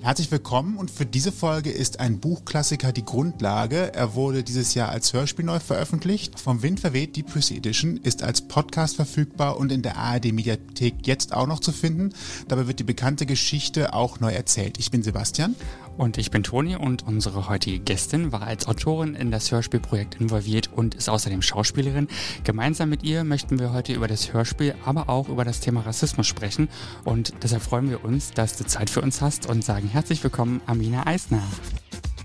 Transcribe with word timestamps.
Herzlich 0.00 0.30
willkommen 0.32 0.76
und 0.76 0.90
für 0.90 1.06
diese 1.06 1.30
Folge 1.30 1.70
ist 1.70 2.00
ein 2.00 2.18
Buchklassiker 2.18 2.92
die 2.92 3.04
Grundlage. 3.04 3.94
Er 3.94 4.14
wurde 4.14 4.42
dieses 4.42 4.74
Jahr 4.74 4.88
als 4.88 5.12
Hörspiel 5.12 5.44
neu 5.44 5.60
veröffentlicht. 5.60 6.38
Vom 6.40 6.62
Wind 6.62 6.80
verweht, 6.80 7.14
die 7.16 7.22
Prissy 7.22 7.56
Edition, 7.56 7.96
ist 7.98 8.22
als 8.22 8.42
Podcast 8.42 8.96
verfügbar 8.96 9.56
und 9.56 9.70
in 9.70 9.82
der 9.82 9.96
ARD 9.96 10.32
Mediathek 10.32 11.06
jetzt 11.06 11.32
auch 11.32 11.46
noch 11.46 11.60
zu 11.60 11.72
finden. 11.72 12.12
Dabei 12.48 12.66
wird 12.66 12.80
die 12.80 12.84
bekannte 12.84 13.24
Geschichte 13.24 13.94
auch 13.94 14.20
neu 14.20 14.32
erzählt. 14.32 14.78
Ich 14.78 14.90
bin 14.90 15.02
Sebastian. 15.02 15.54
Und 15.96 16.18
ich 16.18 16.30
bin 16.30 16.42
Toni 16.42 16.76
und 16.76 17.06
unsere 17.06 17.48
heutige 17.48 17.78
Gästin 17.78 18.32
war 18.32 18.42
als 18.42 18.66
Autorin 18.66 19.14
in 19.14 19.30
das 19.30 19.50
Hörspielprojekt 19.52 20.20
involviert 20.20 20.70
und 20.72 20.94
ist 20.94 21.08
außerdem 21.08 21.42
Schauspielerin. 21.42 22.08
Gemeinsam 22.42 22.90
mit 22.90 23.02
ihr 23.04 23.24
möchten 23.24 23.58
wir 23.58 23.72
heute 23.72 23.92
über 23.92 24.08
das 24.08 24.32
Hörspiel, 24.32 24.74
aber 24.84 25.08
auch 25.08 25.28
über 25.28 25.44
das 25.44 25.60
Thema 25.60 25.80
Rassismus 25.80 26.26
sprechen. 26.26 26.68
Und 27.04 27.32
deshalb 27.42 27.62
freuen 27.62 27.90
wir 27.90 28.04
uns, 28.04 28.32
dass 28.32 28.56
du 28.56 28.64
Zeit 28.64 28.90
für 28.90 29.02
uns 29.02 29.20
hast 29.20 29.46
und 29.48 29.64
sagen 29.64 29.88
herzlich 29.88 30.22
willkommen, 30.24 30.60
Amina 30.66 31.06
Eisner. 31.06 31.42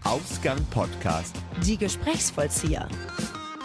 Ausgang 0.04 0.57
Podcast. 0.71 1.35
Die 1.63 1.77
Gesprächsvollzieher. 1.77 2.88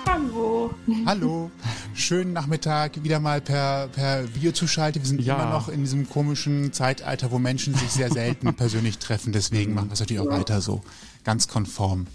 Hallo. 0.07 0.75
Hallo. 1.07 1.51
Schönen 1.95 2.33
Nachmittag 2.33 3.03
wieder 3.03 3.21
mal 3.21 3.41
per, 3.41 3.89
per 3.89 4.35
Video 4.35 4.53
zuschalten. 4.53 5.03
Wir 5.03 5.09
sind 5.09 5.21
ja. 5.21 5.35
immer 5.35 5.51
noch 5.51 5.69
in 5.69 5.81
diesem 5.81 6.09
komischen 6.09 6.73
Zeitalter, 6.73 7.31
wo 7.31 7.39
Menschen 7.39 7.75
sich 7.75 7.91
sehr 7.91 8.11
selten 8.11 8.53
persönlich 8.57 8.99
treffen. 8.99 9.33
Deswegen 9.33 9.75
machen 9.75 9.89
wir 9.89 9.95
es 9.95 10.01
natürlich 10.01 10.21
auch 10.21 10.31
weiter 10.31 10.61
so. 10.61 10.83
Ganz 11.25 11.49
konform. 11.49 12.07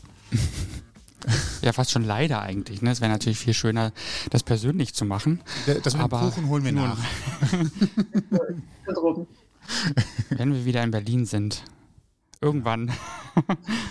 Ja, 1.62 1.74
fast 1.74 1.92
schon 1.92 2.04
leider 2.04 2.42
eigentlich. 2.42 2.82
Ne? 2.82 2.92
Es 2.92 3.02
wäre 3.02 3.12
natürlich 3.12 3.40
viel 3.40 3.54
schöner, 3.54 3.92
das 4.30 4.44
persönlich 4.44 4.94
zu 4.94 5.06
machen. 5.06 5.42
Das 5.84 5.94
mit 5.94 6.04
aber 6.04 6.20
dem 6.20 6.30
Kuchen 6.30 6.48
holen 6.48 6.64
wir 6.64 6.72
nach. 6.72 6.98
Wenn 10.30 10.54
wir 10.54 10.66
wieder 10.66 10.84
in 10.84 10.92
Berlin 10.92 11.26
sind. 11.26 11.64
Irgendwann 12.42 12.92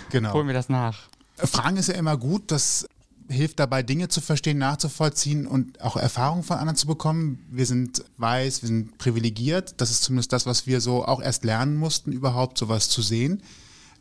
genau. 0.09 0.33
holen 0.33 0.47
wir 0.47 0.53
das 0.53 0.69
nach. 0.69 1.09
Fragen 1.37 1.77
ist 1.77 1.87
ja 1.87 1.95
immer 1.95 2.17
gut. 2.17 2.51
Das 2.51 2.87
hilft 3.29 3.59
dabei, 3.59 3.83
Dinge 3.83 4.09
zu 4.09 4.21
verstehen, 4.21 4.57
nachzuvollziehen 4.57 5.47
und 5.47 5.81
auch 5.81 5.95
Erfahrungen 5.95 6.43
von 6.43 6.57
anderen 6.57 6.75
zu 6.75 6.87
bekommen. 6.87 7.39
Wir 7.49 7.65
sind 7.65 8.03
weiß, 8.17 8.61
wir 8.63 8.67
sind 8.67 8.97
privilegiert. 8.97 9.75
Das 9.77 9.91
ist 9.91 10.03
zumindest 10.03 10.33
das, 10.33 10.45
was 10.45 10.67
wir 10.67 10.81
so 10.81 11.05
auch 11.05 11.21
erst 11.21 11.43
lernen 11.43 11.77
mussten, 11.77 12.11
überhaupt 12.11 12.57
sowas 12.57 12.89
zu 12.89 13.01
sehen. 13.01 13.41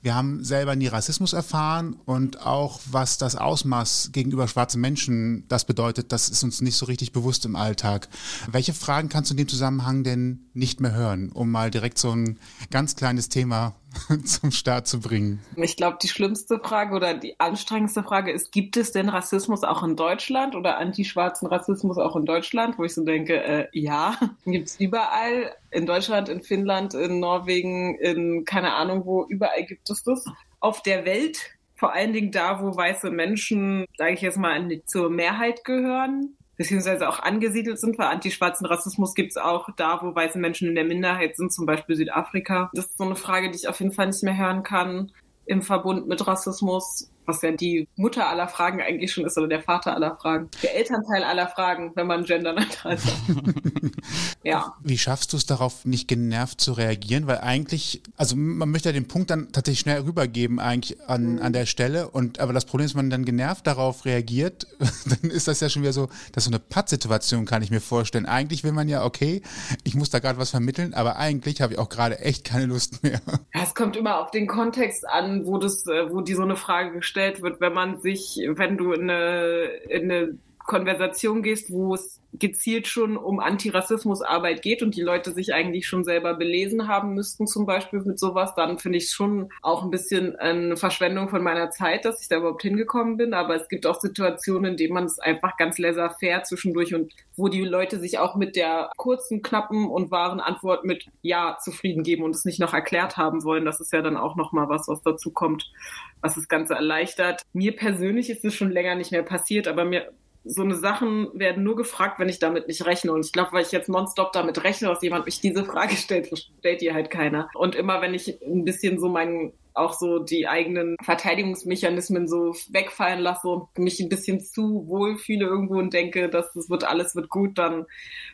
Wir 0.00 0.14
haben 0.14 0.44
selber 0.44 0.76
nie 0.76 0.86
Rassismus 0.86 1.32
erfahren 1.32 1.96
und 2.04 2.40
auch 2.46 2.80
was 2.90 3.18
das 3.18 3.34
Ausmaß 3.34 4.10
gegenüber 4.12 4.46
schwarzen 4.46 4.80
Menschen 4.80 5.44
das 5.48 5.64
bedeutet, 5.64 6.12
das 6.12 6.28
ist 6.28 6.44
uns 6.44 6.60
nicht 6.60 6.76
so 6.76 6.86
richtig 6.86 7.10
bewusst 7.10 7.44
im 7.44 7.56
Alltag. 7.56 8.08
Welche 8.50 8.74
Fragen 8.74 9.08
kannst 9.08 9.30
du 9.30 9.34
in 9.34 9.38
dem 9.38 9.48
Zusammenhang 9.48 10.04
denn 10.04 10.40
nicht 10.54 10.80
mehr 10.80 10.92
hören, 10.92 11.30
um 11.32 11.50
mal 11.50 11.72
direkt 11.72 11.98
so 11.98 12.12
ein 12.12 12.38
ganz 12.70 12.94
kleines 12.94 13.28
Thema 13.28 13.74
zum 14.24 14.50
Start 14.50 14.86
zu 14.86 15.00
bringen? 15.00 15.40
Ich 15.56 15.76
glaube, 15.76 15.98
die 16.02 16.08
schlimmste 16.08 16.58
Frage 16.58 16.94
oder 16.94 17.14
die 17.14 17.38
anstrengendste 17.38 18.02
Frage 18.02 18.32
ist, 18.32 18.52
gibt 18.52 18.76
es 18.76 18.92
denn 18.92 19.08
Rassismus 19.08 19.64
auch 19.64 19.82
in 19.82 19.96
Deutschland 19.96 20.54
oder 20.54 20.78
antischwarzen 20.78 21.48
Rassismus 21.48 21.98
auch 21.98 22.16
in 22.16 22.24
Deutschland? 22.24 22.78
Wo 22.78 22.84
ich 22.84 22.94
so 22.94 23.04
denke, 23.04 23.42
äh, 23.42 23.68
ja, 23.72 24.18
gibt 24.44 24.68
es 24.68 24.80
überall. 24.80 25.54
In 25.70 25.86
Deutschland, 25.86 26.28
in 26.28 26.42
Finnland, 26.42 26.94
in 26.94 27.20
Norwegen, 27.20 27.98
in 27.98 28.44
keine 28.44 28.74
Ahnung 28.74 29.04
wo, 29.04 29.24
überall 29.26 29.64
gibt 29.64 29.88
es 29.90 30.02
das. 30.02 30.24
Auf 30.60 30.82
der 30.82 31.04
Welt, 31.04 31.38
vor 31.76 31.92
allen 31.92 32.12
Dingen 32.12 32.32
da, 32.32 32.60
wo 32.60 32.74
weiße 32.74 33.10
Menschen, 33.10 33.86
sage 33.96 34.14
ich 34.14 34.22
jetzt 34.22 34.38
mal, 34.38 34.80
zur 34.86 35.10
Mehrheit 35.10 35.64
gehören, 35.64 36.36
beziehungsweise 36.58 37.08
auch 37.08 37.20
angesiedelt 37.20 37.78
sind, 37.78 37.98
weil 37.98 38.08
antischwarzen 38.08 38.66
Rassismus 38.66 39.14
gibt 39.14 39.30
es 39.30 39.36
auch 39.38 39.70
da, 39.76 40.00
wo 40.02 40.14
weiße 40.14 40.38
Menschen 40.38 40.68
in 40.68 40.74
der 40.74 40.84
Minderheit 40.84 41.36
sind, 41.36 41.52
zum 41.52 41.64
Beispiel 41.64 41.96
Südafrika. 41.96 42.70
Das 42.74 42.86
ist 42.86 42.98
so 42.98 43.04
eine 43.04 43.16
Frage, 43.16 43.50
die 43.50 43.56
ich 43.56 43.68
auf 43.68 43.80
jeden 43.80 43.92
Fall 43.92 44.08
nicht 44.08 44.22
mehr 44.22 44.36
hören 44.36 44.62
kann 44.62 45.12
im 45.46 45.62
Verbund 45.62 46.06
mit 46.08 46.26
Rassismus 46.26 47.10
was 47.28 47.42
ja 47.42 47.52
die 47.52 47.86
Mutter 47.94 48.26
aller 48.28 48.48
Fragen 48.48 48.80
eigentlich 48.80 49.12
schon 49.12 49.26
ist 49.26 49.38
oder 49.38 49.46
der 49.46 49.62
Vater 49.62 49.94
aller 49.94 50.16
Fragen. 50.16 50.48
Der 50.62 50.74
Elternteil 50.74 51.22
aller 51.22 51.46
Fragen, 51.46 51.92
wenn 51.94 52.06
man 52.06 52.24
genderneutral 52.24 52.96
sagt. 52.96 53.22
ja. 54.42 54.74
Wie 54.82 54.98
schaffst 54.98 55.32
du 55.32 55.36
es 55.36 55.46
darauf, 55.46 55.84
nicht 55.84 56.08
genervt 56.08 56.60
zu 56.60 56.72
reagieren? 56.72 57.26
Weil 57.26 57.38
eigentlich, 57.38 58.02
also 58.16 58.36
man 58.36 58.70
möchte 58.70 58.88
ja 58.88 58.92
den 58.92 59.08
Punkt 59.08 59.30
dann 59.30 59.52
tatsächlich 59.52 59.80
schnell 59.80 60.00
rübergeben 60.00 60.58
eigentlich 60.58 61.00
an, 61.08 61.34
mhm. 61.34 61.42
an 61.42 61.52
der 61.52 61.66
Stelle. 61.66 62.08
Und 62.08 62.40
aber 62.40 62.52
das 62.52 62.64
Problem 62.64 62.86
ist, 62.86 62.94
wenn 62.94 63.04
man 63.04 63.10
dann 63.10 63.24
genervt 63.24 63.66
darauf 63.66 64.04
reagiert, 64.04 64.66
dann 64.78 65.30
ist 65.30 65.48
das 65.48 65.60
ja 65.60 65.68
schon 65.68 65.82
wieder 65.82 65.92
so, 65.92 66.06
das 66.32 66.44
ist 66.44 66.44
so 66.44 66.50
eine 66.50 66.60
Pattsituation, 66.60 67.44
kann 67.44 67.62
ich 67.62 67.70
mir 67.70 67.80
vorstellen. 67.80 68.26
Eigentlich 68.26 68.64
will 68.64 68.72
man 68.72 68.88
ja, 68.88 69.04
okay, 69.04 69.42
ich 69.84 69.94
muss 69.94 70.10
da 70.10 70.18
gerade 70.18 70.38
was 70.38 70.50
vermitteln, 70.50 70.94
aber 70.94 71.16
eigentlich 71.16 71.60
habe 71.60 71.74
ich 71.74 71.78
auch 71.78 71.88
gerade 71.88 72.20
echt 72.20 72.44
keine 72.44 72.66
Lust 72.66 73.02
mehr. 73.02 73.20
Ja, 73.54 73.62
es 73.62 73.74
kommt 73.74 73.96
immer 73.96 74.20
auf 74.20 74.30
den 74.30 74.46
Kontext 74.46 75.08
an, 75.08 75.46
wo 75.46 75.58
das, 75.58 75.86
äh, 75.86 76.10
wo 76.10 76.20
die 76.20 76.34
so 76.34 76.42
eine 76.42 76.54
Frage 76.54 76.92
gestellt 76.92 77.18
gestellt 77.18 77.42
wird, 77.42 77.60
wenn 77.60 77.72
man 77.72 78.00
sich, 78.00 78.40
wenn 78.46 78.76
du 78.76 78.92
in 78.92 79.10
eine, 79.10 79.64
in 79.88 80.10
eine 80.10 80.38
Konversation 80.68 81.42
gehst, 81.42 81.72
wo 81.72 81.94
es 81.94 82.20
gezielt 82.34 82.86
schon 82.86 83.16
um 83.16 83.40
Antirassismusarbeit 83.40 84.60
geht 84.60 84.82
und 84.82 84.94
die 84.94 85.02
Leute 85.02 85.32
sich 85.32 85.54
eigentlich 85.54 85.88
schon 85.88 86.04
selber 86.04 86.34
belesen 86.34 86.86
haben 86.86 87.14
müssten, 87.14 87.46
zum 87.46 87.64
Beispiel 87.64 88.00
mit 88.00 88.20
sowas, 88.20 88.54
dann 88.54 88.78
finde 88.78 88.98
ich 88.98 89.04
es 89.04 89.12
schon 89.12 89.48
auch 89.62 89.82
ein 89.82 89.90
bisschen 89.90 90.36
eine 90.36 90.76
Verschwendung 90.76 91.30
von 91.30 91.42
meiner 91.42 91.70
Zeit, 91.70 92.04
dass 92.04 92.20
ich 92.20 92.28
da 92.28 92.36
überhaupt 92.36 92.60
hingekommen 92.60 93.16
bin. 93.16 93.32
Aber 93.32 93.56
es 93.56 93.68
gibt 93.68 93.86
auch 93.86 93.98
Situationen, 93.98 94.72
in 94.72 94.76
denen 94.76 94.92
man 94.92 95.04
es 95.04 95.18
einfach 95.18 95.56
ganz 95.56 95.78
laissez-faire 95.78 96.44
zwischendurch 96.44 96.94
und 96.94 97.14
wo 97.34 97.48
die 97.48 97.64
Leute 97.64 97.98
sich 97.98 98.18
auch 98.18 98.36
mit 98.36 98.54
der 98.54 98.90
kurzen, 98.98 99.40
knappen 99.40 99.88
und 99.88 100.10
wahren 100.10 100.40
Antwort 100.40 100.84
mit 100.84 101.06
Ja 101.22 101.56
zufrieden 101.64 102.02
geben 102.02 102.24
und 102.24 102.34
es 102.34 102.44
nicht 102.44 102.60
noch 102.60 102.74
erklärt 102.74 103.16
haben 103.16 103.42
wollen. 103.42 103.64
Das 103.64 103.80
ist 103.80 103.92
ja 103.92 104.02
dann 104.02 104.18
auch 104.18 104.36
nochmal 104.36 104.68
was, 104.68 104.86
was 104.86 105.00
dazu 105.02 105.30
kommt, 105.30 105.72
was 106.20 106.34
das 106.34 106.46
Ganze 106.46 106.74
erleichtert. 106.74 107.40
Mir 107.54 107.74
persönlich 107.74 108.28
ist 108.28 108.44
es 108.44 108.54
schon 108.54 108.70
länger 108.70 108.96
nicht 108.96 109.12
mehr 109.12 109.22
passiert, 109.22 109.66
aber 109.66 109.86
mir 109.86 110.12
so 110.44 110.62
eine 110.62 110.74
Sachen 110.74 111.28
werden 111.34 111.62
nur 111.62 111.76
gefragt, 111.76 112.18
wenn 112.18 112.28
ich 112.28 112.38
damit 112.38 112.68
nicht 112.68 112.86
rechne. 112.86 113.12
Und 113.12 113.24
ich 113.24 113.32
glaube, 113.32 113.52
weil 113.52 113.62
ich 113.62 113.72
jetzt 113.72 113.88
nonstop 113.88 114.32
damit 114.32 114.64
rechne, 114.64 114.88
dass 114.88 115.02
jemand 115.02 115.26
mich 115.26 115.40
diese 115.40 115.64
Frage 115.64 115.96
stellt, 115.96 116.28
stellt 116.58 116.80
die 116.80 116.92
halt 116.92 117.10
keiner. 117.10 117.48
Und 117.54 117.74
immer 117.74 118.00
wenn 118.00 118.14
ich 118.14 118.40
ein 118.42 118.64
bisschen 118.64 118.98
so 118.98 119.08
meinen 119.08 119.52
auch 119.78 119.92
so 119.92 120.18
die 120.18 120.48
eigenen 120.48 120.96
Verteidigungsmechanismen 121.02 122.28
so 122.28 122.52
wegfallen 122.70 123.20
lasse 123.20 123.48
und 123.48 123.78
mich 123.78 124.00
ein 124.00 124.08
bisschen 124.08 124.40
zu 124.40 124.88
wohl 124.88 125.16
fühle 125.16 125.46
irgendwo 125.46 125.78
und 125.78 125.94
denke, 125.94 126.28
dass 126.28 126.52
das 126.52 126.68
wird 126.68 126.84
alles 126.84 127.14
wird 127.14 127.28
gut, 127.28 127.56
dann 127.58 127.86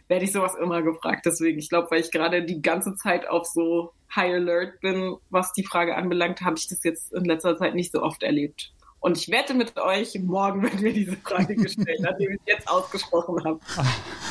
werde 0.09 0.25
ich 0.25 0.33
sowas 0.33 0.55
immer 0.55 0.83
gefragt. 0.83 1.27
Deswegen, 1.27 1.59
ich 1.59 1.69
glaube, 1.69 1.91
weil 1.91 2.01
ich 2.01 2.11
gerade 2.11 2.45
die 2.45 2.63
ganze 2.63 2.95
Zeit 2.97 3.29
auf 3.29 3.47
so 3.47 3.93
High 4.17 4.35
Alert 4.35 4.81
bin, 4.81 5.17
was 5.31 5.53
die 5.53 5.67
Frage 5.67 5.97
anbelangt, 5.97 6.41
habe 6.41 6.57
ich 6.57 6.67
das 6.69 6.83
jetzt 6.83 7.13
in 7.13 7.25
letzter 7.25 7.59
Zeit 7.59 7.75
nicht 7.75 7.93
so 7.93 8.03
oft 8.03 8.23
erlebt. 8.23 8.73
Und 9.05 9.19
ich 9.19 9.29
wette 9.29 9.53
mit 9.53 9.77
euch, 9.77 10.19
morgen 10.19 10.63
wird 10.63 10.81
mir 10.81 10.95
diese 10.95 11.15
Frage 11.19 11.55
gestellt, 11.57 12.01
nachdem 12.01 12.31
ich 12.31 12.41
es 12.47 12.55
jetzt 12.55 12.69
ausgesprochen 12.71 13.45
habe. 13.45 13.61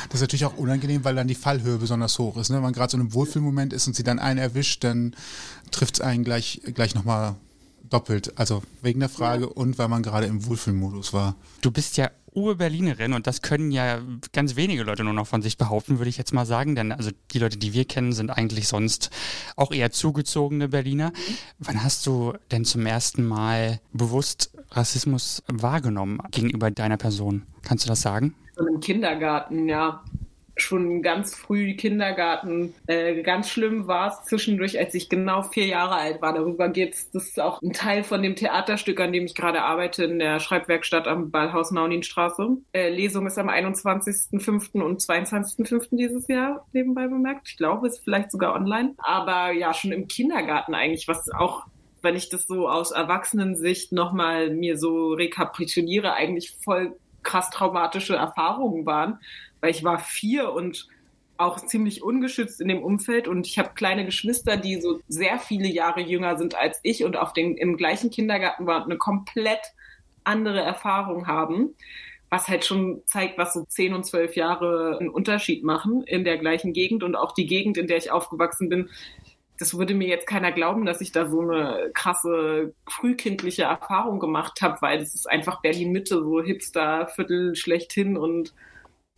Das 0.10 0.16
ist 0.16 0.22
natürlich 0.22 0.46
auch 0.46 0.58
unangenehm, 0.58 1.04
weil 1.06 1.14
dann 1.14 1.28
die 1.28 1.36
Fallhöhe 1.36 1.78
besonders 1.78 2.18
hoch 2.18 2.38
ist. 2.38 2.50
Ne? 2.50 2.56
Wenn 2.56 2.64
man 2.64 2.74
gerade 2.74 2.90
so 2.90 2.98
in 2.98 3.02
einem 3.02 3.14
Wohlfühlmoment 3.14 3.72
ist 3.72 3.86
und 3.86 3.96
sie 3.96 4.04
dann 4.04 4.18
einen 4.18 4.40
erwischt, 4.40 4.84
dann 4.84 5.16
trifft 5.70 5.96
es 5.96 6.02
einen 6.02 6.24
gleich, 6.24 6.60
gleich 6.74 6.96
nochmal 6.96 7.36
doppelt. 7.88 8.40
Also 8.40 8.64
wegen 8.82 9.00
der 9.00 9.10
Frage 9.10 9.44
ja. 9.44 9.52
und 9.52 9.78
weil 9.78 9.90
man 9.90 10.02
gerade 10.02 10.26
im 10.26 10.44
Wohlfühlmodus 10.48 11.14
war. 11.14 11.36
Du 11.62 11.70
bist 11.70 11.96
ja 11.98 12.10
Ur-Berlinerin 12.36 13.14
und 13.14 13.28
das 13.28 13.42
können 13.42 13.72
ja 13.72 14.00
ganz 14.32 14.56
wenige 14.56 14.84
Leute 14.84 15.04
nur 15.04 15.14
noch 15.14 15.28
von 15.28 15.42
sich 15.42 15.58
behaupten, 15.58 16.00
würde 16.00 16.10
ich 16.10 16.18
jetzt 16.18 16.34
mal 16.34 16.46
sagen. 16.46 16.76
Denn 16.76 16.92
also 16.92 17.12
die 17.32 17.40
Leute, 17.40 17.58
die 17.58 17.74
wir 17.74 17.86
kennen, 17.86 18.14
sind 18.14 18.30
eigentlich 18.30 18.68
sonst 18.68 19.10
auch 19.56 19.72
eher 19.72 19.92
zugezogene 19.92 20.70
Berliner. 20.70 21.12
Wann 21.60 21.84
hast 21.84 22.06
du 22.06 22.34
denn 22.52 22.66
zum 22.66 22.86
ersten 22.86 23.26
Mal 23.26 23.80
bewusst 23.92 24.52
Rassismus 24.72 25.44
wahrgenommen 25.48 26.20
gegenüber 26.32 26.72
deiner 26.72 26.98
Person? 26.98 27.44
Kannst 27.62 27.86
du 27.86 27.90
das 27.90 28.02
sagen? 28.02 28.36
Im 28.58 28.80
Kindergarten, 28.80 29.68
ja 29.68 30.04
schon 30.64 31.02
ganz 31.02 31.36
früh 31.36 31.76
Kindergarten. 31.76 32.74
Äh, 32.88 33.22
ganz 33.22 33.50
schlimm 33.50 33.88
war 33.88 34.08
es 34.08 34.24
zwischendurch, 34.24 34.80
als 34.80 34.94
ich 34.96 35.10
genau 35.10 35.44
vier 35.44 35.66
Jahre 35.66 35.96
alt 35.96 36.22
war. 36.22 36.34
Darüber 36.34 36.70
geht's. 36.70 37.12
Das 37.12 37.26
ist 37.26 37.40
auch 37.40 37.62
ein 37.62 37.74
Teil 37.74 38.04
von 38.04 38.22
dem 38.22 38.36
Theaterstück, 38.36 39.00
an 39.00 39.14
dem 39.14 39.26
ich 39.26 39.36
gerade 39.36 39.62
arbeite, 39.62 40.06
in 40.06 40.20
der 40.20 40.40
Schreibwerkstatt 40.40 41.08
am 41.08 41.32
Ballhaus 41.32 41.72
Nauninstraße. 41.72 42.58
Äh, 42.74 42.90
Lesung 42.90 43.28
ist 43.28 43.38
am 43.38 43.50
21.05. 43.50 44.82
und 44.82 45.02
22.05. 45.02 45.90
dieses 45.92 46.28
Jahr 46.28 46.66
nebenbei 46.74 47.08
bemerkt. 47.08 47.50
Ich 47.50 47.58
glaube, 47.58 47.88
es 47.88 47.96
ist 47.96 48.04
vielleicht 48.04 48.32
sogar 48.32 48.56
online. 48.56 48.96
Aber 48.98 49.52
ja, 49.52 49.74
schon 49.74 49.92
im 49.92 50.08
Kindergarten 50.08 50.74
eigentlich, 50.74 51.08
was 51.08 51.30
auch 51.32 51.66
wenn 52.02 52.16
ich 52.18 52.30
das 52.30 52.48
so 52.48 52.68
aus 52.68 52.92
Erwachsenensicht 52.92 53.94
nochmal 53.94 54.50
mir 54.50 54.78
so 54.78 55.14
rekapituliere, 55.14 56.14
eigentlich 56.14 56.58
voll 56.62 56.98
krass 57.24 57.50
traumatische 57.50 58.16
Erfahrungen 58.16 58.86
waren, 58.86 59.20
weil 59.64 59.72
ich 59.72 59.86
war 59.86 59.98
vier 59.98 60.52
und 60.52 60.90
auch 61.38 61.66
ziemlich 61.66 62.04
ungeschützt 62.04 62.60
in 62.60 62.68
dem 62.68 62.84
Umfeld. 62.84 63.30
Und 63.30 63.48
ich 63.48 63.58
habe 63.58 63.72
kleine 63.76 64.06
Geschwister, 64.06 64.58
die 64.58 64.82
so 64.82 65.00
sehr 65.08 65.40
viele 65.40 65.68
Jahre 65.68 66.02
jünger 66.02 66.38
sind 66.38 66.54
als 66.54 66.82
ich 66.84 67.06
und 67.06 67.16
auf 67.16 67.32
den, 67.32 67.56
im 67.56 67.78
gleichen 67.78 68.12
Kindergarten 68.12 68.68
waren 68.68 68.84
und 68.84 68.92
eine 68.92 68.98
komplett 68.98 69.62
andere 70.26 70.60
Erfahrung 70.60 71.28
haben, 71.28 71.76
was 72.30 72.50
halt 72.50 72.66
schon 72.66 73.04
zeigt, 73.06 73.38
was 73.38 73.54
so 73.54 73.64
zehn 73.64 73.94
und 73.94 74.06
zwölf 74.06 74.36
Jahre 74.36 74.98
einen 75.00 75.10
Unterschied 75.10 75.64
machen 75.64 76.04
in 76.04 76.26
der 76.26 76.38
gleichen 76.38 76.74
Gegend 76.74 77.02
und 77.02 77.16
auch 77.16 77.32
die 77.32 77.46
Gegend, 77.46 77.78
in 77.78 77.88
der 77.88 77.98
ich 77.98 78.12
aufgewachsen 78.12 78.68
bin, 78.68 78.90
das 79.60 79.78
würde 79.78 79.94
mir 79.94 80.10
jetzt 80.10 80.28
keiner 80.28 80.52
glauben, 80.52 80.86
dass 80.86 81.00
ich 81.00 81.14
da 81.14 81.30
so 81.30 81.40
eine 81.40 81.92
krasse 81.94 82.74
frühkindliche 82.90 83.64
Erfahrung 83.64 84.20
gemacht 84.20 84.62
habe, 84.62 84.82
weil 84.82 85.00
das 85.00 85.16
ist 85.16 85.30
einfach 85.30 85.62
Berlin 85.62 85.94
Mitte, 85.94 86.16
so 86.16 86.42
Hipster-Viertel 86.42 87.56
schlechthin 87.56 88.18
und 88.18 88.54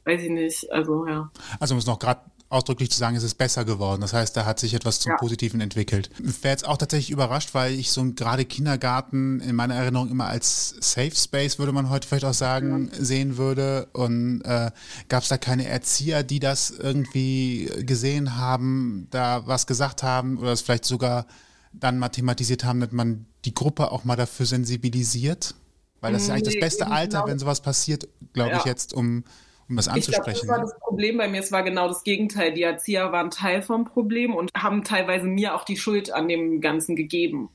weiß 0.05 0.21
ich 0.21 0.29
nicht, 0.29 0.71
also 0.71 1.07
ja. 1.07 1.29
Also 1.59 1.73
um 1.73 1.79
es 1.79 1.85
noch 1.85 1.99
gerade 1.99 2.21
ausdrücklich 2.49 2.91
zu 2.91 2.97
sagen, 2.97 3.15
es 3.15 3.23
ist 3.23 3.35
besser 3.35 3.65
geworden. 3.65 4.01
Das 4.01 4.13
heißt, 4.13 4.37
da 4.37 4.45
hat 4.45 4.59
sich 4.59 4.73
etwas 4.73 4.99
zum 4.99 5.11
ja. 5.11 5.17
Positiven 5.17 5.61
entwickelt. 5.61 6.09
Ich 6.23 6.43
wäre 6.43 6.51
jetzt 6.51 6.67
auch 6.67 6.77
tatsächlich 6.77 7.09
überrascht, 7.09 7.53
weil 7.53 7.73
ich 7.73 7.91
so 7.91 8.05
gerade 8.13 8.45
Kindergarten 8.45 9.39
in 9.39 9.55
meiner 9.55 9.75
Erinnerung 9.75 10.09
immer 10.09 10.27
als 10.27 10.75
Safe 10.79 11.13
Space, 11.13 11.57
würde 11.57 11.71
man 11.71 11.89
heute 11.89 12.07
vielleicht 12.07 12.25
auch 12.25 12.33
sagen, 12.33 12.91
ja. 12.93 13.03
sehen 13.03 13.37
würde. 13.37 13.87
Und 13.93 14.41
äh, 14.43 14.71
gab 15.09 15.23
es 15.23 15.29
da 15.29 15.37
keine 15.37 15.67
Erzieher, 15.67 16.23
die 16.23 16.39
das 16.39 16.69
irgendwie 16.69 17.69
gesehen 17.79 18.37
haben, 18.37 19.07
da 19.09 19.47
was 19.47 19.65
gesagt 19.65 20.03
haben 20.03 20.37
oder 20.37 20.51
es 20.51 20.61
vielleicht 20.61 20.85
sogar 20.85 21.25
dann 21.73 21.97
mal 21.97 22.09
thematisiert 22.09 22.63
haben, 22.63 22.79
dass 22.79 22.91
man 22.91 23.25
die 23.43 23.53
Gruppe 23.53 23.91
auch 23.91 24.05
mal 24.05 24.15
dafür 24.15 24.45
sensibilisiert? 24.45 25.55
Weil 25.99 26.13
das 26.13 26.23
ist 26.23 26.29
eigentlich 26.29 26.55
das 26.55 26.61
beste 26.61 26.87
Alter, 26.87 27.25
wenn 27.25 27.39
sowas 27.39 27.61
passiert, 27.61 28.07
glaube 28.33 28.51
ja. 28.51 28.57
ich 28.59 28.65
jetzt, 28.65 28.93
um 28.93 29.23
um 29.69 29.75
das 29.75 29.87
anzusprechen. 29.87 30.31
Ich 30.31 30.41
glaub, 30.41 30.47
das 30.47 30.57
war 30.57 30.61
das 30.61 30.79
Problem 30.79 31.17
bei 31.17 31.27
mir. 31.27 31.39
Es 31.39 31.51
war 31.51 31.63
genau 31.63 31.87
das 31.87 32.03
Gegenteil. 32.03 32.53
Die 32.53 32.63
Erzieher 32.63 33.11
waren 33.11 33.31
Teil 33.31 33.61
vom 33.61 33.85
Problem 33.85 34.35
und 34.35 34.51
haben 34.55 34.83
teilweise 34.83 35.27
mir 35.27 35.55
auch 35.55 35.63
die 35.63 35.77
Schuld 35.77 36.13
an 36.13 36.27
dem 36.27 36.61
Ganzen 36.61 36.95
gegeben. 36.95 37.49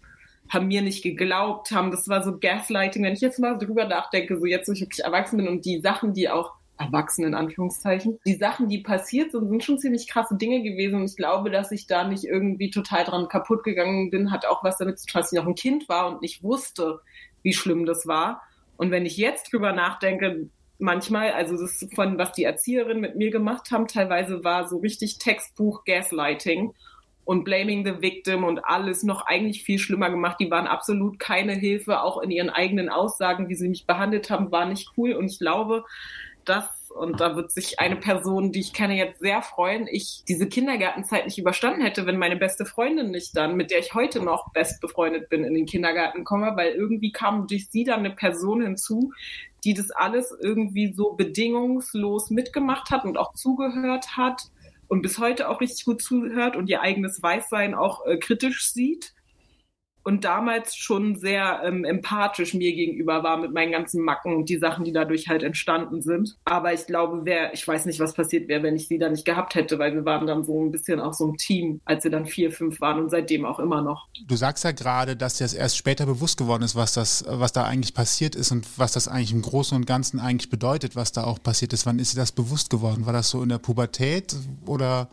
Haben 0.49 0.67
mir 0.67 0.83
nicht 0.83 1.03
geglaubt, 1.03 1.71
haben, 1.71 1.93
das 1.93 2.09
war 2.09 2.25
so 2.25 2.39
Gaslighting. 2.39 3.05
Wenn 3.05 3.13
ich 3.13 3.21
jetzt 3.21 3.39
mal 3.39 3.57
drüber 3.57 3.85
nachdenke, 3.87 4.39
so 4.39 4.47
jetzt, 4.47 4.69
wo 4.69 4.73
ich 4.73 4.81
wirklich 4.81 5.05
erwachsen 5.05 5.37
bin 5.37 5.47
und 5.47 5.65
die 5.65 5.81
Sachen, 5.81 6.13
die 6.13 6.29
auch 6.29 6.55
erwachsen 6.81 7.25
in 7.25 7.35
Anführungszeichen. 7.35 8.19
Die 8.27 8.37
Sachen, 8.37 8.69
die 8.69 8.79
passiert 8.79 9.33
sind, 9.33 9.49
sind 9.49 9.63
schon 9.63 9.79
ziemlich 9.79 10.09
krasse 10.09 10.37
Dinge 10.37 10.63
gewesen 10.63 10.97
und 10.97 11.11
ich 11.11 11.17
glaube, 11.17 11.51
dass 11.51 11.71
ich 11.73 11.87
da 11.87 12.05
nicht 12.05 12.25
irgendwie 12.25 12.71
total 12.71 13.05
dran 13.05 13.29
kaputt 13.29 13.63
gegangen 13.65 14.11
bin, 14.11 14.31
hat 14.31 14.47
auch 14.47 14.65
was 14.65 14.79
damit 14.79 14.99
zu 14.99 15.07
tun, 15.07 15.21
dass 15.21 15.31
ich 15.31 15.39
noch 15.39 15.47
ein 15.47 15.55
Kind 15.55 15.89
war 15.89 16.09
und 16.09 16.23
nicht 16.23 16.43
wusste, 16.43 17.01
wie 17.43 17.53
schlimm 17.53 17.85
das 17.85 18.07
war. 18.07 18.43
Und 18.79 18.91
wenn 18.91 19.05
ich 19.05 19.19
jetzt 19.19 19.53
drüber 19.53 19.73
nachdenke, 19.73 20.49
manchmal, 20.81 21.33
also 21.33 21.57
das 21.57 21.87
von 21.95 22.19
was 22.19 22.33
die 22.33 22.45
Erzieherinnen 22.45 23.01
mit 23.01 23.17
mir 23.17 23.31
gemacht 23.31 23.71
haben, 23.71 23.87
teilweise 23.87 24.45
war 24.45 24.69
so 24.69 24.79
richtig 24.79 25.19
Textbuch 25.19 25.85
Gaslighting 25.85 26.75
und 27.25 27.45
Blaming 27.45 27.85
the 27.85 28.03
Victim 28.03 28.45
und 28.45 28.65
alles 28.65 29.03
noch 29.03 29.27
eigentlich 29.27 29.63
viel 29.63 29.79
schlimmer 29.79 30.11
gemacht. 30.11 30.39
Die 30.41 30.51
waren 30.51 30.67
absolut 30.67 31.19
keine 31.19 31.53
Hilfe, 31.53 32.03
auch 32.03 32.21
in 32.21 32.31
ihren 32.31 32.51
eigenen 32.51 32.89
Aussagen, 32.89 33.49
wie 33.49 33.55
sie 33.55 33.69
mich 33.69 33.87
behandelt 33.87 34.31
haben, 34.31 34.51
war 34.51 34.67
nicht 34.67 34.91
cool. 34.97 35.13
Und 35.13 35.31
ich 35.31 35.39
glaube, 35.39 35.85
dass, 36.45 36.91
und 36.91 37.21
da 37.21 37.37
wird 37.37 37.53
sich 37.53 37.79
eine 37.79 37.97
Person, 37.97 38.51
die 38.51 38.61
ich 38.61 38.73
kenne, 38.73 38.97
jetzt 38.97 39.21
sehr 39.21 39.43
freuen, 39.43 39.87
ich 39.89 40.25
diese 40.27 40.49
Kindergartenzeit 40.49 41.25
nicht 41.25 41.39
überstanden 41.39 41.83
hätte, 41.83 42.07
wenn 42.07 42.17
meine 42.17 42.37
beste 42.37 42.65
Freundin 42.65 43.11
nicht 43.11 43.37
dann, 43.37 43.57
mit 43.57 43.71
der 43.71 43.79
ich 43.79 43.95
heute 43.95 44.21
noch 44.25 44.53
best 44.53 44.81
befreundet 44.81 45.29
bin, 45.29 45.45
in 45.45 45.55
den 45.55 45.67
Kindergarten 45.67 46.25
komme, 46.25 46.57
weil 46.57 46.73
irgendwie 46.73 47.13
kam 47.13 47.47
durch 47.47 47.69
sie 47.69 47.85
dann 47.85 48.01
eine 48.01 48.11
Person 48.11 48.63
hinzu, 48.63 49.13
die 49.65 49.75
das 49.75 49.91
alles 49.91 50.35
irgendwie 50.41 50.93
so 50.93 51.13
bedingungslos 51.13 52.31
mitgemacht 52.31 52.91
hat 52.91 53.05
und 53.05 53.19
auch 53.19 53.35
zugehört 53.35 54.17
hat 54.17 54.51
und 54.89 55.03
bis 55.03 55.19
heute 55.19 55.49
auch 55.49 55.61
richtig 55.61 55.85
gut 55.85 56.03
zuhört 56.03 56.57
und 56.57 56.69
ihr 56.69 56.81
eigenes 56.81 57.23
Weißsein 57.23 57.75
auch 57.75 58.07
äh, 58.07 58.17
kritisch 58.19 58.71
sieht 58.71 59.15
und 60.03 60.25
damals 60.25 60.77
schon 60.77 61.17
sehr 61.17 61.61
ähm, 61.65 61.85
empathisch 61.85 62.55
mir 62.55 62.73
gegenüber 62.73 63.23
war 63.23 63.37
mit 63.37 63.53
meinen 63.53 63.73
ganzen 63.73 64.03
Macken 64.03 64.35
und 64.35 64.49
die 64.49 64.59
Sachen, 64.59 64.85
die 64.85 64.93
dadurch 64.93 65.29
halt 65.29 65.43
entstanden 65.43 66.03
sind. 66.03 66.37
Aber 66.45 66.73
ich 66.73 66.87
glaube, 66.87 67.21
wer, 67.25 67.53
ich 67.53 67.67
weiß 67.67 67.87
nicht, 67.87 68.01
was 68.01 68.15
passiert 68.15 68.49
wäre, 68.49 68.63
wenn 68.63 68.77
ich 68.77 68.89
sie 68.89 68.99
da 68.99 69.09
nicht 69.09 69.25
gehabt 69.25 69.55
hätte, 69.55 69.79
weil 69.79 69.95
wir 69.95 70.05
waren 70.05 70.27
dann 70.27 70.45
so 70.45 70.65
ein 70.65 70.71
bisschen 70.71 71.01
auch 71.01 71.13
so 71.13 71.27
ein 71.27 71.37
Team, 71.37 71.81
als 71.85 72.05
wir 72.05 72.11
dann 72.11 72.27
vier, 72.27 72.53
fünf 72.53 72.81
waren 72.81 72.99
und 73.01 73.11
seitdem 73.11 73.45
auch 73.45 73.59
immer 73.59 73.83
noch. 73.83 74.09
Du 74.27 74.37
sagst 74.37 74.65
ja 74.65 74.73
gerade, 74.73 75.17
dass 75.17 75.39
dir 75.39 75.45
das 75.45 75.55
erst 75.55 75.77
später 75.77 76.07
bewusst 76.07 76.39
geworden 76.39 76.63
ist, 76.63 76.77
was 76.77 76.95
das, 76.95 77.25
was 77.29 77.53
da 77.53 77.65
eigentlich 77.65 77.95
passiert 77.95 78.35
ist 78.35 78.53
und 78.53 78.67
was 78.79 78.93
das 78.93 79.09
eigentlich 79.09 79.33
im 79.33 79.43
Großen 79.43 79.77
und 79.77 79.87
Ganzen 79.87 80.21
eigentlich 80.21 80.51
bedeutet, 80.51 80.97
was 80.97 81.13
da 81.13 81.25
auch 81.25 81.43
passiert 81.43 81.73
ist. 81.73 81.87
Wann 81.87 81.99
ist 81.99 82.15
dir 82.15 82.21
das 82.21 82.33
bewusst 82.33 82.71
geworden? 82.71 83.07
War 83.07 83.13
das 83.13 83.31
so 83.31 83.43
in 83.43 83.49
der 83.49 83.59
Pubertät 83.59 84.35
oder 84.67 85.09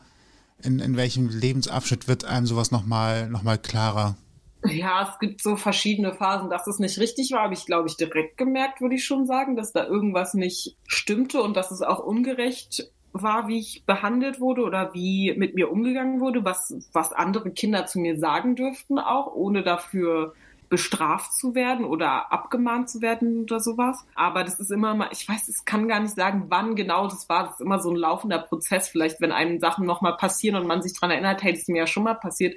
in, 0.63 0.80
in 0.80 0.98
welchem 0.98 1.30
Lebensabschnitt 1.30 2.07
wird 2.07 2.25
einem 2.25 2.45
sowas 2.45 2.72
nochmal 2.72 3.30
noch 3.30 3.44
mal 3.44 3.57
klarer? 3.57 4.16
Ja, 4.65 5.09
es 5.12 5.19
gibt 5.19 5.42
so 5.42 5.56
verschiedene 5.56 6.13
Phasen, 6.13 6.50
dass 6.50 6.68
es 6.68 6.80
nicht 6.80 7.00
richtig 7.00 7.31
war, 7.31 7.44
habe 7.44 7.54
ich, 7.54 7.65
glaube 7.65 7.88
ich, 7.88 7.95
direkt 7.95 8.38
gemerkt, 8.38 8.81
würde 8.81 8.95
ich 8.95 9.06
schon 9.06 9.27
sagen, 9.27 9.56
dass 9.56 9.71
da 9.71 9.86
irgendwas 9.86 10.33
nicht 10.33 10.75
stimmte 10.88 11.42
und 11.42 11.56
dass 11.56 11.71
es 11.71 11.81
auch 11.81 12.00
ungerecht 12.00 12.92
war, 13.13 13.48
wie 13.48 13.59
ich 13.59 13.83
behandelt 13.86 14.39
wurde 14.39 14.63
oder 14.63 14.94
wie 14.94 15.33
mit 15.38 15.56
mir 15.56 15.71
umgegangen 15.71 16.19
wurde, 16.19 16.44
was, 16.44 16.74
was 16.92 17.13
andere 17.13 17.51
Kinder 17.51 17.86
zu 17.86 18.00
mir 18.00 18.18
sagen 18.18 18.56
dürften 18.56 19.00
auch, 19.00 19.33
ohne 19.33 19.63
dafür 19.63 20.33
bestraft 20.69 21.33
zu 21.33 21.56
werden 21.56 21.86
oder 21.86 22.31
abgemahnt 22.31 22.89
zu 22.89 23.01
werden 23.01 23.44
oder 23.44 23.59
sowas. 23.59 24.06
Aber 24.15 24.44
das 24.44 24.59
ist 24.59 24.71
immer 24.71 24.95
mal, 24.95 25.09
ich 25.12 25.27
weiß, 25.27 25.48
ich 25.48 25.65
kann 25.65 25.88
gar 25.88 26.00
nicht 26.00 26.15
sagen, 26.15 26.45
wann 26.50 26.75
genau 26.75 27.07
das 27.07 27.30
war. 27.30 27.45
Das 27.45 27.54
ist 27.54 27.62
immer 27.62 27.80
so 27.80 27.89
ein 27.89 27.95
laufender 27.95 28.39
Prozess. 28.39 28.89
Vielleicht, 28.89 29.21
wenn 29.21 29.31
einem 29.31 29.59
Sachen 29.59 29.86
nochmal 29.86 30.18
passieren 30.18 30.59
und 30.59 30.68
man 30.68 30.81
sich 30.81 30.98
dran 30.98 31.12
erinnert, 31.12 31.42
hey, 31.42 31.54
das 31.54 31.62
ist 31.62 31.69
mir 31.69 31.80
ja 31.80 31.88
schon 31.88 32.04
mal 32.04 32.15
passiert. 32.15 32.56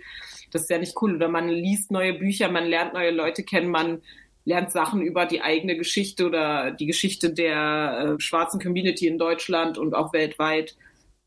Das 0.51 0.63
ist 0.63 0.71
ja 0.71 0.79
nicht 0.79 1.01
cool. 1.01 1.17
Oder 1.17 1.29
man 1.29 1.49
liest 1.49 1.91
neue 1.91 2.15
Bücher, 2.15 2.51
man 2.51 2.67
lernt 2.67 2.95
neue 2.95 3.11
Leute 3.11 3.43
kennen, 3.43 3.71
man 3.71 4.03
lernt 4.45 4.73
Sachen 4.73 5.03
über 5.03 5.27
die 5.27 5.43
eigene 5.43 5.77
Geschichte 5.77 6.27
oder 6.27 6.71
die 6.71 6.87
Geschichte 6.87 7.33
der 7.33 8.17
äh, 8.19 8.21
schwarzen 8.21 8.61
Community 8.61 9.07
in 9.07 9.19
Deutschland 9.19 9.79
und 9.79 9.95
auch 9.95 10.13
weltweit 10.13 10.77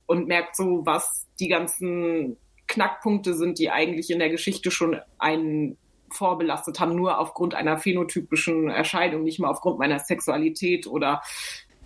und 0.05 0.27
merkt 0.27 0.55
so, 0.55 0.85
was 0.85 1.27
die 1.39 1.47
ganzen 1.47 2.37
Knackpunkte 2.67 3.33
sind, 3.33 3.59
die 3.59 3.69
eigentlich 3.69 4.09
in 4.09 4.19
der 4.19 4.29
Geschichte 4.29 4.71
schon 4.71 4.99
einen 5.19 5.77
vorbelastet 6.09 6.79
haben, 6.79 6.95
nur 6.95 7.19
aufgrund 7.19 7.55
einer 7.55 7.77
phänotypischen 7.77 8.69
Erscheinung, 8.69 9.23
nicht 9.23 9.39
mal 9.39 9.49
aufgrund 9.49 9.79
meiner 9.79 9.99
Sexualität 9.99 10.87
oder 10.87 11.21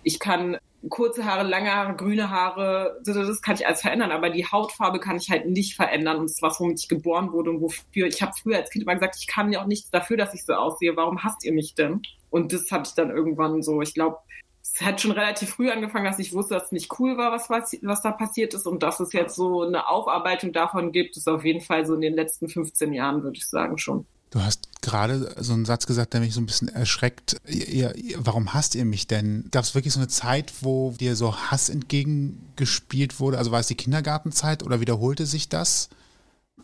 ich 0.08 0.18
kann 0.18 0.56
kurze 0.88 1.26
Haare, 1.26 1.46
lange 1.46 1.74
Haare, 1.74 1.94
grüne 1.96 2.30
Haare, 2.30 2.98
das 3.04 3.42
kann 3.42 3.56
ich 3.56 3.66
alles 3.66 3.82
verändern, 3.82 4.10
aber 4.10 4.30
die 4.30 4.46
Hautfarbe 4.46 5.00
kann 5.00 5.16
ich 5.16 5.28
halt 5.28 5.46
nicht 5.46 5.76
verändern 5.76 6.16
und 6.16 6.30
was, 6.40 6.60
womit 6.60 6.80
ich 6.80 6.88
geboren 6.88 7.32
wurde 7.32 7.50
und 7.50 7.60
wofür, 7.60 8.06
ich 8.06 8.22
habe 8.22 8.32
früher 8.40 8.56
als 8.56 8.70
Kind 8.70 8.84
immer 8.84 8.94
gesagt, 8.94 9.16
ich 9.18 9.26
kann 9.26 9.52
ja 9.52 9.60
auch 9.60 9.66
nichts 9.66 9.90
dafür, 9.90 10.16
dass 10.16 10.32
ich 10.34 10.44
so 10.46 10.54
aussehe, 10.54 10.96
warum 10.96 11.22
hasst 11.22 11.44
ihr 11.44 11.52
mich 11.52 11.74
denn? 11.74 12.00
Und 12.30 12.52
das 12.52 12.70
habe 12.70 12.84
ich 12.86 12.94
dann 12.94 13.10
irgendwann 13.10 13.62
so, 13.62 13.82
ich 13.82 13.92
glaube, 13.92 14.18
es 14.62 14.80
hat 14.80 15.00
schon 15.00 15.10
relativ 15.10 15.50
früh 15.50 15.70
angefangen, 15.70 16.06
dass 16.06 16.18
ich 16.18 16.32
wusste, 16.32 16.54
dass 16.54 16.66
es 16.66 16.72
nicht 16.72 16.98
cool 16.98 17.18
war, 17.18 17.32
was, 17.32 17.50
was, 17.50 17.76
was 17.82 18.00
da 18.00 18.12
passiert 18.12 18.54
ist 18.54 18.66
und 18.66 18.82
dass 18.82 19.00
es 19.00 19.12
jetzt 19.12 19.34
so 19.34 19.62
eine 19.62 19.88
Aufarbeitung 19.88 20.52
davon 20.52 20.92
gibt, 20.92 21.18
ist 21.18 21.28
auf 21.28 21.44
jeden 21.44 21.60
Fall 21.60 21.84
so 21.84 21.94
in 21.94 22.00
den 22.00 22.14
letzten 22.14 22.48
15 22.48 22.94
Jahren, 22.94 23.22
würde 23.22 23.36
ich 23.36 23.46
sagen, 23.46 23.76
schon. 23.76 24.06
Du 24.30 24.40
hast 24.40 24.68
gerade 24.88 25.34
so 25.38 25.52
einen 25.52 25.64
Satz 25.64 25.86
gesagt, 25.86 26.12
der 26.14 26.20
mich 26.20 26.34
so 26.34 26.40
ein 26.40 26.46
bisschen 26.46 26.68
erschreckt. 26.68 27.36
Ihr, 27.46 27.94
ihr, 27.96 28.18
warum 28.18 28.54
hasst 28.54 28.74
ihr 28.74 28.84
mich 28.84 29.06
denn? 29.06 29.48
Gab 29.50 29.64
es 29.64 29.74
wirklich 29.74 29.92
so 29.92 30.00
eine 30.00 30.08
Zeit, 30.08 30.52
wo 30.60 30.94
dir 30.98 31.16
so 31.16 31.36
Hass 31.36 31.68
entgegengespielt 31.68 33.20
wurde? 33.20 33.38
Also 33.38 33.50
war 33.50 33.60
es 33.60 33.66
die 33.66 33.74
Kindergartenzeit 33.74 34.62
oder 34.62 34.80
wiederholte 34.80 35.26
sich 35.26 35.48
das? 35.48 35.88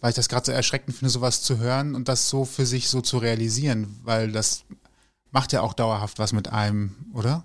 Weil 0.01 0.11
ich 0.11 0.17
das 0.17 0.29
gerade 0.29 0.47
so 0.47 0.53
erschreckend 0.53 0.97
finde, 0.97 1.11
sowas 1.11 1.43
zu 1.43 1.59
hören 1.59 1.95
und 1.95 2.09
das 2.09 2.29
so 2.29 2.45
für 2.45 2.67
sich 2.67 2.89
so 2.89 3.01
zu 3.01 3.19
realisieren, 3.19 3.99
weil 4.03 4.33
das 4.33 4.65
macht 5.31 5.53
ja 5.53 5.63
auch 5.63 5.75
dauerhaft 5.75 6.19
was 6.19 6.33
mit 6.33 6.53
einem, 6.53 6.95
oder? 7.13 7.45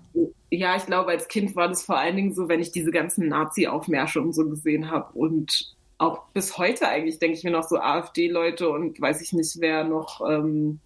Ja, 0.50 0.76
ich 0.76 0.86
glaube, 0.86 1.10
als 1.10 1.28
Kind 1.28 1.54
war 1.56 1.68
das 1.68 1.82
vor 1.82 1.98
allen 1.98 2.16
Dingen 2.16 2.34
so, 2.34 2.48
wenn 2.48 2.60
ich 2.60 2.72
diese 2.72 2.90
ganzen 2.90 3.28
Nazi-Aufmärsche 3.28 4.20
und 4.20 4.32
so 4.32 4.48
gesehen 4.48 4.90
habe 4.90 5.12
und 5.12 5.76
auch 6.00 6.28
bis 6.32 6.56
heute 6.56 6.88
eigentlich 6.88 7.18
denke 7.18 7.36
ich 7.36 7.44
mir 7.44 7.50
noch 7.50 7.68
so 7.68 7.76
AfD-Leute 7.76 8.70
und 8.70 9.00
weiß 9.00 9.20
ich 9.20 9.34
nicht, 9.34 9.60
wer 9.60 9.84
noch 9.84 10.22
ähm, 10.26 10.80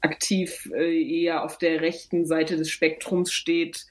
aktiv 0.00 0.70
äh, 0.74 1.22
eher 1.22 1.44
auf 1.44 1.58
der 1.58 1.82
rechten 1.82 2.24
Seite 2.24 2.56
des 2.56 2.70
Spektrums 2.70 3.30
steht, 3.30 3.84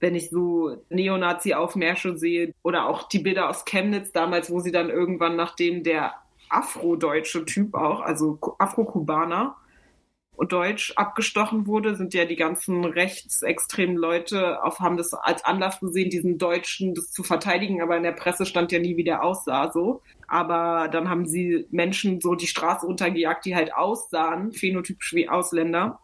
wenn 0.00 0.14
ich 0.14 0.30
so 0.30 0.78
Neonazi-Aufmärsche 0.88 2.16
sehe 2.16 2.54
oder 2.62 2.88
auch 2.88 3.08
die 3.08 3.18
Bilder 3.18 3.50
aus 3.50 3.66
Chemnitz 3.66 4.12
damals, 4.12 4.50
wo 4.50 4.60
sie 4.60 4.72
dann 4.72 4.88
irgendwann, 4.88 5.36
nachdem 5.36 5.82
der 5.82 6.14
afrodeutsche 6.48 7.44
Typ 7.44 7.74
auch, 7.74 8.00
also 8.00 8.38
Afro-Kubaner, 8.58 9.56
Deutsch 10.44 10.92
abgestochen 10.96 11.66
wurde, 11.66 11.96
sind 11.96 12.14
ja 12.14 12.24
die 12.24 12.36
ganzen 12.36 12.84
rechtsextremen 12.84 13.96
Leute 13.96 14.62
auf, 14.62 14.80
haben 14.80 14.96
das 14.96 15.14
als 15.14 15.44
Anlass 15.44 15.80
gesehen, 15.80 16.10
diesen 16.10 16.38
Deutschen 16.38 16.94
das 16.94 17.10
zu 17.10 17.22
verteidigen, 17.22 17.80
aber 17.82 17.96
in 17.96 18.02
der 18.02 18.12
Presse 18.12 18.46
stand 18.46 18.72
ja 18.72 18.78
nie, 18.78 18.96
wie 18.96 19.04
der 19.04 19.24
aussah, 19.24 19.70
so. 19.72 20.02
Aber 20.28 20.88
dann 20.88 21.08
haben 21.08 21.26
sie 21.26 21.66
Menschen 21.70 22.20
so 22.20 22.34
die 22.34 22.46
Straße 22.46 22.86
runtergejagt, 22.86 23.44
die 23.46 23.56
halt 23.56 23.74
aussahen, 23.74 24.52
phänotypisch 24.52 25.14
wie 25.14 25.28
Ausländer, 25.28 26.00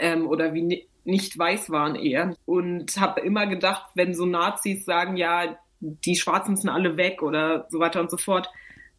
ähm, 0.00 0.26
oder 0.26 0.54
wie 0.54 0.88
nicht 1.04 1.38
weiß 1.38 1.70
waren 1.70 1.94
eher. 1.94 2.36
Und 2.44 3.00
habe 3.00 3.20
immer 3.22 3.46
gedacht, 3.46 3.86
wenn 3.94 4.14
so 4.14 4.26
Nazis 4.26 4.84
sagen, 4.84 5.16
ja, 5.16 5.58
die 5.80 6.16
Schwarzen 6.16 6.56
sind 6.56 6.68
alle 6.68 6.96
weg 6.96 7.22
oder 7.22 7.66
so 7.70 7.78
weiter 7.78 8.00
und 8.00 8.10
so 8.10 8.16
fort, 8.16 8.50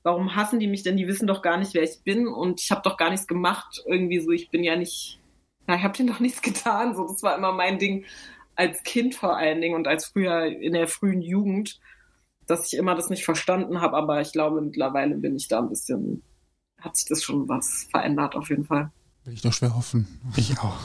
warum 0.03 0.36
hassen 0.36 0.60
die 0.60 0.68
mich 0.68 0.84
denn? 0.84 0.98
Die 0.98 1.08
wissen 1.08 1.27
doch 1.27 1.41
gar 1.41 1.58
nicht, 1.58 1.74
wer 1.74 1.84
ich 1.84 2.01
bin 2.03 2.27
und 2.27 2.62
ich 2.62 2.72
habe 2.72 2.82
doch 2.84 2.98
gar 2.98 3.10
nichts 3.10 3.27
gemacht. 3.27 3.82
Irgendwie 3.86 4.20
so, 4.20 4.32
ich 4.32 4.50
bin 4.50 4.63
ja 4.63 4.75
nicht, 4.75 5.20
na, 5.68 5.75
ich 5.75 5.84
habe 5.84 5.96
denen 5.96 6.10
doch 6.10 6.20
nichts 6.20 6.41
getan. 6.44 6.96
So, 6.96 7.08
das 7.08 7.24
war 7.24 7.38
immer 7.38 7.51
mein 7.51 7.79
Ding 7.79 8.06
als 8.56 8.84
Kind 8.84 9.15
vor 9.15 9.38
allen 9.38 9.62
Dingen 9.62 9.75
und 9.75 9.88
als 9.88 10.06
früher 10.06 10.46
in 10.46 10.74
der 10.74 10.88
frühen 10.88 11.22
Jugend, 11.22 11.79
dass 12.46 12.68
ich 12.68 12.77
immer 12.77 12.96
das 12.96 13.10
nicht 13.10 13.24
verstanden 13.24 13.79
habe, 13.79 13.96
aber 13.96 14.20
ich 14.22 14.34
glaube, 14.34 14.60
mittlerweile 14.62 15.15
bin 15.15 15.36
ich 15.36 15.48
da 15.48 15.60
ein 15.60 15.70
bisschen, 15.70 16.24
hat 16.79 16.98
sich 16.98 17.08
das 17.08 17.24
schon 17.24 17.48
was 17.48 17.88
verändert 17.89 18.36
auf 18.36 18.50
jeden 18.50 18.65
Fall. 18.65 18.91
Will 19.24 19.34
ich 19.34 19.41
doch 19.41 19.53
schwer 19.53 19.75
hoffen. 19.75 20.08
Ich 20.36 20.60
auch. 20.60 20.77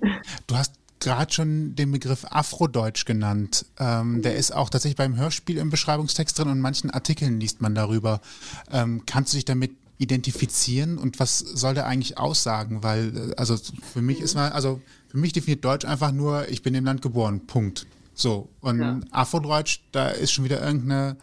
Du 0.46 0.56
hast 0.56 0.74
gerade 1.04 1.32
schon 1.32 1.76
den 1.76 1.92
Begriff 1.92 2.24
Afrodeutsch 2.28 3.04
genannt. 3.04 3.66
Ähm, 3.78 4.22
der 4.22 4.34
ist 4.36 4.52
auch 4.52 4.70
tatsächlich 4.70 4.96
beim 4.96 5.16
Hörspiel 5.16 5.58
im 5.58 5.70
Beschreibungstext 5.70 6.38
drin 6.38 6.48
und 6.48 6.54
in 6.54 6.60
manchen 6.60 6.90
Artikeln 6.90 7.40
liest 7.40 7.62
man 7.62 7.74
darüber. 7.74 8.20
Ähm, 8.72 9.02
kannst 9.06 9.32
du 9.32 9.36
dich 9.36 9.44
damit 9.44 9.72
identifizieren 9.98 10.98
und 10.98 11.20
was 11.20 11.38
soll 11.38 11.74
der 11.74 11.86
eigentlich 11.86 12.18
aussagen? 12.18 12.82
Weil, 12.82 13.16
äh, 13.16 13.34
also 13.36 13.56
für 13.92 14.02
mich 14.02 14.20
ist 14.20 14.34
man, 14.34 14.52
also 14.52 14.80
für 15.08 15.18
mich 15.18 15.32
definiert 15.32 15.64
Deutsch 15.64 15.84
einfach 15.84 16.10
nur, 16.10 16.48
ich 16.48 16.62
bin 16.62 16.74
im 16.74 16.84
Land 16.84 17.02
geboren, 17.02 17.46
Punkt. 17.46 17.86
So. 18.14 18.48
Und 18.60 18.80
Ja. 18.80 19.00
Afrodeutsch, 19.10 19.80
da 19.92 20.08
ist 20.08 20.32
schon 20.32 20.44
wieder 20.44 20.60
irgendeine 20.64 21.16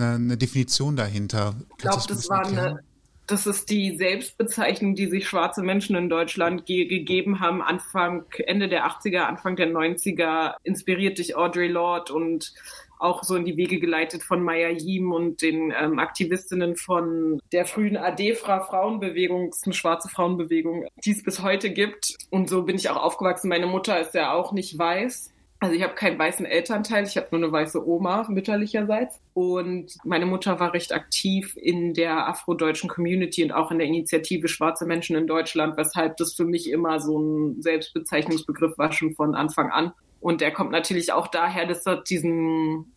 eine, 0.00 0.14
eine 0.14 0.36
Definition 0.36 0.96
dahinter. 0.96 1.54
Ich 1.70 1.76
glaube, 1.78 2.02
das 2.06 2.28
war 2.28 2.46
eine, 2.46 2.80
das 3.28 3.46
ist 3.46 3.70
die 3.70 3.96
Selbstbezeichnung, 3.96 4.94
die 4.94 5.06
sich 5.06 5.28
schwarze 5.28 5.62
Menschen 5.62 5.94
in 5.96 6.08
Deutschland 6.08 6.66
ge 6.66 6.86
gegeben 6.86 7.40
haben, 7.40 7.62
Anfang, 7.62 8.24
Ende 8.38 8.68
der 8.68 8.86
80er, 8.86 9.20
Anfang 9.20 9.54
der 9.54 9.68
90er, 9.68 10.54
inspiriert 10.64 11.18
durch 11.18 11.36
Audre 11.36 11.68
Lorde 11.68 12.14
und 12.14 12.54
auch 12.98 13.22
so 13.22 13.36
in 13.36 13.44
die 13.44 13.56
Wege 13.56 13.78
geleitet 13.78 14.22
von 14.22 14.42
Maya 14.42 14.70
Yim 14.70 15.12
und 15.12 15.42
den 15.42 15.72
ähm, 15.78 15.98
Aktivistinnen 15.98 16.76
von 16.76 17.40
der 17.52 17.64
frühen 17.64 17.96
AD-Frauenbewegung, 17.96 19.54
eine 19.64 19.74
schwarze 19.74 20.08
Frauenbewegung, 20.08 20.86
die 21.04 21.12
es 21.12 21.22
bis 21.22 21.42
heute 21.42 21.70
gibt. 21.70 22.16
Und 22.30 22.48
so 22.48 22.62
bin 22.62 22.76
ich 22.76 22.90
auch 22.90 22.96
aufgewachsen. 22.96 23.48
Meine 23.48 23.66
Mutter 23.66 24.00
ist 24.00 24.14
ja 24.14 24.32
auch 24.32 24.52
nicht 24.52 24.76
weiß. 24.78 25.32
Also 25.60 25.74
ich 25.74 25.82
habe 25.82 25.94
keinen 25.94 26.18
weißen 26.18 26.46
Elternteil, 26.46 27.04
ich 27.04 27.16
habe 27.16 27.28
nur 27.32 27.42
eine 27.42 27.52
weiße 27.52 27.84
Oma 27.84 28.24
mütterlicherseits. 28.28 29.20
Und 29.34 29.96
meine 30.04 30.26
Mutter 30.26 30.60
war 30.60 30.72
recht 30.72 30.92
aktiv 30.92 31.56
in 31.56 31.94
der 31.94 32.28
afrodeutschen 32.28 32.88
Community 32.88 33.42
und 33.42 33.50
auch 33.50 33.72
in 33.72 33.78
der 33.78 33.88
Initiative 33.88 34.46
Schwarze 34.46 34.86
Menschen 34.86 35.16
in 35.16 35.26
Deutschland, 35.26 35.76
weshalb 35.76 36.16
das 36.18 36.34
für 36.34 36.44
mich 36.44 36.70
immer 36.70 37.00
so 37.00 37.18
ein 37.18 37.60
Selbstbezeichnungsbegriff 37.60 38.78
war 38.78 38.92
schon 38.92 39.14
von 39.14 39.34
Anfang 39.34 39.70
an. 39.70 39.92
Und 40.20 40.40
der 40.40 40.52
kommt 40.52 40.70
natürlich 40.70 41.12
auch 41.12 41.26
daher, 41.26 41.66
dass 41.66 41.82
dort 41.82 42.08
diesen 42.08 42.94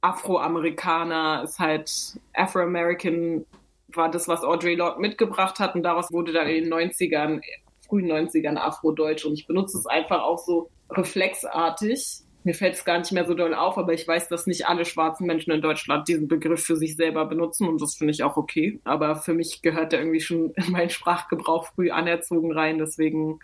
Afroamerikaner 0.00 1.42
ist 1.42 1.58
halt 1.58 1.90
Afro-American 2.34 3.44
war 3.88 4.10
das, 4.10 4.28
was 4.28 4.44
Audre 4.44 4.74
Lorde 4.74 5.00
mitgebracht 5.00 5.58
hat 5.58 5.74
und 5.74 5.82
daraus 5.82 6.12
wurde 6.12 6.32
dann 6.32 6.48
in 6.48 6.64
den 6.64 6.72
90ern, 6.72 7.40
frühen 7.80 8.10
90ern 8.10 8.56
Afrodeutsch 8.56 9.24
und 9.24 9.34
ich 9.34 9.46
benutze 9.46 9.78
es 9.78 9.86
einfach 9.86 10.22
auch 10.22 10.38
so 10.38 10.70
reflexartig. 10.90 12.20
Mir 12.44 12.54
fällt 12.54 12.74
es 12.74 12.84
gar 12.84 12.98
nicht 12.98 13.10
mehr 13.10 13.26
so 13.26 13.34
doll 13.34 13.54
auf, 13.54 13.76
aber 13.76 13.92
ich 13.92 14.06
weiß, 14.06 14.28
dass 14.28 14.46
nicht 14.46 14.68
alle 14.68 14.84
schwarzen 14.84 15.26
Menschen 15.26 15.50
in 15.50 15.60
Deutschland 15.60 16.06
diesen 16.06 16.28
Begriff 16.28 16.64
für 16.64 16.76
sich 16.76 16.94
selber 16.94 17.24
benutzen 17.24 17.68
und 17.68 17.82
das 17.82 17.96
finde 17.96 18.12
ich 18.12 18.22
auch 18.22 18.36
okay. 18.36 18.78
Aber 18.84 19.16
für 19.16 19.34
mich 19.34 19.62
gehört 19.62 19.92
der 19.92 19.98
irgendwie 20.00 20.20
schon 20.20 20.52
in 20.54 20.70
meinen 20.70 20.90
Sprachgebrauch 20.90 21.66
früh 21.74 21.90
anerzogen 21.90 22.52
rein, 22.52 22.78
deswegen 22.78 23.40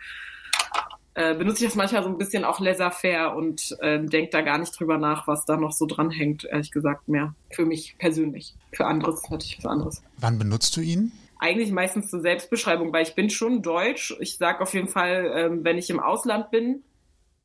äh, 1.14 1.34
benutze 1.34 1.64
ich 1.64 1.70
das 1.70 1.76
manchmal 1.76 2.02
so 2.02 2.08
ein 2.08 2.16
bisschen 2.16 2.44
auch 2.44 2.61
laissez-faire 2.61 3.34
und 3.34 3.76
äh, 3.80 4.02
denke 4.04 4.30
da 4.30 4.40
gar 4.40 4.58
nicht 4.58 4.78
drüber 4.78 4.99
nach, 4.99 5.26
was 5.26 5.44
da 5.44 5.56
noch 5.56 5.72
so 5.72 5.84
dranhängt, 5.87 6.44
ehrlich 6.44 6.70
gesagt 6.70 7.08
mehr. 7.08 7.34
Für 7.50 7.66
mich 7.66 7.96
persönlich. 7.99 8.54
Für 8.72 8.87
andere 8.87 9.12
ist 9.12 9.30
natürlich 9.30 9.58
was 9.58 9.66
anderes. 9.66 10.02
Wann 10.18 10.38
benutzt 10.38 10.76
du 10.76 10.80
ihn? 10.80 11.12
Eigentlich 11.38 11.72
meistens 11.72 12.08
zur 12.08 12.20
Selbstbeschreibung, 12.20 12.92
weil 12.92 13.02
ich 13.02 13.14
bin 13.14 13.28
schon 13.28 13.62
deutsch. 13.62 14.14
Ich 14.20 14.38
sage 14.38 14.61
auf 14.61 14.72
jeden 14.75 14.88
Fall, 14.88 15.32
ähm, 15.34 15.64
wenn 15.64 15.76
ich 15.76 15.90
im 15.90 16.00
Ausland 16.00 16.50
bin, 16.50 16.82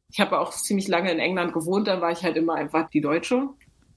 ich 0.09 0.19
habe 0.19 0.39
auch 0.39 0.51
ziemlich 0.51 0.87
lange 0.87 1.11
in 1.11 1.19
England 1.19 1.53
gewohnt, 1.53 1.87
dann 1.87 2.01
war 2.01 2.11
ich 2.11 2.23
halt 2.23 2.37
immer 2.37 2.55
einfach 2.55 2.89
die 2.89 3.01
Deutsche 3.01 3.49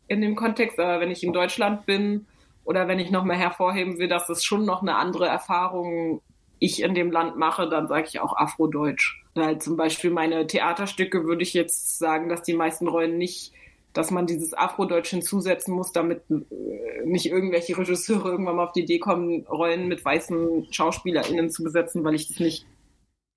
in 0.09 0.21
dem 0.21 0.35
Kontext. 0.35 0.79
Aber 0.79 1.01
wenn 1.01 1.11
ich 1.11 1.23
in 1.23 1.33
Deutschland 1.33 1.87
bin 1.87 2.27
oder 2.65 2.89
wenn 2.89 2.99
ich 2.99 3.11
nochmal 3.11 3.37
hervorheben 3.37 3.99
will, 3.99 4.09
dass 4.09 4.29
es 4.29 4.45
schon 4.45 4.65
noch 4.65 4.83
eine 4.83 4.97
andere 4.97 5.27
Erfahrung 5.27 6.21
ich 6.59 6.83
in 6.83 6.95
dem 6.95 7.11
Land 7.11 7.37
mache, 7.37 7.69
dann 7.69 7.89
sage 7.89 8.07
ich 8.07 8.21
auch 8.21 8.37
Afrodeutsch. 8.37 9.23
Weil 9.35 9.61
zum 9.61 9.77
Beispiel 9.77 10.11
meine 10.11 10.47
Theaterstücke 10.47 11.25
würde 11.25 11.43
ich 11.43 11.55
jetzt 11.55 11.99
sagen, 11.99 12.29
dass 12.29 12.43
die 12.43 12.53
meisten 12.53 12.87
Rollen 12.87 13.17
nicht, 13.17 13.53
dass 13.95 14.11
man 14.11 14.27
dieses 14.27 14.53
Afrodeutsch 14.53 15.11
hinzusetzen 15.11 15.75
muss, 15.75 15.93
damit 15.93 16.23
äh, 16.31 17.07
nicht 17.07 17.27
irgendwelche 17.27 17.79
Regisseure 17.79 18.31
irgendwann 18.31 18.57
mal 18.57 18.65
auf 18.65 18.73
die 18.73 18.83
Idee 18.83 18.99
kommen, 18.99 19.47
Rollen 19.47 19.89
mit 19.89 20.05
weißen 20.05 20.67
SchauspielerInnen 20.71 21.51
zu 21.51 21.65
besetzen, 21.65 22.05
weil 22.05 22.15
ich 22.15 22.29
das 22.29 22.41
nicht 22.41 22.67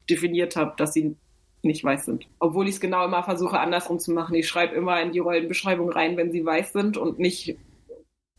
definiert 0.09 0.55
habe, 0.57 0.73
dass 0.75 0.93
sie 0.93 1.15
nicht 1.63 1.83
weiß 1.83 2.05
sind. 2.05 2.27
Obwohl 2.39 2.67
ich 2.67 2.75
es 2.75 2.81
genau 2.81 3.05
immer 3.05 3.23
versuche, 3.23 3.59
andersrum 3.59 3.99
zu 3.99 4.11
machen. 4.11 4.35
Ich 4.35 4.47
schreibe 4.47 4.75
immer 4.75 5.01
in 5.01 5.11
die 5.11 5.19
Rollenbeschreibung 5.19 5.89
rein, 5.89 6.17
wenn 6.17 6.31
sie 6.31 6.45
weiß 6.45 6.73
sind 6.73 6.97
und 6.97 7.19
nicht, 7.19 7.57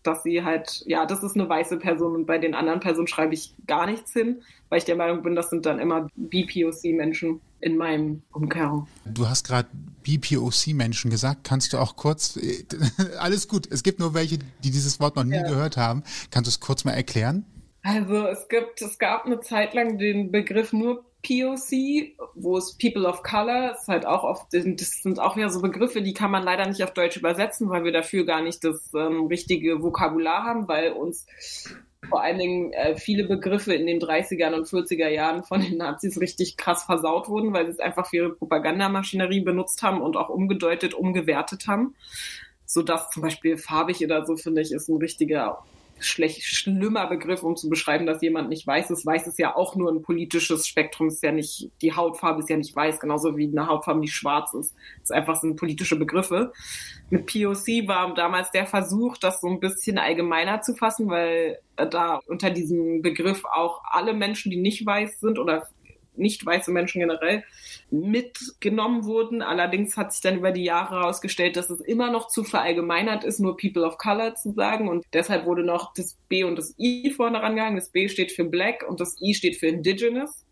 dass 0.03 0.23
sie 0.23 0.45
halt, 0.45 0.83
ja, 0.87 1.07
das 1.07 1.23
ist 1.23 1.35
eine 1.35 1.49
weiße 1.49 1.79
Person 1.79 2.15
und 2.15 2.27
bei 2.27 2.37
den 2.37 2.55
anderen 2.55 2.81
Personen 2.81 3.07
schreibe 3.07 3.33
ich 3.33 3.55
gar 3.67 3.87
nichts 3.87 4.13
hin, 4.13 4.43
weil 4.69 4.79
ich 4.79 4.85
der 4.85 4.97
Meinung 4.97 5.23
bin, 5.23 5.35
das 5.35 5.49
sind 5.49 5.65
dann 5.65 5.79
immer 5.79 6.09
BPOC-Menschen 6.17 7.41
in 7.61 7.79
meinem 7.79 8.23
Umkehrung. 8.33 8.87
Du 9.07 9.27
hast 9.27 9.47
gerade 9.47 9.69
BPOC-Menschen 10.03 11.11
gesagt. 11.11 11.45
Kannst 11.45 11.73
du 11.73 11.79
auch 11.79 11.97
kurz, 11.97 12.39
alles 13.19 13.49
gut, 13.49 13.67
es 13.71 13.83
gibt 13.83 13.99
nur 14.01 14.13
welche, 14.13 14.39
die 14.39 14.71
dieses 14.71 15.01
Wort 15.01 15.17
noch 15.17 15.25
nie 15.25 15.37
Ja. 15.37 15.43
gehört 15.49 15.79
haben. 15.79 16.03
Kannst 16.31 16.49
du 16.49 16.51
es 16.51 16.61
kurz 16.61 16.85
mal 16.85 16.93
erklären? 16.93 17.47
Also 17.83 18.27
es 18.27 18.49
gibt, 18.49 18.83
es 18.83 18.99
gab 18.99 19.25
eine 19.25 19.41
Zeit 19.41 19.73
lang 19.73 19.97
den 19.99 20.31
Begriff 20.31 20.73
nur 20.75 21.05
POC, 21.27 22.17
wo 22.35 22.57
es 22.57 22.77
People 22.79 23.09
of 23.09 23.23
Color 23.23 23.73
ist 23.73 23.89
halt 23.89 24.07
auch 24.07 24.23
oft, 24.23 24.47
das 24.53 25.03
sind 25.03 25.19
auch 25.19 25.37
wieder 25.37 25.49
so 25.49 25.61
Begriffe, 25.63 26.03
die 26.03 26.15
kann 26.15 26.31
man 26.31 26.43
leider 26.43 26.67
nicht 26.67 26.85
auf 26.85 26.93
Deutsch 26.93 27.17
übersetzen, 27.17 27.71
weil 27.71 27.85
wir 27.85 27.93
dafür 27.93 28.25
gar 28.25 28.43
nicht 28.43 28.63
das 28.63 28.93
ähm, 28.95 29.27
richtige 29.27 29.83
Vokabular 29.83 30.45
haben, 30.45 30.69
weil 30.69 30.93
uns 30.93 31.27
vor 32.09 32.23
allen 32.23 32.39
Dingen 32.39 32.73
äh, 32.73 32.97
viele 32.97 33.25
Begriffe 33.25 33.75
in 33.75 33.87
den 33.87 33.99
30er 33.99 34.55
und 34.55 34.67
40er 34.67 35.09
Jahren 35.09 35.43
von 35.43 35.61
den 35.61 35.79
Nazis 35.79 36.21
richtig 36.21 36.57
krass 36.57 36.85
versaut 36.85 37.29
wurden, 37.29 37.53
weil 37.53 37.67
sie 37.67 37.73
es 37.73 37.81
einfach 37.81 38.07
für 38.07 38.17
ihre 38.17 38.35
Propagandamaschinerie 38.35 39.41
benutzt 39.41 39.83
haben 39.83 40.03
und 40.03 40.17
auch 40.17 40.29
umgedeutet, 40.29 40.95
umgewertet 40.95 41.67
haben. 41.67 41.95
So 42.67 42.83
dass 42.83 43.11
zum 43.11 43.23
Beispiel 43.23 43.57
farbig 43.57 44.05
oder 44.05 44.27
so, 44.27 44.37
finde 44.37 44.61
ich, 44.61 44.73
ist 44.73 44.89
ein 44.89 44.99
richtiger 44.99 45.65
schlecht, 46.07 46.43
schlimmer 46.43 47.07
Begriff, 47.07 47.43
um 47.43 47.57
zu 47.57 47.69
beschreiben, 47.69 48.07
dass 48.07 48.23
jemand 48.23 48.49
nicht 48.49 48.67
weiß 48.67 48.91
ist. 48.91 49.07
Weiß 49.07 49.27
ist 49.27 49.39
ja 49.39 49.57
auch 49.57 49.77
nur 49.77 49.91
ein 49.91 50.03
politisches 50.03 50.67
Spektrum, 50.67 51.09
ist 51.09 51.23
ja 51.23 51.33
nicht, 51.33 51.71
die 51.83 51.95
Hautfarbe 51.95 52.41
ist 52.41 52.51
ja 52.51 52.57
nicht 52.57 52.75
weiß, 52.75 53.01
genauso 53.01 53.37
wie 53.37 53.49
eine 53.49 53.67
Hautfarbe 53.67 54.01
nicht 54.01 54.15
schwarz 54.15 54.55
ist. 54.55 54.75
Das 55.01 55.05
ist 55.05 55.13
einfach 55.13 55.37
sind 55.37 55.57
politische 55.57 55.97
Begriffe. 55.97 56.53
Mit 57.11 57.27
POC 57.27 57.89
war 57.89 58.15
damals 58.15 58.51
der 58.51 58.67
Versuch, 58.67 59.19
das 59.19 59.41
so 59.41 59.49
ein 59.49 59.61
bisschen 59.61 59.99
allgemeiner 59.99 60.63
zu 60.63 60.75
fassen, 60.75 61.09
weil 61.09 61.59
da 61.77 62.21
unter 62.27 62.51
diesem 62.51 63.03
Begriff 63.03 63.45
auch 63.45 63.83
alle 63.85 64.15
Menschen, 64.15 64.51
die 64.51 64.61
nicht 64.61 64.87
weiß 64.87 65.21
sind 65.21 65.39
oder 65.39 65.69
nicht 66.17 66.45
weiße 66.45 66.71
Menschen 66.71 67.01
generell 67.01 67.45
mitgenommen 67.91 69.05
wurden. 69.05 69.43
Allerdings 69.43 69.97
hat 69.97 70.13
sich 70.13 70.23
dann 70.23 70.39
über 70.39 70.53
die 70.53 70.65
Jahre 70.65 70.97
herausgestellt, 70.97 71.57
dass 71.57 71.71
es 71.71 71.81
immer 71.81 72.11
noch 72.11 72.29
zu 72.29 72.45
verallgemeinert 72.45 73.25
ist, 73.25 73.41
nur 73.41 73.57
People 73.57 73.85
of 73.85 73.99
Color 73.99 74.35
zu 74.35 74.53
sagen. 74.53 74.89
Und 74.89 75.05
deshalb 75.13 75.47
wurde 75.47 75.65
noch 75.65 75.93
das 75.95 76.17
B 76.29 76.45
und 76.45 76.57
das 76.57 76.75
I 76.79 77.11
vorne 77.11 77.43
rangehangen. 77.43 77.77
Das 77.77 77.91
B 77.91 78.09
steht 78.09 78.33
für 78.33 78.45
Black 78.45 78.85
und 78.89 79.01
das 79.01 79.21
I 79.21 79.35
steht 79.35 79.57
für 79.57 79.67
Indigenous. 79.67 80.45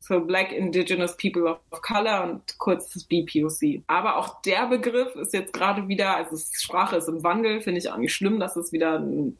Für 0.00 0.20
Black 0.20 0.50
Indigenous 0.50 1.16
People 1.16 1.44
of 1.44 1.80
Color 1.80 2.24
und 2.24 2.58
kurz 2.58 2.92
das 2.92 3.04
BPOC. 3.04 3.84
Aber 3.86 4.16
auch 4.16 4.42
der 4.42 4.66
Begriff 4.66 5.14
ist 5.14 5.32
jetzt 5.32 5.52
gerade 5.52 5.86
wieder, 5.86 6.16
also 6.16 6.36
Sprache 6.36 6.96
ist 6.96 7.08
im 7.08 7.22
Wandel, 7.22 7.60
finde 7.60 7.78
ich 7.78 7.88
auch 7.88 7.98
nicht 7.98 8.12
schlimm, 8.12 8.40
dass 8.40 8.56
es 8.56 8.72
wieder 8.72 8.98
ein 8.98 9.36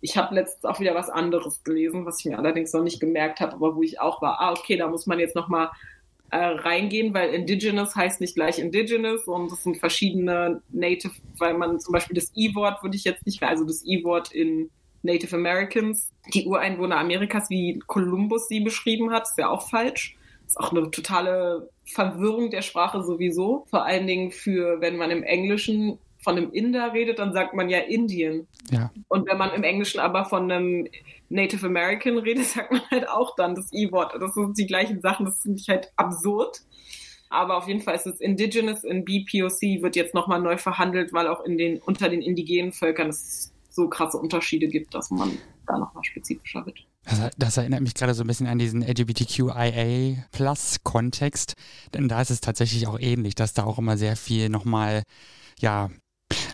ich 0.00 0.16
habe 0.16 0.34
letztens 0.34 0.64
auch 0.64 0.80
wieder 0.80 0.94
was 0.94 1.10
anderes 1.10 1.64
gelesen, 1.64 2.06
was 2.06 2.20
ich 2.20 2.26
mir 2.26 2.38
allerdings 2.38 2.72
noch 2.72 2.82
nicht 2.82 3.00
gemerkt 3.00 3.40
habe, 3.40 3.54
aber 3.54 3.76
wo 3.76 3.82
ich 3.82 4.00
auch 4.00 4.22
war, 4.22 4.40
ah, 4.40 4.52
okay, 4.52 4.76
da 4.76 4.88
muss 4.88 5.06
man 5.06 5.18
jetzt 5.18 5.34
nochmal 5.34 5.70
äh, 6.30 6.36
reingehen, 6.36 7.14
weil 7.14 7.30
Indigenous 7.30 7.96
heißt 7.96 8.20
nicht 8.20 8.34
gleich 8.34 8.58
Indigenous 8.58 9.26
und 9.26 9.50
es 9.50 9.62
sind 9.62 9.78
verschiedene 9.78 10.62
Native, 10.68 11.14
weil 11.38 11.54
man 11.54 11.80
zum 11.80 11.92
Beispiel 11.92 12.14
das 12.14 12.30
I-Wort 12.36 12.82
würde 12.82 12.96
ich 12.96 13.04
jetzt 13.04 13.26
nicht 13.26 13.40
mehr, 13.40 13.50
also 13.50 13.64
das 13.64 13.84
I-Wort 13.84 14.32
in 14.32 14.70
Native 15.02 15.34
Americans, 15.34 16.10
die 16.34 16.46
Ureinwohner 16.46 16.98
Amerikas, 16.98 17.50
wie 17.50 17.78
Columbus 17.86 18.48
sie 18.48 18.60
beschrieben 18.60 19.10
hat, 19.10 19.24
ist 19.24 19.38
ja 19.38 19.48
auch 19.48 19.68
falsch. 19.68 20.16
Ist 20.46 20.58
auch 20.58 20.72
eine 20.72 20.90
totale 20.90 21.68
Verwirrung 21.84 22.50
der 22.50 22.62
Sprache 22.62 23.02
sowieso. 23.02 23.66
Vor 23.68 23.84
allen 23.84 24.06
Dingen 24.06 24.32
für, 24.32 24.80
wenn 24.80 24.96
man 24.96 25.10
im 25.10 25.22
Englischen 25.22 25.98
von 26.28 26.36
einem 26.36 26.52
Inder 26.52 26.92
redet, 26.92 27.18
dann 27.20 27.32
sagt 27.32 27.54
man 27.54 27.70
ja 27.70 27.78
Indian. 27.78 28.46
Ja. 28.70 28.90
Und 29.08 29.26
wenn 29.26 29.38
man 29.38 29.54
im 29.54 29.62
Englischen 29.62 29.98
aber 29.98 30.26
von 30.26 30.52
einem 30.52 30.86
Native 31.30 31.64
American 31.64 32.18
redet, 32.18 32.44
sagt 32.48 32.70
man 32.70 32.82
halt 32.90 33.08
auch 33.08 33.34
dann 33.34 33.54
das 33.54 33.72
I-Wort. 33.72 34.12
Das 34.20 34.34
sind 34.34 34.58
die 34.58 34.66
gleichen 34.66 35.00
Sachen, 35.00 35.24
das 35.24 35.40
finde 35.40 35.58
ich 35.58 35.70
halt 35.70 35.90
absurd. 35.96 36.60
Aber 37.30 37.56
auf 37.56 37.66
jeden 37.66 37.80
Fall 37.80 37.94
ist 37.94 38.06
es 38.06 38.20
Indigenous 38.20 38.84
in 38.84 39.06
BPOC 39.06 39.82
wird 39.82 39.96
jetzt 39.96 40.12
nochmal 40.12 40.42
neu 40.42 40.58
verhandelt, 40.58 41.14
weil 41.14 41.28
auch 41.28 41.42
in 41.46 41.56
den, 41.56 41.78
unter 41.78 42.10
den 42.10 42.20
indigenen 42.20 42.72
Völkern 42.72 43.08
es 43.08 43.54
so 43.70 43.88
krasse 43.88 44.18
Unterschiede 44.18 44.68
gibt, 44.68 44.92
dass 44.92 45.10
man 45.10 45.30
da 45.66 45.78
nochmal 45.78 46.04
spezifischer 46.04 46.66
wird. 46.66 46.84
Das, 47.04 47.30
das, 47.38 47.56
erinnert 47.56 47.80
mich 47.80 47.94
gerade 47.94 48.12
so 48.12 48.22
ein 48.22 48.26
bisschen 48.26 48.48
an 48.48 48.58
diesen 48.58 48.82
LGBTQIA-Plus-Kontext, 48.82 51.54
denn 51.94 52.06
da 52.06 52.20
ist 52.20 52.30
es 52.30 52.42
tatsächlich 52.42 52.86
auch 52.86 53.00
ähnlich, 53.00 53.34
dass 53.34 53.54
da 53.54 53.64
auch 53.64 53.78
immer 53.78 53.96
sehr 53.96 54.16
viel 54.16 54.50
nochmal, 54.50 55.04
ja, 55.58 55.88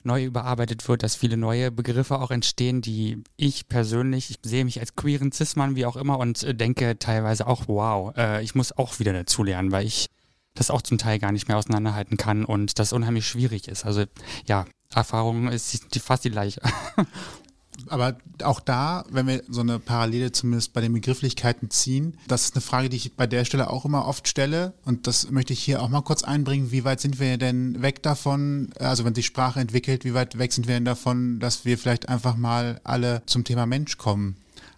neu 0.04 0.24
überarbeitet 0.24 0.86
wird, 0.88 1.02
dass 1.02 1.14
viele 1.16 1.36
neue 1.36 1.70
Begriffe 1.70 2.20
auch 2.20 2.30
entstehen, 2.30 2.80
die 2.80 3.22
ich 3.36 3.68
persönlich, 3.68 4.30
ich 4.30 4.38
sehe 4.42 4.64
mich 4.64 4.80
als 4.80 4.96
queeren 4.96 5.32
Cis-Mann, 5.32 5.76
wie 5.76 5.86
auch 5.86 5.96
immer, 5.96 6.18
und 6.18 6.42
äh, 6.42 6.54
denke 6.54 6.98
teilweise 6.98 7.46
auch, 7.46 7.64
wow, 7.66 8.14
äh, 8.16 8.42
ich 8.42 8.54
muss 8.54 8.76
auch 8.76 8.98
wieder 8.98 9.12
dazulernen, 9.12 9.72
weil 9.72 9.86
ich 9.86 10.08
das 10.54 10.70
auch 10.70 10.82
zum 10.82 10.98
Teil 10.98 11.18
gar 11.18 11.32
nicht 11.32 11.48
mehr 11.48 11.58
auseinanderhalten 11.58 12.16
kann 12.16 12.44
und 12.44 12.78
das 12.78 12.92
unheimlich 12.92 13.26
schwierig 13.26 13.68
ist. 13.68 13.84
Also 13.84 14.04
ja, 14.46 14.66
Erfahrung 14.94 15.48
ist 15.48 15.84
fast 16.00 16.24
die 16.24 16.30
gleiche. 16.30 16.60
Aber 17.88 18.16
auch 18.42 18.60
da, 18.60 19.04
wenn 19.10 19.26
wir 19.26 19.42
so 19.48 19.60
eine 19.60 19.78
Parallele 19.78 20.32
zumindest 20.32 20.72
bei 20.72 20.80
den 20.80 20.92
Begrifflichkeiten 20.92 21.70
ziehen, 21.70 22.16
das 22.28 22.44
ist 22.44 22.54
eine 22.54 22.62
Frage, 22.62 22.88
die 22.88 22.96
ich 22.96 23.14
bei 23.14 23.26
der 23.26 23.44
Stelle 23.44 23.70
auch 23.70 23.84
immer 23.84 24.06
oft 24.06 24.28
stelle. 24.28 24.74
Und 24.84 25.06
das 25.06 25.30
möchte 25.30 25.52
ich 25.52 25.60
hier 25.60 25.82
auch 25.82 25.88
mal 25.88 26.02
kurz 26.02 26.22
einbringen. 26.22 26.70
Wie 26.70 26.84
weit 26.84 27.00
sind 27.00 27.20
wir 27.20 27.36
denn 27.36 27.82
weg 27.82 28.02
davon, 28.02 28.70
also 28.78 29.04
wenn 29.04 29.14
sich 29.14 29.26
Sprache 29.26 29.60
entwickelt, 29.60 30.04
wie 30.04 30.14
weit 30.14 30.38
weg 30.38 30.52
sind 30.52 30.66
wir 30.66 30.74
denn 30.74 30.84
davon, 30.84 31.40
dass 31.40 31.64
wir 31.64 31.78
vielleicht 31.78 32.08
einfach 32.08 32.36
mal 32.36 32.80
alle 32.84 33.22
zum 33.26 33.44
Thema 33.44 33.66
Mensch 33.66 33.98
kommen? 33.98 34.36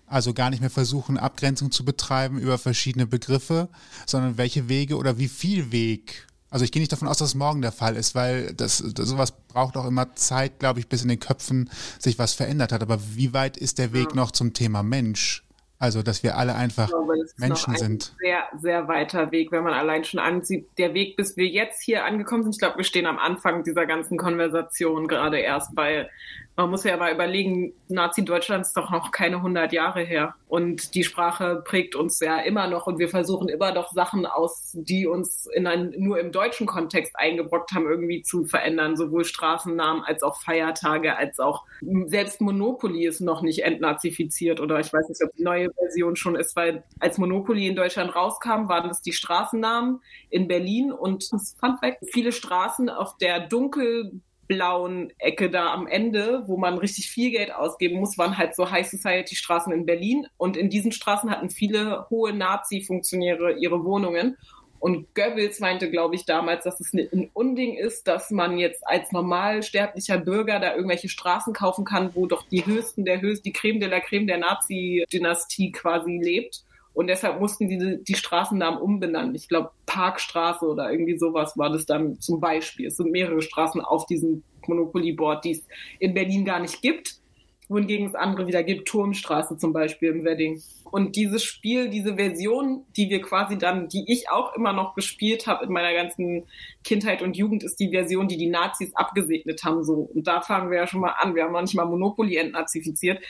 Also 0.09 0.35
gar 0.35 0.51
nicht 0.51 0.61
mehr 0.61 0.71
versuchen, 0.71 1.19
Abgrenzung 1.19 1.73
zu 1.73 1.85
betreiben 1.85 2.39
über 2.39 2.59
verschiedene 2.59 3.07
Begriffe, 3.07 3.69
sondern 4.07 4.39
welche 4.39 4.69
Wege 4.69 4.97
oder 4.97 5.19
wie 5.19 5.29
viel 5.29 5.73
Weg. 5.73 6.29
Also 6.51 6.65
ich 6.65 6.73
gehe 6.73 6.81
nicht 6.81 6.93
davon 6.93 7.09
aus, 7.09 7.19
dass 7.19 7.29
es 7.29 7.35
morgen 7.35 7.61
der 7.61 7.73
Fall 7.73 7.97
ist, 7.97 8.15
weil 8.15 8.55
das, 8.55 8.83
das 8.95 9.09
sowas 9.09 9.33
braucht 9.33 9.77
auch 9.77 9.87
immer 9.87 10.15
Zeit, 10.15 10.59
glaube 10.59 10.81
ich, 10.81 10.89
bis 10.89 11.03
in 11.03 11.09
den 11.09 11.21
Köpfen 11.21 11.71
sich 11.99 12.19
was 12.19 12.35
verändert 12.35 12.73
hat. 12.73 12.83
Aber 12.83 12.99
wie 13.15 13.35
weit 13.35 13.57
ist 13.57 13.79
der 13.79 13.93
Weg 13.93 14.11
ja. 14.11 14.17
noch 14.17 14.31
zum 14.31 14.53
Thema 14.53 14.83
Mensch? 14.83 15.43
Also, 15.79 16.03
dass 16.03 16.23
wir 16.23 16.39
alle 16.39 16.55
einfach 16.55 16.89
glaube, 16.89 17.15
Menschen 17.37 17.75
ein 17.75 17.79
sind. 17.79 18.15
Sehr, 18.19 18.45
sehr 18.59 18.89
weiter 18.89 19.31
Weg, 19.31 19.53
wenn 19.53 19.63
man 19.63 19.75
allein 19.75 20.05
schon 20.05 20.21
ansieht. 20.21 20.69
Der 20.79 20.95
Weg, 20.95 21.17
bis 21.17 21.37
wir 21.37 21.47
jetzt 21.47 21.83
hier 21.83 22.07
angekommen 22.07 22.45
sind, 22.45 22.55
ich 22.55 22.59
glaube, 22.59 22.79
wir 22.79 22.85
stehen 22.85 23.05
am 23.05 23.19
Anfang 23.19 23.63
dieser 23.63 23.85
ganzen 23.85 24.17
Konversation 24.17 25.07
gerade 25.07 25.39
erst, 25.39 25.77
weil 25.77 26.09
man 26.57 26.71
muss 26.71 26.85
ja 26.85 26.97
mal 26.97 27.13
überlegen, 27.13 27.75
Nazi-Deutschland 27.89 28.65
ist 28.65 28.77
doch 28.77 28.91
noch 28.91 29.11
keine 29.11 29.37
100 29.37 29.73
Jahre 29.73 30.03
her. 30.03 30.35
Und 30.49 30.95
die 30.95 31.05
Sprache 31.05 31.63
prägt 31.63 31.95
uns 31.95 32.19
ja 32.21 32.39
immer 32.39 32.67
noch 32.67 32.87
und 32.87 32.99
wir 32.99 33.11
versuchen 33.11 33.49
immer 33.49 33.73
noch 33.73 33.93
Sachen 33.93 34.25
aus, 34.25 34.73
die 34.75 35.07
uns 35.07 35.47
in 35.55 35.67
ein, 35.67 35.93
nur 35.99 36.19
im 36.19 36.33
deutschen 36.33 36.67
Kontext 36.67 37.13
eingebrockt 37.15 37.73
haben, 37.73 37.87
irgendwie 37.87 38.23
zu 38.23 38.45
verändern. 38.45 38.97
Sowohl 38.97 39.27
Straßennamen 39.27 40.03
als 40.03 40.23
auch 40.23 40.41
Feiertage, 40.41 41.17
als 41.17 41.39
auch 41.41 41.65
selbst 42.07 42.41
Monopoly 42.41 43.07
ist 43.07 43.21
noch 43.21 43.43
nicht 43.43 43.63
entnazifiziert 43.63 44.59
oder 44.61 44.81
ich 44.81 44.91
weiß 44.91 45.11
nicht, 45.11 45.23
ob 45.23 45.33
die 45.37 45.43
neue 45.43 45.71
Version 45.75 46.17
schon 46.17 46.37
ist, 46.37 46.57
weil 46.57 46.85
als 47.01 47.19
Monopoly 47.19 47.67
in 47.67 47.77
Deutschland 47.77 48.15
rauskam, 48.15 48.69
waren 48.69 48.89
das 48.89 49.03
die 49.03 49.13
Straßennamen 49.13 50.01
in 50.31 50.49
Berlin 50.49 50.91
und 50.91 51.31
das 51.33 51.55
Fun 51.61 51.77
Fact, 51.81 51.99
viele 52.11 52.33
Straßen 52.33 52.89
auf 52.89 53.19
der 53.19 53.47
dunkel 53.47 54.21
blauen 54.47 55.13
Ecke 55.19 55.51
da 55.51 55.73
am 55.73 55.87
Ende, 55.87 56.45
wo 56.47 56.57
man 56.57 56.79
richtig 56.79 57.11
viel 57.11 57.31
Geld 57.31 57.53
ausgeben 57.53 57.99
muss, 57.99 58.19
waren 58.19 58.39
halt 58.39 58.55
so 58.55 58.71
High 58.71 58.89
Society 58.89 59.35
Straßen 59.35 59.73
in 59.73 59.87
Berlin. 59.87 60.27
Und 60.37 60.57
in 60.57 60.71
diesen 60.71 60.93
Straßen 60.93 61.31
hatten 61.31 61.51
viele 61.51 62.07
hohe 62.11 62.33
Nazi-Funktionäre 62.33 63.59
ihre 63.59 63.85
Wohnungen. 63.85 64.37
Und 64.79 65.15
Goebbels 65.15 65.61
meinte, 65.61 65.91
glaube 65.91 66.15
ich, 66.15 66.27
damals, 66.27 66.65
dass 66.65 66.81
es 66.81 66.93
ein 66.93 67.31
Unding 67.33 67.77
ist, 67.77 68.07
dass 68.07 68.31
man 68.31 68.59
jetzt 68.59 68.87
als 68.87 69.11
normalsterblicher 69.11 70.19
Bürger 70.19 70.61
da 70.61 70.75
irgendwelche 70.75 71.09
Straßen 71.09 71.53
kaufen 71.53 71.85
kann, 71.85 72.15
wo 72.15 72.27
doch 72.27 72.47
die 72.49 72.65
höchsten 72.65 73.05
der 73.05 73.21
höchsten, 73.21 73.45
die 73.45 73.53
Creme 73.53 73.81
de 73.81 73.89
la 73.89 74.01
Creme 74.01 74.27
der 74.27 74.39
Nazi-Dynastie 74.39 75.73
quasi 75.73 76.19
lebt. 76.23 76.66
Und 76.97 77.09
deshalb 77.09 77.41
mussten 77.41 77.69
die 77.69 78.03
die 78.03 78.15
Straßennamen 78.15 78.81
umbenennen. 78.81 79.35
Ich 79.35 79.51
glaube, 79.51 79.71
Parkstraße 79.85 80.65
oder 80.65 80.91
irgendwie 80.91 81.19
sowas 81.19 81.53
war 81.59 81.69
das 81.69 81.85
dann 81.85 82.19
zum 82.23 82.41
Beispiel. 82.41 82.87
Es 82.87 82.97
sind 82.97 83.13
mehrere 83.13 83.43
Straßen 83.43 83.83
auf 83.83 84.07
diesem 84.07 84.43
Monopoly-Board, 84.67 85.45
die 85.45 85.51
es 85.51 85.63
in 85.99 86.15
Berlin 86.15 86.47
gar 86.47 86.59
nicht 86.59 86.81
gibt 86.81 87.21
wohingegen 87.69 88.07
es 88.07 88.15
andere 88.15 88.47
wieder 88.47 88.63
gibt, 88.63 88.89
Turmstraße 88.89 89.57
zum 89.59 89.73
Beispiel 89.73 90.11
im 90.11 90.25
Wedding. 90.25 90.63
Und 90.91 91.17
dieses 91.17 91.43
Spiel, 91.43 91.89
diese 91.89 92.17
Version, 92.17 92.85
die 92.97 93.11
wir 93.11 93.21
quasi 93.21 93.59
dann, 93.59 93.89
die 93.89 94.05
ich 94.07 94.31
auch 94.31 94.55
immer 94.55 94.73
noch 94.73 94.95
gespielt 94.95 95.47
habe 95.47 95.65
in 95.65 95.73
meiner 95.73 95.93
ganzen 95.93 96.45
Kindheit 96.85 97.23
und 97.23 97.37
Jugend, 97.37 97.65
ist 97.65 97.81
die 97.81 97.91
Version, 97.91 98.29
die 98.29 98.37
die 98.37 98.49
Nazis 98.49 98.95
abgesegnet 98.95 99.65
haben. 99.65 99.83
So 99.85 100.09
und 100.15 100.27
da 100.27 100.41
fangen 100.41 100.71
wir 100.71 100.79
ja 100.79 100.87
schon 100.87 101.01
mal 101.01 101.15
an. 101.19 101.35
Wir 101.35 101.45
haben 101.45 101.53
noch 101.53 101.63
nicht 101.63 101.75
mal 101.75 101.85
Monopoly 101.85 102.37
entnazifiziert. 102.37 103.21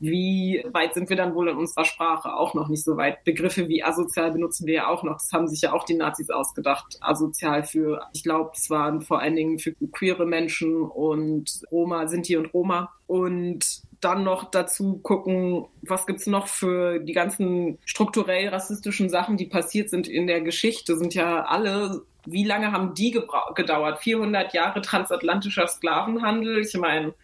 Wie 0.00 0.62
weit 0.72 0.92
sind 0.92 1.08
wir 1.08 1.16
dann 1.16 1.34
wohl 1.34 1.48
in 1.48 1.56
unserer 1.56 1.84
Sprache? 1.84 2.34
Auch 2.34 2.52
noch 2.54 2.68
nicht 2.68 2.84
so 2.84 2.96
weit. 2.96 3.24
Begriffe 3.24 3.68
wie 3.68 3.82
asozial 3.82 4.32
benutzen 4.32 4.66
wir 4.66 4.74
ja 4.74 4.88
auch 4.88 5.02
noch. 5.02 5.14
Das 5.14 5.30
haben 5.32 5.48
sich 5.48 5.62
ja 5.62 5.72
auch 5.72 5.84
die 5.84 5.94
Nazis 5.94 6.30
ausgedacht. 6.30 6.98
Asozial 7.00 7.64
für, 7.64 8.02
ich 8.12 8.22
glaube, 8.22 8.50
es 8.54 8.68
waren 8.70 9.00
vor 9.00 9.20
allen 9.20 9.36
Dingen 9.36 9.58
für 9.58 9.72
queere 9.92 10.26
Menschen 10.26 10.82
und 10.82 11.62
Roma, 11.70 12.06
Sinti 12.08 12.36
und 12.36 12.52
Roma. 12.52 12.92
Und 13.06 13.82
dann 14.04 14.22
noch 14.24 14.50
dazu 14.50 14.98
gucken, 15.02 15.66
was 15.82 16.06
gibt's 16.06 16.26
noch 16.26 16.46
für 16.46 16.98
die 16.98 17.12
ganzen 17.12 17.78
strukturell 17.84 18.48
rassistischen 18.48 19.08
Sachen, 19.08 19.36
die 19.36 19.46
passiert 19.46 19.90
sind 19.90 20.06
in 20.06 20.26
der 20.26 20.40
Geschichte, 20.40 20.96
sind 20.96 21.14
ja 21.14 21.44
alle, 21.44 22.02
wie 22.26 22.44
lange 22.44 22.72
haben 22.72 22.94
die 22.94 23.18
gedauert? 23.54 24.00
400 24.00 24.52
Jahre 24.52 24.82
transatlantischer 24.82 25.66
Sklavenhandel. 25.66 26.58
Ich 26.60 26.76
meine, 26.76 27.14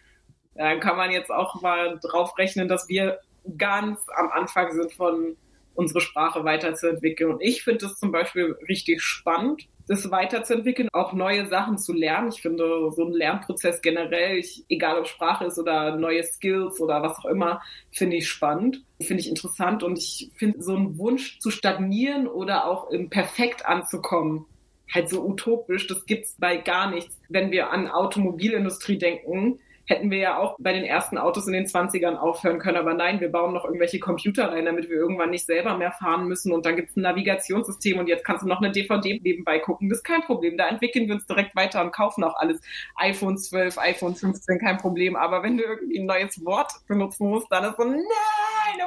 da 0.55 0.75
kann 0.75 0.97
man 0.97 1.11
jetzt 1.11 1.31
auch 1.31 1.61
mal 1.61 1.99
drauf 2.01 2.37
rechnen, 2.37 2.67
dass 2.67 2.89
wir 2.89 3.19
ganz 3.57 3.99
am 4.15 4.29
Anfang 4.31 4.71
sind 4.73 4.93
von 4.93 5.35
unsere 5.73 6.01
Sprache 6.01 6.43
weiterzuentwickeln. 6.43 7.31
Und 7.31 7.41
ich 7.41 7.63
finde 7.63 7.85
das 7.85 7.99
zum 7.99 8.11
Beispiel 8.11 8.55
richtig 8.67 9.01
spannend, 9.01 9.67
das 9.87 10.09
weiterzuentwickeln, 10.09 10.89
auch 10.93 11.13
neue 11.13 11.47
Sachen 11.47 11.77
zu 11.77 11.93
lernen. 11.93 12.29
Ich 12.29 12.41
finde 12.41 12.91
so 12.91 13.05
ein 13.05 13.11
Lernprozess 13.11 13.81
generell, 13.81 14.37
ich, 14.37 14.63
egal 14.69 14.99
ob 14.99 15.07
Sprache 15.07 15.45
ist 15.45 15.59
oder 15.59 15.95
neue 15.97 16.23
Skills 16.23 16.79
oder 16.79 17.01
was 17.01 17.17
auch 17.19 17.25
immer, 17.25 17.61
finde 17.91 18.17
ich 18.17 18.29
spannend, 18.29 18.83
finde 19.01 19.21
ich 19.21 19.29
interessant 19.29 19.83
und 19.83 19.97
ich 19.97 20.31
finde 20.37 20.61
so 20.61 20.75
einen 20.75 20.97
Wunsch 20.97 21.39
zu 21.39 21.51
stagnieren 21.51 22.27
oder 22.27 22.65
auch 22.65 22.89
im 22.89 23.09
Perfekt 23.09 23.65
anzukommen, 23.65 24.45
halt 24.93 25.09
so 25.09 25.25
utopisch, 25.25 25.87
das 25.87 26.05
gibt's 26.05 26.35
bei 26.37 26.57
gar 26.57 26.89
nichts. 26.89 27.17
Wenn 27.29 27.51
wir 27.51 27.71
an 27.71 27.87
Automobilindustrie 27.87 28.97
denken, 28.97 29.59
hätten 29.85 30.11
wir 30.11 30.17
ja 30.17 30.37
auch 30.37 30.55
bei 30.59 30.73
den 30.73 30.83
ersten 30.83 31.17
Autos 31.17 31.47
in 31.47 31.53
den 31.53 31.65
20ern 31.65 32.15
aufhören 32.15 32.59
können. 32.59 32.77
Aber 32.77 32.93
nein, 32.93 33.19
wir 33.19 33.31
bauen 33.31 33.53
noch 33.53 33.65
irgendwelche 33.65 33.99
Computer 33.99 34.51
rein, 34.51 34.65
damit 34.65 34.89
wir 34.89 34.97
irgendwann 34.97 35.31
nicht 35.31 35.45
selber 35.45 35.77
mehr 35.77 35.91
fahren 35.91 36.27
müssen. 36.27 36.51
Und 36.51 36.65
dann 36.65 36.75
gibt 36.75 36.91
es 36.91 36.95
ein 36.95 37.01
Navigationssystem 37.01 37.99
und 37.99 38.07
jetzt 38.07 38.23
kannst 38.25 38.43
du 38.43 38.47
noch 38.47 38.61
eine 38.61 38.71
DVD 38.71 39.19
nebenbei 39.23 39.59
gucken. 39.59 39.89
Das 39.89 39.99
ist 39.99 40.03
kein 40.03 40.21
Problem. 40.21 40.57
Da 40.57 40.67
entwickeln 40.67 41.07
wir 41.07 41.15
uns 41.15 41.25
direkt 41.25 41.55
weiter 41.55 41.81
und 41.81 41.91
kaufen 41.91 42.23
auch 42.23 42.35
alles. 42.35 42.61
iPhone 42.95 43.37
12, 43.37 43.77
iPhone 43.77 44.15
15, 44.15 44.59
kein 44.59 44.77
Problem. 44.77 45.15
Aber 45.15 45.43
wenn 45.43 45.57
du 45.57 45.63
irgendwie 45.63 45.99
ein 45.99 46.05
neues 46.05 46.43
Wort 46.45 46.71
benutzen 46.87 47.27
musst, 47.29 47.51
dann 47.51 47.65
ist 47.65 47.77
so, 47.77 47.83
nein, 47.83 48.01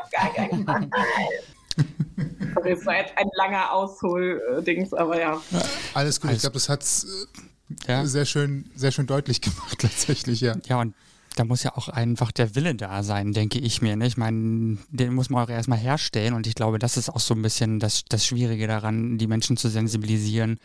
auf 0.02 0.10
gar 0.10 0.32
keinen 0.32 0.64
Fall. 0.66 0.88
Das 2.62 2.86
war 2.86 2.96
jetzt 2.96 3.12
ein 3.16 3.28
langer 3.36 3.72
Aushol-Dings, 3.72 4.94
aber 4.94 5.20
ja. 5.20 5.42
Alles 5.92 6.20
gut, 6.20 6.30
ich 6.30 6.40
glaube, 6.40 6.54
das 6.54 6.68
hat 6.68 6.84
ja. 7.86 8.06
sehr 8.06 8.24
schön, 8.24 8.70
sehr 8.74 8.92
schön 8.92 9.06
deutlich 9.06 9.40
gemacht 9.40 9.82
letztendlich, 9.82 10.40
ja. 10.40 10.56
Ja, 10.66 10.80
und 10.80 10.94
da 11.36 11.44
muss 11.44 11.62
ja 11.62 11.76
auch 11.76 11.88
einfach 11.88 12.30
der 12.30 12.54
Wille 12.54 12.74
da 12.74 13.02
sein, 13.02 13.32
denke 13.32 13.58
ich 13.58 13.82
mir. 13.82 13.96
Ne? 13.96 14.06
Ich 14.06 14.16
meine, 14.16 14.78
den 14.90 15.14
muss 15.14 15.30
man 15.30 15.44
auch 15.44 15.50
erstmal 15.50 15.78
herstellen 15.78 16.34
und 16.34 16.46
ich 16.46 16.54
glaube, 16.54 16.78
das 16.78 16.96
ist 16.96 17.10
auch 17.10 17.20
so 17.20 17.34
ein 17.34 17.42
bisschen 17.42 17.80
das, 17.80 18.04
das 18.04 18.24
Schwierige 18.24 18.66
daran, 18.66 19.18
die 19.18 19.26
Menschen 19.26 19.56
zu 19.56 19.68
sensibilisieren, 19.68 20.58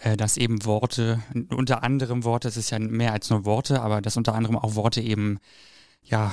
äh, 0.00 0.16
dass 0.16 0.36
eben 0.36 0.64
Worte, 0.64 1.22
unter 1.48 1.82
anderem 1.82 2.24
Worte, 2.24 2.48
es 2.48 2.56
ist 2.56 2.70
ja 2.70 2.78
mehr 2.78 3.12
als 3.12 3.30
nur 3.30 3.44
Worte, 3.44 3.80
aber 3.80 4.02
dass 4.02 4.16
unter 4.16 4.34
anderem 4.34 4.56
auch 4.56 4.74
Worte 4.74 5.00
eben 5.00 5.38
ja, 6.04 6.32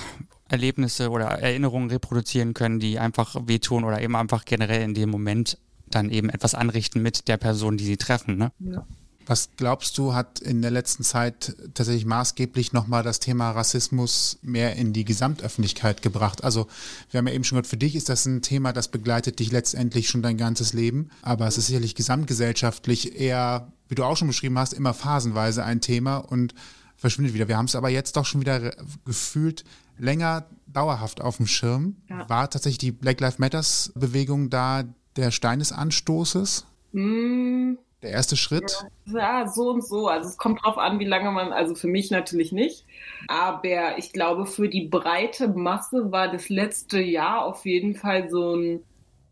Erlebnisse 0.49 1.09
oder 1.09 1.25
Erinnerungen 1.25 1.89
reproduzieren 1.89 2.53
können, 2.53 2.79
die 2.79 2.99
einfach 2.99 3.35
wehtun 3.47 3.85
oder 3.85 4.01
eben 4.01 4.15
einfach 4.15 4.45
generell 4.45 4.81
in 4.81 4.93
dem 4.93 5.09
Moment 5.09 5.57
dann 5.87 6.09
eben 6.09 6.29
etwas 6.29 6.53
anrichten 6.53 7.01
mit 7.01 7.27
der 7.27 7.37
Person, 7.37 7.77
die 7.77 7.85
sie 7.85 7.97
treffen. 7.97 8.37
Ne? 8.37 8.51
Ja. 8.59 8.85
Was 9.25 9.49
glaubst 9.55 9.97
du, 9.97 10.13
hat 10.13 10.39
in 10.39 10.61
der 10.61 10.71
letzten 10.71 11.03
Zeit 11.03 11.55
tatsächlich 11.73 12.05
maßgeblich 12.05 12.73
nochmal 12.73 13.03
das 13.03 13.19
Thema 13.19 13.51
Rassismus 13.51 14.37
mehr 14.41 14.75
in 14.75 14.91
die 14.91 15.05
Gesamtöffentlichkeit 15.05 16.01
gebracht? 16.01 16.43
Also, 16.43 16.67
wir 17.09 17.19
haben 17.19 17.27
ja 17.27 17.33
eben 17.33 17.43
schon 17.43 17.55
gehört, 17.55 17.67
für 17.67 17.77
dich 17.77 17.95
ist 17.95 18.09
das 18.09 18.25
ein 18.25 18.41
Thema, 18.41 18.73
das 18.73 18.89
begleitet 18.89 19.39
dich 19.39 19.51
letztendlich 19.51 20.09
schon 20.09 20.21
dein 20.21 20.37
ganzes 20.37 20.73
Leben. 20.73 21.09
Aber 21.21 21.47
es 21.47 21.57
ist 21.57 21.67
sicherlich 21.67 21.95
gesamtgesellschaftlich 21.95 23.19
eher, 23.19 23.71
wie 23.87 23.95
du 23.95 24.03
auch 24.03 24.17
schon 24.17 24.27
beschrieben 24.27 24.59
hast, 24.59 24.73
immer 24.73 24.93
phasenweise 24.93 25.63
ein 25.63 25.79
Thema 25.79 26.17
und 26.17 26.53
verschwindet 26.97 27.33
wieder. 27.33 27.47
Wir 27.47 27.57
haben 27.57 27.65
es 27.65 27.75
aber 27.75 27.89
jetzt 27.89 28.17
doch 28.17 28.25
schon 28.25 28.41
wieder 28.41 28.75
gefühlt 29.05 29.63
länger 29.97 30.45
dauerhaft 30.67 31.21
auf 31.21 31.37
dem 31.37 31.47
Schirm. 31.47 31.95
Ja. 32.09 32.27
War 32.29 32.49
tatsächlich 32.49 32.79
die 32.79 32.91
Black 32.91 33.21
Lives 33.21 33.39
Matters 33.39 33.91
Bewegung 33.95 34.49
da 34.49 34.83
der 35.15 35.31
Stein 35.31 35.59
des 35.59 35.71
Anstoßes? 35.71 36.65
Mm 36.91 37.73
der 38.03 38.11
erste 38.11 38.35
Schritt? 38.35 38.85
Ja, 39.05 39.47
so 39.47 39.69
und 39.69 39.85
so. 39.85 40.07
Also 40.07 40.29
es 40.29 40.37
kommt 40.37 40.63
drauf 40.63 40.77
an, 40.77 40.99
wie 40.99 41.05
lange 41.05 41.31
man, 41.31 41.51
also 41.51 41.73
für 41.73 41.87
mich 41.87 42.11
natürlich 42.11 42.51
nicht. 42.51 42.85
Aber 43.27 43.97
ich 43.97 44.13
glaube, 44.13 44.45
für 44.45 44.69
die 44.69 44.87
breite 44.87 45.47
Masse 45.47 46.11
war 46.11 46.31
das 46.31 46.49
letzte 46.49 46.99
Jahr 46.99 47.45
auf 47.45 47.65
jeden 47.65 47.95
Fall 47.95 48.29
so 48.29 48.55
ein 48.55 48.83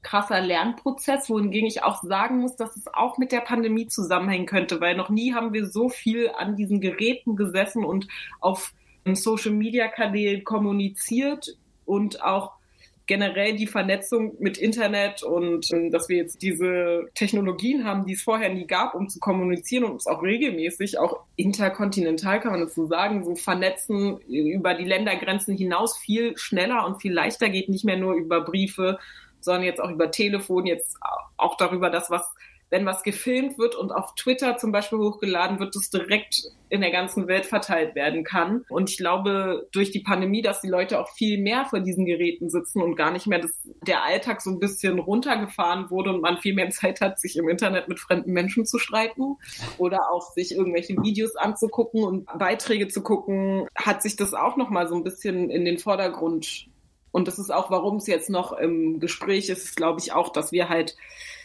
krasser 0.02 0.42
Lernprozess, 0.42 1.30
wohingegen 1.30 1.68
ich 1.68 1.84
auch 1.84 2.02
sagen 2.02 2.40
muss, 2.40 2.56
dass 2.56 2.76
es 2.76 2.88
auch 2.92 3.18
mit 3.18 3.32
der 3.32 3.42
Pandemie 3.42 3.88
zusammenhängen 3.88 4.48
könnte, 4.48 4.82
weil 4.82 4.96
noch 4.96 5.10
nie 5.10 5.34
haben 5.34 5.54
wir 5.54 5.68
so 5.68 5.90
viel 5.90 6.32
an 6.36 6.56
diesen 6.56 6.82
Geräten 6.82 7.36
gesessen 7.36 7.86
und 7.86 8.08
auf 8.40 8.74
Social-Media-Kanälen 9.06 10.44
kommuniziert 10.44 11.58
und 11.86 12.24
auch 12.24 12.54
generell 13.12 13.58
die 13.58 13.68
Vernetzung 13.68 14.38
mit 14.40 14.58
Internet 14.58 15.22
und 15.22 15.70
ähm, 15.74 15.92
dass 15.92 16.08
wir 16.08 16.16
jetzt 16.16 16.42
diese 16.42 17.10
Technologien 17.14 17.84
haben, 17.84 18.06
die 18.06 18.14
es 18.14 18.22
vorher 18.22 18.54
nie 18.54 18.66
gab, 18.66 18.96
um 18.96 19.10
zu 19.10 19.20
kommunizieren 19.20 19.84
und 19.84 19.92
uns 19.92 20.08
auch 20.08 20.24
regelmäßig, 20.24 20.98
auch 20.98 21.20
interkontinental 21.36 22.40
kann 22.40 22.54
man 22.54 22.62
dazu 22.62 22.86
sagen, 22.86 23.26
so 23.26 23.36
vernetzen 23.36 24.20
über 24.30 24.76
die 24.76 24.86
Ländergrenzen 24.86 25.58
hinaus 25.58 25.98
viel 25.98 26.38
schneller 26.38 26.86
und 26.86 27.02
viel 27.02 27.12
leichter 27.12 27.50
geht, 27.50 27.68
nicht 27.68 27.84
mehr 27.84 27.98
nur 27.98 28.14
über 28.14 28.40
Briefe, 28.40 28.98
sondern 29.42 29.64
jetzt 29.64 29.82
auch 29.82 29.92
über 29.92 30.10
Telefon, 30.10 30.66
jetzt 30.66 30.98
auch 31.36 31.58
darüber, 31.58 31.90
das, 31.90 32.10
was 32.10 32.34
wenn 32.72 32.86
was 32.86 33.04
gefilmt 33.04 33.60
wird 33.60 33.76
und 33.76 33.92
auf 33.92 34.16
Twitter 34.16 34.58
zum 34.58 34.72
Beispiel 34.72 34.98
hochgeladen 34.98 35.60
wird, 35.60 35.76
das 35.76 35.90
direkt 35.90 36.44
in 36.70 36.80
der 36.80 36.92
ganzen 36.92 37.28
Welt 37.28 37.46
verteilt 37.46 37.96
werden 37.96 38.24
kann. 38.24 38.64
Und 38.70 38.90
ich 38.90 38.98
glaube, 38.98 39.68
durch 39.74 39.92
die 39.92 40.00
Pandemie, 40.00 40.42
dass 40.42 40.62
die 40.62 40.70
Leute 40.70 41.00
auch 41.00 41.10
viel 41.10 41.38
mehr 41.38 41.66
vor 41.66 41.82
diesen 41.82 42.06
Geräten 42.06 42.50
sitzen 42.50 42.82
und 42.82 42.96
gar 42.96 43.12
nicht 43.12 43.28
mehr 43.28 43.40
das, 43.40 43.52
der 43.86 44.04
Alltag 44.04 44.42
so 44.42 44.50
ein 44.50 44.60
bisschen 44.60 45.00
runtergefahren 45.00 45.90
wurde 45.90 46.12
und 46.12 46.22
man 46.22 46.38
viel 46.38 46.56
mehr 46.56 46.70
Zeit 46.70 47.02
hat, 47.02 47.20
sich 47.20 47.36
im 47.36 47.50
Internet 47.50 47.90
mit 47.90 48.00
fremden 48.00 48.32
Menschen 48.32 48.66
zu 48.66 48.80
streiten 48.80 49.36
oder 49.78 50.10
auch 50.10 50.32
sich 50.32 50.56
irgendwelche 50.56 50.96
Videos 51.04 51.36
anzugucken 51.36 52.06
und 52.06 52.26
Beiträge 52.40 52.88
zu 52.88 53.04
gucken, 53.04 53.68
hat 53.76 54.02
sich 54.02 54.16
das 54.16 54.34
auch 54.34 54.56
nochmal 54.56 54.88
so 54.88 54.96
ein 54.96 55.04
bisschen 55.04 55.50
in 55.50 55.66
den 55.66 55.78
Vordergrund 55.78 56.71
und 57.12 57.28
das 57.28 57.40
ist 57.40 57.52
auch, 57.52 57.70
warum 57.70 57.98
es 57.98 58.08
jetzt 58.08 58.30
noch 58.30 58.54
im 58.54 59.00
Gespräch 59.00 59.50
ist, 59.50 59.76
glaube 59.76 60.00
ich 60.00 60.14
auch, 60.14 60.32
dass 60.32 60.52
wir 60.52 60.70
halt 60.70 60.96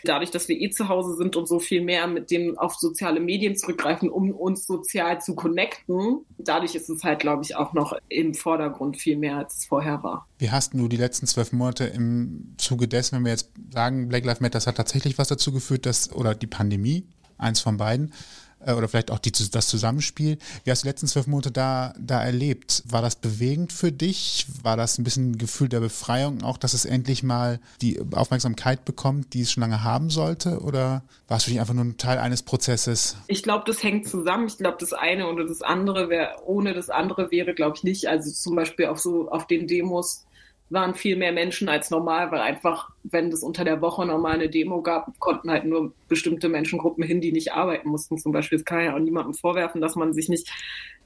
dadurch, 0.05 0.31
dass 0.31 0.49
wir 0.49 0.61
eh 0.61 0.71
zu 0.71 0.89
Hause 0.89 1.17
sind 1.17 1.35
und 1.35 1.49
so 1.49 1.59
viel 1.59 1.83
mehr 1.83 2.07
mit 2.07 2.31
dem 2.31 2.57
auf 2.57 2.75
soziale 2.75 3.19
Medien 3.19 3.57
zurückgreifen, 3.57 4.09
um 4.09 4.31
uns 4.31 4.67
sozial 4.67 5.21
zu 5.21 5.35
connecten. 5.35 6.25
Dadurch 6.39 6.75
ist 6.75 6.89
es 6.89 7.03
halt, 7.03 7.19
glaube 7.19 7.43
ich, 7.43 7.57
auch 7.57 7.73
noch 7.73 7.97
im 8.09 8.35
Vordergrund 8.35 8.97
viel 8.97 9.17
mehr, 9.17 9.39
als 9.39 9.59
es 9.59 9.67
vorher 9.67 10.03
war. 10.03 10.29
Wie 10.39 10.51
hast 10.51 10.75
du 10.75 10.87
die 10.87 10.97
letzten 10.97 11.27
zwölf 11.27 11.53
Monate 11.53 11.85
im 11.85 12.55
Zuge 12.59 12.87
dessen, 12.87 13.17
wenn 13.17 13.25
wir 13.25 13.33
jetzt 13.33 13.51
sagen, 13.73 14.09
Black 14.09 14.25
Lives 14.25 14.41
Matter, 14.41 14.53
das 14.53 14.67
hat 14.67 14.77
tatsächlich 14.77 15.19
was 15.19 15.29
dazu 15.29 15.53
geführt, 15.53 15.87
dass, 15.87 16.13
oder 16.13 16.35
die 16.35 16.47
Pandemie, 16.47 17.07
eins 17.39 17.61
von 17.61 17.77
beiden, 17.77 18.13
oder 18.61 18.89
vielleicht 18.89 19.11
auch 19.11 19.19
die, 19.19 19.33
das 19.33 19.69
Zusammenspiel. 19.69 20.39
Wie 20.65 20.71
hast 20.71 20.83
du 20.83 20.87
die 20.87 20.91
letzten 20.91 21.07
zwölf 21.07 21.27
Monate 21.27 21.53
da, 21.53 21.95
da 21.99 22.23
erlebt? 22.23 22.83
War 22.87 23.03
das 23.03 23.17
bewegend 23.17 23.73
für 23.73 23.93
dich? 23.93 24.47
War 24.63 24.77
das 24.77 24.99
ein 24.99 25.05
bisschen 25.05 25.33
ein 25.33 25.39
Gefühl 25.39 25.69
der 25.69 25.81
Befreiung, 25.81 26.43
auch 26.43 26.57
dass 26.57 26.75
es 26.75 26.85
endlich 26.85 27.23
mal 27.23 27.61
die 27.81 28.01
Aufmerksamkeit 28.13 28.85
bekommt, 28.85 29.35
die 29.35 29.43
es 29.43 29.53
schon 29.53 29.61
lange 29.61 29.85
haben 29.85 30.11
sollte? 30.11 30.61
Oder 30.61 31.03
warst 31.29 31.47
du 31.47 31.51
nicht 31.51 31.61
einfach 31.61 31.75
nur 31.75 31.85
ein 31.85 31.97
Teil 31.97 32.19
eines 32.19 32.43
Prozesses? 32.43 33.17
Ich 33.27 33.43
glaube, 33.43 33.65
das 33.67 33.83
hängt 33.83 34.09
zusammen. 34.09 34.47
Ich 34.47 34.59
glaube, 34.59 34.79
das 34.81 34.93
eine 34.93 35.29
oder 35.29 35.47
das 35.47 35.63
andere 35.63 36.09
wäre, 36.09 36.37
ohne 36.45 36.75
das 36.75 36.91
andere 36.91 37.31
wäre, 37.31 37.55
glaube 37.55 37.77
ich, 37.77 37.85
nicht. 37.85 38.09
Also 38.09 38.31
zum 38.31 38.57
Beispiel 38.57 38.87
auf 38.87 38.99
so, 38.99 39.31
auf 39.31 39.47
den 39.47 39.67
Demos 39.67 40.27
waren 40.69 40.95
viel 40.95 41.17
mehr 41.17 41.33
Menschen 41.33 41.69
als 41.69 41.91
normal, 41.91 42.33
weil 42.33 42.41
einfach, 42.41 42.91
wenn 43.05 43.29
es 43.29 43.43
unter 43.43 43.65
der 43.65 43.81
Woche 43.81 44.05
normal 44.05 44.35
eine 44.35 44.49
Demo 44.49 44.83
gab, 44.83 45.19
konnten 45.21 45.51
halt 45.51 45.65
nur 45.65 45.93
bestimmte 46.09 46.49
Menschengruppen 46.49 47.05
hin, 47.05 47.21
die 47.21 47.33
nicht 47.33 47.53
arbeiten 47.53 47.89
mussten. 47.89 48.19
Zum 48.19 48.33
Beispiel, 48.33 48.59
es 48.59 48.65
kann 48.65 48.85
ja 48.85 48.95
auch 48.95 48.99
niemandem 48.99 49.35
vorwerfen, 49.35 49.81
dass 49.81 49.95
man 49.95 50.13
sich 50.13 50.29
nicht, 50.29 50.49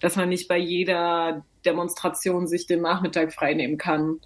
dass 0.00 0.16
man 0.16 0.30
nicht 0.30 0.48
bei 0.48 0.56
jeder 0.56 1.44
Demonstration 1.64 2.46
sich 2.46 2.66
den 2.66 2.80
Nachmittag 2.80 3.34
freinehmen 3.34 3.76
kann. 3.76 4.20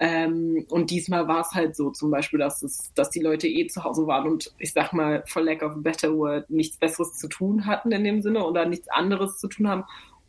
Ähm, 0.00 0.64
und 0.68 0.90
diesmal 0.90 1.26
war 1.26 1.40
es 1.40 1.52
halt 1.54 1.74
so, 1.74 1.90
zum 1.90 2.12
Beispiel, 2.12 2.38
dass 2.38 2.62
es, 2.62 2.92
dass 2.94 3.10
die 3.10 3.20
Leute 3.20 3.48
eh 3.48 3.66
zu 3.66 3.82
Hause 3.82 4.06
waren 4.06 4.28
und 4.28 4.54
ich 4.58 4.72
sag 4.72 4.92
mal, 4.92 5.24
for 5.26 5.42
lack 5.42 5.60
of 5.62 5.72
a 5.72 5.78
better 5.78 6.16
word, 6.16 6.48
nichts 6.50 6.76
Besseres 6.76 7.14
zu 7.14 7.26
tun 7.26 7.66
hatten 7.66 7.90
in 7.90 8.04
dem 8.04 8.22
Sinne 8.22 8.44
oder 8.44 8.64
nichts 8.64 8.88
anderes 8.88 9.38
zu 9.38 9.48
tun 9.48 9.68
haben 9.68 9.84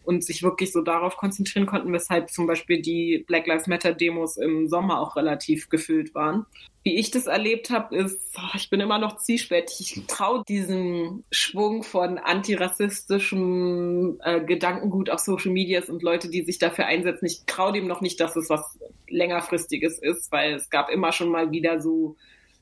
und 0.10 0.24
sich 0.24 0.41
wirklich 0.41 0.72
so 0.72 0.82
darauf 0.82 1.17
konzentrieren 1.17 1.67
konnten, 1.67 1.93
weshalb 1.93 2.32
zum 2.32 2.48
Beispiel 2.48 2.82
die 2.82 3.24
Black 3.28 3.45
Lives 3.45 3.67
Matter 3.67 3.93
Demos 3.93 4.38
im 4.38 4.67
Sommer 4.67 5.02
auch 5.02 5.15
relativ 5.15 5.69
gefüllt 5.69 6.15
waren. 6.15 6.48
Wie 6.82 6.98
ich 6.98 7.12
das 7.12 7.28
erlebt 7.28 7.69
habe, 7.69 7.95
ist, 7.95 8.36
ich 8.56 8.72
bin 8.72 8.80
immer 8.80 8.98
noch 8.98 9.17
zwiespältig. 9.17 9.82
Ich 9.82 10.08
traue 10.08 10.43
diesem 10.48 11.26
Schwung 11.30 11.84
von 11.84 12.17
antirassistischem 12.17 14.19
äh, 14.24 14.41
Gedankengut 14.41 15.12
auf 15.12 15.19
Social 15.19 15.52
Medias 15.52 15.89
und 15.89 16.02
Leute, 16.02 16.28
die 16.28 16.41
sich 16.41 16.58
dafür 16.58 16.88
einsetzen. 16.88 17.28
Ich 17.28 17.43
traue 17.45 17.74
dem 17.74 17.86
noch 17.86 18.02
nicht, 18.02 18.19
dass 18.19 18.36
es 18.36 18.50
was 18.50 18.80
längerfristiges 19.10 20.00
ist, 20.00 20.32
weil 20.32 20.56
es 20.56 20.72
gab 20.72 20.89
immer 20.89 21.12
schon 21.12 21.30
mal 21.30 21.52
wieder 21.52 21.80
so 21.80 22.15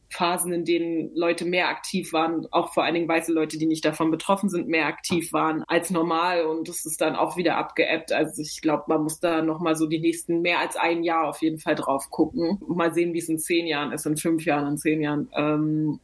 Phasen, 0.09 0.53
in 0.53 0.65
denen 0.65 1.15
Leute 1.15 1.45
mehr 1.45 1.67
aktiv 1.69 2.13
waren, 2.13 2.47
auch 2.51 2.73
vor 2.73 2.83
allen 2.83 2.93
Dingen 2.93 3.09
weiße 3.09 3.33
Leute, 3.33 3.57
die 3.57 3.65
nicht 3.65 3.83
davon 3.83 4.09
betroffen 4.09 4.49
sind, 4.49 4.67
mehr 4.67 4.85
aktiv 4.85 5.33
waren 5.33 5.63
als 5.67 5.91
normal 5.91 6.45
und 6.45 6.69
das 6.69 6.85
ist 6.85 7.01
dann 7.01 7.15
auch 7.15 7.37
wieder 7.37 7.57
abgeebbt. 7.57 8.11
Also 8.11 8.41
ich 8.41 8.61
glaube, 8.61 8.85
man 8.87 9.03
muss 9.03 9.19
da 9.19 9.41
nochmal 9.41 9.75
so 9.75 9.87
die 9.87 9.99
nächsten 9.99 10.41
mehr 10.41 10.59
als 10.59 10.75
ein 10.77 11.03
Jahr 11.03 11.27
auf 11.27 11.41
jeden 11.41 11.59
Fall 11.59 11.75
drauf 11.75 12.09
gucken. 12.09 12.59
Mal 12.67 12.93
sehen, 12.93 13.13
wie 13.13 13.19
es 13.19 13.29
in 13.29 13.39
zehn 13.39 13.67
Jahren 13.67 13.91
ist, 13.91 14.05
in 14.05 14.17
fünf 14.17 14.45
Jahren, 14.45 14.67
in 14.67 14.77
zehn 14.77 15.01
Jahren. 15.01 15.29
Ähm, 15.35 15.99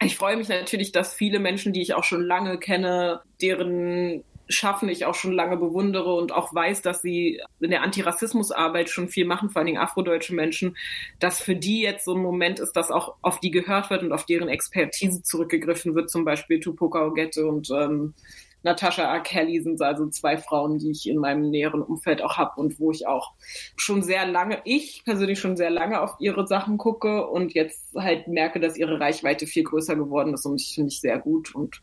ich 0.00 0.16
freue 0.16 0.36
mich 0.36 0.48
natürlich, 0.48 0.92
dass 0.92 1.14
viele 1.14 1.40
Menschen, 1.40 1.72
die 1.72 1.82
ich 1.82 1.94
auch 1.94 2.04
schon 2.04 2.22
lange 2.22 2.58
kenne, 2.58 3.20
deren 3.40 4.22
Schaffen 4.48 4.88
ich 4.88 5.04
auch 5.04 5.14
schon 5.14 5.32
lange 5.32 5.56
bewundere 5.56 6.14
und 6.14 6.32
auch 6.32 6.54
weiß, 6.54 6.82
dass 6.82 7.02
sie 7.02 7.40
in 7.60 7.70
der 7.70 7.82
Antirassismusarbeit 7.82 8.88
schon 8.88 9.08
viel 9.08 9.26
machen, 9.26 9.50
vor 9.50 9.60
allen 9.60 9.66
Dingen 9.66 9.80
afrodeutsche 9.80 10.34
Menschen, 10.34 10.76
dass 11.18 11.40
für 11.40 11.56
die 11.56 11.82
jetzt 11.82 12.04
so 12.04 12.14
ein 12.14 12.22
Moment 12.22 12.60
ist, 12.60 12.72
dass 12.72 12.90
auch 12.90 13.16
auf 13.22 13.40
die 13.40 13.50
gehört 13.50 13.90
wird 13.90 14.02
und 14.02 14.12
auf 14.12 14.26
deren 14.26 14.48
Expertise 14.48 15.22
zurückgegriffen 15.22 15.94
wird, 15.94 16.10
zum 16.10 16.24
Beispiel 16.24 16.60
Tupoka 16.60 17.06
Ogette 17.06 17.46
und 17.46 17.70
ähm, 17.70 18.14
Natascha 18.62 19.02
R. 19.02 19.20
Kelly 19.20 19.60
sind 19.60 19.80
also 19.80 20.08
zwei 20.08 20.36
Frauen, 20.36 20.78
die 20.78 20.90
ich 20.90 21.08
in 21.08 21.18
meinem 21.18 21.50
näheren 21.50 21.82
Umfeld 21.82 22.22
auch 22.22 22.36
habe 22.36 22.60
und 22.60 22.80
wo 22.80 22.90
ich 22.90 23.06
auch 23.06 23.32
schon 23.76 24.02
sehr 24.02 24.26
lange, 24.26 24.60
ich 24.64 25.02
persönlich 25.04 25.38
schon 25.38 25.56
sehr 25.56 25.70
lange 25.70 26.00
auf 26.00 26.16
ihre 26.18 26.46
Sachen 26.46 26.76
gucke 26.76 27.26
und 27.28 27.54
jetzt 27.54 27.94
halt 27.94 28.26
merke, 28.26 28.58
dass 28.58 28.76
ihre 28.76 28.98
Reichweite 28.98 29.46
viel 29.46 29.62
größer 29.62 29.94
geworden 29.94 30.34
ist 30.34 30.44
und 30.44 30.60
ich 30.60 30.74
finde 30.74 30.88
ich 30.88 31.00
sehr 31.00 31.18
gut 31.18 31.54
und 31.54 31.80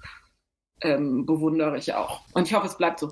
ähm, 0.82 1.26
bewundere 1.26 1.78
ich 1.78 1.94
auch. 1.94 2.22
Und 2.34 2.48
ich 2.48 2.54
hoffe, 2.54 2.68
es 2.68 2.78
bleibt 2.78 3.00
so. 3.00 3.12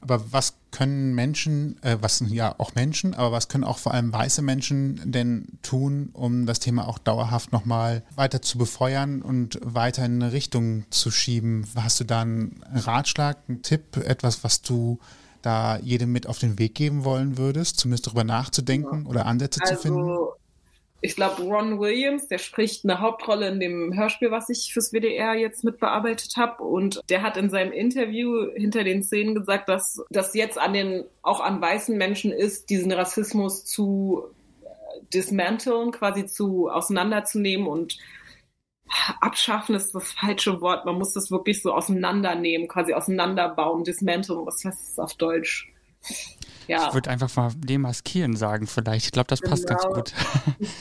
Aber 0.00 0.32
was 0.32 0.54
können 0.70 1.14
Menschen, 1.14 1.82
äh, 1.82 1.98
was 2.00 2.22
ja 2.28 2.54
auch 2.58 2.74
Menschen, 2.74 3.14
aber 3.14 3.32
was 3.32 3.48
können 3.48 3.64
auch 3.64 3.78
vor 3.78 3.92
allem 3.92 4.12
weiße 4.12 4.42
Menschen 4.42 5.00
denn 5.04 5.58
tun, 5.62 6.10
um 6.12 6.46
das 6.46 6.60
Thema 6.60 6.88
auch 6.88 6.98
dauerhaft 6.98 7.52
nochmal 7.52 8.02
weiter 8.14 8.42
zu 8.42 8.58
befeuern 8.58 9.22
und 9.22 9.58
weiter 9.62 10.04
in 10.04 10.22
eine 10.22 10.32
Richtung 10.32 10.84
zu 10.90 11.10
schieben? 11.10 11.66
Hast 11.76 12.00
du 12.00 12.04
da 12.04 12.22
einen 12.22 12.62
Ratschlag, 12.72 13.38
einen 13.48 13.62
Tipp, 13.62 13.96
etwas, 13.96 14.44
was 14.44 14.62
du 14.62 14.98
da 15.42 15.78
jedem 15.78 16.12
mit 16.12 16.26
auf 16.26 16.38
den 16.38 16.58
Weg 16.58 16.74
geben 16.74 17.04
wollen 17.04 17.38
würdest, 17.38 17.78
zumindest 17.78 18.06
darüber 18.06 18.24
nachzudenken 18.24 19.04
ja. 19.04 19.10
oder 19.10 19.26
Ansätze 19.26 19.60
also, 19.62 19.74
zu 19.74 19.80
finden? 19.80 20.16
Ich 21.00 21.14
glaube, 21.14 21.42
Ron 21.42 21.78
Williams, 21.78 22.28
der 22.28 22.38
spricht 22.38 22.84
eine 22.84 23.00
Hauptrolle 23.00 23.48
in 23.48 23.60
dem 23.60 23.94
Hörspiel, 23.94 24.30
was 24.30 24.48
ich 24.48 24.72
fürs 24.72 24.92
WDR 24.92 25.34
jetzt 25.34 25.62
mitbearbeitet 25.62 26.36
habe. 26.36 26.62
Und 26.62 27.00
der 27.10 27.22
hat 27.22 27.36
in 27.36 27.50
seinem 27.50 27.72
Interview 27.72 28.50
hinter 28.54 28.82
den 28.82 29.02
Szenen 29.02 29.34
gesagt, 29.34 29.68
dass 29.68 30.02
das 30.10 30.34
jetzt 30.34 30.58
an 30.58 30.72
den, 30.72 31.04
auch 31.22 31.40
an 31.40 31.60
weißen 31.60 31.96
Menschen 31.96 32.32
ist, 32.32 32.70
diesen 32.70 32.92
Rassismus 32.92 33.64
zu 33.64 34.24
äh, 34.62 34.68
dismanteln, 35.12 35.90
quasi 35.90 36.26
zu 36.26 36.70
auseinanderzunehmen 36.70 37.66
und 37.66 37.98
abschaffen 39.20 39.74
ist 39.74 39.94
das 39.94 40.12
falsche 40.12 40.60
Wort. 40.60 40.86
Man 40.86 40.96
muss 40.96 41.12
das 41.12 41.30
wirklich 41.30 41.62
so 41.62 41.72
auseinandernehmen, 41.72 42.68
quasi 42.68 42.94
auseinanderbauen, 42.94 43.84
dismanteln. 43.84 44.46
Was 44.46 44.64
heißt 44.64 44.90
das 44.90 44.98
auf 44.98 45.14
Deutsch? 45.14 45.72
Ja. 46.66 46.88
Ich 46.88 46.94
würde 46.94 47.10
einfach 47.10 47.34
mal 47.36 47.52
demaskieren 47.56 48.36
sagen, 48.36 48.66
vielleicht. 48.66 49.06
Ich 49.06 49.12
glaube, 49.12 49.28
das 49.28 49.40
passt 49.40 49.66
genau. 49.66 49.80
ganz 49.80 49.94
gut. 49.94 50.12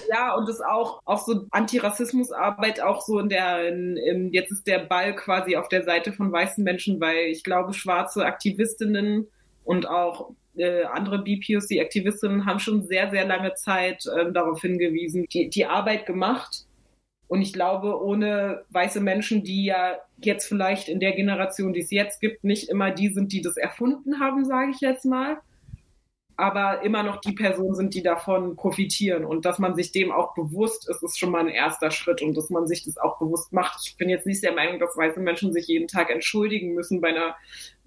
Ja, 0.10 0.36
und 0.36 0.48
das 0.48 0.62
auch, 0.62 1.02
auch 1.04 1.20
so 1.20 1.46
Antirassismusarbeit, 1.52 2.80
auch 2.80 3.02
so 3.02 3.20
in 3.20 3.28
der, 3.28 3.68
in, 3.68 3.98
in, 3.98 4.32
jetzt 4.32 4.52
ist 4.52 4.66
der 4.66 4.80
Ball 4.80 5.16
quasi 5.16 5.58
auf 5.58 5.68
der 5.68 5.84
Seite 5.84 6.14
von 6.14 6.32
weißen 6.32 6.64
Menschen, 6.64 7.02
weil 7.02 7.26
ich 7.26 7.44
glaube, 7.44 7.74
schwarze 7.74 8.26
Aktivistinnen 8.26 9.28
und 9.64 9.88
auch 9.90 10.32
äh, 10.56 10.84
andere 10.84 11.24
BPOC-Aktivistinnen 11.24 12.46
haben 12.46 12.60
schon 12.60 12.84
sehr, 12.84 13.10
sehr 13.10 13.26
lange 13.26 13.54
Zeit 13.56 14.06
äh, 14.06 14.32
darauf 14.32 14.62
hingewiesen, 14.62 15.26
die, 15.32 15.50
die 15.50 15.66
Arbeit 15.66 16.06
gemacht. 16.06 16.66
Und 17.28 17.42
ich 17.42 17.54
glaube, 17.54 18.02
ohne 18.02 18.64
weiße 18.70 19.02
Menschen, 19.02 19.44
die 19.44 19.66
ja 19.66 19.98
jetzt 20.22 20.48
vielleicht 20.48 20.88
in 20.88 21.00
der 21.00 21.14
Generation, 21.14 21.74
die 21.74 21.82
es 21.82 21.92
jetzt 21.92 22.22
gibt, 22.22 22.44
nicht 22.44 22.70
immer 22.70 22.92
die 22.92 23.10
sind, 23.10 23.34
die 23.34 23.42
das 23.42 23.58
erfunden 23.58 24.20
haben, 24.20 24.46
sage 24.46 24.72
ich 24.72 24.80
jetzt 24.80 25.06
mal, 25.06 25.38
aber 26.38 26.82
immer 26.82 27.04
noch 27.04 27.22
die 27.22 27.32
Personen 27.32 27.76
sind, 27.76 27.94
die 27.94 28.04
davon 28.04 28.56
profitieren. 28.56 29.24
Und 29.24 29.46
dass 29.46 29.58
man 29.58 29.76
sich 29.76 29.92
dem 29.92 30.12
auch 30.12 30.34
bewusst 30.34 30.90
ist, 30.90 31.02
ist 31.02 31.18
schon 31.18 31.32
mal 31.32 31.40
ein 31.40 31.48
erster 31.48 31.92
Schritt 31.92 32.22
und 32.22 32.36
dass 32.36 32.50
man 32.50 32.68
sich 32.68 32.84
das 32.84 32.98
auch 32.98 33.18
bewusst 33.20 33.54
macht. 33.54 33.82
Ich 33.86 33.96
bin 33.96 34.10
jetzt 34.10 34.26
nicht 34.26 34.44
der 34.44 34.54
Meinung, 34.54 34.80
dass 34.80 34.98
weiße 34.98 35.20
Menschen 35.20 35.54
sich 35.54 35.68
jeden 35.68 35.88
Tag 35.88 36.10
entschuldigen 36.10 36.74
müssen 36.74 37.00
bei 37.00 37.10
einer 37.10 37.36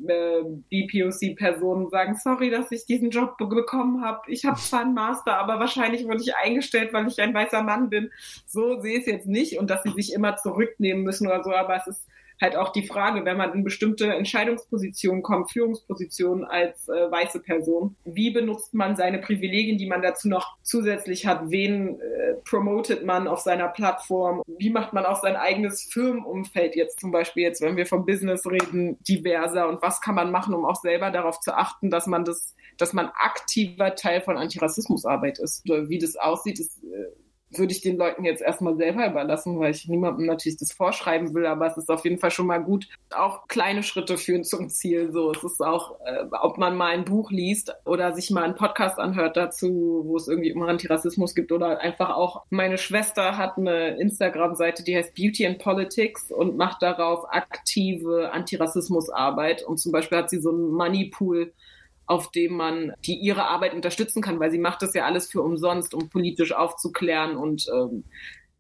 äh, 0.07 0.43
BPOC-Person 0.71 1.85
und 1.85 1.91
sagen, 1.91 2.15
sorry, 2.15 2.51
dass 2.51 2.73
ich 2.73 2.87
diesen 2.87 3.11
Job 3.11 3.37
be 3.37 3.47
bekommen 3.47 4.05
habe. 4.05 4.31
Ich 4.31 4.45
habe 4.45 4.59
zwar 4.59 4.81
einen 4.81 4.95
Master, 4.95 5.39
aber 5.39 5.59
wahrscheinlich 5.59 6.07
wurde 6.07 6.23
ich 6.23 6.37
eingestellt, 6.37 6.93
weil 6.93 7.07
ich 7.09 7.21
ein 7.21 7.35
weißer 7.35 7.63
Mann 7.63 7.91
bin. 7.91 8.11
So 8.47 8.81
sehe 8.81 8.99
ich 8.99 9.01
es 9.01 9.07
jetzt 9.07 9.27
nicht 9.27 9.59
und 9.59 9.69
dass 9.69 9.83
sie 9.83 9.91
sich 9.91 10.13
immer 10.13 10.37
zurücknehmen 10.37 11.03
müssen 11.03 11.27
oder 11.27 11.43
so, 11.43 11.53
aber 11.53 11.77
es 11.77 11.87
ist 11.87 12.08
halt 12.41 12.57
auch 12.57 12.71
die 12.71 12.87
Frage, 12.87 13.25
wenn 13.25 13.37
man 13.37 13.53
in 13.53 13.65
bestimmte 13.65 14.13
Entscheidungspositionen 14.13 15.23
kommt, 15.23 15.51
Führungspositionen 15.51 16.45
als 16.45 16.89
äh, 16.89 17.11
weiße 17.11 17.41
Person, 17.41 17.97
wie 18.05 18.31
benutzt 18.31 18.75
man 18.75 18.97
seine 18.97 19.19
Privilegien, 19.19 19.79
die 19.79 19.87
man 19.87 20.03
dazu 20.03 20.29
noch 20.29 20.57
zusätzlich 20.63 21.27
hat? 21.27 21.51
Wen 21.51 22.01
äh, 22.01 22.35
promotet 22.45 23.05
man 23.05 23.29
auf 23.29 23.41
seiner 23.41 23.69
Plattform? 23.69 24.43
Wie 24.47 24.71
macht 24.71 24.93
man 24.93 25.05
auch 25.05 25.21
sein 25.21 25.37
eigenes 25.37 25.85
Firmenumfeld 25.85 26.77
jetzt 26.77 27.01
zum 27.01 27.11
Beispiel 27.11 27.43
jetzt, 27.43 27.61
wenn 27.61 27.77
wir 27.77 27.87
vom 27.87 28.07
Business 28.07 28.47
reden, 28.47 28.99
diverser? 29.05 29.69
Und 29.69 29.83
was 29.83 30.01
kann 30.01 30.15
man 30.15 30.31
machen, 30.31 30.55
um 30.55 30.65
auch 30.65 30.81
selber 30.81 31.11
darauf 31.11 31.41
zu 31.41 31.57
achten, 31.57 31.91
dass 31.91 32.07
man 32.07 32.25
das 32.25 32.55
dass 32.79 32.93
man 32.93 33.11
aktiver 33.15 33.95
Teil 33.97 34.23
von 34.23 34.39
Antirassismusarbeit 34.39 35.39
ist. 35.41 35.65
Wie 35.67 35.99
das 35.99 36.17
aussieht, 36.17 36.61
ist 36.61 36.83
äh, 36.85 37.11
würde 37.51 37.73
ich 37.73 37.81
den 37.81 37.97
Leuten 37.97 38.25
jetzt 38.25 38.43
erstmal 38.43 38.75
selber 38.75 39.07
überlassen, 39.07 39.59
weil 39.59 39.71
ich 39.71 39.89
niemandem 39.89 40.27
natürlich 40.27 40.59
das 40.59 40.73
vorschreiben 40.73 41.35
will, 41.35 41.47
aber 41.47 41.67
es 41.67 41.77
ist 41.77 41.91
auf 41.91 42.05
jeden 42.05 42.19
Fall 42.19 42.31
schon 42.31 42.47
mal 42.47 42.59
gut. 42.59 42.89
Auch 43.11 43.49
kleine 43.49 43.83
Schritte 43.83 44.19
führen 44.19 44.45
zum 44.45 44.69
Ziel. 44.69 45.11
So, 45.11 45.31
es 45.31 45.43
ist 45.43 45.61
auch, 45.61 45.99
äh, 46.05 46.25
ob 46.41 46.59
man 46.59 46.77
mal 46.77 46.93
ein 46.93 47.05
Buch 47.05 47.31
liest 47.31 47.75
oder 47.85 48.13
sich 48.13 48.31
mal 48.31 48.45
einen 48.45 48.55
Podcast 48.55 48.99
anhört 48.99 49.37
dazu, 49.37 50.03
wo 50.05 50.17
es 50.17 50.29
irgendwie 50.29 50.53
um 50.53 50.63
Antirassismus 50.63 51.35
gibt 51.35 51.53
oder 51.53 51.81
einfach 51.81 52.11
auch 52.11 52.45
meine 52.51 52.79
Schwester 52.79 53.37
hat 53.37 53.57
eine 53.57 53.99
Instagram-Seite, 53.99 54.85
die 54.85 54.97
heißt 54.97 55.15
Beauty 55.15 55.47
and 55.47 55.59
Politics 55.59 56.31
und 56.31 56.57
macht 56.57 56.83
darauf 56.83 57.25
aktive 57.31 58.31
Antirassismusarbeit 58.33 59.63
und 59.63 59.79
zum 59.79 59.93
Beispiel 59.93 60.19
hat 60.19 60.31
sie 60.31 60.41
so 60.41 60.51
einen 60.51 60.71
Moneypool 60.71 61.53
auf 62.09 62.31
dem 62.31 62.55
man 62.55 62.93
die 63.05 63.15
ihre 63.15 63.47
Arbeit 63.49 63.75
unterstützen 63.75 64.23
kann, 64.23 64.41
weil 64.41 64.51
sie 64.51 64.59
macht 64.59 64.83
das 64.83 64.95
ja 64.95 65.05
alles 65.05 65.31
für 65.31 65.43
umsonst, 65.43 65.95
um 65.95 66.09
politisch 66.09 66.53
aufzuklären 66.53 67.37
und 67.37 67.67
ähm, 67.73 68.05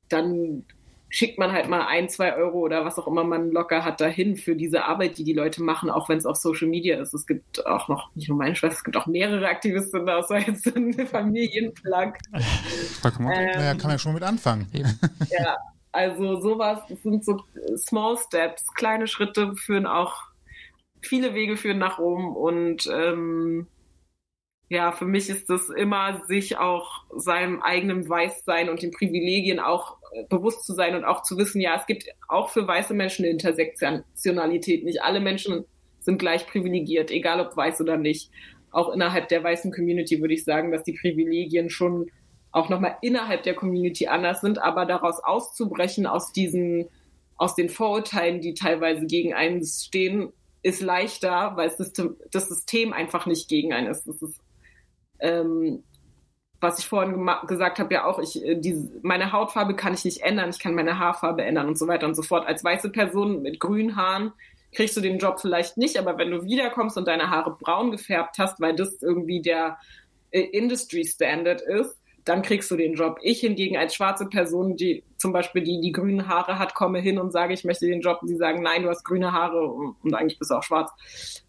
dann 0.08 0.64
schickt 1.10 1.38
man 1.38 1.52
halt 1.52 1.68
mal 1.68 1.86
ein, 1.86 2.08
zwei 2.10 2.36
Euro 2.36 2.58
oder 2.58 2.84
was 2.84 2.98
auch 2.98 3.06
immer 3.06 3.24
man 3.24 3.50
locker 3.50 3.84
hat 3.84 4.00
dahin 4.00 4.36
für 4.36 4.54
diese 4.54 4.84
Arbeit, 4.84 5.16
die 5.16 5.24
die 5.24 5.32
Leute 5.32 5.62
machen, 5.62 5.88
auch 5.88 6.10
wenn 6.10 6.18
es 6.18 6.26
auf 6.26 6.36
Social 6.36 6.68
Media 6.68 7.00
ist. 7.00 7.14
Es 7.14 7.26
gibt 7.26 7.66
auch 7.66 7.88
noch, 7.88 8.14
nicht 8.14 8.28
nur 8.28 8.36
meine 8.36 8.54
Schwester, 8.54 8.76
es 8.76 8.84
gibt 8.84 8.96
auch 8.96 9.06
mehrere 9.06 9.48
Aktivisten, 9.48 10.04
das 10.04 10.28
war 10.28 10.40
jetzt 10.40 10.66
ein 10.76 11.06
Familienplug. 11.06 12.14
ähm, 13.38 13.58
naja, 13.58 13.70
kann 13.72 13.84
man 13.84 13.92
ja 13.92 13.98
schon 13.98 14.14
mit 14.14 14.22
anfangen. 14.22 14.68
ja, 15.30 15.56
also 15.92 16.40
sowas, 16.40 16.80
das 16.88 17.02
sind 17.02 17.24
so 17.24 17.40
Small 17.76 18.18
Steps, 18.18 18.66
kleine 18.74 19.06
Schritte 19.06 19.54
führen 19.56 19.86
auch 19.86 20.27
viele 21.02 21.34
Wege 21.34 21.56
führen 21.56 21.78
nach 21.78 21.98
Rom 21.98 22.36
und 22.36 22.88
ähm, 22.92 23.66
ja, 24.70 24.92
für 24.92 25.06
mich 25.06 25.30
ist 25.30 25.48
das 25.48 25.70
immer, 25.70 26.22
sich 26.26 26.58
auch 26.58 27.04
seinem 27.16 27.62
eigenen 27.62 28.06
Weißsein 28.08 28.68
und 28.68 28.82
den 28.82 28.90
Privilegien 28.90 29.60
auch 29.60 29.96
äh, 30.12 30.24
bewusst 30.28 30.66
zu 30.66 30.74
sein 30.74 30.94
und 30.94 31.04
auch 31.04 31.22
zu 31.22 31.38
wissen, 31.38 31.60
ja, 31.60 31.76
es 31.76 31.86
gibt 31.86 32.04
auch 32.28 32.50
für 32.50 32.66
weiße 32.66 32.92
Menschen 32.92 33.24
eine 33.24 33.32
Intersektionalität. 33.32 34.84
Nicht 34.84 35.02
alle 35.02 35.20
Menschen 35.20 35.64
sind 36.00 36.18
gleich 36.18 36.46
privilegiert, 36.46 37.10
egal 37.10 37.40
ob 37.40 37.56
weiß 37.56 37.80
oder 37.80 37.96
nicht. 37.96 38.30
Auch 38.70 38.92
innerhalb 38.92 39.28
der 39.28 39.42
weißen 39.42 39.72
Community 39.72 40.20
würde 40.20 40.34
ich 40.34 40.44
sagen, 40.44 40.70
dass 40.70 40.84
die 40.84 40.98
Privilegien 41.00 41.70
schon 41.70 42.10
auch 42.50 42.68
nochmal 42.68 42.96
innerhalb 43.00 43.44
der 43.44 43.54
Community 43.54 44.06
anders 44.06 44.42
sind, 44.42 44.58
aber 44.58 44.84
daraus 44.84 45.22
auszubrechen 45.22 46.06
aus 46.06 46.32
diesen, 46.32 46.88
aus 47.36 47.54
den 47.54 47.70
Vorurteilen, 47.70 48.40
die 48.40 48.52
teilweise 48.52 49.06
gegen 49.06 49.32
einen 49.32 49.64
stehen, 49.64 50.32
ist 50.62 50.80
leichter, 50.80 51.52
weil 51.56 51.72
das 52.30 52.48
System, 52.48 52.92
einfach 52.92 53.26
nicht 53.26 53.48
gegen 53.48 53.72
einen 53.72 53.88
ist. 53.88 54.06
Das 54.06 54.20
ist 54.22 54.40
ähm, 55.20 55.82
was 56.60 56.78
ich 56.78 56.86
vorhin 56.86 57.28
gesagt 57.46 57.78
habe, 57.78 57.94
ja 57.94 58.04
auch, 58.04 58.18
ich, 58.18 58.44
äh, 58.44 58.56
die, 58.56 58.90
meine 59.02 59.32
Hautfarbe 59.32 59.74
kann 59.76 59.94
ich 59.94 60.04
nicht 60.04 60.22
ändern, 60.22 60.50
ich 60.50 60.58
kann 60.58 60.74
meine 60.74 60.98
Haarfarbe 60.98 61.44
ändern 61.44 61.68
und 61.68 61.78
so 61.78 61.86
weiter 61.86 62.06
und 62.06 62.14
so 62.14 62.22
fort. 62.22 62.46
Als 62.46 62.64
weiße 62.64 62.90
Person 62.90 63.42
mit 63.42 63.60
grünen 63.60 63.96
Haaren 63.96 64.32
kriegst 64.74 64.96
du 64.96 65.00
den 65.00 65.18
Job 65.18 65.40
vielleicht 65.40 65.76
nicht, 65.76 65.98
aber 65.98 66.18
wenn 66.18 66.30
du 66.30 66.44
wiederkommst 66.44 66.96
und 66.96 67.06
deine 67.06 67.30
Haare 67.30 67.56
braun 67.58 67.90
gefärbt 67.90 68.38
hast, 68.38 68.60
weil 68.60 68.74
das 68.74 69.00
irgendwie 69.00 69.40
der 69.40 69.78
äh, 70.30 70.40
Industry 70.40 71.04
Standard 71.04 71.60
ist, 71.60 71.96
dann 72.28 72.42
kriegst 72.42 72.70
du 72.70 72.76
den 72.76 72.94
Job. 72.94 73.18
Ich 73.22 73.40
hingegen 73.40 73.76
als 73.76 73.94
schwarze 73.94 74.26
Person, 74.26 74.76
die 74.76 75.02
zum 75.16 75.32
Beispiel 75.32 75.62
die, 75.62 75.80
die 75.80 75.92
grünen 75.92 76.28
Haare 76.28 76.58
hat, 76.58 76.74
komme 76.74 77.00
hin 77.00 77.18
und 77.18 77.32
sage, 77.32 77.54
ich 77.54 77.64
möchte 77.64 77.86
den 77.86 78.00
Job 78.00 78.18
und 78.20 78.28
sie 78.28 78.36
sagen, 78.36 78.62
nein, 78.62 78.82
du 78.82 78.90
hast 78.90 79.04
grüne 79.04 79.32
Haare 79.32 79.66
und, 79.66 79.96
und 80.02 80.14
eigentlich 80.14 80.38
bist 80.38 80.50
du 80.50 80.56
auch 80.56 80.62
schwarz. 80.62 80.90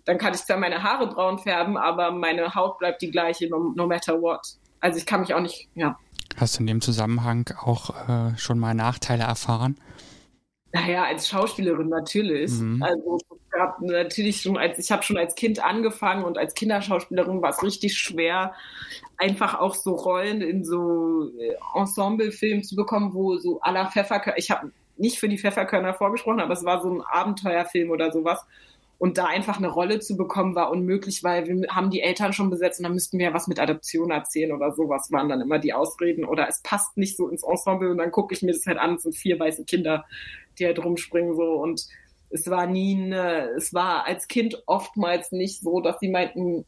Dann 0.06 0.18
kann 0.18 0.34
ich 0.34 0.42
zwar 0.42 0.58
meine 0.58 0.82
Haare 0.82 1.08
braun 1.08 1.40
färben, 1.40 1.78
aber 1.78 2.12
meine 2.12 2.56
Haut 2.56 2.80
bleibt 2.80 3.02
die 3.02 3.12
gleiche, 3.12 3.50
no, 3.50 3.74
no 3.76 3.88
matter 3.88 4.22
what. 4.22 4.42
Also 4.80 4.98
ich 4.98 5.06
kann 5.06 5.20
mich 5.20 5.34
auch 5.34 5.42
nicht, 5.42 5.68
ja. 5.76 5.98
Hast 6.38 6.56
du 6.56 6.62
in 6.62 6.68
dem 6.68 6.82
Zusammenhang 6.82 7.50
auch 7.62 7.90
äh, 8.08 8.38
schon 8.38 8.60
mal 8.60 8.74
Nachteile 8.74 9.24
erfahren? 9.24 9.78
Naja, 10.72 11.04
als 11.06 11.28
Schauspielerin 11.28 11.90
natürlich. 11.90 12.52
Mhm. 12.52 12.84
Also 12.84 13.18
gab 13.50 13.82
natürlich 13.82 14.42
schon 14.42 14.58
als 14.58 14.78
ich 14.80 14.92
habe 14.92 15.04
schon 15.04 15.18
als 15.18 15.36
Kind 15.36 15.64
angefangen 15.64 16.24
und 16.24 16.38
als 16.38 16.54
Kinderschauspielerin 16.54 17.42
war 17.42 17.50
es 17.50 17.64
richtig 17.64 17.98
schwer, 17.98 18.54
einfach 19.18 19.60
auch 19.60 19.76
so 19.76 19.96
Rollen 19.96 20.42
in 20.42 20.64
so 20.64 21.32
äh, 21.40 21.56
Ensemblefilmen 21.76 22.64
zu 22.64 22.76
bekommen, 22.76 23.14
wo 23.14 23.38
so 23.38 23.60
aller 23.62 23.88
Pfefferkörner, 23.88 24.38
ich 24.38 24.52
habe 24.52 24.72
nicht 24.98 25.20
für 25.20 25.30
die 25.30 25.38
Pfefferkörner 25.38 25.94
vorgesprochen, 25.94 26.42
aber 26.42 26.54
es 26.54 26.66
war 26.66 26.82
so 26.82 26.90
ein 26.90 27.02
Abenteuerfilm 27.02 27.90
oder 27.90 28.12
sowas. 28.12 28.46
Und 28.98 29.18
da 29.18 29.28
einfach 29.28 29.58
eine 29.58 29.70
Rolle 29.70 30.00
zu 30.02 30.18
bekommen, 30.18 30.56
war 30.56 30.72
unmöglich, 30.72 31.24
weil 31.24 31.48
wir 31.48 31.70
haben 31.70 31.90
die 31.90 32.02
Eltern 32.02 32.34
schon 32.34 32.50
besetzt 32.50 32.80
und 32.80 32.84
dann 32.84 32.94
müssten 32.94 33.18
wir 33.18 33.28
ja 33.28 33.34
was 33.34 33.48
mit 33.48 33.58
Adoption 33.58 34.12
erzählen 34.12 34.52
oder 34.52 34.74
sowas, 34.74 35.10
waren 35.10 35.30
dann 35.30 35.40
immer 35.40 35.58
die 35.58 35.72
Ausreden. 35.72 36.26
Oder 36.26 36.50
es 36.50 36.62
passt 36.64 36.98
nicht 36.98 37.16
so 37.16 37.30
ins 37.30 37.44
Ensemble 37.44 37.92
und 37.92 37.98
dann 37.98 38.12
gucke 38.12 38.34
ich 38.34 38.42
mir 38.42 38.52
das 38.52 38.66
halt 38.66 38.78
an, 38.78 38.96
es 38.96 39.04
sind 39.04 39.16
vier 39.16 39.40
weiße 39.40 39.64
Kinder, 39.64 40.06
die 40.60 40.66
halt 40.66 40.84
rumspringen 40.84 41.36
so. 41.36 41.54
Und 41.54 41.86
es 42.30 42.50
war 42.50 42.68
nie 42.68 42.96
eine, 42.96 43.50
es 43.58 43.74
war 43.74 44.06
als 44.06 44.28
Kind 44.28 44.62
oftmals 44.66 45.32
nicht 45.32 45.62
so, 45.62 45.82
dass 45.82 46.00
sie 46.00 46.10
meinten, 46.10 46.66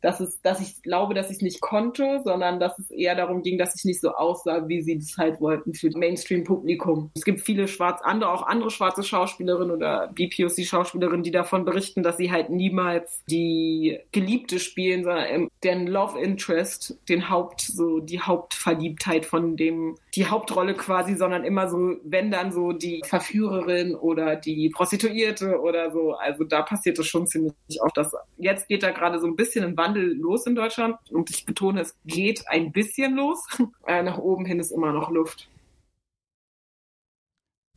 dass 0.00 0.20
es, 0.20 0.40
dass 0.42 0.60
ich 0.60 0.82
glaube, 0.82 1.14
dass 1.14 1.30
ich 1.30 1.36
es 1.36 1.42
nicht 1.42 1.60
konnte, 1.60 2.20
sondern 2.24 2.60
dass 2.60 2.78
es 2.78 2.90
eher 2.90 3.14
darum 3.14 3.42
ging, 3.42 3.58
dass 3.58 3.74
ich 3.74 3.84
nicht 3.84 4.00
so 4.00 4.10
aussah, 4.10 4.68
wie 4.68 4.82
sie 4.82 4.96
es 4.96 5.16
halt 5.16 5.40
wollten 5.40 5.74
für 5.74 5.90
Mainstream-Publikum. 5.90 7.10
Es 7.14 7.24
gibt 7.24 7.40
viele 7.40 7.68
schwarz, 7.68 8.00
andere, 8.02 8.32
auch 8.32 8.46
andere 8.46 8.70
schwarze 8.70 9.02
Schauspielerinnen 9.02 9.74
oder 9.74 10.10
BPOC-Schauspielerinnen, 10.14 11.22
die 11.22 11.30
davon 11.30 11.64
berichten, 11.64 12.02
dass 12.02 12.16
sie 12.16 12.30
halt 12.30 12.50
niemals 12.50 13.22
die 13.28 13.98
Geliebte 14.12 14.58
spielen, 14.58 15.04
sondern 15.04 15.48
den 15.64 15.86
Love 15.86 16.18
Interest, 16.20 16.98
den 17.08 17.28
Haupt, 17.28 17.60
so 17.60 18.00
die 18.00 18.20
Hauptverliebtheit 18.20 19.26
von 19.26 19.56
dem, 19.56 19.96
die 20.14 20.26
Hauptrolle 20.26 20.74
quasi, 20.74 21.14
sondern 21.14 21.44
immer 21.44 21.68
so, 21.68 21.96
wenn 22.04 22.30
dann 22.30 22.52
so 22.52 22.72
die 22.72 23.02
Verführerin 23.04 23.94
oder 23.94 24.36
die 24.36 24.70
Prostituierte 24.70 25.60
oder 25.60 25.90
so. 25.90 26.12
Also 26.12 26.44
da 26.44 26.62
passiert 26.62 26.98
es 26.98 27.06
schon 27.06 27.26
ziemlich 27.26 27.54
oft. 27.80 27.96
Dass 27.96 28.12
jetzt 28.38 28.68
geht 28.68 28.82
da 28.82 28.90
gerade 28.90 29.18
so 29.18 29.26
ein 29.26 29.36
bisschen 29.36 29.64
ein 29.64 29.76
Wandel 29.76 29.89
Wandel 29.90 30.16
los 30.16 30.46
in 30.46 30.54
Deutschland 30.54 30.96
und 31.10 31.30
ich 31.30 31.44
betone, 31.44 31.80
es 31.80 31.96
geht 32.04 32.46
ein 32.48 32.72
bisschen 32.72 33.16
los. 33.16 33.38
Äh, 33.86 34.02
nach 34.02 34.18
oben 34.18 34.44
hin 34.44 34.60
ist 34.60 34.70
immer 34.70 34.92
noch 34.92 35.10
Luft. 35.10 35.48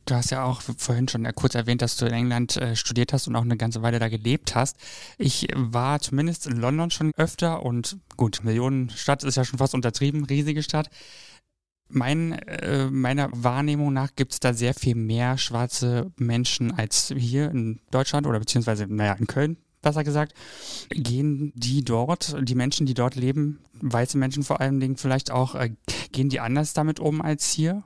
Du 0.06 0.14
hast 0.14 0.30
ja 0.30 0.44
auch 0.44 0.60
vorhin 0.60 1.08
schon 1.08 1.26
kurz 1.34 1.54
erwähnt, 1.54 1.82
dass 1.82 1.96
du 1.96 2.06
in 2.06 2.12
England 2.12 2.56
äh, 2.56 2.76
studiert 2.76 3.12
hast 3.12 3.26
und 3.26 3.34
auch 3.34 3.42
eine 3.42 3.56
ganze 3.56 3.82
Weile 3.82 3.98
da 3.98 4.08
gelebt 4.08 4.54
hast. 4.54 4.76
Ich 5.18 5.48
war 5.54 5.98
zumindest 6.00 6.46
in 6.46 6.56
London 6.56 6.90
schon 6.90 7.10
öfter 7.16 7.62
und 7.62 7.98
gut, 8.16 8.44
Millionenstadt 8.44 9.24
ist 9.24 9.36
ja 9.36 9.44
schon 9.44 9.58
fast 9.58 9.74
untertrieben, 9.74 10.24
riesige 10.24 10.62
Stadt. 10.62 10.90
Mein, 11.88 12.32
äh, 12.32 12.90
meiner 12.90 13.30
Wahrnehmung 13.32 13.92
nach 13.92 14.14
gibt 14.14 14.34
es 14.34 14.40
da 14.40 14.52
sehr 14.52 14.74
viel 14.74 14.94
mehr 14.94 15.38
schwarze 15.38 16.12
Menschen 16.16 16.72
als 16.72 17.12
hier 17.16 17.50
in 17.50 17.80
Deutschland 17.90 18.26
oder 18.26 18.38
beziehungsweise, 18.38 18.86
naja, 18.88 19.14
in 19.14 19.26
Köln 19.26 19.56
besser 19.84 20.04
gesagt, 20.04 20.34
gehen 20.90 21.52
die 21.54 21.84
dort, 21.84 22.36
die 22.42 22.54
Menschen, 22.54 22.86
die 22.86 22.94
dort 22.94 23.14
leben, 23.14 23.60
weiße 23.80 24.18
Menschen 24.18 24.42
vor 24.42 24.60
allen 24.60 24.80
Dingen 24.80 24.96
vielleicht 24.96 25.30
auch, 25.30 25.54
äh, 25.54 25.70
gehen 26.12 26.28
die 26.28 26.40
anders 26.40 26.72
damit 26.72 26.98
um 27.00 27.22
als 27.22 27.50
hier? 27.50 27.84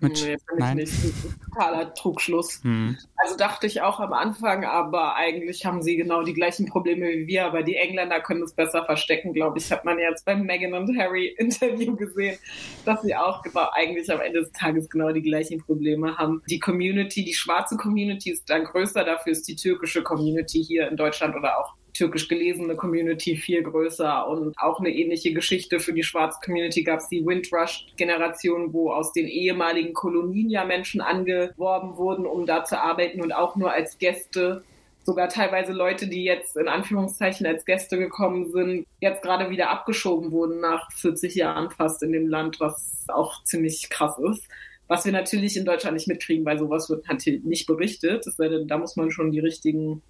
Mit, 0.00 0.22
nee, 0.24 0.36
nein. 0.56 0.76
Nicht. 0.76 0.92
Das 0.92 1.04
ist 1.04 1.36
totaler 1.44 1.94
Trugschluss. 1.94 2.62
Hm. 2.62 2.96
Also 3.16 3.36
dachte 3.36 3.66
ich 3.66 3.82
auch 3.82 3.98
am 3.98 4.12
Anfang, 4.12 4.64
aber 4.64 5.16
eigentlich 5.16 5.66
haben 5.66 5.82
sie 5.82 5.96
genau 5.96 6.22
die 6.22 6.34
gleichen 6.34 6.66
Probleme 6.66 7.06
wie 7.08 7.26
wir, 7.26 7.46
aber 7.46 7.64
die 7.64 7.74
Engländer 7.74 8.20
können 8.20 8.42
es 8.42 8.52
besser 8.52 8.84
verstecken, 8.84 9.32
glaube 9.32 9.58
ich. 9.58 9.72
Hat 9.72 9.84
man 9.84 9.98
jetzt 9.98 10.24
beim 10.24 10.42
Meghan 10.42 10.74
und 10.74 10.96
Harry 10.96 11.26
Interview 11.38 11.96
gesehen, 11.96 12.38
dass 12.84 13.02
sie 13.02 13.16
auch 13.16 13.42
genau, 13.42 13.68
eigentlich 13.72 14.10
am 14.12 14.20
Ende 14.20 14.40
des 14.40 14.52
Tages 14.52 14.88
genau 14.88 15.10
die 15.10 15.22
gleichen 15.22 15.60
Probleme 15.60 16.16
haben. 16.16 16.42
Die 16.48 16.60
Community, 16.60 17.24
die 17.24 17.34
schwarze 17.34 17.76
Community 17.76 18.30
ist 18.30 18.48
dann 18.48 18.64
größer, 18.64 19.04
dafür 19.04 19.32
ist 19.32 19.48
die 19.48 19.56
türkische 19.56 20.02
Community 20.02 20.62
hier 20.62 20.88
in 20.88 20.96
Deutschland 20.96 21.34
oder 21.34 21.58
auch 21.58 21.74
türkisch 21.94 22.28
gelesene 22.28 22.76
Community 22.76 23.36
viel 23.36 23.62
größer 23.62 24.28
und 24.28 24.54
auch 24.58 24.80
eine 24.80 24.90
ähnliche 24.90 25.32
Geschichte 25.32 25.80
für 25.80 25.92
die 25.92 26.02
schwarze 26.02 26.38
Community 26.44 26.82
gab 26.82 27.00
es 27.00 27.08
die 27.08 27.24
Windrush-Generation, 27.24 28.72
wo 28.72 28.92
aus 28.92 29.12
den 29.12 29.26
ehemaligen 29.26 29.94
Kolonien 29.94 30.50
ja 30.50 30.64
Menschen 30.64 31.00
angeworben 31.00 31.96
wurden, 31.96 32.26
um 32.26 32.46
da 32.46 32.64
zu 32.64 32.80
arbeiten 32.80 33.20
und 33.20 33.32
auch 33.32 33.56
nur 33.56 33.72
als 33.72 33.98
Gäste 33.98 34.62
sogar 35.08 35.30
teilweise 35.30 35.72
Leute, 35.72 36.06
die 36.06 36.22
jetzt 36.24 36.56
in 36.58 36.68
Anführungszeichen 36.68 37.46
als 37.46 37.64
Gäste 37.64 37.96
gekommen 37.96 38.52
sind, 38.52 38.86
jetzt 39.00 39.22
gerade 39.22 39.48
wieder 39.48 39.70
abgeschoben 39.70 40.32
wurden 40.32 40.60
nach 40.60 40.92
40 40.92 41.34
Jahren 41.34 41.70
fast 41.70 42.02
in 42.02 42.12
dem 42.12 42.28
Land, 42.28 42.60
was 42.60 43.06
auch 43.08 43.42
ziemlich 43.44 43.88
krass 43.88 44.18
ist. 44.18 44.46
Was 44.86 45.06
wir 45.06 45.12
natürlich 45.12 45.56
in 45.56 45.64
Deutschland 45.64 45.94
nicht 45.94 46.08
mitkriegen, 46.08 46.44
weil 46.44 46.58
sowas 46.58 46.90
wird 46.90 47.08
natürlich 47.08 47.42
nicht 47.42 47.66
berichtet. 47.66 48.26
Da 48.66 48.78
muss 48.78 48.96
man 48.96 49.10
schon 49.10 49.32
die 49.32 49.40
richtigen 49.40 50.02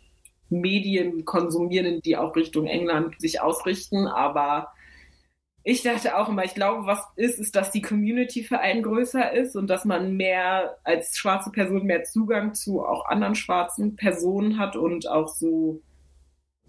Medien 0.50 1.24
konsumieren, 1.24 2.00
die 2.02 2.16
auch 2.16 2.34
Richtung 2.36 2.66
England 2.66 3.20
sich 3.20 3.40
ausrichten. 3.40 4.06
Aber 4.06 4.72
ich 5.62 5.82
dachte 5.82 6.16
auch 6.16 6.28
immer, 6.28 6.44
ich 6.44 6.54
glaube, 6.54 6.86
was 6.86 7.00
ist, 7.16 7.38
ist, 7.38 7.54
dass 7.54 7.70
die 7.70 7.82
Community 7.82 8.42
für 8.42 8.60
einen 8.60 8.82
größer 8.82 9.32
ist 9.32 9.56
und 9.56 9.68
dass 9.68 9.84
man 9.84 10.16
mehr 10.16 10.78
als 10.84 11.16
schwarze 11.16 11.50
Person 11.50 11.84
mehr 11.84 12.04
Zugang 12.04 12.54
zu 12.54 12.84
auch 12.84 13.06
anderen 13.06 13.34
schwarzen 13.34 13.96
Personen 13.96 14.58
hat 14.58 14.76
und 14.76 15.08
auch 15.08 15.28
so, 15.28 15.82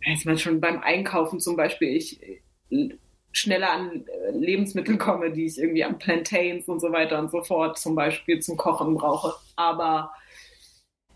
weiß 0.06 0.26
man 0.26 0.38
schon 0.38 0.60
beim 0.60 0.82
Einkaufen 0.82 1.40
zum 1.40 1.56
Beispiel, 1.56 1.96
ich 1.96 2.20
schneller 3.32 3.72
an 3.72 4.06
Lebensmittel 4.34 4.98
komme, 4.98 5.32
die 5.32 5.46
ich 5.46 5.60
irgendwie 5.60 5.84
an 5.84 6.00
Plantains 6.00 6.68
und 6.68 6.80
so 6.80 6.92
weiter 6.92 7.20
und 7.20 7.32
so 7.32 7.44
fort 7.44 7.78
zum 7.78 7.96
Beispiel 7.96 8.40
zum 8.40 8.58
Kochen 8.58 8.96
brauche. 8.96 9.34
Aber 9.56 10.12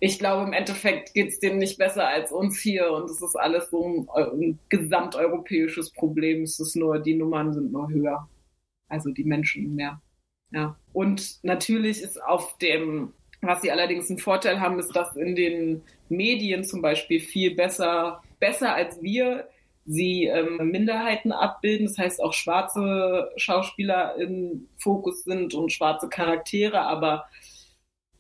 ich 0.06 0.20
glaube, 0.20 0.46
im 0.46 0.52
Endeffekt 0.52 1.13
geht 1.13 1.30
es 1.30 1.39
denen 1.39 1.60
nicht 1.60 1.78
besser 1.78 2.06
als 2.06 2.34
uns 2.34 2.60
hier 2.60 2.92
und 2.92 3.10
es 3.10 3.22
ist 3.22 3.38
alles 3.38 3.70
so 3.70 3.88
ein, 3.88 4.08
ein 4.13 4.60
gesamteuropäisches 4.68 5.92
Problem. 5.92 6.44
Es 6.44 6.60
ist 6.60 6.76
nur, 6.76 7.00
die 7.00 7.16
Nummern 7.16 7.54
sind 7.54 7.72
nur 7.72 7.88
höher. 7.89 8.28
Also 8.89 9.12
die 9.12 9.24
Menschen 9.24 9.76
mehr. 9.76 10.02
Ja. 10.52 10.78
Und 10.92 11.42
natürlich 11.44 12.02
ist 12.02 12.22
auf 12.22 12.58
dem, 12.58 13.13
was 13.39 13.62
sie 13.62 13.72
allerdings 13.72 14.10
einen 14.10 14.20
Vorteil 14.20 14.60
haben, 14.60 14.78
ist, 14.78 14.94
dass 14.94 15.16
in 15.16 15.38
den 15.38 15.84
Medien 16.10 16.66
zum 16.66 16.82
Beispiel 16.82 17.22
viel 17.22 17.56
besser, 17.56 18.22
besser 18.42 18.76
als 18.76 19.02
wir 19.02 19.48
sie 19.86 20.26
ähm, 20.26 20.70
Minderheiten 20.70 21.32
abbilden. 21.32 21.88
Das 21.88 21.98
heißt 21.98 22.22
auch 22.22 22.34
schwarze 22.34 23.32
Schauspieler 23.38 24.18
im 24.18 24.68
Fokus 24.76 25.24
sind 25.24 25.54
und 25.54 25.72
schwarze 25.72 26.10
Charaktere, 26.10 26.82
aber 26.82 27.24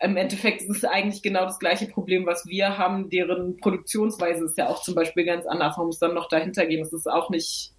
im 0.03 0.17
Endeffekt 0.17 0.61
ist 0.61 0.77
es 0.77 0.85
eigentlich 0.85 1.21
genau 1.23 1.45
das 1.45 1.59
gleiche 1.59 1.87
Problem, 1.87 2.25
was 2.25 2.45
wir 2.45 2.77
haben. 2.77 3.09
Deren 3.09 3.57
Produktionsweise 3.57 4.45
ist 4.45 4.57
ja 4.57 4.67
auch 4.67 4.81
zum 4.81 4.95
Beispiel 4.95 5.23
ganz 5.23 5.45
anders. 5.45 5.77
Man 5.77 5.87
muss 5.87 5.99
dann 5.99 6.13
noch 6.13 6.27
dahinter 6.27 6.65
gehen. 6.65 6.81
Es 6.81 6.91
ist 6.91 7.07
auch 7.07 7.29
nicht, 7.29 7.71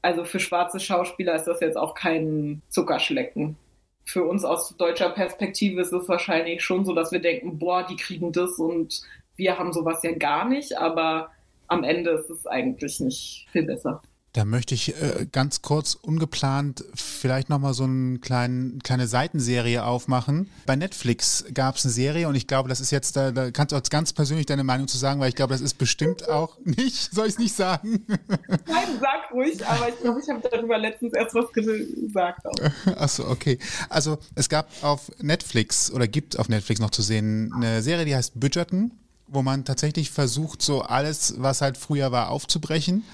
also 0.00 0.24
für 0.24 0.40
schwarze 0.40 0.80
Schauspieler 0.80 1.34
ist 1.34 1.44
das 1.44 1.60
jetzt 1.60 1.76
auch 1.76 1.94
kein 1.94 2.62
Zuckerschlecken. 2.70 3.56
Für 4.04 4.24
uns 4.24 4.42
aus 4.42 4.74
deutscher 4.78 5.10
Perspektive 5.10 5.82
ist 5.82 5.92
es 5.92 6.08
wahrscheinlich 6.08 6.62
schon 6.64 6.86
so, 6.86 6.94
dass 6.94 7.12
wir 7.12 7.20
denken, 7.20 7.58
boah, 7.58 7.86
die 7.86 7.96
kriegen 7.96 8.32
das 8.32 8.58
und 8.58 9.02
wir 9.36 9.58
haben 9.58 9.74
sowas 9.74 10.02
ja 10.02 10.12
gar 10.12 10.48
nicht, 10.48 10.78
aber 10.78 11.30
am 11.66 11.84
Ende 11.84 12.12
ist 12.12 12.30
es 12.30 12.46
eigentlich 12.46 13.00
nicht 13.00 13.46
viel 13.52 13.64
besser. 13.64 14.00
Da 14.34 14.44
möchte 14.44 14.74
ich 14.74 14.94
äh, 15.00 15.26
ganz 15.32 15.62
kurz 15.62 15.94
ungeplant 15.94 16.84
vielleicht 16.94 17.48
nochmal 17.48 17.72
so 17.72 17.84
eine 17.84 18.18
kleine, 18.18 19.06
Seitenserie 19.06 19.84
aufmachen. 19.84 20.50
Bei 20.66 20.76
Netflix 20.76 21.46
gab 21.54 21.76
es 21.76 21.84
eine 21.84 21.92
Serie 21.92 22.28
und 22.28 22.34
ich 22.34 22.46
glaube, 22.46 22.68
das 22.68 22.80
ist 22.80 22.90
jetzt, 22.90 23.16
da, 23.16 23.30
da 23.30 23.50
kannst 23.50 23.72
du 23.72 23.76
auch 23.76 23.82
ganz 23.88 24.12
persönlich 24.12 24.44
deine 24.44 24.64
Meinung 24.64 24.86
zu 24.86 24.98
sagen, 24.98 25.18
weil 25.18 25.30
ich 25.30 25.34
glaube, 25.34 25.54
das 25.54 25.62
ist 25.62 25.74
bestimmt 25.74 26.28
auch 26.28 26.58
nicht, 26.64 27.14
soll 27.14 27.26
ich 27.26 27.34
es 27.34 27.38
nicht 27.38 27.54
sagen? 27.54 28.04
Nein, 28.06 28.98
sag 29.00 29.32
ruhig, 29.32 29.66
aber 29.66 29.88
ich 29.88 29.98
glaube, 30.00 30.20
ich 30.20 30.28
habe 30.28 30.46
darüber 30.50 30.76
letztens 30.76 31.14
erst 31.14 31.34
was 31.34 31.50
gesagt. 31.52 32.40
Achso, 32.96 33.28
okay. 33.30 33.58
Also 33.88 34.18
es 34.34 34.48
gab 34.48 34.70
auf 34.82 35.10
Netflix 35.20 35.90
oder 35.90 36.06
gibt 36.06 36.38
auf 36.38 36.48
Netflix 36.48 36.80
noch 36.80 36.90
zu 36.90 37.02
sehen 37.02 37.50
eine 37.54 37.82
Serie, 37.82 38.04
die 38.04 38.14
heißt 38.14 38.38
Bridgerton 38.38 38.92
wo 39.28 39.42
man 39.42 39.64
tatsächlich 39.64 40.10
versucht, 40.10 40.62
so 40.62 40.82
alles, 40.82 41.34
was 41.38 41.60
halt 41.60 41.76
früher 41.76 42.12
war, 42.12 42.30
aufzubrechen. 42.30 43.04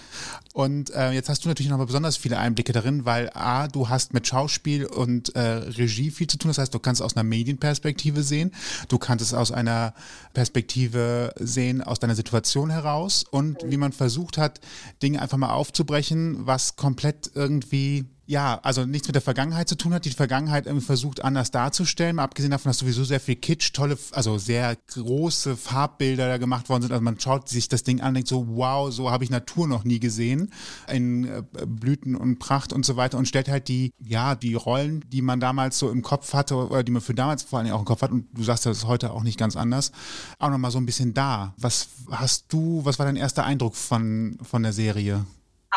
Und 0.52 0.90
äh, 0.90 1.10
jetzt 1.10 1.28
hast 1.28 1.44
du 1.44 1.48
natürlich 1.48 1.70
nochmal 1.70 1.86
besonders 1.86 2.16
viele 2.16 2.38
Einblicke 2.38 2.72
darin, 2.72 3.04
weil 3.04 3.30
A, 3.34 3.66
du 3.66 3.88
hast 3.88 4.14
mit 4.14 4.26
Schauspiel 4.26 4.86
und 4.86 5.34
äh, 5.34 5.40
Regie 5.40 6.10
viel 6.10 6.28
zu 6.28 6.38
tun. 6.38 6.48
Das 6.48 6.58
heißt, 6.58 6.72
du 6.72 6.78
kannst 6.78 7.00
es 7.00 7.04
aus 7.04 7.16
einer 7.16 7.24
Medienperspektive 7.24 8.22
sehen, 8.22 8.52
du 8.88 8.98
kannst 8.98 9.24
es 9.24 9.34
aus 9.34 9.50
einer 9.50 9.94
Perspektive 10.32 11.34
sehen, 11.40 11.82
aus 11.82 11.98
deiner 11.98 12.14
Situation 12.14 12.70
heraus 12.70 13.24
und 13.28 13.58
wie 13.64 13.76
man 13.76 13.92
versucht 13.92 14.38
hat, 14.38 14.60
Dinge 15.02 15.20
einfach 15.20 15.38
mal 15.38 15.50
aufzubrechen, 15.50 16.46
was 16.46 16.76
komplett 16.76 17.32
irgendwie 17.34 18.04
ja, 18.26 18.58
also 18.62 18.86
nichts 18.86 19.06
mit 19.08 19.14
der 19.14 19.22
Vergangenheit 19.22 19.68
zu 19.68 19.76
tun 19.76 19.92
hat, 19.92 20.04
die 20.04 20.10
Vergangenheit 20.10 20.66
irgendwie 20.66 20.86
versucht 20.86 21.22
anders 21.22 21.50
darzustellen, 21.50 22.16
mal 22.16 22.24
abgesehen 22.24 22.50
davon, 22.50 22.70
dass 22.70 22.78
sowieso 22.78 23.04
sehr 23.04 23.20
viel 23.20 23.36
Kitsch, 23.36 23.72
tolle, 23.72 23.98
also 24.12 24.38
sehr 24.38 24.76
große 24.92 25.56
Farbbilder 25.56 26.28
da 26.28 26.38
gemacht 26.38 26.68
worden 26.68 26.82
sind. 26.82 26.92
Also 26.92 27.02
man 27.02 27.20
schaut 27.20 27.48
sich 27.48 27.68
das 27.68 27.82
Ding 27.82 28.00
an 28.00 28.08
und 28.08 28.14
denkt 28.14 28.28
so, 28.28 28.46
wow, 28.48 28.90
so 28.92 29.10
habe 29.10 29.24
ich 29.24 29.30
Natur 29.30 29.68
noch 29.68 29.84
nie 29.84 30.00
gesehen, 30.00 30.50
in 30.90 31.24
äh, 31.24 31.42
Blüten 31.66 32.16
und 32.16 32.38
Pracht 32.38 32.72
und 32.72 32.86
so 32.86 32.96
weiter 32.96 33.18
und 33.18 33.28
stellt 33.28 33.48
halt 33.48 33.68
die, 33.68 33.92
ja, 33.98 34.34
die 34.34 34.54
Rollen, 34.54 35.04
die 35.10 35.22
man 35.22 35.40
damals 35.40 35.78
so 35.78 35.90
im 35.90 36.02
Kopf 36.02 36.32
hatte 36.32 36.56
oder 36.56 36.82
die 36.82 36.92
man 36.92 37.02
für 37.02 37.14
damals 37.14 37.42
vor 37.42 37.58
allem 37.58 37.72
auch 37.72 37.80
im 37.80 37.84
Kopf 37.84 38.02
hat 38.02 38.10
und 38.10 38.26
du 38.32 38.42
sagst, 38.42 38.64
das 38.64 38.78
ist 38.78 38.86
heute 38.86 39.12
auch 39.12 39.22
nicht 39.22 39.38
ganz 39.38 39.56
anders, 39.56 39.92
auch 40.38 40.50
nochmal 40.50 40.70
so 40.70 40.78
ein 40.78 40.86
bisschen 40.86 41.12
da. 41.12 41.54
Was 41.58 41.88
hast 42.10 42.52
du, 42.52 42.84
was 42.84 42.98
war 42.98 43.06
dein 43.06 43.16
erster 43.16 43.44
Eindruck 43.44 43.76
von, 43.76 44.38
von 44.42 44.62
der 44.62 44.72
Serie? 44.72 45.26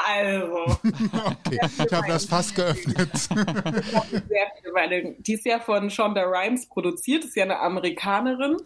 Also. 0.07 0.57
okay, 0.85 1.59
ich 1.85 1.93
habe 1.93 2.07
das 2.07 2.25
fast 2.25 2.55
geöffnet. 2.55 3.17
sehr 3.17 4.47
viele 4.61 4.73
Meinungen. 4.73 5.15
Die 5.19 5.33
ist 5.33 5.45
ja 5.45 5.59
von 5.59 5.89
Shonda 5.89 6.23
Rhimes 6.23 6.67
produziert, 6.67 7.25
ist 7.25 7.35
ja 7.35 7.43
eine 7.43 7.59
Amerikanerin, 7.59 8.57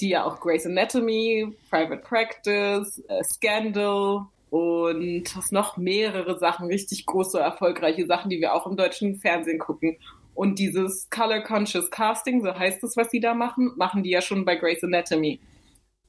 die 0.00 0.10
ja 0.10 0.24
auch 0.24 0.40
Grey's 0.40 0.66
Anatomy, 0.66 1.56
Private 1.70 2.02
Practice, 2.02 3.02
äh, 3.08 3.22
Scandal 3.22 4.26
und 4.50 5.36
was 5.36 5.52
noch 5.52 5.76
mehrere 5.76 6.38
Sachen, 6.38 6.66
richtig 6.66 7.06
große, 7.06 7.38
erfolgreiche 7.38 8.06
Sachen, 8.06 8.30
die 8.30 8.40
wir 8.40 8.54
auch 8.54 8.66
im 8.66 8.76
deutschen 8.76 9.16
Fernsehen 9.16 9.60
gucken. 9.60 9.96
Und 10.34 10.58
dieses 10.58 11.08
Color 11.10 11.42
Conscious 11.42 11.90
Casting, 11.90 12.42
so 12.42 12.52
heißt 12.52 12.82
es, 12.82 12.96
was 12.96 13.10
sie 13.10 13.20
da 13.20 13.34
machen, 13.34 13.72
machen 13.76 14.02
die 14.02 14.10
ja 14.10 14.22
schon 14.22 14.44
bei 14.44 14.56
Grey's 14.56 14.82
Anatomy. 14.82 15.38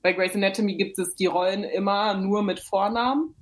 Bei 0.02 0.13
Grey's 0.13 0.34
Anatomy 0.34 0.76
gibt 0.76 0.98
es 0.98 1.15
die 1.15 1.28
Rollen 1.28 1.63
immer 1.63 2.15
nur 2.15 2.41
mit 2.41 2.60
Vornamen 2.60 3.36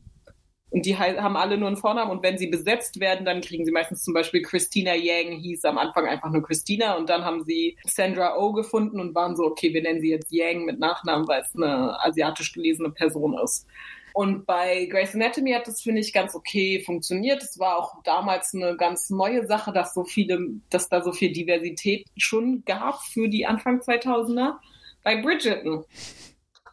und 0.72 0.86
die 0.86 0.98
haben 0.98 1.36
alle 1.36 1.58
nur 1.58 1.68
einen 1.68 1.78
Vornamen 1.78 2.12
und 2.12 2.24
wenn 2.24 2.38
sie 2.38 2.48
besetzt 2.48 3.00
werden, 3.00 3.26
dann 3.26 3.42
kriegen 3.42 3.66
sie 3.66 3.72
meistens 3.72 4.04
zum 4.04 4.14
Beispiel 4.14 4.42
Christina 4.42 4.94
Yang, 4.94 5.40
hieß 5.40 5.66
am 5.66 5.78
Anfang 5.78 6.06
einfach 6.06 6.30
nur 6.30 6.44
Christina 6.44 6.96
und 6.96 7.10
dann 7.10 7.26
haben 7.26 7.44
sie 7.44 7.78
Sandra 7.86 8.38
Oh 8.38 8.54
gefunden 8.54 9.00
und 9.00 9.16
waren 9.16 9.36
so, 9.36 9.46
okay, 9.46 9.74
wir 9.74 9.82
nennen 9.82 10.02
sie 10.02 10.10
jetzt 10.10 10.32
Yang 10.32 10.66
mit 10.66 10.80
Nachnamen, 10.80 11.28
weil 11.28 11.42
es 11.42 11.56
eine 11.56 12.00
asiatisch 12.04 12.54
gelesene 12.54 12.92
Person 12.92 13.38
ist. 13.44 13.68
Und 14.14 14.46
bei 14.46 14.86
Grey's 14.86 15.16
Anatomy 15.16 15.52
hat 15.52 15.68
das, 15.68 15.82
finde 15.82 16.02
ich, 16.02 16.14
ganz 16.14 16.36
okay 16.36 16.82
funktioniert. 16.86 17.42
Es 17.42 17.60
war 17.60 17.78
auch 17.78 18.02
damals 18.04 18.54
eine 18.54 18.76
ganz 18.76 19.10
neue 19.10 19.46
Sache, 19.46 19.72
dass 19.72 19.94
so 19.94 20.04
viele, 20.04 20.40
dass 20.70 20.90
da 20.90 21.02
so 21.02 21.12
viel 21.12 21.32
Diversität 21.32 22.08
schon 22.18 22.64
gab 22.66 23.02
für 23.02 23.30
die 23.30 23.46
Anfang 23.46 23.80
2000er. 23.80 24.56
Bei 25.04 25.22
Bridgerton 25.22 25.86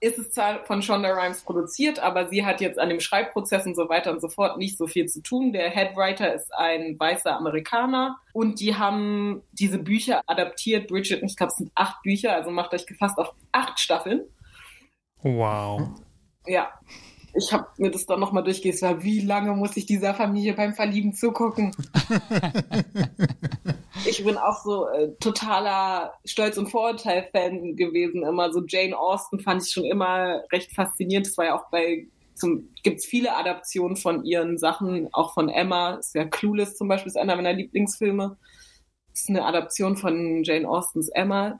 ist 0.06 0.18
es 0.18 0.30
zwar 0.30 0.64
von 0.64 0.82
Shonda 0.82 1.10
Rhimes 1.10 1.42
produziert, 1.42 1.98
aber 1.98 2.28
sie 2.28 2.46
hat 2.46 2.60
jetzt 2.60 2.78
an 2.78 2.88
dem 2.88 3.00
Schreibprozess 3.00 3.66
und 3.66 3.74
so 3.74 3.88
weiter 3.88 4.12
und 4.12 4.20
so 4.20 4.28
fort 4.28 4.58
nicht 4.58 4.78
so 4.78 4.86
viel 4.86 5.06
zu 5.06 5.20
tun. 5.20 5.52
Der 5.52 5.70
Headwriter 5.70 6.32
ist 6.32 6.54
ein 6.54 6.98
weißer 6.98 7.36
Amerikaner 7.36 8.18
und 8.32 8.60
die 8.60 8.76
haben 8.76 9.42
diese 9.52 9.78
Bücher 9.78 10.22
adaptiert. 10.26 10.88
Bridget, 10.88 11.22
ich 11.22 11.36
glaube, 11.36 11.50
es 11.50 11.58
sind 11.58 11.72
acht 11.74 12.02
Bücher, 12.02 12.32
also 12.34 12.50
macht 12.50 12.72
euch 12.72 12.86
gefasst 12.86 13.18
auf 13.18 13.32
acht 13.52 13.80
Staffeln. 13.80 14.22
Wow. 15.22 15.88
Ja, 16.46 16.70
ich 17.36 17.52
habe 17.52 17.66
mir 17.76 17.90
das 17.90 18.06
dann 18.06 18.20
nochmal 18.20 18.44
durchgelesen, 18.44 19.02
wie 19.02 19.20
lange 19.20 19.52
muss 19.54 19.76
ich 19.76 19.86
dieser 19.86 20.14
Familie 20.14 20.54
beim 20.54 20.74
Verlieben 20.74 21.12
zugucken? 21.12 21.74
ich 24.06 24.24
bin 24.24 24.36
auch 24.36 24.62
so 24.62 24.88
äh, 24.88 25.12
totaler 25.20 26.14
Stolz- 26.24 26.58
und 26.58 26.68
Vorurteil-Fan 26.70 27.76
gewesen. 27.76 28.22
Immer 28.24 28.52
so 28.52 28.62
Jane 28.66 28.96
Austen 28.96 29.40
fand 29.40 29.62
ich 29.62 29.70
schon 29.70 29.84
immer 29.84 30.42
recht 30.52 30.72
faszinierend. 30.72 31.26
Das 31.26 31.38
war 31.38 31.46
ja 31.46 31.58
auch 31.58 31.70
bei 31.70 32.06
gibt 32.82 32.98
es 32.98 33.06
viele 33.06 33.34
Adaptionen 33.34 33.96
von 33.96 34.24
ihren 34.24 34.58
Sachen, 34.58 35.08
auch 35.12 35.32
von 35.32 35.48
Emma. 35.48 35.94
Ist 35.94 36.14
ja 36.14 36.26
Clueless 36.26 36.76
zum 36.76 36.88
Beispiel, 36.88 37.08
ist 37.08 37.16
einer 37.16 37.36
meiner 37.36 37.52
Lieblingsfilme. 37.52 38.36
Das 39.10 39.22
ist 39.22 39.30
eine 39.30 39.44
Adaption 39.44 39.96
von 39.96 40.44
Jane 40.44 40.68
Austens 40.68 41.08
Emma. 41.08 41.58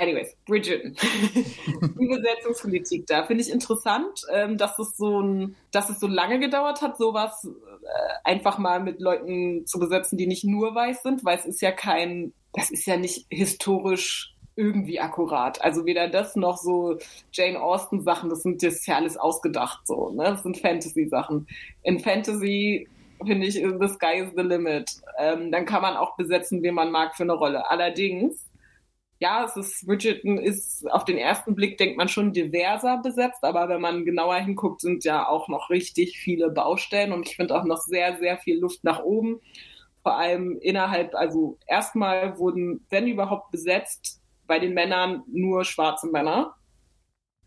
Anyways, 0.00 0.36
Bridgerton. 0.46 0.94
die 1.34 2.06
Besetzungspolitik 2.08 3.06
da 3.06 3.24
finde 3.24 3.42
ich 3.42 3.50
interessant, 3.50 4.20
ähm, 4.32 4.58
dass 4.58 4.78
es 4.78 4.96
so 4.96 5.20
ein, 5.20 5.56
dass 5.70 5.88
es 5.88 6.00
so 6.00 6.06
lange 6.06 6.38
gedauert 6.38 6.82
hat, 6.82 6.98
sowas 6.98 7.46
äh, 7.46 7.88
einfach 8.24 8.58
mal 8.58 8.80
mit 8.80 9.00
Leuten 9.00 9.66
zu 9.66 9.78
besetzen, 9.78 10.18
die 10.18 10.26
nicht 10.26 10.44
nur 10.44 10.74
weiß 10.74 11.02
sind, 11.02 11.24
weil 11.24 11.38
es 11.38 11.46
ist 11.46 11.62
ja 11.62 11.72
kein, 11.72 12.32
das 12.52 12.70
ist 12.70 12.86
ja 12.86 12.96
nicht 12.96 13.26
historisch 13.30 14.34
irgendwie 14.54 15.00
akkurat. 15.00 15.62
Also 15.62 15.86
weder 15.86 16.08
das 16.08 16.36
noch 16.36 16.58
so 16.58 16.98
Jane 17.32 17.60
Austen 17.60 18.02
Sachen, 18.02 18.30
das 18.30 18.42
sind 18.42 18.62
das 18.62 18.84
ja 18.86 18.96
alles 18.96 19.16
ausgedacht 19.16 19.86
so, 19.86 20.10
ne? 20.10 20.24
Das 20.24 20.42
sind 20.42 20.58
Fantasy 20.58 21.06
Sachen. 21.06 21.46
In 21.82 22.00
Fantasy 22.00 22.88
finde 23.24 23.46
ich, 23.46 23.54
the 23.54 23.88
sky 23.88 24.18
is 24.18 24.32
the 24.36 24.42
limit. 24.42 24.90
Ähm, 25.18 25.50
dann 25.50 25.64
kann 25.64 25.82
man 25.82 25.96
auch 25.96 26.16
besetzen, 26.16 26.62
wen 26.62 26.74
man 26.74 26.90
mag 26.90 27.16
für 27.16 27.22
eine 27.22 27.32
Rolle. 27.32 27.70
Allerdings, 27.70 28.44
ja, 29.18 29.44
es 29.44 29.56
ist, 29.56 29.86
Bridgerton 29.86 30.38
ist 30.38 30.90
auf 30.90 31.04
den 31.04 31.16
ersten 31.16 31.54
Blick 31.54 31.78
denkt 31.78 31.96
man 31.96 32.08
schon 32.08 32.32
diverser 32.32 32.98
besetzt, 32.98 33.42
aber 33.42 33.68
wenn 33.68 33.80
man 33.80 34.04
genauer 34.04 34.36
hinguckt, 34.36 34.82
sind 34.82 35.04
ja 35.04 35.26
auch 35.26 35.48
noch 35.48 35.70
richtig 35.70 36.18
viele 36.18 36.50
Baustellen 36.50 37.12
und 37.12 37.26
ich 37.26 37.36
finde 37.36 37.56
auch 37.56 37.64
noch 37.64 37.78
sehr, 37.78 38.18
sehr 38.18 38.36
viel 38.38 38.60
Luft 38.60 38.84
nach 38.84 39.02
oben. 39.02 39.40
Vor 40.02 40.18
allem 40.18 40.58
innerhalb, 40.60 41.14
also 41.14 41.58
erstmal 41.66 42.38
wurden, 42.38 42.84
wenn 42.90 43.08
überhaupt 43.08 43.50
besetzt, 43.50 44.20
bei 44.46 44.58
den 44.58 44.74
Männern 44.74 45.24
nur 45.26 45.64
schwarze 45.64 46.08
Männer 46.08 46.54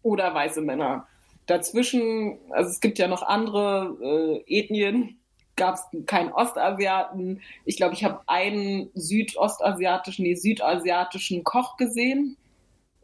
oder 0.01 0.34
weiße 0.34 0.61
Männer. 0.61 1.07
Dazwischen, 1.45 2.39
also 2.51 2.70
es 2.70 2.80
gibt 2.80 2.99
ja 2.99 3.07
noch 3.07 3.24
andere 3.24 4.43
äh, 4.47 4.59
Ethnien, 4.59 5.18
gab 5.60 5.76
es 5.76 6.05
keinen 6.07 6.32
Ostasiaten. 6.32 7.41
Ich 7.66 7.78
glaube, 7.78 7.93
ich 7.93 8.03
habe 8.03 8.22
einen 8.26 8.89
südostasiatischen, 8.95 10.24
nee, 10.24 10.36
südasiatischen 10.36 11.43
Koch 11.43 11.78
gesehen, 11.78 12.38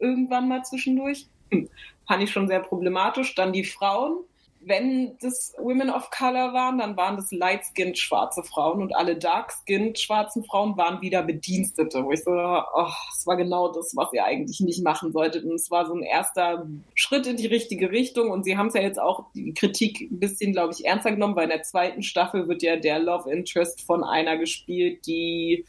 irgendwann 0.00 0.48
mal 0.48 0.64
zwischendurch. 0.64 1.26
Hm. 1.52 1.68
Fand 2.08 2.22
ich 2.22 2.32
schon 2.32 2.48
sehr 2.48 2.60
problematisch. 2.60 3.34
Dann 3.34 3.52
die 3.52 3.64
Frauen 3.64 4.24
wenn 4.66 5.16
das 5.20 5.54
Women 5.58 5.90
of 5.90 6.10
Color 6.10 6.52
waren, 6.52 6.78
dann 6.78 6.96
waren 6.96 7.14
das 7.14 7.30
light-skinned 7.30 7.96
schwarze 7.96 8.42
Frauen 8.42 8.82
und 8.82 8.96
alle 8.96 9.16
dark-skinned 9.16 9.96
schwarzen 9.96 10.42
Frauen 10.44 10.76
waren 10.76 11.00
wieder 11.00 11.22
Bedienstete, 11.22 12.04
wo 12.04 12.10
ich 12.10 12.24
so, 12.24 12.32
oh, 12.32 12.90
das 13.10 13.26
war 13.26 13.36
genau 13.36 13.72
das, 13.72 13.92
was 13.94 14.12
ihr 14.12 14.24
eigentlich 14.24 14.58
nicht 14.58 14.82
machen 14.82 15.12
solltet. 15.12 15.44
Und 15.44 15.54
es 15.54 15.70
war 15.70 15.86
so 15.86 15.94
ein 15.94 16.02
erster 16.02 16.66
Schritt 16.96 17.28
in 17.28 17.36
die 17.36 17.46
richtige 17.46 17.92
Richtung 17.92 18.30
und 18.30 18.44
sie 18.44 18.56
haben 18.56 18.66
es 18.66 18.74
ja 18.74 18.82
jetzt 18.82 19.00
auch 19.00 19.26
die 19.34 19.54
Kritik 19.54 20.00
ein 20.00 20.18
bisschen, 20.18 20.52
glaube 20.52 20.74
ich, 20.76 20.84
ernster 20.84 21.12
genommen, 21.12 21.36
weil 21.36 21.44
in 21.44 21.50
der 21.50 21.62
zweiten 21.62 22.02
Staffel 22.02 22.48
wird 22.48 22.64
ja 22.64 22.74
der 22.74 22.98
Love 22.98 23.30
Interest 23.30 23.82
von 23.82 24.02
einer 24.02 24.36
gespielt, 24.36 25.06
die 25.06 25.64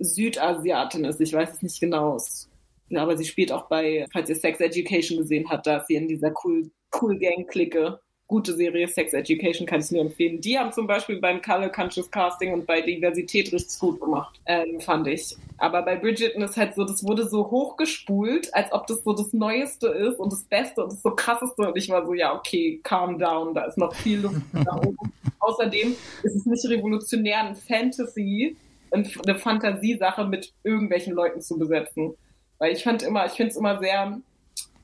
Südasiatin 0.00 1.04
ist. 1.04 1.20
Ich 1.20 1.32
weiß 1.32 1.54
es 1.54 1.62
nicht 1.62 1.78
genau. 1.78 2.18
Ja, 2.88 3.02
aber 3.02 3.16
sie 3.16 3.24
spielt 3.24 3.52
auch 3.52 3.68
bei, 3.68 4.06
falls 4.12 4.28
ihr 4.28 4.34
Sex 4.34 4.58
Education 4.58 5.18
gesehen 5.18 5.48
habt, 5.48 5.68
da 5.68 5.76
ist 5.76 5.86
sie 5.86 5.94
in 5.94 6.08
dieser 6.08 6.32
cool 6.42 6.72
Cool 6.92 7.18
Gang 7.18 7.46
Clique. 7.48 7.98
Gute 8.26 8.54
Serie, 8.54 8.86
Sex 8.86 9.12
Education 9.12 9.66
kann 9.66 9.80
ich 9.80 9.90
nur 9.90 10.02
empfehlen. 10.02 10.40
Die 10.40 10.56
haben 10.56 10.72
zum 10.72 10.86
Beispiel 10.86 11.18
beim 11.18 11.42
Color 11.42 11.70
Conscious 11.70 12.08
Casting 12.08 12.52
und 12.52 12.64
bei 12.64 12.80
Diversität 12.80 13.52
richtig 13.52 13.76
gut 13.80 14.00
gemacht, 14.00 14.40
ähm, 14.46 14.78
fand 14.80 15.08
ich. 15.08 15.36
Aber 15.58 15.82
bei 15.82 15.96
Bridgerton 15.96 16.42
ist 16.42 16.56
halt 16.56 16.76
so, 16.76 16.84
das 16.84 17.02
wurde 17.02 17.28
so 17.28 17.50
hochgespult, 17.50 18.54
als 18.54 18.72
ob 18.72 18.86
das 18.86 19.02
so 19.02 19.14
das 19.14 19.32
Neueste 19.32 19.88
ist 19.88 20.20
und 20.20 20.32
das 20.32 20.44
Beste 20.44 20.84
und 20.84 20.92
das 20.92 21.02
so 21.02 21.10
krasseste. 21.10 21.62
Und 21.62 21.76
ich 21.76 21.88
war 21.88 22.06
so, 22.06 22.14
ja, 22.14 22.32
okay, 22.32 22.78
calm 22.84 23.18
down, 23.18 23.52
da 23.52 23.64
ist 23.64 23.76
noch 23.76 23.92
viel 23.96 24.20
Luft 24.20 24.42
nach 24.52 24.76
oben. 24.76 24.96
Außerdem 25.40 25.96
ist 26.22 26.36
es 26.36 26.46
nicht 26.46 26.68
revolutionär, 26.68 27.40
ein 27.40 27.56
Fantasy, 27.56 28.56
eine 28.92 29.34
Fantasiesache 29.34 30.24
mit 30.24 30.52
irgendwelchen 30.62 31.14
Leuten 31.14 31.40
zu 31.40 31.58
besetzen. 31.58 32.14
Weil 32.58 32.74
ich 32.74 32.84
fand 32.84 33.02
immer, 33.02 33.26
ich 33.26 33.32
finde 33.32 33.50
es 33.50 33.56
immer 33.56 33.80
sehr 33.80 34.20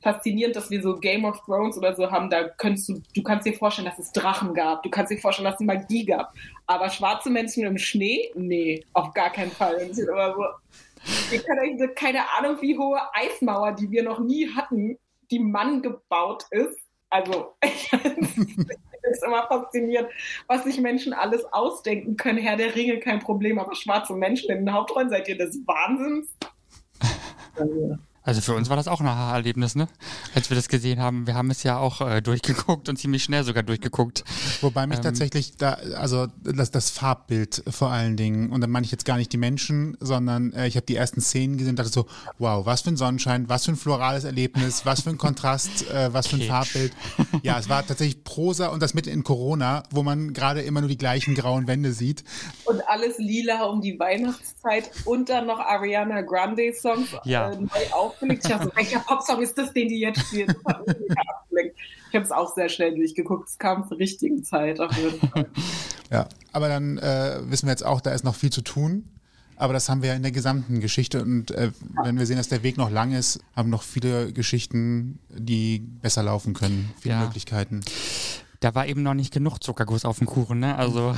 faszinierend, 0.07 0.55
dass 0.55 0.71
wir 0.71 0.81
so 0.81 0.97
Game 0.97 1.25
of 1.25 1.41
Thrones 1.45 1.77
oder 1.77 1.97
so 1.97 2.09
haben. 2.09 2.31
Da 2.31 2.49
kannst 2.49 2.89
du, 2.89 3.03
du 3.13 3.23
kannst 3.25 3.45
dir 3.45 3.55
vorstellen, 3.55 3.89
dass 3.89 3.99
es 3.99 4.13
Drachen 4.13 4.55
gab. 4.55 4.85
Du 4.85 4.91
kannst 4.91 5.11
dir 5.11 5.19
vorstellen, 5.19 5.47
dass 5.47 5.61
es 5.61 5.67
Magie 5.67 6.05
gab. 6.05 6.33
Aber 6.69 6.91
schwarze 6.91 7.29
Menschen 7.29 7.65
im 7.65 7.77
Schnee? 7.77 8.31
Nee, 8.37 8.85
auf 8.93 9.13
gar 9.15 9.31
keinen 9.31 9.51
Fall. 9.51 9.75
Und 9.77 9.99
ich 9.99 9.99
immer 9.99 10.33
so, 10.33 10.45
ich 11.35 11.45
kann 11.45 11.59
euch 11.59 11.95
keine 11.97 12.21
Ahnung, 12.39 12.59
wie 12.61 12.79
hohe 12.79 13.01
Eismauer, 13.15 13.73
die 13.73 13.91
wir 13.91 14.05
noch 14.05 14.21
nie 14.21 14.49
hatten, 14.55 14.97
die 15.33 15.41
Mann 15.41 15.83
gebaut 15.83 16.45
ist. 16.53 16.79
Also, 17.11 17.57
ich 17.65 17.91
ist 19.11 19.25
immer 19.25 19.47
faszinierend, 19.49 20.09
was 20.47 20.65
sich 20.65 20.81
Menschen 20.81 21.13
alles 21.13 21.45
ausdenken 21.53 22.17
können. 22.17 22.39
Herr 22.39 22.57
der 22.57 22.77
Ringe, 22.77 23.01
kein 23.01 23.19
Problem, 23.19 23.59
aber 23.59 23.75
schwarze 23.75 24.15
Menschen 24.15 24.51
in 24.51 24.67
den 24.67 24.73
Hauptrollen, 24.73 25.11
seid 25.11 25.29
ihr 25.29 25.39
des 25.39 25.59
Wahnsinns? 25.67 26.29
Also 27.57 27.99
für 28.41 28.55
uns 28.55 28.69
war 28.69 28.77
das 28.77 28.89
auch 28.89 29.01
ein 29.01 29.07
Aha-Erlebnis, 29.07 29.77
ne? 29.77 29.87
Als 30.35 30.51
wir 30.51 30.57
das 30.57 30.69
gesehen 30.69 31.01
haben. 31.01 31.27
Wir 31.29 31.35
haben 31.35 31.51
es 31.51 31.63
ja 31.63 31.79
auch 31.79 32.01
äh, 32.01 32.21
durchgeguckt 32.21 32.89
und 32.89 32.97
ziemlich 32.97 33.23
schnell 33.23 33.45
sogar 33.45 33.63
durchgeguckt. 33.63 34.25
Wobei 34.61 34.87
mich 34.87 34.99
ähm, 34.99 35.05
tatsächlich 35.05 35.57
da, 35.57 35.75
also 35.95 36.27
das, 36.43 36.73
das 36.73 36.91
Farbbild 36.91 37.63
vor 37.69 37.91
allen 37.93 38.17
Dingen, 38.17 38.51
und 38.51 38.61
dann 38.61 38.71
meine 38.71 38.85
ich 38.85 38.91
jetzt 38.91 39.05
gar 39.05 39.17
nicht 39.17 39.33
die 39.33 39.37
Menschen, 39.37 39.97
sondern 40.01 40.53
äh, 40.53 40.67
ich 40.67 40.75
habe 40.75 40.87
die 40.87 40.97
ersten 40.97 41.21
Szenen 41.21 41.57
gesehen 41.57 41.71
und 41.71 41.79
dachte 41.79 41.93
so, 41.93 42.07
wow, 42.39 42.67
was 42.67 42.81
für 42.81 42.91
ein 42.91 42.97
Sonnenschein, 42.97 43.49
was 43.49 43.65
für 43.65 43.73
ein 43.73 43.77
florales 43.77 44.25
Erlebnis, 44.25 44.85
was 44.85 45.03
für 45.03 45.11
ein 45.11 45.19
Kontrast, 45.19 45.89
äh, 45.91 46.13
was 46.13 46.27
für 46.27 46.37
ein 46.37 46.43
Farbbild. 46.43 46.93
Ja, 47.43 47.59
es 47.59 47.69
war 47.69 47.87
tatsächlich 47.87 48.25
Prosa 48.25 48.69
und 48.69 48.83
das 48.83 48.95
mitten 48.95 49.11
in 49.11 49.23
Corona, 49.23 49.85
wo 49.91 50.03
man 50.03 50.33
gerade 50.33 50.63
immer 50.63 50.81
nur 50.81 50.89
die 50.89 50.99
gleichen 50.99 51.35
grauen 51.35 51.69
Wände 51.69 51.93
sieht. 51.93 52.25
Und 52.65 52.81
alles 52.89 53.19
lila 53.19 53.65
um 53.65 53.81
die 53.81 53.99
Weihnachtszeit 53.99 54.91
und 55.05 55.29
dann 55.29 55.47
noch 55.47 55.61
Ariana 55.61 56.23
Grande 56.23 56.73
Songs 56.73 57.09
ja. 57.25 57.53
äh, 57.53 57.57
neu 57.57 57.93
auf 57.93 58.16
aufgelegt. 58.17 58.45
Ich 58.45 58.51
dachte, 58.51 58.73
welcher 58.75 59.01
Popsong 59.01 59.43
ist 59.43 59.57
das, 59.57 59.73
den 59.73 59.89
die 59.89 60.01
jetzt 60.01 60.21
spielen? 60.21 60.55
Ich 62.09 62.15
habe 62.15 62.25
es 62.25 62.31
auch 62.31 62.55
sehr 62.55 62.69
schnell 62.69 62.95
durchgeguckt. 62.95 63.49
Es 63.49 63.59
kam 63.59 63.87
zur 63.89 63.99
richtigen 63.99 64.45
Zeit 64.45 64.81
auf 64.81 64.97
jeden 64.97 65.29
Fall. 65.29 65.47
Ja, 66.09 66.29
aber 66.53 66.69
dann 66.69 66.99
äh, 66.99 67.41
wissen 67.47 67.67
wir 67.67 67.73
jetzt 67.73 67.85
auch, 67.85 68.01
da 68.01 68.13
ist 68.13 68.23
noch 68.23 68.37
viel 68.37 68.51
zu 68.51 68.63
tun. 68.63 69.09
Aber 69.57 69.73
das 69.73 69.89
haben 69.89 70.03
wir 70.03 70.11
ja 70.11 70.15
in 70.15 70.23
der 70.23 70.31
gesamten 70.31 70.79
Geschichte. 70.81 71.21
Und 71.21 71.51
äh, 71.51 71.73
wenn 72.05 72.17
wir 72.17 72.27
sehen, 72.27 72.37
dass 72.37 72.49
der 72.49 72.63
Weg 72.63 72.77
noch 72.77 72.91
lang 72.91 73.13
ist, 73.13 73.41
haben 73.57 73.71
noch 73.71 73.83
viele 73.83 74.33
Geschichten, 74.33 75.19
die 75.31 75.81
besser 75.81 76.23
laufen 76.23 76.55
können. 76.55 76.93
Viele 77.01 77.17
ja. 77.17 77.25
Möglichkeiten. 77.25 77.81
Da 78.61 78.75
war 78.75 78.87
eben 78.87 79.03
noch 79.03 79.15
nicht 79.15 79.33
genug 79.33 79.63
Zuckerguss 79.63 80.05
auf 80.05 80.19
dem 80.19 80.27
Kuchen, 80.27 80.61
ne? 80.61 80.77
Also. 80.77 81.15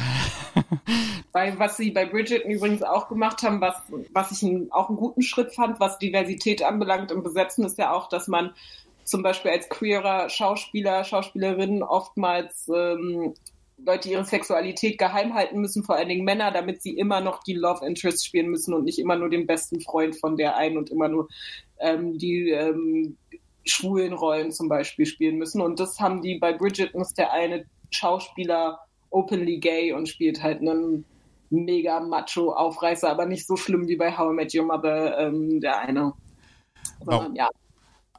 Weil 1.33 1.59
was 1.59 1.77
sie 1.77 1.91
bei 1.91 2.05
Bridgerton 2.07 2.51
übrigens 2.51 2.83
auch 2.83 3.09
gemacht 3.09 3.43
haben, 3.43 3.61
was, 3.61 3.77
was 4.13 4.31
ich 4.31 4.73
auch 4.73 4.89
einen 4.89 4.99
guten 4.99 5.23
Schritt 5.23 5.55
fand, 5.55 5.79
was 5.81 5.99
Diversität 5.99 6.63
anbelangt 6.63 7.11
im 7.11 7.23
Besetzen, 7.23 7.65
ist 7.65 7.79
ja 7.79 7.93
auch, 7.93 8.09
dass 8.09 8.29
man 8.29 8.53
zum 9.05 9.23
Beispiel 9.23 9.51
als 9.51 9.69
queerer 9.69 10.29
Schauspieler, 10.29 11.05
Schauspielerin 11.05 11.83
oftmals 11.83 12.69
ähm, 12.69 13.35
Leute 13.85 14.09
ihre 14.09 14.25
Sexualität 14.25 14.99
geheim 14.99 15.35
halten 15.35 15.61
müssen, 15.61 15.85
vor 15.85 15.97
allen 15.97 16.09
Dingen 16.09 16.25
Männer, 16.25 16.51
damit 16.51 16.83
sie 16.83 16.99
immer 16.99 17.21
noch 17.21 17.43
die 17.43 17.55
Love 17.55 17.87
Interest 17.87 18.27
spielen 18.27 18.49
müssen 18.49 18.75
und 18.75 18.85
nicht 18.85 18.99
immer 18.99 19.17
nur 19.17 19.31
den 19.31 19.47
besten 19.47 19.81
Freund 19.81 20.17
von 20.17 20.37
der 20.37 20.57
einen 20.57 20.77
und 20.77 20.91
immer 20.91 21.09
nur 21.09 21.29
ähm, 21.79 22.19
die 22.19 22.51
ähm, 22.51 23.17
schwulen 23.71 24.13
Rollen 24.13 24.53
zum 24.53 24.69
Beispiel 24.69 25.07
spielen 25.07 25.37
müssen. 25.37 25.61
Und 25.61 25.81
das 25.81 26.01
haben 26.01 26.23
die 26.23 26.39
bei 26.39 26.53
Bridgerton, 26.53 27.01
ist 27.01 27.19
der 27.19 27.33
eine 27.33 27.65
Schauspieler 27.91 28.81
openly 29.11 29.59
gay 29.59 29.93
und 29.93 30.09
spielt 30.09 30.43
halt 30.43 30.61
einen 30.61 31.05
mega 31.51 32.01
macho 32.01 32.53
Aufreißer, 32.53 33.09
aber 33.09 33.27
nicht 33.27 33.47
so 33.47 33.57
schlimm 33.57 33.89
wie 33.89 33.97
bei 33.97 34.17
How 34.17 34.33
I 34.33 34.35
Met 34.35 34.55
Your 34.55 34.67
Mother, 34.67 35.19
ähm, 35.19 35.61
der 35.61 35.79
eine. 35.81 36.13
Sondern, 37.05 37.35
ja. 37.35 37.49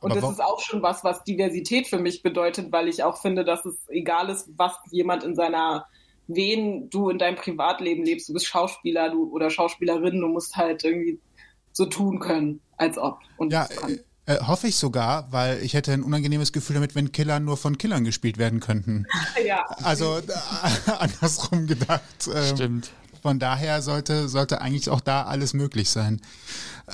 Und 0.01 0.15
das 0.15 0.29
ist 0.29 0.41
auch 0.41 0.61
schon 0.61 0.81
was, 0.81 1.03
was 1.03 1.23
Diversität 1.25 1.87
für 1.87 1.99
mich 1.99 2.23
bedeutet, 2.23 2.71
weil 2.71 2.87
ich 2.87 3.03
auch 3.03 3.21
finde, 3.21 3.43
dass 3.43 3.65
es 3.65 3.75
egal 3.89 4.29
ist, 4.29 4.49
was 4.57 4.73
jemand 4.91 5.23
in 5.23 5.35
seiner, 5.35 5.87
wen 6.27 6.89
du 6.89 7.09
in 7.09 7.19
deinem 7.19 7.35
Privatleben 7.35 8.05
lebst, 8.05 8.29
du 8.29 8.33
bist 8.33 8.47
Schauspieler 8.47 9.09
du, 9.09 9.29
oder 9.29 9.49
Schauspielerin, 9.49 10.21
du 10.21 10.27
musst 10.27 10.55
halt 10.55 10.85
irgendwie 10.85 11.19
so 11.73 11.85
tun 11.85 12.19
können, 12.19 12.61
als 12.77 12.97
ob. 12.97 13.19
Und 13.37 13.51
ja, 13.51 13.67
äh, 14.29 14.45
hoffe 14.45 14.67
ich 14.67 14.75
sogar, 14.75 15.31
weil 15.31 15.63
ich 15.63 15.73
hätte 15.73 15.91
ein 15.91 16.03
unangenehmes 16.03 16.51
Gefühl 16.51 16.75
damit, 16.75 16.93
wenn 16.93 17.11
Killer 17.11 17.39
nur 17.39 17.57
von 17.57 17.79
Killern 17.79 18.03
gespielt 18.03 18.37
werden 18.37 18.59
könnten. 18.59 19.05
Ja. 19.45 19.65
Also 19.83 20.17
äh, 20.17 20.91
andersrum 20.99 21.65
gedacht. 21.65 22.01
Ähm, 22.31 22.55
Stimmt. 22.55 22.91
Von 23.21 23.39
daher 23.39 23.81
sollte, 23.81 24.27
sollte 24.27 24.61
eigentlich 24.61 24.89
auch 24.89 25.01
da 25.01 25.23
alles 25.23 25.53
möglich 25.53 25.89
sein. 25.89 26.21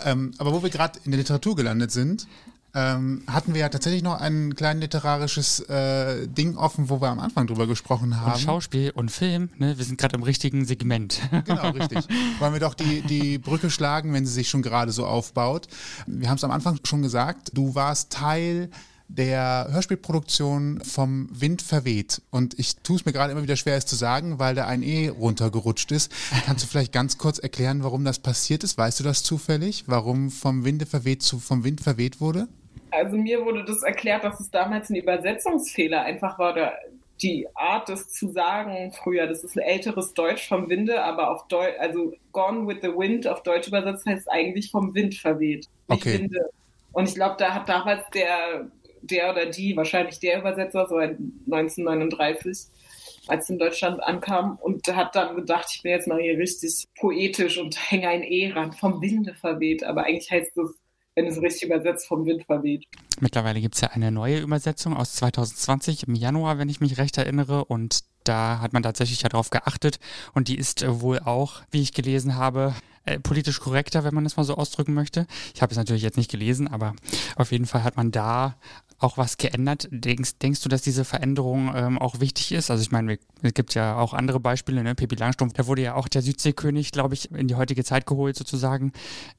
Ähm, 0.05 0.33
aber 0.37 0.53
wo 0.53 0.63
wir 0.63 0.69
gerade 0.69 0.99
in 1.03 1.11
der 1.11 1.17
Literatur 1.17 1.55
gelandet 1.55 1.91
sind, 1.91 2.27
ähm, 2.75 3.23
hatten 3.27 3.53
wir 3.53 3.61
ja 3.61 3.69
tatsächlich 3.69 4.03
noch 4.03 4.19
ein 4.19 4.53
kleines 4.55 4.81
literarisches 4.81 5.61
äh, 5.61 6.27
Ding 6.27 6.57
offen, 6.57 6.89
wo 6.89 7.01
wir 7.01 7.07
am 7.07 7.19
Anfang 7.19 7.47
drüber 7.47 7.67
gesprochen 7.67 8.19
haben. 8.19 8.33
Und 8.33 8.41
Schauspiel 8.41 8.91
und 8.91 9.11
Film, 9.11 9.49
ne? 9.57 9.77
wir 9.77 9.85
sind 9.85 9.97
gerade 9.97 10.15
im 10.15 10.23
richtigen 10.23 10.65
Segment. 10.65 11.21
Genau, 11.45 11.69
richtig. 11.69 11.99
Wollen 12.39 12.53
wir 12.53 12.59
doch 12.59 12.73
die, 12.73 13.01
die 13.01 13.37
Brücke 13.37 13.69
schlagen, 13.69 14.13
wenn 14.13 14.25
sie 14.25 14.33
sich 14.33 14.49
schon 14.49 14.61
gerade 14.61 14.91
so 14.91 15.05
aufbaut. 15.05 15.67
Wir 16.07 16.29
haben 16.29 16.37
es 16.37 16.43
am 16.43 16.51
Anfang 16.51 16.79
schon 16.83 17.01
gesagt, 17.01 17.51
du 17.53 17.75
warst 17.75 18.11
Teil 18.11 18.69
der 19.07 19.67
Hörspielproduktion 19.71 20.81
vom 20.83 21.29
Wind 21.31 21.61
verweht. 21.61 22.21
Und 22.31 22.57
ich 22.57 22.77
tue 22.77 22.95
es 22.95 23.05
mir 23.05 23.13
gerade 23.13 23.31
immer 23.31 23.43
wieder 23.43 23.55
schwer, 23.55 23.77
es 23.77 23.85
zu 23.85 23.95
sagen, 23.95 24.39
weil 24.39 24.55
da 24.55 24.65
ein 24.65 24.81
E 24.81 25.09
runtergerutscht 25.09 25.91
ist. 25.91 26.11
Kannst 26.45 26.63
du 26.63 26.67
vielleicht 26.67 26.91
ganz 26.91 27.17
kurz 27.17 27.37
erklären, 27.37 27.83
warum 27.83 28.03
das 28.03 28.19
passiert 28.19 28.63
ist? 28.63 28.77
Weißt 28.77 28.99
du 28.99 29.03
das 29.03 29.21
zufällig? 29.23 29.83
Warum 29.87 30.31
vom 30.31 30.65
Winde 30.65 30.85
verweht 30.85 31.21
zu 31.21 31.39
vom 31.39 31.63
Wind 31.63 31.81
verweht 31.81 32.19
wurde? 32.19 32.47
Also 32.95 33.17
mir 33.17 33.45
wurde 33.45 33.65
das 33.65 33.83
erklärt, 33.83 34.23
dass 34.23 34.39
es 34.39 34.49
damals 34.49 34.89
ein 34.89 34.95
Übersetzungsfehler 34.95 36.03
einfach 36.03 36.39
war. 36.39 36.53
Oder 36.53 36.73
die 37.21 37.47
Art, 37.55 37.89
das 37.89 38.09
zu 38.09 38.31
sagen 38.31 38.91
früher, 38.91 39.27
das 39.27 39.43
ist 39.43 39.55
ein 39.55 39.63
älteres 39.63 40.13
Deutsch 40.13 40.47
vom 40.47 40.69
Winde, 40.69 41.03
aber 41.03 41.31
auf 41.31 41.47
Deutsch, 41.47 41.75
also 41.79 42.13
Gone 42.31 42.67
with 42.67 42.79
the 42.81 42.89
Wind 42.89 43.27
auf 43.27 43.43
Deutsch 43.43 43.67
übersetzt 43.67 44.05
heißt 44.05 44.29
eigentlich 44.29 44.71
vom 44.71 44.93
Wind 44.93 45.15
verweht. 45.15 45.67
Okay. 45.87 46.19
Winde. 46.19 46.49
Und 46.91 47.09
ich 47.09 47.15
glaube, 47.15 47.35
da 47.37 47.53
hat 47.53 47.69
damals 47.69 48.03
der, 48.13 48.69
der 49.01 49.31
oder 49.31 49.45
die, 49.45 49.75
wahrscheinlich 49.75 50.19
der 50.19 50.39
Übersetzer, 50.39 50.87
so 50.87 50.95
1939, 50.95 52.67
als 53.27 53.43
es 53.43 53.49
in 53.49 53.59
Deutschland 53.59 54.03
ankam 54.03 54.57
und 54.61 54.87
hat 54.95 55.15
dann 55.15 55.35
gedacht, 55.35 55.67
ich 55.73 55.81
bin 55.81 55.91
jetzt 55.91 56.07
mal 56.07 56.21
hier 56.21 56.37
richtig 56.37 56.85
poetisch 56.99 57.57
und 57.57 57.75
hänge 57.91 58.07
ein 58.07 58.23
E 58.23 58.51
ran, 58.51 58.71
vom 58.73 59.01
Winde 59.01 59.33
verweht. 59.33 59.83
Aber 59.83 60.03
eigentlich 60.03 60.31
heißt 60.31 60.57
es, 60.57 60.75
wenn 61.15 61.27
es 61.27 61.41
richtig 61.41 61.63
übersetzt, 61.63 62.07
vom 62.07 62.25
Wind 62.25 62.43
verweht. 62.43 62.85
Mittlerweile 63.19 63.61
gibt 63.61 63.75
es 63.75 63.81
ja 63.81 63.89
eine 63.89 64.11
neue 64.11 64.39
Übersetzung 64.39 64.95
aus 64.95 65.15
2020 65.15 66.07
im 66.07 66.15
Januar, 66.15 66.57
wenn 66.57 66.69
ich 66.69 66.81
mich 66.81 66.97
recht 66.97 67.17
erinnere. 67.17 67.65
Und 67.65 68.01
da 68.25 68.59
hat 68.59 68.73
man 68.73 68.83
tatsächlich 68.83 69.21
ja 69.21 69.29
drauf 69.29 69.49
geachtet. 69.49 69.99
Und 70.33 70.49
die 70.49 70.57
ist 70.57 70.85
wohl 71.01 71.19
auch, 71.19 71.61
wie 71.71 71.81
ich 71.81 71.93
gelesen 71.93 72.35
habe, 72.35 72.75
äh, 73.05 73.19
politisch 73.19 73.59
korrekter, 73.59 74.03
wenn 74.03 74.13
man 74.13 74.23
das 74.23 74.37
mal 74.37 74.43
so 74.43 74.55
ausdrücken 74.55 74.93
möchte. 74.93 75.27
Ich 75.53 75.61
habe 75.61 75.71
es 75.71 75.77
natürlich 75.77 76.03
jetzt 76.03 76.17
nicht 76.17 76.31
gelesen, 76.31 76.67
aber 76.67 76.93
auf 77.35 77.51
jeden 77.51 77.65
Fall 77.65 77.83
hat 77.83 77.97
man 77.97 78.11
da 78.11 78.55
auch 78.97 79.17
was 79.17 79.37
geändert. 79.37 79.87
Denkst, 79.91 80.39
denkst 80.39 80.61
du, 80.61 80.69
dass 80.69 80.81
diese 80.81 81.05
Veränderung 81.05 81.71
ähm, 81.75 81.99
auch 81.99 82.19
wichtig 82.19 82.51
ist? 82.53 82.71
Also 82.71 82.81
ich 82.81 82.91
meine, 82.91 83.19
es 83.41 83.53
gibt 83.53 83.73
ja 83.73 83.97
auch 83.97 84.13
andere 84.13 84.39
Beispiele, 84.39 84.83
ne? 84.83 84.95
Pippi 84.95 85.15
Langstrumpf, 85.15 85.53
da 85.53 85.67
wurde 85.67 85.81
ja 85.81 85.95
auch 85.95 86.07
der 86.07 86.21
Südseekönig, 86.21 86.91
glaube 86.91 87.13
ich, 87.13 87.31
in 87.31 87.47
die 87.47 87.55
heutige 87.55 87.83
Zeit 87.83 88.05
geholt 88.05 88.35
sozusagen. 88.35 88.93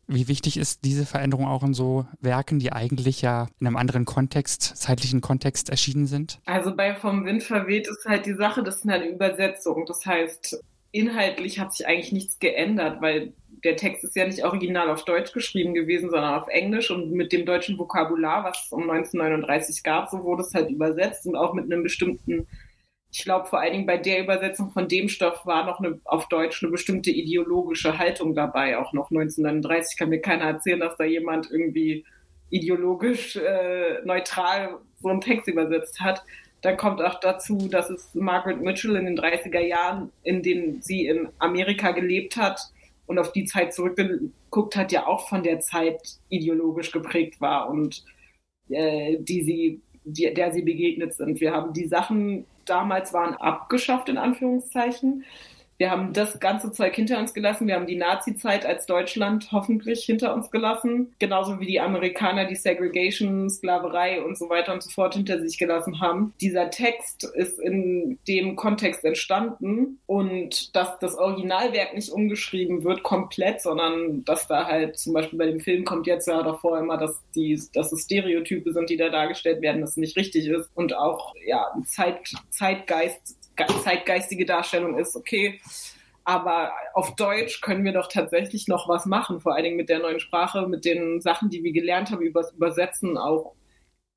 Wie 0.07 0.29
wichtig 0.29 0.57
ist 0.57 0.85
diese 0.85 1.07
Veränderung 1.07 1.47
auch 1.47 1.63
in 1.63 1.75
so 1.75 2.07
Werken, 2.21 2.59
die 2.59 2.73
eigentlich 2.73 3.23
ja 3.23 3.49
in 3.59 3.67
einem 3.67 3.77
anderen 3.77 4.05
Kontext, 4.05 4.63
zeitlichen 4.77 5.21
Kontext 5.21 5.71
erschienen 5.71 6.07
sind? 6.07 6.41
Also 6.45 6.77
bei 6.77 6.95
Vom 6.95 7.25
Wind 7.25 7.43
verweht 7.43 7.89
ist 7.89 8.05
halt 8.07 8.27
die 8.27 8.35
Sache, 8.35 8.63
das 8.63 8.77
ist 8.77 8.89
eine 8.89 9.09
Übersetzung. 9.09 9.87
Das 9.87 10.05
heißt, 10.05 10.63
inhaltlich 10.93 11.59
hat 11.59 11.75
sich 11.75 11.87
eigentlich 11.87 12.13
nichts 12.13 12.39
geändert, 12.39 13.01
weil 13.01 13.33
der 13.67 13.77
Text 13.77 14.05
ist 14.05 14.15
ja 14.15 14.25
nicht 14.25 14.45
original 14.45 14.89
auf 14.89 15.05
Deutsch 15.05 15.33
geschrieben 15.33 15.75
gewesen, 15.75 16.09
sondern 16.09 16.35
auf 16.35 16.47
Englisch. 16.49 16.91
Und 16.91 17.11
mit 17.11 17.33
dem 17.33 17.45
deutschen 17.45 17.79
Vokabular, 17.79 18.45
was 18.45 18.67
es 18.67 18.73
um 18.73 18.89
1939 18.89 19.83
gab, 19.83 20.09
so 20.09 20.23
wurde 20.23 20.43
es 20.43 20.55
halt 20.55 20.71
übersetzt. 20.71 21.27
Und 21.27 21.35
auch 21.35 21.53
mit 21.53 21.65
einem 21.65 21.83
bestimmten, 21.83 22.47
ich 23.13 23.25
glaube 23.25 23.47
vor 23.47 23.61
allen 23.61 23.73
Dingen 23.73 23.87
bei 23.87 23.99
der 23.99 24.23
Übersetzung 24.23 24.71
von 24.71 24.87
dem 24.87 25.09
Stoff 25.09 25.45
war 25.47 25.67
noch 25.67 25.81
eine, 25.81 26.01
auf 26.05 26.29
Deutsch 26.29 26.63
eine 26.63 26.71
bestimmte 26.71 27.11
ideologische 27.11 27.99
Haltung 27.99 28.35
dabei, 28.35 28.79
auch 28.79 28.93
noch 28.93 29.11
1939 29.11 29.99
kann 29.99 30.11
mir 30.11 30.21
keiner 30.21 30.45
erzählen, 30.45 30.81
dass 30.81 30.97
da 30.97 31.05
jemand 31.05 31.51
irgendwie 31.51 32.05
ideologisch 32.51 33.37
äh, 33.37 34.01
neutral 34.05 34.79
so 35.03 35.09
einen 35.09 35.21
Text 35.21 35.49
übersetzt 35.49 36.01
hat. 36.01 36.23
Dann 36.63 36.77
kommt 36.77 37.03
auch 37.03 37.19
dazu, 37.19 37.69
dass 37.69 37.91
es 37.91 38.15
Margaret 38.15 38.61
Mitchell 38.61 38.95
in 38.95 39.07
den 39.07 39.19
30er 39.19 39.61
Jahren, 39.61 40.13
in 40.23 40.43
denen 40.43 40.83
sie 40.83 41.07
in 41.07 41.29
Amerika 41.39 41.91
gelebt 41.91 42.37
hat, 42.37 42.61
und 43.07 43.19
auf 43.19 43.33
die 43.33 43.45
Zeit 43.45 43.73
zurückgeguckt 43.73 44.77
hat, 44.77 44.93
ja 44.93 45.07
auch 45.07 45.29
von 45.29 45.43
der 45.43 45.61
Zeit 45.61 46.01
ideologisch 46.29 46.91
geprägt 46.93 47.41
war 47.41 47.71
und 47.71 48.05
äh, 48.69 49.19
die 49.21 49.43
sie, 49.43 49.81
die, 50.05 50.33
der 50.35 50.53
sie 50.53 50.63
begegnet 50.63 51.15
sind. 51.15 51.41
Wir 51.41 51.53
haben 51.53 51.73
die 51.73 51.87
Sachen 51.87 52.47
damals 52.65 53.13
waren 53.13 53.35
abgeschafft 53.35 54.09
in 54.09 54.19
Anführungszeichen. 54.19 55.25
Wir 55.79 55.91
haben 55.91 56.13
das 56.13 56.41
ganze 56.41 56.73
Zeug 56.73 56.95
hinter 56.95 57.19
uns 57.19 57.35
gelassen. 57.35 57.67
Wir 57.67 57.75
haben 57.75 57.87
die 57.87 57.97
Nazi-Zeit 57.97 58.65
als 58.65 58.87
Deutschland 58.87 59.49
hoffentlich 59.53 60.05
hinter 60.05 60.35
uns 60.35 60.51
gelassen. 60.51 61.15
Genauso 61.19 61.61
wie 61.61 61.67
die 61.67 61.81
Amerikaner 61.81 62.47
die 62.47 62.55
Segregation, 62.55 63.51
Sklaverei 63.51 64.23
und 64.23 64.39
so 64.39 64.49
weiter 64.49 64.73
und 64.73 64.83
so 64.83 64.91
fort 64.91 65.15
hinter 65.15 65.41
sich 65.41 65.59
gelassen 65.59 66.01
haben. 66.01 66.33
Dieser 66.41 66.71
Text 66.71 67.25
ist 67.35 67.59
in 67.59 68.19
dem 68.27 68.57
Kontext 68.57 69.05
entstanden 69.05 69.99
und 70.07 70.75
dass 70.75 70.99
das 70.99 71.17
Originalwerk 71.17 71.95
nicht 71.95 72.11
umgeschrieben 72.11 72.85
wird 72.85 73.03
komplett, 73.03 73.61
sondern 73.61 74.25
dass 74.25 74.47
da 74.47 74.67
halt 74.67 74.99
zum 74.99 75.13
Beispiel 75.13 75.39
bei 75.39 75.47
dem 75.47 75.61
Film 75.61 75.85
kommt 75.85 76.07
jetzt 76.07 76.27
ja 76.27 76.43
davor 76.43 76.79
immer, 76.79 76.97
dass 76.97 77.21
die, 77.35 77.61
dass 77.75 77.93
es 77.93 78.03
Stereotype 78.03 78.73
sind, 78.73 78.89
die 78.89 78.97
da 78.97 79.11
dargestellt 79.11 79.61
werden, 79.61 79.83
das 79.83 79.97
nicht 79.97 80.17
richtig 80.17 80.47
ist 80.47 80.71
und 80.75 80.97
auch, 80.97 81.35
ja, 81.47 81.67
Zeit, 81.87 82.33
Zeitgeist 82.51 83.37
zeitgeistige 83.83 84.47
Darstellung 84.47 84.99
ist, 84.99 85.17
okay. 85.17 85.61
Aber 86.25 86.73
auf 86.93 87.15
Deutsch 87.15 87.61
können 87.61 87.85
wir 87.85 87.93
doch 87.93 88.09
tatsächlich 88.09 88.67
noch 88.67 88.89
was 88.89 89.07
machen, 89.07 89.41
vor 89.41 89.55
allen 89.55 89.63
Dingen 89.63 89.77
mit 89.77 89.89
der 89.89 90.01
neuen 90.01 90.19
Sprache, 90.19 90.67
mit 90.67 90.85
den 90.85 91.21
Sachen, 91.21 91.51
die 91.51 91.63
wir 91.63 91.73
gelernt 91.73 92.11
haben, 92.11 92.21
über 92.21 92.45
Übersetzen 92.53 93.17
auch. 93.17 93.55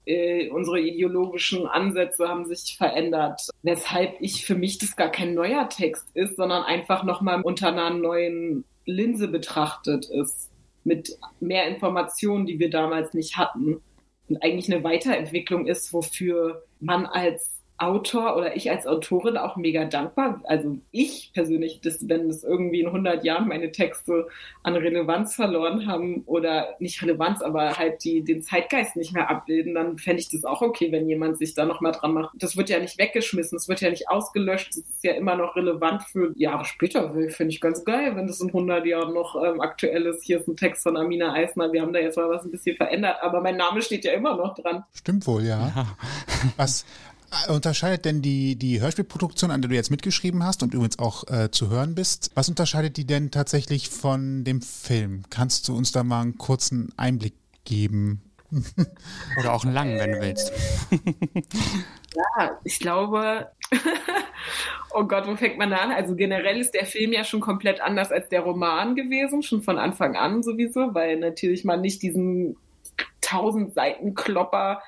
Äh, 0.06 0.50
unsere 0.50 0.80
ideologischen 0.80 1.68
Ansätze 1.68 2.28
haben 2.28 2.46
sich 2.46 2.76
verändert, 2.78 3.42
weshalb 3.62 4.16
ich 4.22 4.44
für 4.44 4.56
mich 4.56 4.80
das 4.80 4.96
gar 4.96 5.12
kein 5.12 5.36
neuer 5.36 5.70
Text 5.70 6.08
ist, 6.16 6.36
sondern 6.36 6.64
einfach 6.64 7.04
nochmal 7.04 7.42
unter 7.44 7.68
einer 7.68 7.92
neuen 7.92 8.66
Linse 8.86 9.28
betrachtet 9.28 10.10
ist, 10.10 10.50
mit 10.84 11.16
mehr 11.40 11.68
Informationen, 11.68 12.48
die 12.48 12.58
wir 12.58 12.72
damals 12.72 13.14
nicht 13.14 13.38
hatten. 13.38 13.84
Und 14.28 14.42
eigentlich 14.42 14.74
eine 14.74 14.84
Weiterentwicklung 14.84 15.68
ist, 15.68 15.94
wofür 15.94 16.64
man 16.80 17.06
als 17.06 17.59
Autor 17.80 18.36
oder 18.36 18.56
ich 18.56 18.70
als 18.70 18.86
Autorin 18.86 19.38
auch 19.38 19.56
mega 19.56 19.86
dankbar. 19.86 20.42
Also 20.44 20.78
ich 20.92 21.32
persönlich, 21.34 21.80
dass, 21.82 22.08
wenn 22.08 22.30
es 22.30 22.44
irgendwie 22.44 22.82
in 22.82 22.88
100 22.88 23.24
Jahren 23.24 23.48
meine 23.48 23.72
Texte 23.72 24.28
an 24.64 24.76
Relevanz 24.76 25.36
verloren 25.36 25.88
haben 25.88 26.24
oder 26.26 26.76
nicht 26.80 27.02
Relevanz, 27.02 27.42
aber 27.42 27.78
halt 27.78 28.04
die 28.04 28.24
den 28.24 28.42
Zeitgeist 28.42 28.96
nicht 28.96 29.14
mehr 29.14 29.30
abbilden, 29.30 29.76
dann 29.76 29.98
fände 29.98 30.22
ich 30.22 30.30
das 30.30 30.44
auch 30.44 30.62
okay, 30.62 30.92
wenn 30.92 31.08
jemand 31.08 31.38
sich 31.38 31.54
da 31.54 31.66
nochmal 31.66 31.94
dran 31.94 32.14
macht. 32.14 32.32
Das 32.36 32.58
wird 32.58 32.70
ja 32.70 32.80
nicht 32.80 32.98
weggeschmissen, 32.98 33.58
es 33.58 33.70
wird 33.70 33.82
ja 33.82 33.90
nicht 33.90 34.10
ausgelöscht, 34.10 34.72
es 34.72 34.78
ist 34.78 35.04
ja 35.04 35.14
immer 35.14 35.36
noch 35.36 35.56
relevant 35.56 36.04
für 36.04 36.34
Jahre 36.36 36.66
später. 36.66 37.14
Finde 37.30 37.54
ich 37.54 37.62
ganz 37.62 37.86
geil, 37.86 38.16
wenn 38.16 38.28
das 38.28 38.42
in 38.42 38.48
100 38.48 38.86
Jahren 38.86 39.14
noch 39.14 39.42
ähm, 39.42 39.62
aktuell 39.62 40.06
ist. 40.06 40.24
Hier 40.24 40.40
ist 40.40 40.48
ein 40.48 40.58
Text 40.58 40.84
von 40.84 40.98
Amina 40.98 41.34
Eisner, 41.34 41.72
wir 41.72 41.82
haben 41.82 41.94
da 41.94 42.00
jetzt 42.00 42.18
mal 42.18 42.30
was 42.30 42.44
ein 42.44 42.52
bisschen 42.52 42.76
verändert, 42.76 43.18
aber 43.22 43.42
mein 43.42 43.56
Name 43.56 43.82
steht 43.82 44.04
ja 44.04 44.12
immer 44.12 44.36
noch 44.36 44.54
dran. 44.56 44.84
Stimmt 44.94 45.26
wohl, 45.28 45.44
ja. 45.44 45.72
ja. 45.76 45.98
Was, 46.58 46.86
unterscheidet 47.48 48.06
denn 48.06 48.22
die, 48.22 48.56
die 48.56 48.82
Hörspielproduktion, 48.82 49.52
an 49.52 49.62
der 49.62 49.70
du 49.70 49.76
jetzt 49.76 49.92
mitgeschrieben 49.92 50.44
hast 50.44 50.64
und 50.64 50.74
übrigens 50.74 51.00
auch 51.00 51.28
äh, 51.28 51.52
zu 51.52 51.70
hören 51.70 51.96
bist, 51.96 52.32
was 52.36 52.50
unterscheidet 52.50 52.98
die 52.98 53.06
denn 53.06 53.32
tatsächlich 53.32 53.90
von 53.90 54.44
dem 54.44 54.62
Film? 54.62 55.24
Kannst 55.30 55.68
du 55.68 55.76
uns 55.76 55.92
da 55.92 56.04
mal 56.04 56.22
einen 56.22 56.38
kurzen 56.38 56.94
Einblick 56.98 57.34
geben? 57.66 58.22
Oder 59.40 59.54
auch 59.54 59.64
einen 59.64 59.74
langen, 59.74 60.00
wenn 60.00 60.12
du 60.12 60.22
willst. 60.22 60.52
ja, 62.16 62.60
ich 62.64 62.80
glaube, 62.80 63.52
oh 64.94 65.04
Gott, 65.04 65.28
wo 65.28 65.36
fängt 65.36 65.58
man 65.58 65.70
da 65.70 65.78
an? 65.78 65.92
Also 65.92 66.16
generell 66.16 66.60
ist 66.60 66.74
der 66.74 66.86
Film 66.86 67.14
ja 67.14 67.24
schon 67.24 67.42
komplett 67.42 67.80
anders 67.82 68.12
als 68.12 68.30
der 68.30 68.42
Roman 68.42 68.96
gewesen, 68.96 69.44
schon 69.44 69.62
von 69.62 69.78
Anfang 69.78 70.16
an 70.16 70.42
sowieso, 70.42 70.94
weil 70.94 71.18
natürlich 71.18 71.64
man 71.64 71.82
nicht 71.82 72.02
diesen 72.02 72.58
tausend 73.22 73.74
Seiten 73.74 74.16
Klopper 74.16 74.82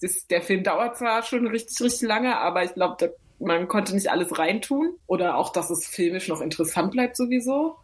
das, 0.00 0.26
der 0.26 0.42
Film 0.42 0.62
dauert 0.62 0.96
zwar 0.96 1.22
schon 1.22 1.46
richtig, 1.46 1.80
richtig 1.80 2.08
lange, 2.08 2.38
aber 2.38 2.64
ich 2.64 2.74
glaube, 2.74 3.14
man 3.38 3.68
konnte 3.68 3.94
nicht 3.94 4.10
alles 4.10 4.38
reintun. 4.38 4.94
Oder 5.06 5.36
auch, 5.36 5.52
dass 5.52 5.70
es 5.70 5.86
filmisch 5.86 6.28
noch 6.28 6.40
interessant 6.40 6.92
bleibt 6.92 7.16
sowieso. 7.16 7.76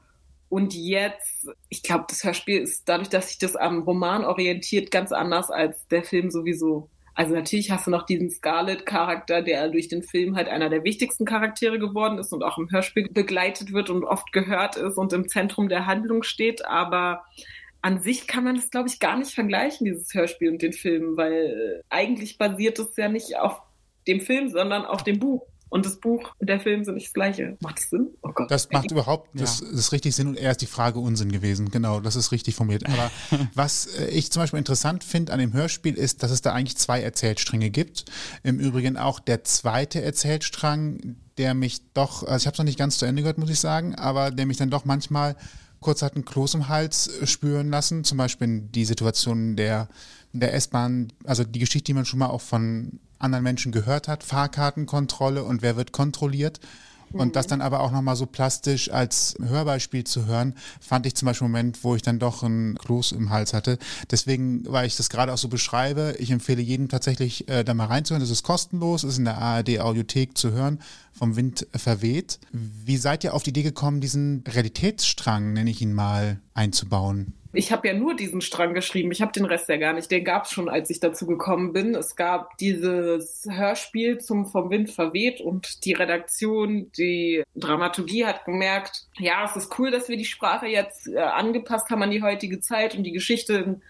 Und 0.48 0.74
jetzt, 0.74 1.48
ich 1.68 1.82
glaube, 1.82 2.04
das 2.08 2.22
Hörspiel 2.22 2.60
ist 2.60 2.88
dadurch, 2.88 3.08
dass 3.08 3.28
sich 3.28 3.38
das 3.38 3.56
am 3.56 3.82
Roman 3.82 4.24
orientiert, 4.24 4.90
ganz 4.90 5.10
anders 5.12 5.50
als 5.50 5.86
der 5.88 6.04
Film 6.04 6.30
sowieso. 6.30 6.88
Also 7.14 7.34
natürlich 7.34 7.70
hast 7.70 7.86
du 7.86 7.90
noch 7.90 8.04
diesen 8.04 8.30
Scarlet-Charakter, 8.30 9.40
der 9.40 9.70
durch 9.70 9.88
den 9.88 10.02
Film 10.02 10.36
halt 10.36 10.48
einer 10.48 10.68
der 10.68 10.84
wichtigsten 10.84 11.24
Charaktere 11.24 11.78
geworden 11.78 12.18
ist 12.18 12.32
und 12.32 12.44
auch 12.44 12.58
im 12.58 12.70
Hörspiel 12.70 13.08
begleitet 13.10 13.72
wird 13.72 13.88
und 13.88 14.04
oft 14.04 14.32
gehört 14.32 14.76
ist 14.76 14.98
und 14.98 15.14
im 15.14 15.26
Zentrum 15.26 15.68
der 15.70 15.86
Handlung 15.86 16.22
steht. 16.22 16.66
Aber 16.66 17.24
an 17.86 18.00
sich 18.00 18.26
kann 18.26 18.42
man 18.42 18.56
das, 18.56 18.70
glaube 18.70 18.88
ich, 18.88 18.98
gar 18.98 19.16
nicht 19.16 19.32
vergleichen, 19.32 19.84
dieses 19.84 20.12
Hörspiel 20.12 20.50
und 20.50 20.60
den 20.60 20.72
Film, 20.72 21.16
weil 21.16 21.32
äh, 21.32 21.82
eigentlich 21.88 22.36
basiert 22.36 22.80
es 22.80 22.96
ja 22.96 23.08
nicht 23.08 23.38
auf 23.38 23.62
dem 24.08 24.20
Film, 24.20 24.48
sondern 24.48 24.84
auf 24.84 25.04
dem 25.04 25.20
Buch. 25.20 25.46
Und 25.68 25.86
das 25.86 26.00
Buch 26.00 26.32
und 26.38 26.48
der 26.48 26.58
Film 26.58 26.82
sind 26.82 26.94
nicht 26.94 27.06
das 27.06 27.12
gleiche. 27.12 27.56
Macht 27.60 27.78
das 27.78 27.90
Sinn? 27.90 28.08
Oh 28.22 28.30
Gott. 28.34 28.50
Das 28.50 28.70
macht 28.70 28.90
überhaupt, 28.90 29.30
das, 29.34 29.60
ja. 29.60 29.66
das 29.66 29.78
ist 29.78 29.92
richtig 29.92 30.16
Sinn 30.16 30.26
und 30.26 30.36
eher 30.36 30.50
ist 30.50 30.62
die 30.62 30.66
Frage 30.66 30.98
Unsinn 30.98 31.30
gewesen. 31.30 31.70
Genau, 31.70 32.00
das 32.00 32.16
ist 32.16 32.32
richtig 32.32 32.56
formuliert. 32.56 32.86
Aber 32.86 33.12
was 33.54 33.86
äh, 33.86 34.08
ich 34.08 34.32
zum 34.32 34.42
Beispiel 34.42 34.58
interessant 34.58 35.04
finde 35.04 35.32
an 35.32 35.38
dem 35.38 35.52
Hörspiel 35.52 35.94
ist, 35.94 36.24
dass 36.24 36.32
es 36.32 36.42
da 36.42 36.52
eigentlich 36.52 36.76
zwei 36.76 37.00
Erzählstränge 37.00 37.70
gibt. 37.70 38.04
Im 38.42 38.58
Übrigen 38.58 38.96
auch 38.96 39.20
der 39.20 39.44
zweite 39.44 40.02
Erzählstrang, 40.02 41.14
der 41.38 41.54
mich 41.54 41.92
doch, 41.92 42.24
also 42.24 42.42
ich 42.42 42.46
habe 42.46 42.54
es 42.54 42.58
noch 42.58 42.64
nicht 42.64 42.78
ganz 42.80 42.98
zu 42.98 43.06
Ende 43.06 43.22
gehört, 43.22 43.38
muss 43.38 43.50
ich 43.50 43.60
sagen, 43.60 43.94
aber 43.94 44.32
der 44.32 44.46
mich 44.46 44.56
dann 44.56 44.70
doch 44.70 44.84
manchmal 44.84 45.36
kurz 45.86 46.02
hat 46.02 46.16
einen 46.16 46.24
Kloß 46.24 46.54
im 46.54 46.66
Hals 46.66 47.06
äh, 47.06 47.28
spüren 47.28 47.70
lassen. 47.70 48.02
Zum 48.02 48.18
Beispiel 48.18 48.60
die 48.60 48.84
Situation 48.84 49.54
der, 49.54 49.88
der 50.32 50.52
S-Bahn, 50.54 51.12
also 51.24 51.44
die 51.44 51.60
Geschichte, 51.60 51.84
die 51.84 51.94
man 51.94 52.04
schon 52.04 52.18
mal 52.18 52.26
auch 52.26 52.40
von 52.40 52.98
anderen 53.20 53.44
Menschen 53.44 53.70
gehört 53.70 54.08
hat, 54.08 54.24
Fahrkartenkontrolle 54.24 55.44
und 55.44 55.62
wer 55.62 55.76
wird 55.76 55.92
kontrolliert. 55.92 56.58
Und 57.18 57.36
das 57.36 57.46
dann 57.46 57.60
aber 57.60 57.80
auch 57.80 57.90
nochmal 57.90 58.16
so 58.16 58.26
plastisch 58.26 58.90
als 58.90 59.36
Hörbeispiel 59.42 60.04
zu 60.04 60.26
hören, 60.26 60.54
fand 60.80 61.06
ich 61.06 61.14
zum 61.14 61.26
Beispiel 61.26 61.46
einen 61.46 61.52
Moment, 61.52 61.84
wo 61.84 61.94
ich 61.94 62.02
dann 62.02 62.18
doch 62.18 62.42
ein 62.42 62.76
Kloß 62.78 63.12
im 63.12 63.30
Hals 63.30 63.52
hatte. 63.52 63.78
Deswegen, 64.10 64.64
weil 64.66 64.86
ich 64.86 64.96
das 64.96 65.08
gerade 65.08 65.32
auch 65.32 65.38
so 65.38 65.48
beschreibe, 65.48 66.14
ich 66.18 66.30
empfehle 66.30 66.62
jedem 66.62 66.88
tatsächlich 66.88 67.48
äh, 67.48 67.64
da 67.64 67.74
mal 67.74 67.86
reinzuhören. 67.86 68.22
Das 68.22 68.30
ist 68.30 68.42
kostenlos, 68.42 69.04
ist 69.04 69.18
in 69.18 69.24
der 69.24 69.38
ARD 69.38 69.80
Audiothek 69.80 70.36
zu 70.36 70.52
hören, 70.52 70.80
vom 71.12 71.36
Wind 71.36 71.66
verweht. 71.74 72.38
Wie 72.52 72.96
seid 72.96 73.24
ihr 73.24 73.34
auf 73.34 73.42
die 73.42 73.50
Idee 73.50 73.62
gekommen, 73.62 74.00
diesen 74.00 74.44
Realitätsstrang, 74.46 75.52
nenne 75.52 75.70
ich 75.70 75.80
ihn 75.80 75.92
mal, 75.92 76.40
einzubauen? 76.54 77.34
Ich 77.56 77.72
habe 77.72 77.88
ja 77.88 77.94
nur 77.94 78.14
diesen 78.14 78.42
Strang 78.42 78.74
geschrieben. 78.74 79.10
Ich 79.10 79.22
habe 79.22 79.32
den 79.32 79.46
Rest 79.46 79.68
ja 79.68 79.78
gar 79.78 79.94
nicht. 79.94 80.10
Den 80.10 80.24
gab 80.24 80.44
es 80.44 80.52
schon, 80.52 80.68
als 80.68 80.90
ich 80.90 81.00
dazu 81.00 81.26
gekommen 81.26 81.72
bin. 81.72 81.94
Es 81.94 82.14
gab 82.14 82.58
dieses 82.58 83.46
Hörspiel 83.50 84.18
zum 84.18 84.46
Vom 84.46 84.70
Wind 84.70 84.90
verweht 84.90 85.40
und 85.40 85.84
die 85.84 85.94
Redaktion, 85.94 86.92
die 86.92 87.42
Dramaturgie 87.54 88.26
hat 88.26 88.44
gemerkt, 88.44 89.06
ja, 89.18 89.44
es 89.44 89.56
ist 89.56 89.78
cool, 89.78 89.90
dass 89.90 90.08
wir 90.08 90.18
die 90.18 90.26
Sprache 90.26 90.66
jetzt 90.66 91.08
äh, 91.08 91.18
angepasst 91.18 91.88
haben 91.90 92.02
an 92.02 92.10
die 92.10 92.22
heutige 92.22 92.60
Zeit 92.60 92.94
und 92.94 93.04
die 93.04 93.12
Geschichte 93.12 93.80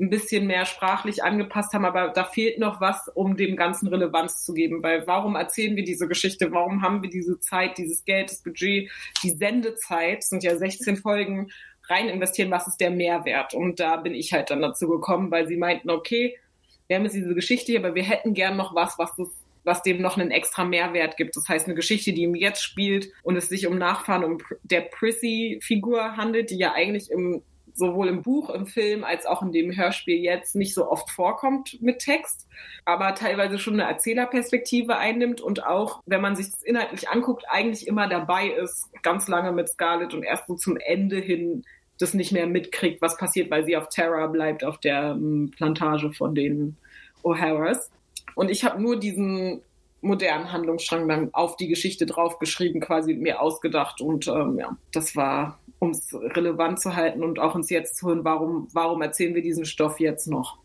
ein 0.00 0.08
bisschen 0.08 0.46
mehr 0.46 0.64
sprachlich 0.64 1.22
angepasst 1.22 1.74
haben, 1.74 1.84
aber 1.84 2.08
da 2.08 2.24
fehlt 2.24 2.58
noch 2.58 2.80
was, 2.80 3.08
um 3.14 3.36
dem 3.36 3.54
Ganzen 3.56 3.86
Relevanz 3.88 4.44
zu 4.44 4.54
geben. 4.54 4.82
Weil 4.82 5.06
warum 5.06 5.36
erzählen 5.36 5.76
wir 5.76 5.84
diese 5.84 6.08
Geschichte? 6.08 6.50
Warum 6.52 6.82
haben 6.82 7.02
wir 7.02 7.10
diese 7.10 7.38
Zeit, 7.38 7.76
dieses 7.76 8.04
Geld, 8.04 8.30
das 8.30 8.42
Budget, 8.42 8.90
die 9.22 9.30
Sendezeit? 9.30 10.18
Das 10.18 10.30
sind 10.30 10.42
ja 10.42 10.56
16 10.56 10.96
Folgen 10.96 11.50
rein 11.90 12.08
investieren, 12.08 12.50
was 12.50 12.66
ist 12.66 12.80
der 12.80 12.90
Mehrwert? 12.90 13.54
Und 13.54 13.80
da 13.80 13.96
bin 13.96 14.14
ich 14.14 14.32
halt 14.32 14.50
dann 14.50 14.62
dazu 14.62 14.88
gekommen, 14.88 15.30
weil 15.30 15.46
sie 15.46 15.56
meinten, 15.56 15.90
okay, 15.90 16.38
wir 16.86 16.96
haben 16.96 17.04
jetzt 17.04 17.14
diese 17.14 17.34
Geschichte 17.34 17.72
hier, 17.72 17.80
aber 17.80 17.94
wir 17.94 18.02
hätten 18.02 18.34
gern 18.34 18.56
noch 18.56 18.74
was, 18.74 18.98
was 18.98 19.14
das 19.16 19.28
was 19.64 19.82
dem 19.82 20.00
noch 20.00 20.16
einen 20.16 20.30
extra 20.30 20.64
Mehrwert 20.64 21.16
gibt. 21.16 21.36
Das 21.36 21.48
heißt, 21.48 21.66
eine 21.66 21.74
Geschichte, 21.74 22.12
die 22.12 22.22
ihm 22.22 22.34
jetzt 22.34 22.62
spielt 22.62 23.12
und 23.22 23.36
es 23.36 23.48
sich 23.48 23.66
um 23.66 23.76
Nachfahren 23.78 24.24
um 24.24 24.38
der 24.62 24.80
Prissy-Figur 24.80 26.16
handelt, 26.16 26.50
die 26.50 26.56
ja 26.56 26.72
eigentlich 26.72 27.10
im 27.10 27.42
sowohl 27.72 28.08
im 28.08 28.22
Buch, 28.22 28.50
im 28.50 28.66
Film 28.66 29.04
als 29.04 29.26
auch 29.26 29.42
in 29.42 29.52
dem 29.52 29.76
Hörspiel 29.76 30.18
jetzt 30.18 30.56
nicht 30.56 30.74
so 30.74 30.90
oft 30.90 31.08
vorkommt 31.10 31.80
mit 31.80 32.00
Text, 32.00 32.48
aber 32.84 33.14
teilweise 33.14 33.58
schon 33.58 33.74
eine 33.74 33.90
Erzählerperspektive 33.90 34.96
einnimmt 34.96 35.40
und 35.40 35.64
auch, 35.64 36.02
wenn 36.04 36.20
man 36.20 36.36
sich 36.36 36.50
das 36.50 36.62
inhaltlich 36.62 37.08
anguckt, 37.08 37.44
eigentlich 37.48 37.86
immer 37.86 38.08
dabei 38.08 38.48
ist, 38.48 38.88
ganz 39.02 39.28
lange 39.28 39.52
mit 39.52 39.68
Scarlett 39.68 40.14
und 40.14 40.24
erst 40.24 40.46
so 40.48 40.56
zum 40.56 40.76
Ende 40.76 41.18
hin 41.18 41.64
das 42.00 42.14
nicht 42.14 42.32
mehr 42.32 42.46
mitkriegt, 42.46 43.02
was 43.02 43.16
passiert, 43.16 43.50
weil 43.50 43.64
sie 43.64 43.76
auf 43.76 43.88
Terra 43.88 44.26
bleibt, 44.26 44.64
auf 44.64 44.78
der 44.78 45.12
ähm, 45.12 45.52
Plantage 45.56 46.12
von 46.12 46.34
den 46.34 46.76
O'Haras. 47.22 47.90
Und 48.34 48.50
ich 48.50 48.64
habe 48.64 48.80
nur 48.80 48.98
diesen 48.98 49.60
modernen 50.00 50.50
Handlungsstrang 50.50 51.06
dann 51.08 51.34
auf 51.34 51.56
die 51.56 51.68
Geschichte 51.68 52.06
draufgeschrieben, 52.06 52.80
quasi 52.80 53.14
mir 53.14 53.40
ausgedacht. 53.40 54.00
Und 54.00 54.28
ähm, 54.28 54.58
ja, 54.58 54.76
das 54.92 55.14
war, 55.14 55.58
um 55.78 55.90
es 55.90 56.14
relevant 56.14 56.80
zu 56.80 56.96
halten 56.96 57.22
und 57.22 57.38
auch 57.38 57.54
uns 57.54 57.70
jetzt 57.70 57.98
zu 57.98 58.08
hören, 58.08 58.24
warum, 58.24 58.68
warum 58.72 59.02
erzählen 59.02 59.34
wir 59.34 59.42
diesen 59.42 59.64
Stoff 59.64 60.00
jetzt 60.00 60.26
noch? 60.26 60.58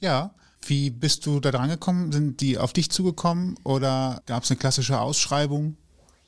Ja. 0.00 0.34
Wie 0.66 0.90
bist 0.90 1.26
du 1.26 1.40
da 1.40 1.50
dran 1.50 1.68
gekommen? 1.68 2.10
Sind 2.10 2.40
die 2.40 2.58
auf 2.58 2.72
dich 2.72 2.90
zugekommen 2.90 3.54
oder 3.64 4.22
gab 4.26 4.44
es 4.44 4.50
eine 4.50 4.58
klassische 4.58 4.98
Ausschreibung? 4.98 5.76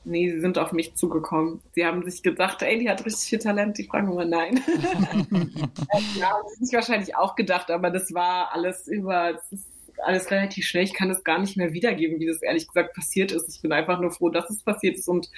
Nee, 0.08 0.30
sie 0.30 0.40
sind 0.40 0.56
auf 0.56 0.70
mich 0.70 0.94
zugekommen. 0.94 1.60
Sie 1.72 1.84
haben 1.84 2.08
sich 2.08 2.22
gedacht, 2.22 2.62
ey, 2.62 2.78
die 2.78 2.88
hat 2.88 3.04
richtig 3.04 3.28
viel 3.28 3.38
Talent. 3.40 3.76
Die 3.76 3.84
fragen 3.84 4.12
immer 4.12 4.24
nein. 4.24 4.62
ja, 6.16 6.30
haben 6.30 6.48
sie 6.54 6.64
sich 6.64 6.74
wahrscheinlich 6.74 7.16
auch 7.16 7.34
gedacht, 7.34 7.72
aber 7.72 7.90
das 7.90 8.14
war 8.14 8.52
alles 8.52 8.86
über, 8.86 9.32
das 9.32 9.50
ist 9.50 9.66
alles 10.04 10.30
relativ 10.30 10.64
schnell. 10.64 10.84
Ich 10.84 10.94
kann 10.94 11.10
es 11.10 11.24
gar 11.24 11.40
nicht 11.40 11.56
mehr 11.56 11.72
wiedergeben, 11.72 12.20
wie 12.20 12.26
das 12.26 12.40
ehrlich 12.40 12.68
gesagt 12.68 12.94
passiert 12.94 13.32
ist. 13.32 13.48
Ich 13.48 13.60
bin 13.62 13.72
einfach 13.72 13.98
nur 13.98 14.12
froh, 14.12 14.28
dass 14.28 14.48
es 14.48 14.62
passiert 14.62 14.96
ist 14.96 15.08
und 15.08 15.28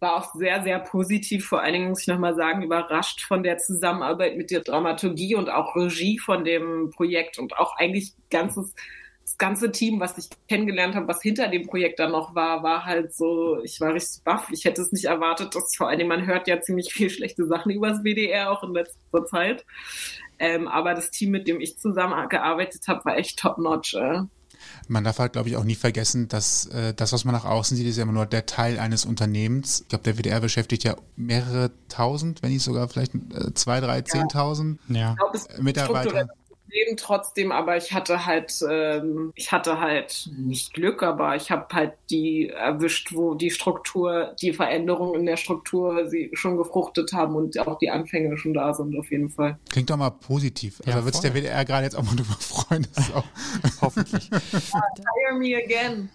war 0.00 0.16
auch 0.16 0.34
sehr, 0.34 0.62
sehr 0.62 0.80
positiv, 0.80 1.46
vor 1.46 1.62
allen 1.62 1.72
Dingen 1.72 1.88
muss 1.88 2.02
ich 2.02 2.08
nochmal 2.08 2.34
sagen, 2.34 2.62
überrascht 2.62 3.22
von 3.22 3.42
der 3.42 3.56
Zusammenarbeit 3.56 4.36
mit 4.36 4.50
der 4.50 4.60
Dramaturgie 4.60 5.34
und 5.34 5.48
auch 5.48 5.74
Regie 5.76 6.18
von 6.18 6.44
dem 6.44 6.90
Projekt 6.90 7.38
und 7.38 7.56
auch 7.56 7.76
eigentlich 7.78 8.12
ganzes 8.28 8.74
das 9.24 9.38
ganze 9.38 9.72
Team, 9.72 10.00
was 10.00 10.18
ich 10.18 10.28
kennengelernt 10.48 10.94
habe, 10.94 11.08
was 11.08 11.22
hinter 11.22 11.48
dem 11.48 11.66
Projekt 11.66 11.98
dann 11.98 12.12
noch 12.12 12.34
war, 12.34 12.62
war 12.62 12.84
halt 12.84 13.14
so, 13.14 13.58
ich 13.62 13.80
war 13.80 13.94
richtig 13.94 14.22
baff. 14.22 14.48
Ich 14.50 14.64
hätte 14.64 14.82
es 14.82 14.92
nicht 14.92 15.06
erwartet, 15.06 15.54
dass 15.54 15.74
vor 15.74 15.88
allen 15.88 15.98
Dingen, 15.98 16.08
man 16.08 16.26
hört 16.26 16.46
ja 16.46 16.60
ziemlich 16.60 16.92
viel 16.92 17.10
schlechte 17.10 17.46
Sachen 17.46 17.72
über 17.72 17.88
das 17.88 18.02
WDR 18.04 18.50
auch 18.50 18.62
in 18.62 18.74
letzter 18.74 19.26
Zeit. 19.26 19.64
Ähm, 20.38 20.68
aber 20.68 20.94
das 20.94 21.10
Team, 21.10 21.30
mit 21.30 21.48
dem 21.48 21.60
ich 21.60 21.78
zusammengearbeitet 21.78 22.82
habe, 22.86 23.04
war 23.04 23.16
echt 23.16 23.38
top-notch. 23.38 23.94
Äh. 23.94 24.22
Man 24.88 25.04
darf 25.04 25.18
halt, 25.18 25.32
glaube 25.32 25.48
ich, 25.48 25.56
auch 25.56 25.64
nie 25.64 25.74
vergessen, 25.74 26.28
dass 26.28 26.66
äh, 26.66 26.92
das, 26.94 27.12
was 27.12 27.24
man 27.24 27.34
nach 27.34 27.44
außen 27.44 27.76
sieht, 27.76 27.86
ist 27.86 27.96
ja 27.96 28.02
immer 28.02 28.12
nur 28.12 28.26
der 28.26 28.46
Teil 28.46 28.78
eines 28.78 29.04
Unternehmens. 29.04 29.82
Ich 29.82 29.88
glaube, 29.88 30.04
der 30.04 30.18
WDR 30.18 30.40
beschäftigt 30.40 30.84
ja 30.84 30.96
mehrere 31.16 31.70
tausend, 31.88 32.42
wenn 32.42 32.52
nicht 32.52 32.62
sogar 32.62 32.88
vielleicht 32.88 33.14
äh, 33.14 33.54
zwei, 33.54 33.80
drei, 33.80 34.02
zehntausend 34.02 34.80
ja. 34.88 35.16
Mitarbeiter. 35.60 36.28
Problem 36.74 36.96
trotzdem, 36.96 37.52
aber 37.52 37.76
ich 37.76 37.92
hatte 37.92 38.26
halt, 38.26 38.52
ähm, 38.68 39.32
ich 39.36 39.52
hatte 39.52 39.78
halt 39.78 40.28
nicht 40.36 40.74
Glück, 40.74 41.04
aber 41.04 41.36
ich 41.36 41.50
habe 41.52 41.66
halt 41.72 41.92
die 42.10 42.48
erwischt, 42.48 43.14
wo 43.14 43.34
die 43.34 43.50
Struktur, 43.50 44.34
die 44.40 44.52
Veränderungen 44.52 45.20
in 45.20 45.26
der 45.26 45.36
Struktur 45.36 46.08
sie 46.08 46.30
schon 46.34 46.56
gefruchtet 46.56 47.12
haben 47.12 47.36
und 47.36 47.56
auch 47.60 47.78
die 47.78 47.90
Anfänge 47.90 48.36
schon 48.38 48.54
da 48.54 48.74
sind 48.74 48.98
auf 48.98 49.10
jeden 49.12 49.30
Fall. 49.30 49.58
Klingt 49.70 49.90
doch 49.90 49.96
mal 49.96 50.10
positiv. 50.10 50.80
Also 50.84 50.98
ja, 50.98 51.04
wird 51.04 51.14
sich 51.14 51.22
der 51.22 51.34
WDR 51.34 51.64
gerade 51.64 51.84
jetzt 51.84 51.94
auch 51.96 52.02
mal 52.02 52.16
drüber 52.16 52.36
freuen. 52.40 52.86
Das 52.94 53.06
ist 53.06 53.14
auch 53.14 53.24
Hoffentlich. 53.80 54.30
Hire 54.30 55.38
me 55.38 55.56
again. 55.56 56.08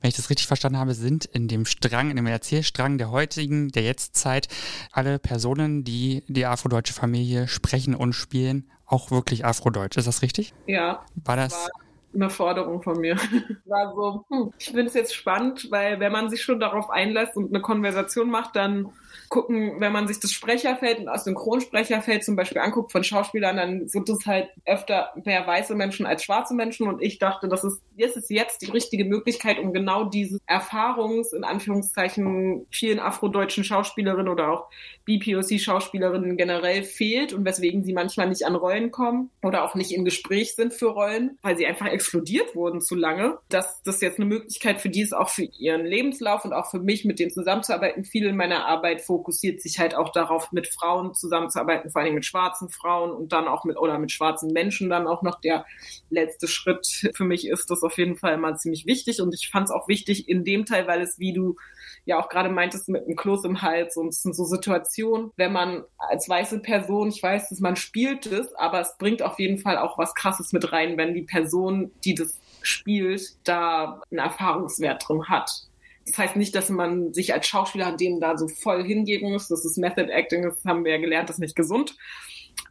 Wenn 0.00 0.08
ich 0.08 0.16
das 0.16 0.30
richtig 0.30 0.46
verstanden 0.46 0.78
habe, 0.78 0.94
sind 0.94 1.24
in 1.26 1.48
dem 1.48 1.66
Strang, 1.66 2.10
in 2.10 2.16
dem 2.16 2.26
Erzählstrang 2.26 2.98
der 2.98 3.10
heutigen, 3.10 3.70
der 3.70 3.82
Jetztzeit 3.82 4.48
alle 4.90 5.18
Personen, 5.18 5.84
die 5.84 6.22
die 6.28 6.46
afrodeutsche 6.46 6.92
Familie 6.92 7.48
sprechen, 7.48 7.81
sprechen 7.82 7.94
und 7.94 8.12
spielen 8.12 8.70
auch 8.86 9.10
wirklich 9.10 9.44
Afrodeutsch. 9.44 9.96
Ist 9.96 10.06
das 10.06 10.22
richtig? 10.22 10.52
Ja. 10.66 11.04
War 11.24 11.36
das? 11.36 11.52
War 11.52 11.70
eine 12.14 12.30
Forderung 12.30 12.82
von 12.82 13.00
mir. 13.00 13.16
War 13.64 13.94
so, 13.94 14.24
hm, 14.28 14.52
ich 14.58 14.66
finde 14.66 14.84
es 14.84 14.94
jetzt 14.94 15.14
spannend, 15.14 15.68
weil 15.70 15.98
wenn 15.98 16.12
man 16.12 16.28
sich 16.28 16.42
schon 16.42 16.60
darauf 16.60 16.90
einlässt 16.90 17.36
und 17.36 17.48
eine 17.48 17.62
Konversation 17.62 18.30
macht, 18.30 18.54
dann 18.56 18.90
gucken, 19.32 19.80
wenn 19.80 19.92
man 19.92 20.06
sich 20.06 20.20
das 20.20 20.30
Sprecherfeld 20.30 20.98
und 20.98 21.06
das 21.06 21.24
Synchronsprecherfeld 21.24 22.22
zum 22.22 22.36
Beispiel 22.36 22.60
anguckt 22.60 22.92
von 22.92 23.02
Schauspielern, 23.02 23.56
dann 23.56 23.88
sind 23.88 24.06
es 24.10 24.26
halt 24.26 24.50
öfter 24.66 25.10
mehr 25.24 25.46
weiße 25.46 25.74
Menschen 25.74 26.04
als 26.04 26.22
schwarze 26.22 26.54
Menschen. 26.54 26.86
Und 26.86 27.02
ich 27.02 27.18
dachte, 27.18 27.48
das 27.48 27.64
ist, 27.64 27.80
das 27.98 28.14
ist 28.14 28.30
jetzt 28.30 28.60
die 28.60 28.70
richtige 28.70 29.06
Möglichkeit, 29.06 29.58
um 29.58 29.72
genau 29.72 30.04
diese 30.04 30.38
Erfahrungs, 30.46 31.32
in 31.32 31.44
Anführungszeichen, 31.44 32.66
vielen 32.70 33.00
afrodeutschen 33.00 33.64
Schauspielerinnen 33.64 34.28
oder 34.28 34.50
auch 34.52 34.66
BPOC-Schauspielerinnen 35.06 36.36
generell 36.36 36.82
fehlt 36.82 37.32
und 37.32 37.46
weswegen 37.46 37.84
sie 37.84 37.94
manchmal 37.94 38.28
nicht 38.28 38.44
an 38.44 38.54
Rollen 38.54 38.90
kommen 38.90 39.30
oder 39.42 39.64
auch 39.64 39.74
nicht 39.74 39.92
im 39.92 40.04
Gespräch 40.04 40.54
sind 40.54 40.74
für 40.74 40.88
Rollen, 40.88 41.38
weil 41.40 41.56
sie 41.56 41.66
einfach 41.66 41.86
explodiert 41.86 42.54
wurden 42.54 42.82
zu 42.82 42.96
lange. 42.96 43.38
Dass 43.48 43.82
das 43.82 44.02
jetzt 44.02 44.18
eine 44.18 44.26
Möglichkeit 44.26 44.82
für 44.82 44.90
die 44.90 45.00
ist, 45.00 45.14
auch 45.14 45.30
für 45.30 45.44
ihren 45.58 45.86
Lebenslauf 45.86 46.44
und 46.44 46.52
auch 46.52 46.70
für 46.70 46.80
mich, 46.80 47.06
mit 47.06 47.18
denen 47.18 47.30
zusammenzuarbeiten. 47.30 48.04
Viele 48.04 48.28
in 48.28 48.36
meiner 48.36 48.66
Arbeit 48.66 49.00
fokussiert 49.00 49.21
sich 49.30 49.78
halt 49.78 49.94
auch 49.94 50.10
darauf, 50.10 50.52
mit 50.52 50.66
Frauen 50.68 51.14
zusammenzuarbeiten, 51.14 51.90
vor 51.90 52.02
allem 52.02 52.14
mit 52.14 52.24
schwarzen 52.24 52.68
Frauen 52.68 53.12
und 53.12 53.32
dann 53.32 53.48
auch 53.48 53.64
mit 53.64 53.78
oder 53.78 53.98
mit 53.98 54.12
schwarzen 54.12 54.52
Menschen 54.52 54.90
dann 54.90 55.06
auch 55.06 55.22
noch 55.22 55.40
der 55.40 55.64
letzte 56.10 56.48
Schritt. 56.48 57.10
Für 57.14 57.24
mich 57.24 57.46
ist 57.46 57.70
das 57.70 57.82
auf 57.82 57.98
jeden 57.98 58.16
Fall 58.16 58.36
mal 58.36 58.56
ziemlich 58.56 58.86
wichtig 58.86 59.20
und 59.20 59.34
ich 59.34 59.50
fand 59.50 59.68
es 59.68 59.70
auch 59.70 59.88
wichtig 59.88 60.28
in 60.28 60.44
dem 60.44 60.64
Teil, 60.64 60.86
weil 60.86 61.02
es, 61.02 61.18
wie 61.18 61.32
du 61.32 61.56
ja 62.04 62.18
auch 62.18 62.28
gerade 62.28 62.48
meintest, 62.48 62.88
mit 62.88 63.04
einem 63.04 63.16
Kloß 63.16 63.44
im 63.44 63.62
Hals 63.62 63.96
und 63.96 64.08
es 64.08 64.22
sind 64.22 64.34
so 64.34 64.44
Situationen, 64.44 65.30
wenn 65.36 65.52
man 65.52 65.84
als 65.98 66.28
weiße 66.28 66.60
Person, 66.60 67.08
ich 67.08 67.22
weiß, 67.22 67.50
dass 67.50 67.60
man 67.60 67.76
spielt 67.76 68.26
es, 68.26 68.54
aber 68.54 68.80
es 68.80 68.96
bringt 68.98 69.22
auf 69.22 69.38
jeden 69.38 69.58
Fall 69.58 69.78
auch 69.78 69.98
was 69.98 70.14
Krasses 70.14 70.52
mit 70.52 70.72
rein, 70.72 70.96
wenn 70.96 71.14
die 71.14 71.22
Person, 71.22 71.92
die 72.04 72.14
das 72.14 72.40
spielt, 72.62 73.36
da 73.44 74.02
einen 74.10 74.20
Erfahrungswert 74.20 75.08
drin 75.08 75.28
hat. 75.28 75.68
Das 76.06 76.18
heißt 76.18 76.36
nicht, 76.36 76.54
dass 76.54 76.68
man 76.68 77.12
sich 77.12 77.32
als 77.32 77.46
Schauspieler 77.46 77.96
dem 77.96 78.20
da 78.20 78.36
so 78.36 78.48
voll 78.48 78.84
hingeben 78.84 79.32
muss. 79.32 79.48
Das 79.48 79.64
ist 79.64 79.78
Method 79.78 80.10
Acting, 80.10 80.42
das 80.42 80.64
haben 80.64 80.84
wir 80.84 80.92
ja 80.92 80.98
gelernt, 80.98 81.28
das 81.28 81.36
ist 81.36 81.40
nicht 81.40 81.56
gesund. 81.56 81.96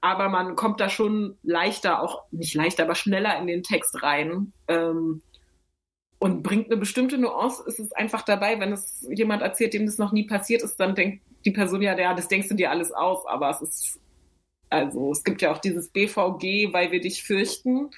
Aber 0.02 0.30
man 0.30 0.56
kommt 0.56 0.80
da 0.80 0.90
schon 0.90 1.38
leichter, 1.44 2.02
auch 2.02 2.24
nicht 2.32 2.56
leichter, 2.56 2.84
aber 2.84 2.96
schneller 2.96 3.40
in 3.40 3.48
den 3.48 3.64
Text 3.64 4.02
rein. 4.04 4.54
Ähm, 4.68 5.22
und 6.20 6.44
bringt 6.44 6.68
eine 6.68 6.78
bestimmte 6.78 7.18
Nuance, 7.18 7.64
ist 7.66 7.80
es 7.80 7.92
einfach 7.94 8.22
dabei, 8.22 8.60
wenn 8.60 8.72
es 8.72 9.08
jemand 9.10 9.42
erzählt, 9.42 9.74
dem 9.74 9.88
das 9.88 9.98
noch 9.98 10.12
nie 10.12 10.28
passiert 10.28 10.62
ist, 10.62 10.80
dann 10.80 10.94
denkt 10.94 11.24
die 11.46 11.52
Person 11.52 11.82
ja, 11.82 11.98
ja, 11.98 12.14
das 12.14 12.28
denkst 12.28 12.50
du 12.50 12.54
dir 12.54 12.70
alles 12.70 12.92
aus, 12.92 13.26
aber 13.26 13.50
es 13.50 13.62
ist, 13.62 14.00
also 14.70 15.12
es 15.12 15.24
gibt 15.24 15.42
ja 15.42 15.52
auch 15.52 15.58
dieses 15.58 15.90
BVG, 15.90 16.74
weil 16.74 16.92
wir 16.92 17.02
dich 17.02 17.24
fürchten, 17.24 17.90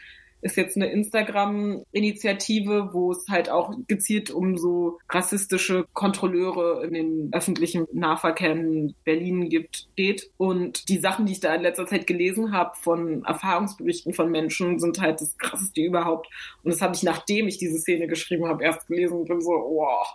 ist 0.44 0.58
jetzt 0.58 0.76
eine 0.76 0.92
Instagram-Initiative, 0.92 2.90
wo 2.92 3.12
es 3.12 3.26
halt 3.30 3.50
auch 3.50 3.74
gezielt 3.88 4.30
um 4.30 4.58
so 4.58 5.00
rassistische 5.10 5.86
Kontrolleure 5.94 6.84
in 6.84 6.94
den 6.94 7.30
öffentlichen 7.32 7.88
Nahverkehr 7.94 8.52
in 8.52 8.94
Berlin 9.04 9.50
gibt, 9.50 9.88
geht. 9.96 10.30
Und 10.38 10.90
die 10.90 11.00
Sachen, 11.00 11.26
die 11.26 11.32
ich 11.34 11.40
da 11.40 11.56
in 11.56 11.62
letzter 11.62 11.88
Zeit 11.88 12.06
gelesen 12.08 12.52
habe 12.52 12.72
von 12.76 13.24
Erfahrungsberichten 13.24 14.14
von 14.14 14.30
Menschen, 14.30 14.80
sind 14.80 15.00
halt 15.00 15.22
das 15.22 15.38
krasseste 15.38 15.82
überhaupt. 15.82 16.28
Und 16.64 16.72
das 16.72 16.82
habe 16.82 16.96
ich, 16.96 17.04
nachdem 17.04 17.48
ich 17.48 17.58
diese 17.58 17.80
Szene 17.80 18.08
geschrieben 18.08 18.48
habe, 18.48 18.64
erst 18.64 18.88
gelesen 18.88 19.20
und 19.20 19.28
bin 19.28 19.42
so, 19.42 19.52
wow. 19.52 20.08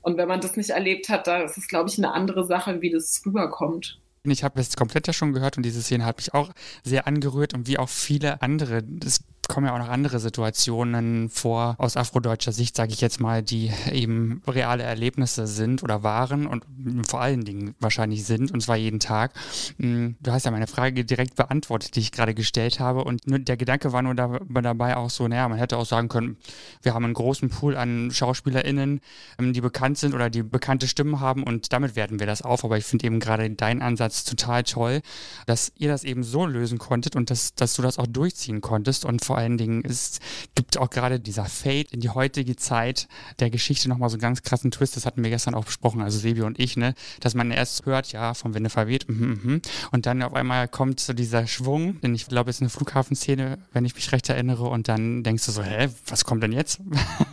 Und 0.00 0.16
wenn 0.16 0.28
man 0.28 0.40
das 0.40 0.56
nicht 0.56 0.70
erlebt 0.70 1.08
hat, 1.08 1.26
da 1.26 1.42
ist 1.42 1.58
es, 1.58 1.66
glaube 1.66 1.90
ich, 1.90 1.98
eine 1.98 2.12
andere 2.12 2.44
Sache, 2.44 2.80
wie 2.80 2.90
das 2.90 3.20
rüberkommt. 3.26 4.00
Ich 4.30 4.44
habe 4.44 4.60
es 4.60 4.76
komplett 4.76 5.06
ja 5.06 5.12
schon 5.12 5.32
gehört 5.32 5.56
und 5.56 5.62
diese 5.62 5.82
Szene 5.82 6.04
hat 6.04 6.18
mich 6.18 6.34
auch 6.34 6.50
sehr 6.84 7.06
angerührt 7.06 7.54
und 7.54 7.66
wie 7.66 7.78
auch 7.78 7.88
viele 7.88 8.42
andere. 8.42 8.82
Das 8.82 9.20
kommen 9.48 9.66
ja 9.66 9.74
auch 9.74 9.78
noch 9.78 9.88
andere 9.88 10.20
Situationen 10.20 11.30
vor 11.30 11.74
aus 11.78 11.96
afrodeutscher 11.96 12.52
Sicht, 12.52 12.76
sage 12.76 12.92
ich 12.92 13.00
jetzt 13.00 13.18
mal, 13.18 13.42
die 13.42 13.72
eben 13.90 14.42
reale 14.46 14.82
Erlebnisse 14.82 15.46
sind 15.46 15.82
oder 15.82 16.02
waren 16.02 16.46
und 16.46 16.64
vor 17.08 17.20
allen 17.20 17.44
Dingen 17.44 17.74
wahrscheinlich 17.80 18.24
sind 18.24 18.52
und 18.52 18.60
zwar 18.60 18.76
jeden 18.76 19.00
Tag. 19.00 19.32
Mm, 19.78 20.10
du 20.20 20.32
hast 20.32 20.44
ja 20.44 20.50
meine 20.50 20.66
Frage 20.66 21.04
direkt 21.04 21.34
beantwortet, 21.34 21.96
die 21.96 22.00
ich 22.00 22.12
gerade 22.12 22.34
gestellt 22.34 22.78
habe 22.78 23.04
und 23.04 23.22
der 23.26 23.56
Gedanke 23.56 23.92
war 23.92 24.02
nur 24.02 24.14
dabei 24.14 24.96
auch 24.96 25.10
so, 25.10 25.26
naja, 25.26 25.48
man 25.48 25.58
hätte 25.58 25.78
auch 25.78 25.86
sagen 25.86 26.08
können, 26.08 26.36
wir 26.82 26.94
haben 26.94 27.04
einen 27.04 27.14
großen 27.14 27.48
Pool 27.48 27.76
an 27.76 28.10
SchauspielerInnen, 28.10 29.00
ähm, 29.38 29.52
die 29.52 29.60
bekannt 29.60 29.98
sind 29.98 30.14
oder 30.14 30.28
die 30.30 30.42
bekannte 30.42 30.88
Stimmen 30.88 31.20
haben 31.20 31.42
und 31.42 31.72
damit 31.72 31.96
werten 31.96 32.20
wir 32.20 32.26
das 32.26 32.42
auf. 32.42 32.64
Aber 32.64 32.76
ich 32.76 32.84
finde 32.84 33.06
eben 33.06 33.18
gerade 33.18 33.48
deinen 33.50 33.80
Ansatz 33.80 34.24
total 34.24 34.62
toll, 34.64 35.00
dass 35.46 35.72
ihr 35.76 35.88
das 35.88 36.04
eben 36.04 36.22
so 36.22 36.44
lösen 36.44 36.78
konntet 36.78 37.16
und 37.16 37.30
dass, 37.30 37.54
dass 37.54 37.74
du 37.74 37.82
das 37.82 37.98
auch 37.98 38.06
durchziehen 38.06 38.60
konntest 38.60 39.04
und 39.04 39.24
vor 39.24 39.37
allen 39.38 39.58
Dingen 39.58 39.82
es 39.84 40.20
gibt 40.54 40.78
auch 40.78 40.90
gerade 40.90 41.20
dieser 41.20 41.44
Fade 41.46 41.86
in 41.90 42.00
die 42.00 42.10
heutige 42.10 42.56
Zeit 42.56 43.08
der 43.38 43.50
Geschichte 43.50 43.88
nochmal 43.88 44.10
so 44.10 44.14
einen 44.14 44.22
ganz 44.22 44.42
krassen 44.42 44.70
Twist. 44.70 44.96
Das 44.96 45.06
hatten 45.06 45.22
wir 45.22 45.30
gestern 45.30 45.54
auch 45.54 45.64
besprochen, 45.64 46.00
also 46.02 46.18
Sebi 46.18 46.42
und 46.42 46.58
ich, 46.58 46.76
ne, 46.76 46.94
dass 47.20 47.34
man 47.34 47.50
erst 47.50 47.86
hört, 47.86 48.12
ja, 48.12 48.34
vom 48.34 48.54
Winde 48.54 48.70
verweht, 48.70 49.08
mm, 49.08 49.12
mm, 49.12 49.62
und 49.92 50.06
dann 50.06 50.22
auf 50.22 50.34
einmal 50.34 50.68
kommt 50.68 51.00
so 51.00 51.12
dieser 51.12 51.46
Schwung, 51.46 52.00
denn 52.00 52.14
ich 52.14 52.26
glaube, 52.26 52.50
es 52.50 52.56
ist 52.56 52.62
eine 52.62 52.70
Flughafenszene, 52.70 53.58
wenn 53.72 53.84
ich 53.84 53.94
mich 53.94 54.12
recht 54.12 54.28
erinnere, 54.28 54.64
und 54.64 54.88
dann 54.88 55.22
denkst 55.22 55.46
du 55.46 55.52
so, 55.52 55.62
hä, 55.62 55.88
was 56.06 56.24
kommt 56.24 56.42
denn 56.42 56.52
jetzt? 56.52 56.80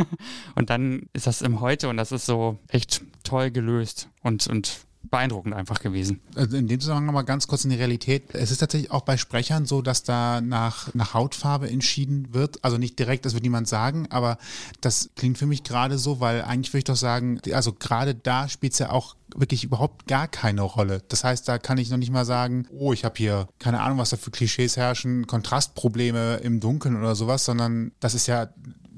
und 0.56 0.70
dann 0.70 1.08
ist 1.14 1.28
das 1.28 1.41
im 1.41 1.60
Heute 1.60 1.89
und 1.89 1.97
das 1.97 2.12
ist 2.12 2.26
so 2.26 2.60
echt 2.68 3.01
toll 3.24 3.51
gelöst 3.51 4.10
und, 4.22 4.47
und 4.47 4.85
beeindruckend 5.10 5.53
einfach 5.53 5.80
gewesen. 5.80 6.22
Also 6.36 6.58
in 6.58 6.68
dem 6.68 6.80
Zusammenhang 6.80 7.06
nochmal 7.08 7.26
ganz 7.26 7.47
kurz 7.47 7.64
in 7.64 7.70
die 7.70 7.76
Realität. 7.76 8.34
Es 8.34 8.51
ist 8.51 8.60
tatsächlich 8.60 8.91
auch 8.91 9.01
bei 9.01 9.18
Sprechern 9.18 9.66
so, 9.66 9.82
dass 9.82 10.03
da 10.03 10.41
nach, 10.41 10.93
nach 10.93 11.14
Hautfarbe 11.14 11.70
entschieden 11.70 12.34
wird. 12.34 12.64
Also 12.64 12.78
nicht 12.78 12.97
direkt, 12.99 13.26
das 13.26 13.34
wird 13.34 13.43
niemand 13.43 13.68
sagen, 13.68 14.08
aber 14.10 14.38
das 14.82 15.10
klingt 15.16 15.38
für 15.38 15.45
mich 15.45 15.64
gerade 15.64 15.97
so, 15.97 16.20
weil 16.20 16.41
eigentlich 16.43 16.74
würde 16.74 16.80
ich 16.80 16.84
doch 16.86 16.95
sagen, 16.95 17.39
also 17.51 17.74
gerade 17.74 18.16
da 18.16 18.47
spielt 18.47 18.74
es 18.74 18.80
ja 18.80 18.89
auch 18.89 19.16
wirklich 19.36 19.64
überhaupt 19.64 20.08
gar 20.08 20.28
keine 20.28 20.62
Rolle. 20.62 21.01
Das 21.10 21.24
heißt, 21.24 21.47
da 21.47 21.58
kann 21.58 21.78
ich 21.78 21.89
noch 21.89 21.97
nicht 21.97 22.12
mal 22.12 22.26
sagen, 22.26 22.68
oh, 22.72 22.93
ich 22.93 23.03
habe 23.03 23.16
hier 23.18 23.47
keine 23.60 23.82
Ahnung, 23.82 23.97
was 23.97 24.10
da 24.10 24.18
für 24.18 24.32
Klischees 24.32 24.78
herrschen, 24.78 25.28
Kontrastprobleme 25.28 26.38
im 26.38 26.60
Dunkeln 26.60 26.95
oder 26.95 27.16
sowas, 27.16 27.45
sondern 27.45 27.91
das 27.99 28.14
ist 28.14 28.28
ja, 28.28 28.49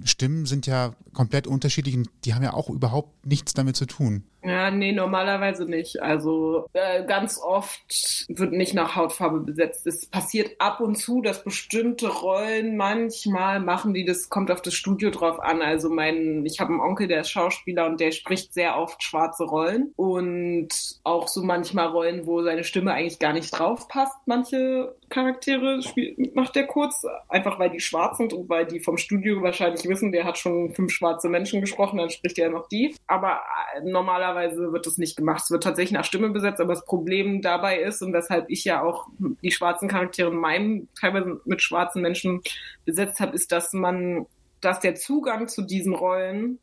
Stimmen 0.03 0.45
sind 0.45 0.67
ja 0.67 0.93
komplett 1.13 1.47
unterschiedlich 1.47 1.95
und 1.95 2.09
die 2.25 2.33
haben 2.33 2.43
ja 2.43 2.53
auch 2.53 2.69
überhaupt 2.69 3.25
nichts 3.25 3.53
damit 3.53 3.75
zu 3.75 3.85
tun. 3.85 4.23
Ja, 4.47 4.71
nee, 4.71 4.93
normalerweise 4.93 5.65
nicht. 5.65 6.01
Also 6.01 6.69
äh, 6.71 7.03
ganz 7.05 7.37
oft 7.37 8.25
wird 8.29 8.53
nicht 8.53 8.73
nach 8.73 8.95
Hautfarbe 8.95 9.41
besetzt. 9.41 9.85
Es 9.85 10.05
passiert 10.05 10.51
ab 10.59 10.79
und 10.79 10.95
zu, 10.95 11.21
dass 11.21 11.43
bestimmte 11.43 12.07
Rollen 12.07 12.77
manchmal 12.77 13.59
machen 13.59 13.93
die 13.93 14.05
das, 14.05 14.29
kommt 14.29 14.49
auf 14.49 14.61
das 14.61 14.73
Studio 14.73 15.09
drauf 15.09 15.41
an. 15.41 15.61
Also 15.61 15.89
mein, 15.89 16.45
ich 16.45 16.61
habe 16.61 16.71
einen 16.71 16.79
Onkel, 16.79 17.09
der 17.09 17.21
ist 17.21 17.29
Schauspieler 17.29 17.87
und 17.87 17.99
der 17.99 18.11
spricht 18.11 18.53
sehr 18.53 18.77
oft 18.77 19.03
schwarze 19.03 19.43
Rollen 19.43 19.91
und 19.97 20.69
auch 21.03 21.27
so 21.27 21.43
manchmal 21.43 21.87
Rollen, 21.87 22.25
wo 22.25 22.41
seine 22.41 22.63
Stimme 22.63 22.93
eigentlich 22.93 23.19
gar 23.19 23.33
nicht 23.33 23.51
drauf 23.51 23.89
passt. 23.89 24.15
Manche 24.27 24.95
Charaktere 25.09 25.81
spielt, 25.81 26.35
macht 26.35 26.55
der 26.55 26.67
kurz, 26.67 27.05
einfach 27.27 27.59
weil 27.59 27.69
die 27.69 27.81
schwarz 27.81 28.15
sind 28.15 28.31
und 28.31 28.47
weil 28.47 28.65
die 28.65 28.79
vom 28.79 28.97
Studio 28.97 29.41
wahrscheinlich 29.41 29.85
wissen, 29.89 30.13
der 30.13 30.23
hat 30.23 30.37
schon 30.37 30.73
fünf 30.73 30.93
schwarze 30.93 31.27
Menschen 31.27 31.59
gesprochen, 31.59 31.97
dann 31.97 32.09
spricht 32.09 32.39
er 32.39 32.49
noch 32.49 32.69
die. 32.69 32.95
Aber 33.07 33.41
äh, 33.75 33.81
normalerweise 33.81 34.36
normalerweise 34.37 34.71
wird 34.71 34.85
das 34.85 34.97
nicht 34.97 35.17
gemacht. 35.17 35.43
Es 35.43 35.51
wird 35.51 35.63
tatsächlich 35.63 35.93
nach 35.93 36.05
Stimme 36.05 36.29
besetzt, 36.29 36.59
aber 36.59 36.73
das 36.73 36.85
Problem 36.85 37.41
dabei 37.41 37.79
ist 37.79 38.01
und 38.01 38.13
weshalb 38.13 38.49
ich 38.49 38.63
ja 38.63 38.81
auch 38.81 39.07
die 39.19 39.51
schwarzen 39.51 39.87
Charaktere 39.87 40.29
in 40.29 40.37
meinem 40.37 40.87
teilweise 40.99 41.41
mit 41.45 41.61
schwarzen 41.61 42.01
Menschen 42.01 42.41
besetzt 42.85 43.19
habe, 43.19 43.35
ist, 43.35 43.51
dass 43.51 43.73
man, 43.73 44.25
dass 44.61 44.79
der 44.79 44.95
Zugang 44.95 45.47
zu 45.47 45.61
diesen 45.63 45.93
Rollen, 45.93 46.59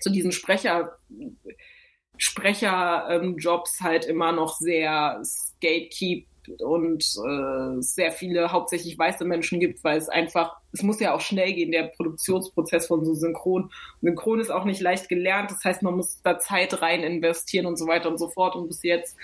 zu 0.00 0.10
diesen 0.10 0.32
Sprecher, 0.32 0.96
Sprecherjobs 2.16 3.80
ähm, 3.80 3.86
halt 3.86 4.04
immer 4.04 4.32
noch 4.32 4.56
sehr 4.58 5.22
gatekeep 5.60 6.26
und 6.60 7.02
äh, 7.02 7.80
sehr 7.80 8.12
viele 8.12 8.52
hauptsächlich 8.52 8.98
weiße 8.98 9.24
Menschen 9.24 9.60
gibt, 9.60 9.82
weil 9.84 9.98
es 9.98 10.08
einfach, 10.08 10.56
es 10.72 10.82
muss 10.82 11.00
ja 11.00 11.14
auch 11.14 11.20
schnell 11.20 11.52
gehen, 11.52 11.72
der 11.72 11.84
Produktionsprozess 11.84 12.86
von 12.86 13.04
so 13.04 13.14
Synchron. 13.14 13.70
Synchron 14.00 14.40
ist 14.40 14.50
auch 14.50 14.64
nicht 14.64 14.80
leicht 14.80 15.08
gelernt, 15.08 15.50
das 15.50 15.64
heißt, 15.64 15.82
man 15.82 15.96
muss 15.96 16.20
da 16.22 16.38
Zeit 16.38 16.82
rein 16.82 17.02
investieren 17.02 17.66
und 17.66 17.76
so 17.76 17.86
weiter 17.86 18.08
und 18.08 18.18
so 18.18 18.28
fort. 18.28 18.56
Und 18.56 18.68
bis 18.68 18.82
jetzt, 18.82 19.16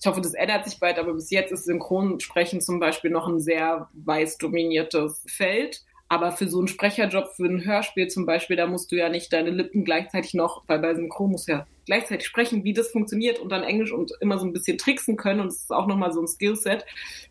ich 0.00 0.06
hoffe, 0.06 0.20
das 0.20 0.34
ändert 0.34 0.64
sich 0.64 0.80
bald, 0.80 0.98
aber 0.98 1.14
bis 1.14 1.30
jetzt 1.30 1.52
ist 1.52 1.64
Synchronsprechen 1.64 2.60
zum 2.60 2.80
Beispiel 2.80 3.10
noch 3.10 3.28
ein 3.28 3.40
sehr 3.40 3.88
weiß 3.94 4.38
dominiertes 4.38 5.24
Feld. 5.28 5.82
Aber 6.08 6.32
für 6.32 6.46
so 6.46 6.58
einen 6.58 6.68
Sprecherjob, 6.68 7.28
für 7.34 7.46
ein 7.46 7.64
Hörspiel 7.64 8.08
zum 8.08 8.26
Beispiel, 8.26 8.56
da 8.56 8.66
musst 8.66 8.92
du 8.92 8.96
ja 8.96 9.08
nicht 9.08 9.32
deine 9.32 9.48
Lippen 9.48 9.82
gleichzeitig 9.82 10.34
noch, 10.34 10.62
weil 10.66 10.78
bei 10.78 10.94
Synchron 10.94 11.30
muss 11.30 11.46
ja 11.46 11.66
gleichzeitig 11.86 12.26
sprechen, 12.26 12.64
wie 12.64 12.72
das 12.72 12.88
funktioniert 12.90 13.38
und 13.38 13.50
dann 13.50 13.62
Englisch 13.62 13.92
und 13.92 14.12
immer 14.20 14.38
so 14.38 14.46
ein 14.46 14.52
bisschen 14.52 14.78
tricksen 14.78 15.16
können. 15.16 15.40
Und 15.40 15.48
es 15.48 15.62
ist 15.62 15.72
auch 15.72 15.86
nochmal 15.86 16.12
so 16.12 16.20
ein 16.20 16.28
Skillset. 16.28 16.84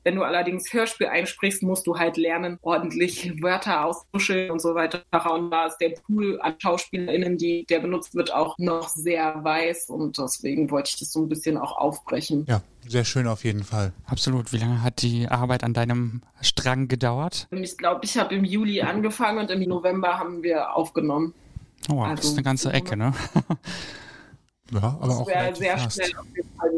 Wenn 0.03 0.15
du 0.15 0.23
allerdings 0.23 0.71
Hörspiel 0.73 1.07
einsprichst, 1.07 1.63
musst 1.63 1.87
du 1.87 1.97
halt 1.97 2.17
lernen, 2.17 2.57
ordentlich 2.61 3.41
Wörter 3.41 3.85
auszuscheln 3.85 4.51
und 4.51 4.61
so 4.61 4.75
weiter. 4.75 5.03
Und 5.31 5.51
da 5.51 5.67
ist 5.67 5.77
der 5.77 5.89
Pool 5.89 6.39
an 6.41 6.55
SchauspielerInnen, 6.57 7.37
die, 7.37 7.65
der 7.65 7.79
benutzt 7.79 8.15
wird, 8.15 8.33
auch 8.33 8.57
noch 8.57 8.89
sehr 8.89 9.43
weiß. 9.43 9.89
Und 9.89 10.17
deswegen 10.17 10.71
wollte 10.71 10.91
ich 10.93 10.99
das 10.99 11.11
so 11.11 11.21
ein 11.21 11.29
bisschen 11.29 11.57
auch 11.57 11.77
aufbrechen. 11.77 12.45
Ja, 12.47 12.61
sehr 12.87 13.05
schön 13.05 13.27
auf 13.27 13.43
jeden 13.43 13.63
Fall. 13.63 13.93
Absolut. 14.05 14.51
Wie 14.53 14.57
lange 14.57 14.81
hat 14.81 15.01
die 15.01 15.27
Arbeit 15.27 15.63
an 15.63 15.73
deinem 15.73 16.21
Strang 16.41 16.87
gedauert? 16.87 17.47
Ich 17.51 17.77
glaube, 17.77 18.01
ich 18.03 18.17
habe 18.17 18.35
im 18.35 18.43
Juli 18.43 18.81
angefangen 18.81 19.39
und 19.39 19.51
im 19.51 19.61
November 19.61 20.17
haben 20.17 20.43
wir 20.43 20.75
aufgenommen. 20.75 21.33
Oh, 21.89 21.95
wow, 21.95 22.03
also, 22.03 22.15
das 22.15 22.25
ist 22.25 22.33
eine 22.33 22.43
ganze 22.43 22.73
Ecke, 22.73 22.95
ne? 22.95 23.13
ja, 24.71 24.97
aber 24.99 25.17
auch 25.17 25.25
sehr, 25.25 25.55
sehr 25.55 25.89
schnell 25.89 26.11
auf 26.17 26.25
jeden 26.35 26.49
Fall. 26.57 26.71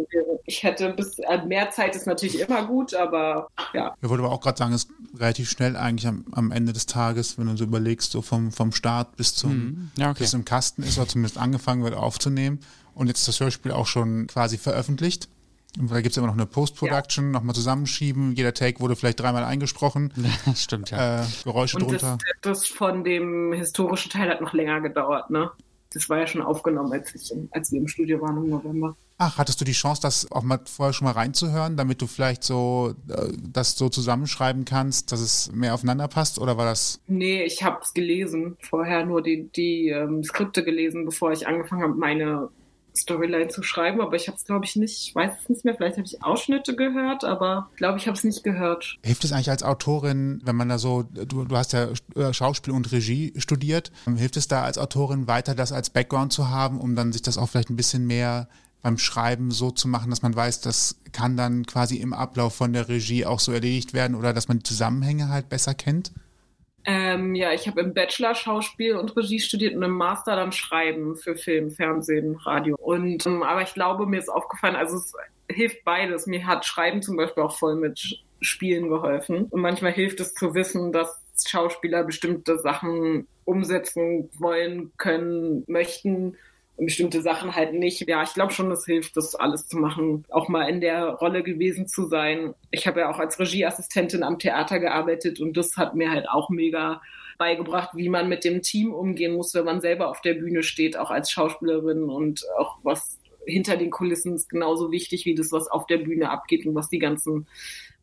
Ich 0.45 0.63
hätte 0.63 0.93
bis 0.93 1.19
äh, 1.19 1.45
mehr 1.45 1.69
Zeit 1.71 1.95
ist 1.95 2.05
natürlich 2.05 2.39
immer 2.39 2.65
gut, 2.65 2.93
aber 2.93 3.47
ja. 3.73 3.95
Ich 4.01 4.09
wollte 4.09 4.23
aber 4.23 4.33
auch 4.33 4.41
gerade 4.41 4.57
sagen, 4.57 4.73
es 4.73 4.85
ist 4.85 4.91
relativ 5.17 5.49
schnell 5.49 5.77
eigentlich 5.77 6.07
am, 6.07 6.25
am, 6.31 6.51
Ende 6.51 6.73
des 6.73 6.85
Tages, 6.85 7.37
wenn 7.37 7.47
du 7.47 7.55
so 7.55 7.63
überlegst, 7.63 8.11
so 8.11 8.21
vom, 8.21 8.51
vom 8.51 8.71
Start 8.71 9.15
bis 9.15 9.35
zum 9.35 9.51
hm. 9.51 9.91
ja, 9.97 10.09
okay. 10.09 10.19
bis 10.19 10.31
zum 10.31 10.43
Kasten 10.43 10.83
ist 10.83 10.97
oder 10.97 11.07
zumindest 11.07 11.37
angefangen 11.37 11.83
wird 11.83 11.95
aufzunehmen 11.95 12.59
und 12.95 13.07
jetzt 13.07 13.19
ist 13.19 13.27
das 13.27 13.39
Hörspiel 13.39 13.71
auch 13.71 13.87
schon 13.87 14.27
quasi 14.27 14.57
veröffentlicht. 14.57 15.29
Da 15.75 16.01
gibt 16.01 16.11
es 16.11 16.17
immer 16.17 16.27
noch 16.27 16.35
eine 16.35 16.45
Post-Production, 16.45 17.25
ja. 17.25 17.31
nochmal 17.31 17.55
zusammenschieben. 17.55 18.35
Jeder 18.35 18.53
Take 18.53 18.79
wurde 18.79 18.95
vielleicht 18.95 19.19
dreimal 19.19 19.43
eingesprochen. 19.43 20.13
Stimmt, 20.55 20.91
ja. 20.91 21.21
Äh, 21.21 21.25
Geräusche 21.43 21.77
Und 21.77 21.89
drunter. 21.89 22.19
Das, 22.41 22.59
das, 22.59 22.67
von 22.67 23.03
dem 23.03 23.53
historischen 23.53 24.11
Teil 24.11 24.29
hat 24.29 24.39
noch 24.39 24.53
länger 24.53 24.81
gedauert, 24.81 25.31
ne? 25.31 25.49
Das 25.93 26.09
war 26.09 26.19
ja 26.19 26.27
schon 26.27 26.41
aufgenommen, 26.41 26.91
als, 26.91 27.13
ich, 27.15 27.33
als 27.51 27.71
wir 27.71 27.79
im 27.79 27.87
Studio 27.87 28.21
waren 28.21 28.37
im 28.37 28.49
November. 28.49 28.95
Ach, 29.17 29.37
hattest 29.37 29.61
du 29.61 29.65
die 29.65 29.73
Chance, 29.73 30.01
das 30.01 30.31
auch 30.31 30.41
mal 30.41 30.59
vorher 30.65 30.93
schon 30.93 31.05
mal 31.05 31.11
reinzuhören, 31.11 31.77
damit 31.77 32.01
du 32.01 32.07
vielleicht 32.07 32.43
so 32.43 32.95
äh, 33.09 33.31
das 33.37 33.77
so 33.77 33.89
zusammenschreiben 33.89 34.65
kannst, 34.65 35.11
dass 35.11 35.21
es 35.21 35.51
mehr 35.53 35.73
aufeinander 35.73 36.07
passt? 36.07 36.39
Oder 36.39 36.57
war 36.57 36.65
das? 36.65 36.99
Nee, 37.07 37.43
ich 37.43 37.63
habe 37.63 37.79
es 37.83 37.93
gelesen. 37.93 38.57
Vorher 38.59 39.05
nur 39.05 39.21
die, 39.21 39.49
die 39.55 39.89
ähm, 39.89 40.23
Skripte 40.23 40.63
gelesen, 40.63 41.05
bevor 41.05 41.31
ich 41.31 41.47
angefangen 41.47 41.83
habe, 41.83 41.93
meine 41.93 42.49
Storyline 42.95 43.47
zu 43.47 43.63
schreiben, 43.63 44.01
aber 44.01 44.15
ich 44.15 44.27
habe 44.27 44.37
es, 44.37 44.45
glaube 44.45 44.65
ich, 44.65 44.75
nicht, 44.75 45.07
ich 45.07 45.15
weiß 45.15 45.31
es 45.41 45.49
nicht 45.49 45.65
mehr, 45.65 45.75
vielleicht 45.75 45.97
habe 45.97 46.05
ich 46.05 46.23
Ausschnitte 46.23 46.75
gehört, 46.75 47.23
aber 47.23 47.69
glaube 47.75 47.97
ich, 47.97 48.07
habe 48.07 48.17
es 48.17 48.23
nicht 48.23 48.43
gehört. 48.43 48.97
Hilft 49.03 49.23
es 49.23 49.31
eigentlich 49.31 49.49
als 49.49 49.63
Autorin, 49.63 50.41
wenn 50.43 50.55
man 50.55 50.69
da 50.69 50.77
so, 50.77 51.03
du, 51.03 51.45
du 51.45 51.57
hast 51.57 51.73
ja 51.73 51.89
äh, 52.15 52.33
Schauspiel 52.33 52.73
und 52.73 52.91
Regie 52.91 53.33
studiert, 53.37 53.91
hilft 54.05 54.37
es 54.37 54.47
da 54.47 54.63
als 54.63 54.77
Autorin 54.77 55.27
weiter, 55.27 55.55
das 55.55 55.71
als 55.71 55.89
Background 55.89 56.33
zu 56.33 56.49
haben, 56.49 56.79
um 56.79 56.95
dann 56.95 57.11
sich 57.11 57.21
das 57.21 57.37
auch 57.37 57.49
vielleicht 57.49 57.69
ein 57.69 57.75
bisschen 57.75 58.05
mehr 58.05 58.47
beim 58.83 58.97
Schreiben 58.97 59.49
so 59.49 59.71
zu 59.71 59.87
machen, 59.87 60.09
dass 60.09 60.21
man 60.21 60.35
weiß, 60.35 60.61
das 60.61 60.97
kann 61.13 61.37
dann 61.37 61.65
quasi 61.65 61.97
im 61.97 62.13
Ablauf 62.13 62.53
von 62.53 62.73
der 62.73 62.89
Regie 62.89 63.25
auch 63.25 63.39
so 63.39 63.51
erledigt 63.53 63.93
werden 63.93 64.13
oder 64.15 64.33
dass 64.33 64.49
man 64.49 64.57
die 64.59 64.63
Zusammenhänge 64.63 65.29
halt 65.29 65.49
besser 65.49 65.73
kennt? 65.73 66.11
Ähm, 66.85 67.33
ja, 67.35 67.53
ich 67.53 67.67
habe 67.67 67.81
im 67.81 67.93
Bachelor 67.93 68.35
Schauspiel 68.35 68.95
und 68.95 69.15
Regie 69.15 69.39
studiert 69.39 69.75
und 69.75 69.83
im 69.83 69.91
Master 69.91 70.35
dann 70.35 70.51
Schreiben 70.51 71.15
für 71.15 71.35
Film, 71.35 71.71
Fernsehen, 71.71 72.35
Radio. 72.35 72.75
Und 72.77 73.25
ähm, 73.25 73.43
aber 73.43 73.61
ich 73.61 73.73
glaube, 73.73 74.05
mir 74.05 74.19
ist 74.19 74.29
aufgefallen, 74.29 74.75
also 74.75 74.97
es 74.97 75.13
hilft 75.49 75.83
beides. 75.85 76.27
Mir 76.27 76.45
hat 76.45 76.65
Schreiben 76.65 77.01
zum 77.01 77.15
Beispiel 77.15 77.43
auch 77.43 77.57
voll 77.57 77.75
mit 77.75 78.19
Spielen 78.41 78.89
geholfen. 78.89 79.45
Und 79.45 79.61
manchmal 79.61 79.93
hilft 79.93 80.19
es 80.19 80.33
zu 80.33 80.53
wissen, 80.53 80.91
dass 80.91 81.21
Schauspieler 81.47 82.03
bestimmte 82.03 82.59
Sachen 82.59 83.27
umsetzen 83.45 84.29
wollen, 84.37 84.91
können, 84.97 85.63
möchten 85.67 86.37
bestimmte 86.85 87.21
Sachen 87.21 87.55
halt 87.55 87.73
nicht. 87.73 88.07
Ja, 88.07 88.23
ich 88.23 88.33
glaube 88.33 88.53
schon, 88.53 88.71
es 88.71 88.85
hilft, 88.85 89.17
das 89.17 89.35
alles 89.35 89.67
zu 89.67 89.77
machen, 89.77 90.25
auch 90.29 90.49
mal 90.49 90.69
in 90.69 90.81
der 90.81 91.09
Rolle 91.09 91.43
gewesen 91.43 91.87
zu 91.87 92.07
sein. 92.07 92.53
Ich 92.71 92.87
habe 92.87 93.01
ja 93.01 93.09
auch 93.09 93.19
als 93.19 93.39
Regieassistentin 93.39 94.23
am 94.23 94.39
Theater 94.39 94.79
gearbeitet 94.79 95.39
und 95.39 95.57
das 95.57 95.77
hat 95.77 95.95
mir 95.95 96.11
halt 96.11 96.29
auch 96.29 96.49
mega 96.49 97.01
beigebracht, 97.37 97.89
wie 97.93 98.09
man 98.09 98.29
mit 98.29 98.43
dem 98.43 98.61
Team 98.61 98.93
umgehen 98.93 99.35
muss, 99.35 99.53
wenn 99.53 99.65
man 99.65 99.81
selber 99.81 100.09
auf 100.09 100.21
der 100.21 100.35
Bühne 100.35 100.63
steht, 100.63 100.97
auch 100.97 101.11
als 101.11 101.31
Schauspielerin 101.31 102.03
und 102.03 102.43
auch 102.57 102.77
was 102.83 103.19
hinter 103.45 103.75
den 103.77 103.89
Kulissen 103.89 104.35
ist 104.35 104.49
genauso 104.49 104.91
wichtig 104.91 105.25
wie 105.25 105.35
das, 105.35 105.51
was 105.51 105.67
auf 105.67 105.85
der 105.87 105.97
Bühne 105.97 106.29
abgeht 106.29 106.65
und 106.65 106.75
was 106.75 106.89
die 106.89 106.99
ganzen 106.99 107.47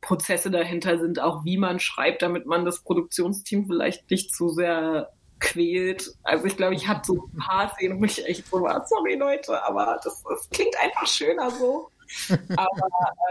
Prozesse 0.01 0.51
dahinter 0.51 0.99
sind, 0.99 1.21
auch 1.21 1.45
wie 1.45 1.57
man 1.57 1.81
schreibt, 1.81 2.23
damit 2.23 2.47
man 2.47 2.65
das 2.65 2.81
Produktionsteam 2.81 3.67
vielleicht 3.67 4.11
nicht 4.11 4.35
zu 4.35 4.49
sehr 4.49 5.11
quält. 5.41 6.15
Also 6.23 6.45
ich 6.45 6.57
glaube, 6.57 6.75
ich 6.75 6.87
hatte 6.87 7.07
so 7.07 7.15
ein 7.15 7.39
paar 7.39 7.75
Szenen, 7.75 8.01
wo 8.01 8.05
ich 8.05 8.25
echt 8.27 8.47
so 8.47 8.61
war, 8.61 8.87
sorry 8.87 9.17
Leute, 9.17 9.63
aber 9.65 9.99
das, 10.05 10.23
das 10.23 10.49
klingt 10.51 10.79
einfach 10.81 11.07
schöner 11.07 11.51
so. 11.51 11.91
Aber 12.57 12.89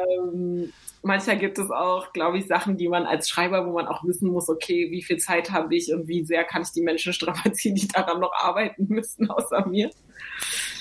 ähm, 0.07 0.71
manchmal 1.01 1.37
gibt 1.37 1.57
es 1.57 1.69
auch, 1.69 2.13
glaube 2.13 2.37
ich, 2.37 2.47
Sachen, 2.47 2.77
die 2.77 2.87
man 2.87 3.05
als 3.05 3.29
Schreiber, 3.29 3.65
wo 3.65 3.73
man 3.73 3.87
auch 3.87 4.05
wissen 4.05 4.29
muss, 4.29 4.47
okay, 4.47 4.89
wie 4.89 5.03
viel 5.03 5.17
Zeit 5.17 5.51
habe 5.51 5.75
ich 5.75 5.93
und 5.93 6.07
wie 6.07 6.23
sehr 6.23 6.45
kann 6.45 6.61
ich 6.61 6.71
die 6.71 6.81
Menschen 6.81 7.11
strapazieren, 7.13 7.75
die 7.75 7.87
daran 7.87 8.21
noch 8.21 8.31
arbeiten 8.33 8.87
müssen, 8.87 9.29
außer 9.29 9.67
mir. 9.67 9.89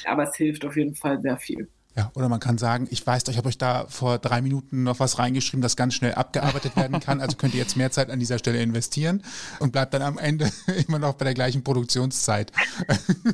Aber 0.04 0.24
es 0.24 0.36
hilft 0.36 0.64
auf 0.64 0.76
jeden 0.76 0.94
Fall 0.94 1.20
sehr 1.20 1.36
viel. 1.38 1.68
Ja, 1.96 2.12
oder 2.14 2.28
man 2.28 2.38
kann 2.38 2.58
sagen, 2.58 2.86
ich 2.90 3.04
weiß, 3.04 3.24
ich 3.28 3.36
habe 3.38 3.48
euch 3.48 3.58
da 3.58 3.86
vor 3.88 4.18
drei 4.18 4.40
Minuten 4.40 4.84
noch 4.84 5.00
was 5.00 5.18
reingeschrieben, 5.18 5.62
das 5.62 5.74
ganz 5.74 5.94
schnell 5.94 6.14
abgearbeitet 6.14 6.76
werden 6.76 7.00
kann. 7.00 7.20
Also 7.20 7.36
könnt 7.36 7.54
ihr 7.54 7.60
jetzt 7.60 7.76
mehr 7.76 7.90
Zeit 7.90 8.10
an 8.10 8.20
dieser 8.20 8.38
Stelle 8.38 8.62
investieren 8.62 9.24
und 9.58 9.72
bleibt 9.72 9.94
dann 9.94 10.02
am 10.02 10.16
Ende 10.16 10.48
immer 10.86 11.00
noch 11.00 11.14
bei 11.14 11.24
der 11.24 11.34
gleichen 11.34 11.64
Produktionszeit. 11.64 12.52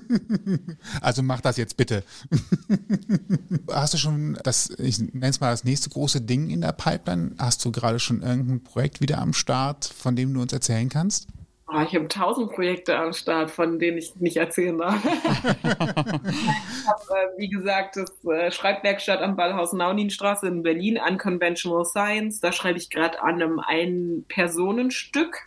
also 1.03 1.23
mach 1.23 1.43
das 1.43 1.59
jetzt 1.59 1.77
bitte. 1.77 2.05
Hast 3.71 3.95
du 3.95 3.99
schon 3.99 4.39
das, 4.43 4.71
ich 4.79 4.99
nenne 4.99 5.29
es 5.29 5.41
mal 5.41 5.51
das 5.51 5.65
nächste 5.65 5.91
große 5.91 6.23
Ding 6.23 6.49
in 6.49 6.63
der 6.63 6.73
Pipeline? 6.73 7.33
Hast 7.39 7.63
du 7.65 7.71
gerade 7.71 7.99
schon 7.99 8.23
irgendein 8.23 8.65
Projekt 8.65 9.03
wieder 9.03 9.19
am 9.19 9.35
Start, 9.35 9.85
von 9.85 10.17
dem 10.17 10.33
du 10.33 10.41
uns 10.41 10.55
erzählen 10.55 10.89
kannst? 10.89 11.27
Oh, 11.77 11.81
ich 11.81 11.95
habe 11.97 12.07
tausend 12.07 12.53
Projekte 12.53 12.97
am 12.97 13.12
Start, 13.12 13.51
von 13.51 13.81
denen 13.81 13.99
ich 13.99 14.14
nicht 14.16 14.37
erzählen 14.37 14.79
darf. 14.79 15.05
ich 15.05 15.11
habe, 15.64 17.03
äh, 17.11 17.37
wie 17.37 17.49
gesagt, 17.49 17.97
das 17.97 18.12
äh, 18.27 18.53
Schreibwerkstatt 18.53 19.20
am 19.20 19.35
Ballhaus 19.35 19.72
Nauninstraße 19.72 20.47
in 20.47 20.62
Berlin, 20.62 21.01
Unconventional 21.05 21.85
Science. 21.85 22.39
Da 22.39 22.53
schreibe 22.53 22.79
ich 22.79 22.91
gerade 22.91 23.20
an 23.20 23.43
einem 23.43 23.59
Ein-Personenstück. 23.59 25.47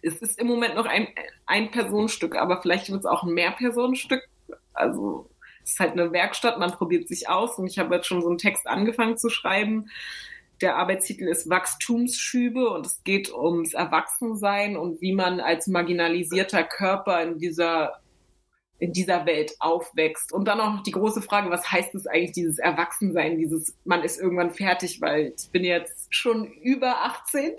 Es 0.00 0.16
ist 0.16 0.38
im 0.38 0.46
Moment 0.46 0.76
noch 0.76 0.86
ein 0.86 1.08
Ein-Personenstück, 1.44 2.34
aber 2.34 2.62
vielleicht 2.62 2.90
wird 2.90 3.00
es 3.00 3.06
auch 3.06 3.22
ein 3.22 3.34
Mehr-Personenstück. 3.34 4.22
Also 4.72 5.28
es 5.62 5.72
ist 5.72 5.80
halt 5.80 5.92
eine 5.92 6.10
Werkstatt, 6.12 6.58
man 6.58 6.72
probiert 6.72 7.06
sich 7.06 7.28
aus 7.28 7.58
und 7.58 7.66
ich 7.66 7.78
habe 7.78 7.94
jetzt 7.96 8.06
schon 8.06 8.22
so 8.22 8.28
einen 8.28 8.38
Text 8.38 8.66
angefangen 8.66 9.18
zu 9.18 9.28
schreiben 9.28 9.90
der 10.62 10.76
Arbeitstitel 10.76 11.28
ist 11.28 11.50
Wachstumsschübe 11.50 12.70
und 12.70 12.86
es 12.86 13.02
geht 13.04 13.32
ums 13.32 13.74
Erwachsensein 13.74 14.76
und 14.76 15.00
wie 15.00 15.12
man 15.12 15.40
als 15.40 15.66
marginalisierter 15.66 16.62
Körper 16.62 17.22
in 17.22 17.38
dieser 17.38 18.01
in 18.78 18.92
dieser 18.92 19.26
Welt 19.26 19.52
aufwächst. 19.60 20.32
Und 20.32 20.46
dann 20.48 20.60
auch 20.60 20.72
noch 20.74 20.82
die 20.82 20.90
große 20.90 21.22
Frage, 21.22 21.50
was 21.50 21.70
heißt 21.70 21.94
es 21.94 22.06
eigentlich, 22.06 22.32
dieses 22.32 22.58
Erwachsensein, 22.58 23.38
dieses, 23.38 23.76
man 23.84 24.02
ist 24.02 24.20
irgendwann 24.20 24.52
fertig, 24.52 25.00
weil 25.00 25.34
ich 25.36 25.50
bin 25.50 25.62
jetzt 25.62 26.12
schon 26.12 26.46
über 26.46 27.04
18, 27.04 27.52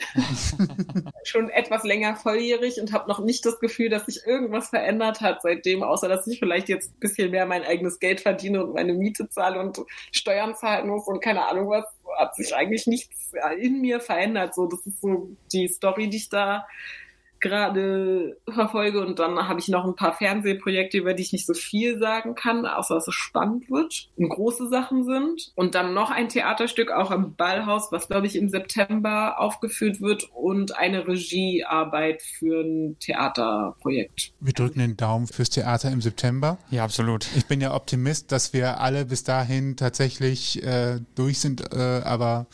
schon 1.24 1.50
etwas 1.50 1.84
länger 1.84 2.18
volljährig 2.18 2.80
und 2.82 2.92
habe 2.92 3.08
noch 3.08 3.20
nicht 3.20 3.46
das 3.46 3.60
Gefühl, 3.60 3.90
dass 3.90 4.06
sich 4.06 4.26
irgendwas 4.26 4.70
verändert 4.70 5.22
hat 5.22 5.42
seitdem, 5.42 5.82
außer 5.82 6.10
dass 6.10 6.28
ich 6.28 6.40
vielleicht 6.40 6.68
jetzt 6.68 6.92
ein 6.92 7.00
bisschen 7.00 7.32
mehr 7.32 7.46
mein 7.46 7.64
eigenes 7.64 8.00
Geld 8.00 8.20
verdiene 8.20 8.64
und 8.64 8.74
meine 8.74 8.94
Miete 8.94 9.30
zahle 9.30 9.60
und 9.60 9.80
Steuern 10.12 10.56
zahlen 10.56 10.90
muss 10.90 11.08
und 11.08 11.22
keine 11.22 11.48
Ahnung 11.48 11.70
was, 11.70 11.86
hat 12.18 12.36
sich 12.36 12.54
eigentlich 12.54 12.86
nichts 12.86 13.32
in 13.60 13.82
mir 13.82 14.00
verändert. 14.00 14.54
So, 14.56 14.68
das 14.68 14.86
ist 14.86 15.02
so 15.02 15.30
die 15.52 15.68
Story, 15.68 16.10
die 16.10 16.18
ich 16.18 16.30
da 16.30 16.68
gerade 17.44 18.38
verfolge. 18.50 19.06
Und 19.06 19.20
dann 19.20 19.48
habe 19.48 19.60
ich 19.60 19.68
noch 19.68 19.86
ein 19.86 19.96
paar 19.96 20.14
Fernsehprojekte, 20.14 20.98
über 20.98 21.14
die 21.14 21.22
ich 21.22 21.34
nicht 21.34 21.46
so 21.46 21.54
viel 21.54 22.00
sagen 22.00 22.34
kann, 22.34 22.66
außer 22.66 22.96
dass 22.96 23.08
es 23.08 23.14
spannend 23.14 23.70
wird 23.70 24.10
und 24.18 24.30
große 24.30 24.70
Sachen 24.70 25.04
sind. 25.04 25.52
Und 25.56 25.76
dann 25.76 25.94
noch 25.94 26.10
ein 26.10 26.30
Theaterstück, 26.30 26.90
auch 26.92 27.12
im 27.12 27.36
Ballhaus, 27.36 27.92
was, 27.92 28.08
glaube 28.08 28.26
ich, 28.26 28.36
im 28.38 28.50
September 28.50 29.40
aufgeführt 29.40 30.02
wird 30.02 30.30
und 30.34 30.76
eine 30.78 31.08
Regiearbeit 31.08 32.22
für 32.22 32.62
ein 32.62 32.98
Theaterprojekt. 33.00 34.32
Wir 34.40 34.54
drücken 34.54 34.80
den 34.80 34.98
Daumen 34.98 35.28
fürs 35.28 35.50
Theater 35.50 35.92
im 35.92 36.02
September. 36.02 36.58
Ja, 36.72 36.86
absolut. 36.86 37.28
Ich 37.36 37.46
bin 37.46 37.60
ja 37.60 37.76
Optimist, 37.76 38.32
dass 38.32 38.54
wir 38.54 38.80
alle 38.80 39.06
bis 39.06 39.24
dahin 39.24 39.76
tatsächlich 39.76 40.64
äh, 40.64 41.02
durch 41.16 41.40
sind, 41.40 41.74
äh, 41.74 42.02
aber 42.06 42.48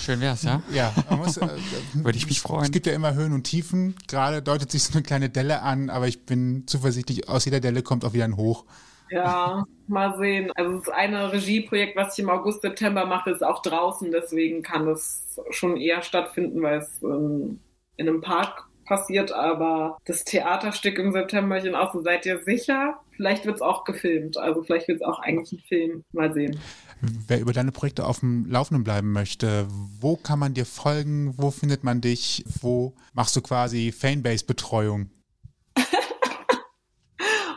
Schön 0.00 0.20
wär's, 0.20 0.42
ja? 0.42 0.62
Ja, 0.72 0.92
muss, 1.10 1.36
äh, 1.38 1.48
würde 1.94 2.18
ich 2.18 2.26
mich 2.26 2.40
freuen. 2.40 2.64
Es 2.64 2.70
gibt 2.70 2.86
ja 2.86 2.92
immer 2.92 3.14
Höhen 3.14 3.32
und 3.32 3.44
Tiefen. 3.44 3.96
Gerade 4.08 4.42
deutet 4.42 4.70
sich 4.70 4.84
so 4.84 4.92
eine 4.92 5.02
kleine 5.02 5.28
Delle 5.28 5.62
an, 5.62 5.90
aber 5.90 6.08
ich 6.08 6.24
bin 6.24 6.64
zuversichtlich, 6.66 7.28
aus 7.28 7.44
jeder 7.44 7.60
Delle 7.60 7.82
kommt 7.82 8.04
auch 8.04 8.12
wieder 8.12 8.24
ein 8.24 8.36
Hoch. 8.36 8.64
Ja, 9.10 9.64
mal 9.88 10.16
sehen. 10.16 10.50
Also 10.54 10.78
das 10.78 10.88
eine 10.88 11.32
Regieprojekt, 11.32 11.96
was 11.96 12.16
ich 12.16 12.24
im 12.24 12.30
August, 12.30 12.62
September 12.62 13.04
mache, 13.04 13.30
ist 13.30 13.44
auch 13.44 13.60
draußen, 13.60 14.10
deswegen 14.10 14.62
kann 14.62 14.88
es 14.88 15.38
schon 15.50 15.76
eher 15.76 16.02
stattfinden, 16.02 16.62
weil 16.62 16.78
es 16.78 17.02
ähm, 17.02 17.60
in 17.96 18.08
einem 18.08 18.22
Park 18.22 18.68
passiert, 18.86 19.32
aber 19.32 19.98
das 20.06 20.24
Theaterstück 20.24 20.98
im 20.98 21.12
September, 21.12 21.56
ich 21.56 21.64
bin 21.64 21.74
auch 21.74 21.92
so, 21.92 22.02
seid 22.02 22.26
ihr 22.26 22.42
sicher? 22.42 23.00
Vielleicht 23.16 23.46
wird 23.46 23.56
es 23.56 23.62
auch 23.62 23.84
gefilmt, 23.84 24.36
also 24.36 24.62
vielleicht 24.62 24.88
wird 24.88 25.00
es 25.00 25.06
auch 25.06 25.20
eigentlich 25.20 25.52
ein 25.52 25.64
Film. 25.68 26.04
Mal 26.12 26.32
sehen. 26.32 26.58
Wer 27.02 27.40
über 27.40 27.52
deine 27.52 27.72
Projekte 27.72 28.06
auf 28.06 28.20
dem 28.20 28.46
Laufenden 28.46 28.84
bleiben 28.84 29.10
möchte, 29.10 29.66
wo 30.00 30.16
kann 30.16 30.38
man 30.38 30.54
dir 30.54 30.64
folgen? 30.64 31.34
Wo 31.36 31.50
findet 31.50 31.82
man 31.82 32.00
dich? 32.00 32.44
Wo 32.60 32.94
machst 33.12 33.34
du 33.34 33.40
quasi 33.40 33.90
Fanbase-Betreuung? 33.90 35.10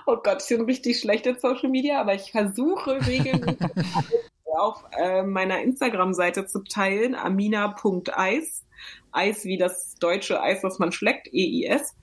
oh 0.07 0.17
Gott, 0.23 0.41
ich 0.41 0.49
bin 0.49 0.65
richtig 0.65 0.99
schlecht 0.99 1.27
in 1.27 1.37
Social 1.39 1.69
Media, 1.69 2.01
aber 2.01 2.15
ich 2.15 2.31
versuche 2.31 3.05
regelmäßig 3.05 3.59
auf 4.57 4.83
äh, 4.97 5.21
meiner 5.21 5.61
Instagram-Seite 5.61 6.47
zu 6.47 6.63
teilen, 6.63 7.13
amina.eis. 7.13 8.64
Eis 9.11 9.45
wie 9.45 9.57
das 9.57 9.95
deutsche 9.95 10.41
Eis, 10.41 10.63
was 10.63 10.79
man 10.79 10.91
schleckt, 10.91 11.27
E-I-S. 11.27 11.95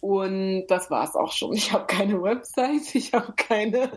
Und 0.00 0.66
das 0.66 0.90
war 0.90 1.04
es 1.04 1.14
auch 1.14 1.32
schon. 1.32 1.52
Ich 1.54 1.72
habe 1.72 1.86
keine 1.86 2.20
Website, 2.22 2.94
ich 2.94 3.12
habe 3.12 3.32
keine. 3.36 3.90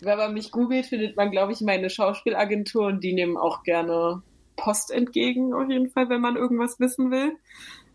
Wenn 0.00 0.18
man 0.18 0.34
mich 0.34 0.50
googelt, 0.50 0.86
findet 0.86 1.16
man, 1.16 1.30
glaube 1.30 1.52
ich, 1.52 1.60
meine 1.60 1.88
Schauspielagentur 1.88 2.86
und 2.86 3.02
die 3.02 3.14
nehmen 3.14 3.36
auch 3.36 3.62
gerne 3.62 4.22
Post 4.56 4.90
entgegen, 4.90 5.54
auf 5.54 5.68
jeden 5.68 5.90
Fall, 5.90 6.08
wenn 6.10 6.20
man 6.20 6.36
irgendwas 6.36 6.78
wissen 6.78 7.10
will. 7.10 7.32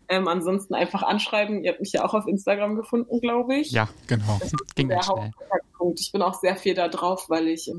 Ähm, 0.08 0.28
ansonsten 0.28 0.74
einfach 0.74 1.02
anschreiben. 1.02 1.64
Ihr 1.64 1.72
habt 1.72 1.80
mich 1.80 1.92
ja 1.92 2.04
auch 2.04 2.14
auf 2.14 2.28
Instagram 2.28 2.76
gefunden, 2.76 3.20
glaube 3.20 3.56
ich. 3.56 3.72
Ja, 3.72 3.88
genau. 4.06 4.36
Das 4.38 4.52
ist 4.52 4.76
Ging 4.76 4.88
der 4.88 5.04
Hauptpunkt. 5.04 6.00
Ich 6.00 6.12
bin 6.12 6.22
auch 6.22 6.34
sehr 6.34 6.54
viel 6.54 6.74
da 6.74 6.86
drauf, 6.88 7.28
weil 7.28 7.48
ich. 7.48 7.68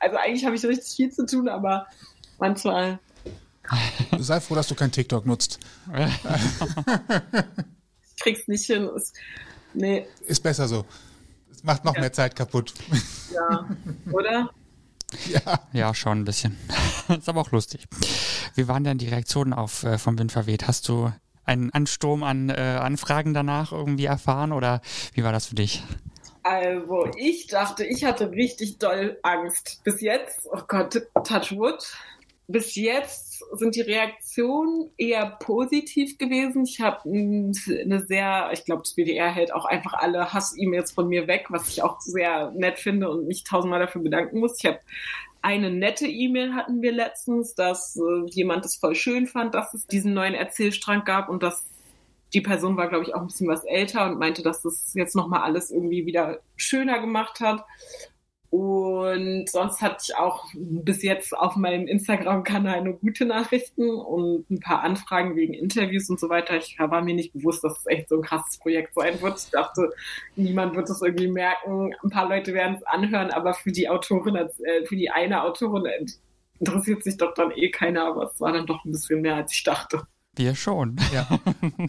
also 0.00 0.16
eigentlich 0.16 0.44
habe 0.44 0.56
ich 0.56 0.64
richtig 0.64 0.94
viel 0.94 1.10
zu 1.10 1.24
tun, 1.24 1.48
aber 1.48 1.86
manchmal 2.38 2.98
Sei 4.18 4.40
froh, 4.40 4.54
dass 4.54 4.68
du 4.68 4.74
kein 4.74 4.90
TikTok 4.90 5.26
nutzt. 5.26 5.58
ich 8.06 8.16
krieg's 8.22 8.48
nicht 8.48 8.64
hin. 8.64 8.88
Ist, 8.96 9.14
nee. 9.74 10.06
Ist 10.26 10.42
besser 10.42 10.68
so. 10.68 10.84
Es 11.52 11.62
macht 11.64 11.84
noch 11.84 11.94
ja. 11.94 12.00
mehr 12.00 12.12
Zeit 12.12 12.36
kaputt. 12.36 12.72
Ja, 13.34 13.68
oder? 14.12 14.50
Ja. 15.26 15.62
ja, 15.72 15.94
schon 15.94 16.20
ein 16.20 16.24
bisschen. 16.26 16.54
ist 17.08 17.30
aber 17.30 17.40
auch 17.40 17.50
lustig. 17.50 17.86
Wie 18.56 18.68
waren 18.68 18.84
denn 18.84 18.98
die 18.98 19.08
Reaktionen 19.08 19.54
auf 19.54 19.82
äh, 19.82 19.96
vom 19.96 20.18
Wind 20.18 20.32
verweht? 20.32 20.68
Hast 20.68 20.86
du 20.86 21.10
einen 21.46 21.72
Ansturm 21.72 22.22
an 22.22 22.50
äh, 22.50 22.78
Anfragen 22.78 23.32
danach 23.32 23.72
irgendwie 23.72 24.04
erfahren 24.04 24.52
oder 24.52 24.82
wie 25.14 25.24
war 25.24 25.32
das 25.32 25.46
für 25.46 25.54
dich? 25.54 25.82
Also, 26.42 27.10
ich 27.16 27.46
dachte, 27.46 27.86
ich 27.86 28.04
hatte 28.04 28.32
richtig 28.32 28.76
doll 28.76 29.18
Angst. 29.22 29.80
Bis 29.82 30.02
jetzt, 30.02 30.46
oh 30.52 30.60
Gott, 30.68 31.00
touch 31.24 31.52
wood, 31.52 31.82
bis 32.48 32.74
jetzt 32.76 33.44
sind 33.52 33.76
die 33.76 33.82
Reaktionen 33.82 34.90
eher 34.96 35.36
positiv 35.38 36.16
gewesen. 36.16 36.64
Ich 36.64 36.80
habe 36.80 37.02
eine 37.04 38.00
sehr, 38.00 38.48
ich 38.54 38.64
glaube, 38.64 38.82
das 38.84 38.94
BDR 38.94 39.30
hält 39.30 39.52
auch 39.52 39.66
einfach 39.66 39.92
alle 39.92 40.32
Hass-E-Mails 40.32 40.92
von 40.92 41.08
mir 41.08 41.26
weg, 41.26 41.46
was 41.50 41.68
ich 41.68 41.82
auch 41.82 42.00
sehr 42.00 42.50
nett 42.52 42.78
finde 42.78 43.10
und 43.10 43.26
mich 43.26 43.44
tausendmal 43.44 43.80
dafür 43.80 44.02
bedanken 44.02 44.40
muss. 44.40 44.56
Ich 44.58 44.64
habe 44.64 44.80
eine 45.42 45.70
nette 45.70 46.06
E-Mail 46.06 46.54
hatten 46.54 46.80
wir 46.80 46.92
letztens, 46.92 47.54
dass 47.54 47.96
äh, 47.96 48.26
jemand 48.30 48.64
es 48.64 48.76
voll 48.76 48.94
schön 48.94 49.26
fand, 49.26 49.54
dass 49.54 49.74
es 49.74 49.86
diesen 49.86 50.14
neuen 50.14 50.34
Erzählstrang 50.34 51.04
gab 51.04 51.28
und 51.28 51.42
dass 51.42 51.64
die 52.32 52.40
Person 52.40 52.78
war, 52.78 52.88
glaube 52.88 53.04
ich, 53.04 53.14
auch 53.14 53.20
ein 53.20 53.26
bisschen 53.26 53.48
was 53.48 53.64
älter 53.64 54.06
und 54.06 54.18
meinte, 54.18 54.42
dass 54.42 54.62
das 54.62 54.92
jetzt 54.94 55.14
nochmal 55.14 55.42
alles 55.42 55.70
irgendwie 55.70 56.06
wieder 56.06 56.40
schöner 56.56 56.98
gemacht 56.98 57.40
hat. 57.40 57.64
Und 58.50 59.50
sonst 59.50 59.82
hatte 59.82 59.98
ich 60.02 60.16
auch 60.16 60.46
bis 60.54 61.02
jetzt 61.02 61.36
auf 61.36 61.56
meinem 61.56 61.86
Instagram-Kanal 61.86 62.82
nur 62.82 62.94
gute 62.94 63.26
Nachrichten 63.26 63.90
und 63.90 64.48
ein 64.50 64.60
paar 64.60 64.82
Anfragen 64.82 65.36
wegen 65.36 65.52
Interviews 65.52 66.08
und 66.08 66.18
so 66.18 66.30
weiter. 66.30 66.56
Ich 66.56 66.78
war 66.78 67.02
mir 67.02 67.14
nicht 67.14 67.34
bewusst, 67.34 67.62
dass 67.62 67.78
es 67.78 67.86
echt 67.86 68.08
so 68.08 68.16
ein 68.16 68.22
krasses 68.22 68.58
Projekt 68.58 68.94
sein 68.94 69.20
wird. 69.20 69.38
Ich 69.38 69.50
dachte, 69.50 69.92
niemand 70.36 70.76
wird 70.76 70.88
es 70.88 71.02
irgendwie 71.02 71.28
merken. 71.28 71.94
Ein 72.02 72.10
paar 72.10 72.28
Leute 72.28 72.54
werden 72.54 72.76
es 72.76 72.82
anhören, 72.84 73.30
aber 73.30 73.52
für 73.52 73.70
die 73.70 73.88
Autorin, 73.88 74.36
äh, 74.36 74.86
für 74.86 74.96
die 74.96 75.10
eine 75.10 75.42
Autorin 75.42 76.06
interessiert 76.58 77.04
sich 77.04 77.18
doch 77.18 77.34
dann 77.34 77.50
eh 77.50 77.70
keiner. 77.70 78.06
Aber 78.06 78.30
es 78.32 78.40
war 78.40 78.52
dann 78.52 78.66
doch 78.66 78.82
ein 78.84 78.92
bisschen 78.92 79.20
mehr, 79.20 79.36
als 79.36 79.52
ich 79.52 79.62
dachte. 79.62 80.06
Wir 80.36 80.54
schon. 80.54 80.96
Ja. 81.12 81.28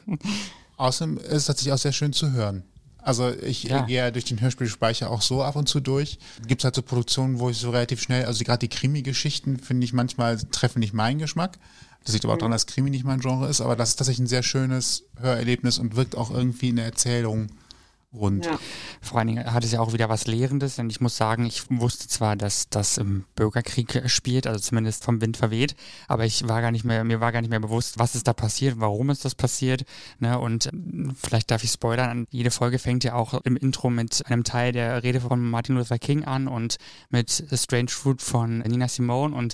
Außerdem 0.77 1.17
ist 1.17 1.31
es 1.31 1.45
tatsächlich 1.45 1.73
auch 1.73 1.77
sehr 1.77 1.93
schön 1.93 2.11
zu 2.11 2.33
hören. 2.33 2.63
Also 3.09 3.31
ich 3.31 3.63
ja. 3.63 3.81
gehe 3.87 3.97
ja 3.97 4.11
durch 4.11 4.25
den 4.25 4.39
Hörspielspeicher 4.39 5.09
auch 5.09 5.23
so 5.23 5.41
ab 5.41 5.55
und 5.55 5.67
zu 5.67 5.79
durch. 5.79 6.19
Gibt 6.45 6.61
es 6.61 6.63
halt 6.63 6.75
so 6.75 6.83
Produktionen, 6.83 7.39
wo 7.39 7.49
ich 7.49 7.57
so 7.57 7.71
relativ 7.71 8.03
schnell, 8.03 8.25
also 8.25 8.43
gerade 8.43 8.59
die 8.59 8.67
Krimi-Geschichten 8.67 9.57
finde 9.57 9.83
ich 9.85 9.93
manchmal 9.93 10.37
treffen 10.37 10.77
nicht 10.77 10.93
meinen 10.93 11.17
Geschmack. 11.17 11.57
Das 12.03 12.13
liegt 12.13 12.23
aber 12.23 12.33
auch 12.33 12.37
mhm. 12.37 12.41
daran, 12.41 12.51
dass 12.51 12.67
Krimi 12.67 12.91
nicht 12.91 13.05
mein 13.05 13.19
Genre 13.19 13.49
ist, 13.49 13.61
aber 13.61 13.75
das 13.75 13.89
ist 13.89 13.95
tatsächlich 13.95 14.25
ein 14.25 14.27
sehr 14.27 14.43
schönes 14.43 15.05
Hörerlebnis 15.19 15.79
und 15.79 15.95
wirkt 15.95 16.15
auch 16.15 16.29
irgendwie 16.29 16.69
in 16.69 16.75
der 16.75 16.85
Erzählung 16.85 17.47
rund. 18.13 18.45
Ja. 18.45 18.59
Vor 19.01 19.19
allen 19.19 19.27
Dingen 19.27 19.53
hat 19.53 19.63
es 19.63 19.71
ja 19.71 19.79
auch 19.79 19.93
wieder 19.93 20.09
was 20.09 20.25
Lehrendes, 20.25 20.75
denn 20.75 20.89
ich 20.89 20.99
muss 20.99 21.15
sagen, 21.15 21.45
ich 21.45 21.63
wusste 21.69 22.07
zwar, 22.07 22.35
dass 22.35 22.69
das 22.69 22.97
im 22.97 23.25
Bürgerkrieg 23.35 24.03
spielt, 24.07 24.47
also 24.47 24.59
zumindest 24.59 25.03
vom 25.03 25.21
Wind 25.21 25.37
verweht, 25.37 25.75
aber 26.07 26.25
ich 26.25 26.47
war 26.47 26.61
gar 26.61 26.71
nicht 26.71 26.83
mehr, 26.83 27.03
mir 27.03 27.21
war 27.21 27.31
gar 27.31 27.41
nicht 27.41 27.51
mehr 27.51 27.59
bewusst, 27.59 27.99
was 27.99 28.15
ist 28.15 28.27
da 28.27 28.33
passiert, 28.33 28.79
warum 28.79 29.09
ist 29.09 29.25
das 29.25 29.35
passiert, 29.35 29.85
ne, 30.19 30.39
und 30.39 30.67
äh, 30.67 30.71
vielleicht 31.15 31.51
darf 31.51 31.63
ich 31.63 31.71
spoilern, 31.71 32.25
jede 32.31 32.51
Folge 32.51 32.79
fängt 32.79 33.03
ja 33.03 33.13
auch 33.13 33.33
im 33.43 33.55
Intro 33.55 33.89
mit 33.89 34.25
einem 34.25 34.43
Teil 34.43 34.71
der 34.71 35.03
Rede 35.03 35.21
von 35.21 35.47
Martin 35.47 35.75
Luther 35.75 35.99
King 35.99 36.23
an 36.23 36.47
und 36.47 36.77
mit 37.09 37.43
Strange 37.53 37.89
Fruit 37.89 38.21
von 38.21 38.59
Nina 38.59 38.87
Simone 38.87 39.35
und 39.35 39.53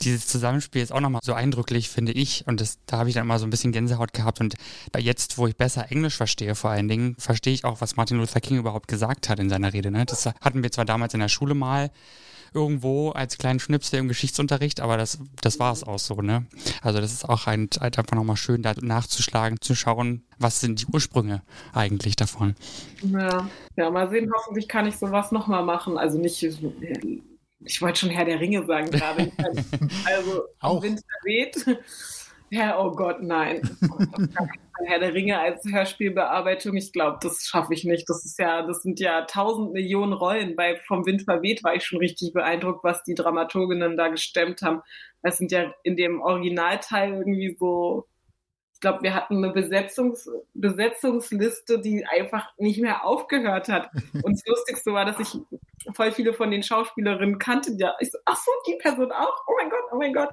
dieses 0.00 0.26
Zusammenspiel 0.26 0.82
ist 0.82 0.92
auch 0.92 1.00
nochmal 1.00 1.20
so 1.22 1.34
eindrücklich, 1.34 1.88
finde 1.88 2.12
ich. 2.12 2.46
Und 2.46 2.60
das, 2.60 2.78
da 2.86 2.98
habe 2.98 3.08
ich 3.08 3.14
dann 3.14 3.24
immer 3.24 3.38
so 3.38 3.46
ein 3.46 3.50
bisschen 3.50 3.72
Gänsehaut 3.72 4.12
gehabt. 4.12 4.40
Und 4.40 4.54
jetzt, 4.98 5.38
wo 5.38 5.46
ich 5.46 5.56
besser 5.56 5.90
Englisch 5.90 6.16
verstehe, 6.16 6.54
vor 6.54 6.70
allen 6.70 6.88
Dingen, 6.88 7.16
verstehe 7.18 7.54
ich 7.54 7.64
auch, 7.64 7.80
was 7.80 7.96
Martin 7.96 8.18
Luther 8.18 8.40
King 8.40 8.58
überhaupt 8.58 8.88
gesagt 8.88 9.28
hat 9.28 9.38
in 9.38 9.48
seiner 9.48 9.72
Rede. 9.72 9.90
Ne? 9.90 10.04
Das 10.04 10.26
hatten 10.26 10.62
wir 10.62 10.72
zwar 10.72 10.84
damals 10.84 11.14
in 11.14 11.20
der 11.20 11.28
Schule 11.28 11.54
mal 11.54 11.90
irgendwo 12.54 13.10
als 13.10 13.36
kleinen 13.36 13.58
Schnipsel 13.58 13.98
im 13.98 14.06
Geschichtsunterricht, 14.06 14.80
aber 14.80 14.96
das, 14.96 15.18
das 15.42 15.58
war 15.58 15.72
es 15.72 15.82
auch 15.82 15.98
so, 15.98 16.22
ne? 16.22 16.46
Also 16.82 17.00
das 17.00 17.12
ist 17.12 17.28
auch 17.28 17.48
ein, 17.48 17.68
halt 17.80 17.98
einfach 17.98 18.14
nochmal 18.14 18.36
schön, 18.36 18.62
da 18.62 18.74
nachzuschlagen, 18.80 19.60
zu 19.60 19.74
schauen, 19.74 20.22
was 20.38 20.60
sind 20.60 20.80
die 20.80 20.86
Ursprünge 20.86 21.42
eigentlich 21.72 22.14
davon. 22.14 22.54
Ja, 23.02 23.50
ja 23.76 23.90
mal 23.90 24.08
sehen, 24.08 24.30
hoffentlich 24.32 24.68
kann 24.68 24.86
ich 24.86 24.96
sowas 24.96 25.32
nochmal 25.32 25.64
machen. 25.64 25.98
Also 25.98 26.18
nicht 26.18 26.46
ich 27.64 27.80
wollte 27.82 28.00
schon 28.00 28.10
Herr 28.10 28.24
der 28.24 28.40
Ringe 28.40 28.64
sagen 28.66 28.90
gerade. 28.90 29.30
also 30.04 30.44
Auch. 30.60 30.82
Winter 30.82 31.02
weht. 31.24 31.64
Ja, 32.50 32.78
oh 32.78 32.92
Gott, 32.92 33.22
nein. 33.22 33.62
Herr 34.86 34.98
der 34.98 35.14
Ringe 35.14 35.38
als 35.38 35.64
Hörspielbearbeitung, 35.64 36.76
ich 36.76 36.92
glaube, 36.92 37.18
das 37.22 37.46
schaffe 37.46 37.74
ich 37.74 37.84
nicht. 37.84 38.08
Das 38.08 38.24
ist 38.24 38.38
ja, 38.38 38.66
das 38.66 38.82
sind 38.82 39.00
ja 39.00 39.22
tausend 39.22 39.72
Millionen 39.72 40.12
Rollen. 40.12 40.56
Bei 40.56 40.76
Vom 40.86 41.06
Wind 41.06 41.22
verweht 41.22 41.64
war 41.64 41.74
ich 41.74 41.84
schon 41.84 41.98
richtig 41.98 42.32
beeindruckt, 42.32 42.84
was 42.84 43.02
die 43.04 43.14
Dramaturginnen 43.14 43.96
da 43.96 44.08
gestemmt 44.08 44.62
haben. 44.62 44.82
Das 45.22 45.38
sind 45.38 45.52
ja 45.52 45.72
in 45.84 45.96
dem 45.96 46.20
Originalteil 46.20 47.14
irgendwie 47.14 47.56
so 47.58 48.06
glaube, 48.84 49.02
wir 49.02 49.14
hatten 49.14 49.42
eine 49.42 49.50
Besetzungs 49.50 50.30
Besetzungsliste, 50.52 51.80
die 51.80 52.04
einfach 52.04 52.50
nicht 52.58 52.80
mehr 52.80 53.04
aufgehört 53.04 53.68
hat. 53.68 53.90
Und 54.22 54.32
das 54.34 54.44
Lustigste 54.46 54.92
war, 54.92 55.06
dass 55.06 55.18
ich 55.18 55.40
voll 55.92 56.12
viele 56.12 56.32
von 56.32 56.50
den 56.50 56.62
Schauspielerinnen 56.62 57.38
kannte. 57.38 57.74
Ja, 57.78 57.94
ich 58.00 58.10
so, 58.10 58.18
ach 58.24 58.36
so, 58.36 58.50
die 58.66 58.78
Person 58.80 59.12
auch? 59.12 59.44
Oh 59.46 59.52
mein 59.58 59.70
Gott, 59.70 59.84
oh 59.92 59.96
mein 59.96 60.12
Gott. 60.12 60.30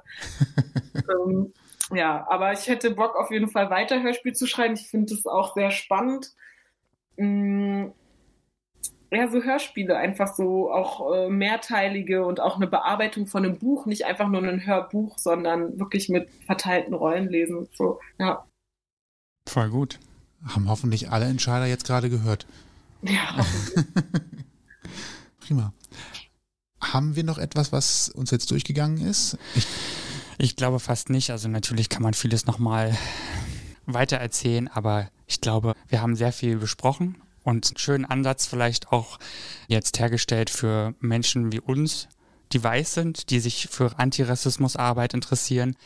ähm, 1.26 1.52
ja, 1.92 2.26
aber 2.28 2.52
ich 2.52 2.66
hätte 2.68 2.92
Bock 2.92 3.16
auf 3.16 3.30
jeden 3.30 3.48
Fall 3.48 3.70
weiter 3.70 4.02
Hörspiel 4.02 4.32
zu 4.34 4.46
schreiben. 4.46 4.74
Ich 4.74 4.88
finde 4.88 5.14
das 5.14 5.26
auch 5.26 5.54
sehr 5.54 5.70
spannend. 5.70 6.32
Ähm, 7.16 7.92
ja, 9.10 9.28
so 9.28 9.42
Hörspiele, 9.42 9.96
einfach 9.96 10.34
so 10.34 10.72
auch 10.72 11.12
äh, 11.12 11.28
mehrteilige 11.28 12.24
und 12.24 12.40
auch 12.40 12.56
eine 12.56 12.66
Bearbeitung 12.66 13.26
von 13.26 13.44
einem 13.44 13.58
Buch, 13.58 13.84
nicht 13.84 14.06
einfach 14.06 14.28
nur 14.28 14.42
ein 14.42 14.64
Hörbuch, 14.64 15.18
sondern 15.18 15.78
wirklich 15.78 16.08
mit 16.08 16.30
verteilten 16.46 16.94
Rollen 16.94 17.28
lesen. 17.28 17.68
So, 17.74 18.00
ja. 18.18 18.46
Voll 19.46 19.68
gut. 19.68 19.98
Haben 20.46 20.68
hoffentlich 20.68 21.10
alle 21.10 21.26
Entscheider 21.26 21.66
jetzt 21.66 21.84
gerade 21.84 22.08
gehört. 22.08 22.46
Ja. 23.02 23.44
Prima. 25.46 25.72
Haben 26.80 27.16
wir 27.16 27.24
noch 27.24 27.38
etwas, 27.38 27.72
was 27.72 28.08
uns 28.08 28.30
jetzt 28.30 28.50
durchgegangen 28.50 29.04
ist? 29.04 29.38
Ich, 29.54 29.66
ich 30.38 30.56
glaube 30.56 30.80
fast 30.80 31.10
nicht. 31.10 31.30
Also 31.30 31.48
natürlich 31.48 31.88
kann 31.88 32.02
man 32.02 32.14
vieles 32.14 32.46
nochmal 32.46 32.96
weiter 33.86 34.16
erzählen, 34.16 34.68
aber 34.68 35.08
ich 35.26 35.40
glaube, 35.40 35.74
wir 35.88 36.00
haben 36.00 36.16
sehr 36.16 36.32
viel 36.32 36.56
besprochen 36.56 37.16
und 37.42 37.66
einen 37.66 37.78
schönen 37.78 38.04
Ansatz 38.04 38.46
vielleicht 38.46 38.92
auch 38.92 39.18
jetzt 39.66 39.98
hergestellt 39.98 40.50
für 40.50 40.94
Menschen 41.00 41.52
wie 41.52 41.60
uns, 41.60 42.08
die 42.52 42.62
weiß 42.62 42.94
sind, 42.94 43.30
die 43.30 43.40
sich 43.40 43.68
für 43.70 43.98
Antirassismusarbeit 43.98 45.14
interessieren, 45.14 45.76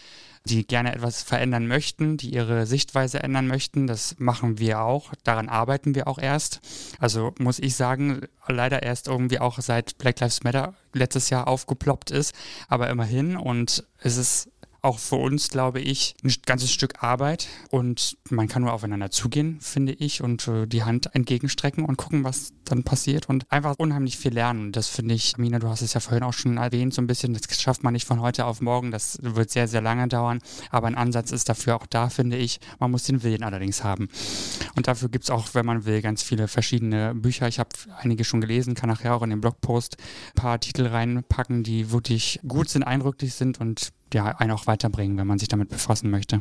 die 0.47 0.67
gerne 0.67 0.95
etwas 0.95 1.23
verändern 1.23 1.67
möchten, 1.67 2.17
die 2.17 2.33
ihre 2.33 2.67
Sichtweise 2.67 3.23
ändern 3.23 3.47
möchten. 3.47 3.87
Das 3.87 4.17
machen 4.19 4.59
wir 4.59 4.81
auch. 4.81 5.13
Daran 5.25 5.49
arbeiten 5.49 5.95
wir 5.95 6.07
auch 6.07 6.19
erst. 6.19 6.61
Also 6.99 7.35
muss 7.39 7.59
ich 7.59 7.75
sagen, 7.77 8.23
leider 8.47 8.83
erst 8.83 9.09
irgendwie 9.09 9.41
auch 9.41 9.59
seit 9.61 9.99
Black 9.99 10.21
Lives 10.21 10.45
Matter 10.45 10.75
letztes 10.93 11.31
Jahr 11.31 11.49
aufgeploppt 11.49 12.11
ist. 12.11 12.35
Aber 12.69 12.89
immerhin. 12.89 13.37
Und 13.37 13.85
es 13.99 14.17
ist 14.17 14.51
auch 14.87 15.01
für 15.01 15.17
uns, 15.17 15.49
glaube 15.49 15.81
ich, 15.81 16.15
ein 16.23 16.33
ganzes 16.47 16.73
Stück 16.73 17.03
Arbeit 17.03 17.49
und 17.71 18.17
man 18.31 18.47
kann 18.47 18.63
nur 18.63 18.73
aufeinander 18.73 19.11
zugehen, 19.11 19.59
finde 19.61 19.93
ich, 19.93 20.23
und 20.23 20.47
äh, 20.47 20.67
die 20.67 20.85
Hand 20.85 21.13
entgegenstrecken 21.13 21.85
und 21.85 21.97
gucken, 21.97 22.23
was 22.23 22.53
dann 22.65 22.85
passiert 22.85 23.29
und 23.29 23.51
einfach 23.51 23.75
unheimlich 23.79 24.17
viel 24.17 24.33
lernen. 24.33 24.71
Das 24.71 24.87
finde 24.89 25.15
ich, 25.15 25.35
Amina, 25.37 25.59
du 25.59 25.69
hast 25.69 25.83
es 25.83 25.95
ja 25.95 26.01
vorhin 26.01 26.23
auch 26.23 26.33
schon 26.33 26.57
erwähnt, 26.57 26.95
so 26.95 27.03
ein 27.03 27.09
bisschen, 27.09 27.35
das 27.35 27.43
schafft 27.61 27.83
man 27.83 27.95
nicht 27.95 28.07
von 28.07 28.21
heute 28.21 28.45
auf 28.47 28.61
morgen, 28.61 28.93
das 28.93 29.19
wird 29.21 29.51
sehr, 29.51 29.67
sehr 29.67 29.81
lange 29.81 30.07
dauern, 30.07 30.39
aber 30.71 30.87
ein 30.87 30.95
Ansatz 30.95 31.33
ist 31.33 31.49
dafür 31.49 31.77
auch 31.77 31.87
da, 31.87 32.09
finde 32.09 32.37
ich. 32.37 32.61
Man 32.79 32.93
muss 32.93 33.03
den 33.03 33.25
Willen 33.25 33.43
allerdings 33.43 33.83
haben. 33.83 34.09
Und 34.77 34.87
dafür 34.87 35.09
gibt 35.09 35.25
es 35.25 35.31
auch, 35.31 35.49
wenn 35.55 35.67
man 35.67 35.85
will, 35.85 36.01
ganz 36.01 36.23
viele 36.23 36.47
verschiedene 36.47 37.13
Bücher. 37.13 37.49
Ich 37.49 37.59
habe 37.59 37.71
einige 37.99 38.23
schon 38.23 38.41
gelesen, 38.41 38.75
kann 38.75 38.89
nachher 38.89 39.17
auch 39.17 39.23
in 39.23 39.31
den 39.31 39.41
Blogpost 39.41 39.97
ein 40.29 40.41
paar 40.41 40.61
Titel 40.61 40.87
reinpacken, 40.87 41.65
die 41.65 41.91
wirklich 41.91 42.39
gut 42.47 42.69
sind, 42.69 42.85
eindrücklich 42.85 43.35
sind 43.35 43.61
und 43.61 43.93
ja, 44.17 44.29
einen 44.39 44.53
auch 44.53 44.67
weiterbringen, 44.67 45.19
wenn 45.19 45.27
man 45.27 45.39
sich 45.39 45.49
damit 45.49 45.69
befassen 45.69 46.09
möchte. 46.11 46.41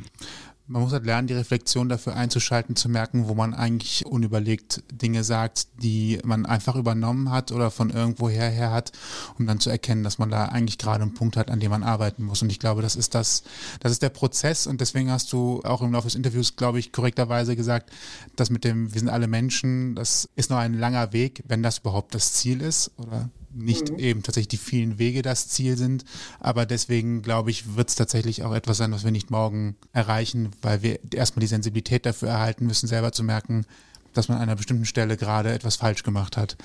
Man 0.67 0.81
muss 0.81 0.93
halt 0.93 1.05
lernen, 1.05 1.27
die 1.27 1.33
Reflexion 1.33 1.89
dafür 1.89 2.15
einzuschalten, 2.15 2.77
zu 2.77 2.87
merken, 2.87 3.27
wo 3.27 3.35
man 3.35 3.53
eigentlich 3.53 4.05
unüberlegt 4.05 4.81
Dinge 4.89 5.25
sagt, 5.25 5.67
die 5.83 6.17
man 6.23 6.45
einfach 6.45 6.77
übernommen 6.77 7.31
hat 7.31 7.51
oder 7.51 7.69
von 7.71 7.89
irgendwoher 7.89 8.49
her 8.49 8.71
hat, 8.71 8.93
um 9.37 9.45
dann 9.45 9.59
zu 9.59 9.69
erkennen, 9.69 10.03
dass 10.03 10.19
man 10.19 10.31
da 10.31 10.45
eigentlich 10.45 10.77
gerade 10.77 11.03
einen 11.03 11.13
Punkt 11.13 11.35
hat, 11.35 11.51
an 11.51 11.59
dem 11.59 11.69
man 11.69 11.83
arbeiten 11.83 12.23
muss. 12.23 12.41
Und 12.41 12.49
ich 12.49 12.59
glaube, 12.59 12.81
das 12.81 12.95
ist 12.95 13.13
das, 13.13 13.43
das 13.81 13.91
ist 13.91 14.01
der 14.01 14.09
Prozess 14.09 14.65
und 14.65 14.79
deswegen 14.79 15.11
hast 15.11 15.33
du 15.33 15.61
auch 15.65 15.81
im 15.81 15.91
Laufe 15.91 16.07
des 16.07 16.15
Interviews, 16.15 16.55
glaube 16.55 16.79
ich, 16.79 16.93
korrekterweise 16.93 17.57
gesagt, 17.57 17.91
dass 18.37 18.49
mit 18.49 18.63
dem, 18.63 18.93
wir 18.93 18.99
sind 18.99 19.09
alle 19.09 19.27
Menschen, 19.27 19.95
das 19.95 20.29
ist 20.37 20.49
noch 20.49 20.57
ein 20.57 20.73
langer 20.73 21.11
Weg, 21.11 21.43
wenn 21.45 21.61
das 21.61 21.79
überhaupt 21.79 22.15
das 22.15 22.33
Ziel 22.33 22.61
ist 22.61 22.91
oder 22.97 23.29
nicht 23.55 23.91
mhm. 23.91 23.99
eben 23.99 24.23
tatsächlich 24.23 24.49
die 24.49 24.57
vielen 24.57 24.99
Wege 24.99 25.21
das 25.21 25.47
Ziel 25.47 25.77
sind. 25.77 26.05
Aber 26.39 26.65
deswegen 26.65 27.21
glaube 27.21 27.51
ich, 27.51 27.75
wird 27.75 27.89
es 27.89 27.95
tatsächlich 27.95 28.43
auch 28.43 28.53
etwas 28.53 28.77
sein, 28.77 28.91
was 28.91 29.03
wir 29.03 29.11
nicht 29.11 29.31
morgen 29.31 29.75
erreichen, 29.93 30.51
weil 30.61 30.81
wir 30.81 30.99
erstmal 31.13 31.41
die 31.41 31.47
Sensibilität 31.47 32.05
dafür 32.05 32.29
erhalten 32.29 32.67
müssen, 32.67 32.87
selber 32.87 33.11
zu 33.11 33.23
merken, 33.23 33.65
dass 34.13 34.27
man 34.27 34.37
an 34.37 34.43
einer 34.43 34.55
bestimmten 34.55 34.85
Stelle 34.85 35.17
gerade 35.17 35.53
etwas 35.53 35.77
falsch 35.77 36.03
gemacht 36.03 36.37
hat. 36.37 36.57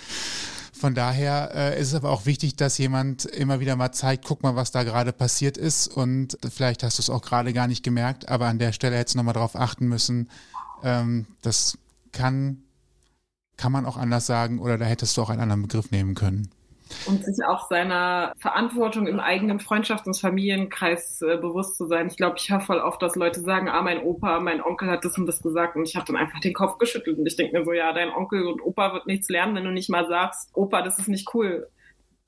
Von 0.73 0.95
daher 0.95 1.51
äh, 1.55 1.81
ist 1.81 1.89
es 1.89 1.95
aber 1.95 2.11
auch 2.11 2.25
wichtig, 2.27 2.57
dass 2.57 2.79
jemand 2.79 3.27
immer 3.27 3.61
wieder 3.61 3.77
mal 3.77 3.93
zeigt, 3.93 4.25
guck 4.25 4.43
mal, 4.43 4.57
was 4.57 4.71
da 4.71 4.83
gerade 4.83 5.13
passiert 5.13 5.59
ist. 5.59 5.89
Und 5.89 6.39
vielleicht 6.49 6.83
hast 6.83 6.99
du 6.99 7.03
es 7.03 7.11
auch 7.11 7.23
gerade 7.23 7.53
gar 7.53 7.67
nicht 7.67 7.83
gemerkt, 7.83 8.29
aber 8.29 8.47
an 8.47 8.59
der 8.59 8.73
Stelle 8.73 8.97
hättest 8.97 9.15
du 9.15 9.19
nochmal 9.19 9.35
darauf 9.35 9.57
achten 9.57 9.89
müssen. 9.89 10.31
Ähm, 10.83 11.27
das 11.43 11.77
kann, 12.13 12.63
kann 13.57 13.73
man 13.73 13.85
auch 13.85 13.99
anders 13.99 14.27
sagen 14.27 14.59
oder 14.59 14.79
da 14.79 14.87
hättest 14.87 15.17
du 15.17 15.23
auch 15.23 15.29
einen 15.29 15.41
anderen 15.41 15.63
Begriff 15.63 15.91
nehmen 15.91 16.15
können 16.15 16.51
und 17.07 17.25
sich 17.25 17.45
auch 17.47 17.69
seiner 17.69 18.33
Verantwortung 18.39 19.07
im 19.07 19.21
eigenen 19.21 19.59
Freundschafts- 19.59 20.07
und 20.07 20.19
Familienkreis 20.19 21.23
äh, 21.23 21.37
bewusst 21.37 21.77
zu 21.77 21.87
sein. 21.87 22.09
Ich 22.09 22.17
glaube, 22.17 22.37
ich 22.39 22.51
höre 22.51 22.61
voll 22.61 22.79
oft, 22.79 23.03
dass 23.03 23.17
Leute 23.17 23.41
sagen, 23.41 23.69
ah, 23.69 23.83
mein 23.83 24.03
Opa, 24.03 24.41
mein 24.41 24.63
Onkel 24.63 24.91
hat 24.91 25.05
das 25.05 25.17
und 25.19 25.27
das 25.27 25.43
gesagt 25.43 25.77
und 25.77 25.89
ich 25.89 25.97
habe 25.97 26.07
dann 26.07 26.17
einfach 26.17 26.41
den 26.41 26.55
Kopf 26.55 26.79
geschüttelt 26.79 27.19
und 27.19 27.27
ich 27.27 27.37
denke 27.37 27.59
mir 27.59 27.65
so, 27.65 27.73
ja, 27.73 27.93
dein 27.93 28.11
Onkel 28.11 28.47
und 28.47 28.61
Opa 28.61 28.93
wird 28.93 29.07
nichts 29.07 29.29
lernen, 29.29 29.55
wenn 29.55 29.65
du 29.65 29.71
nicht 29.71 29.91
mal 29.91 30.07
sagst, 30.07 30.51
Opa, 30.55 30.83
das 30.83 30.99
ist 30.99 31.09
nicht 31.09 31.29
cool. 31.35 31.69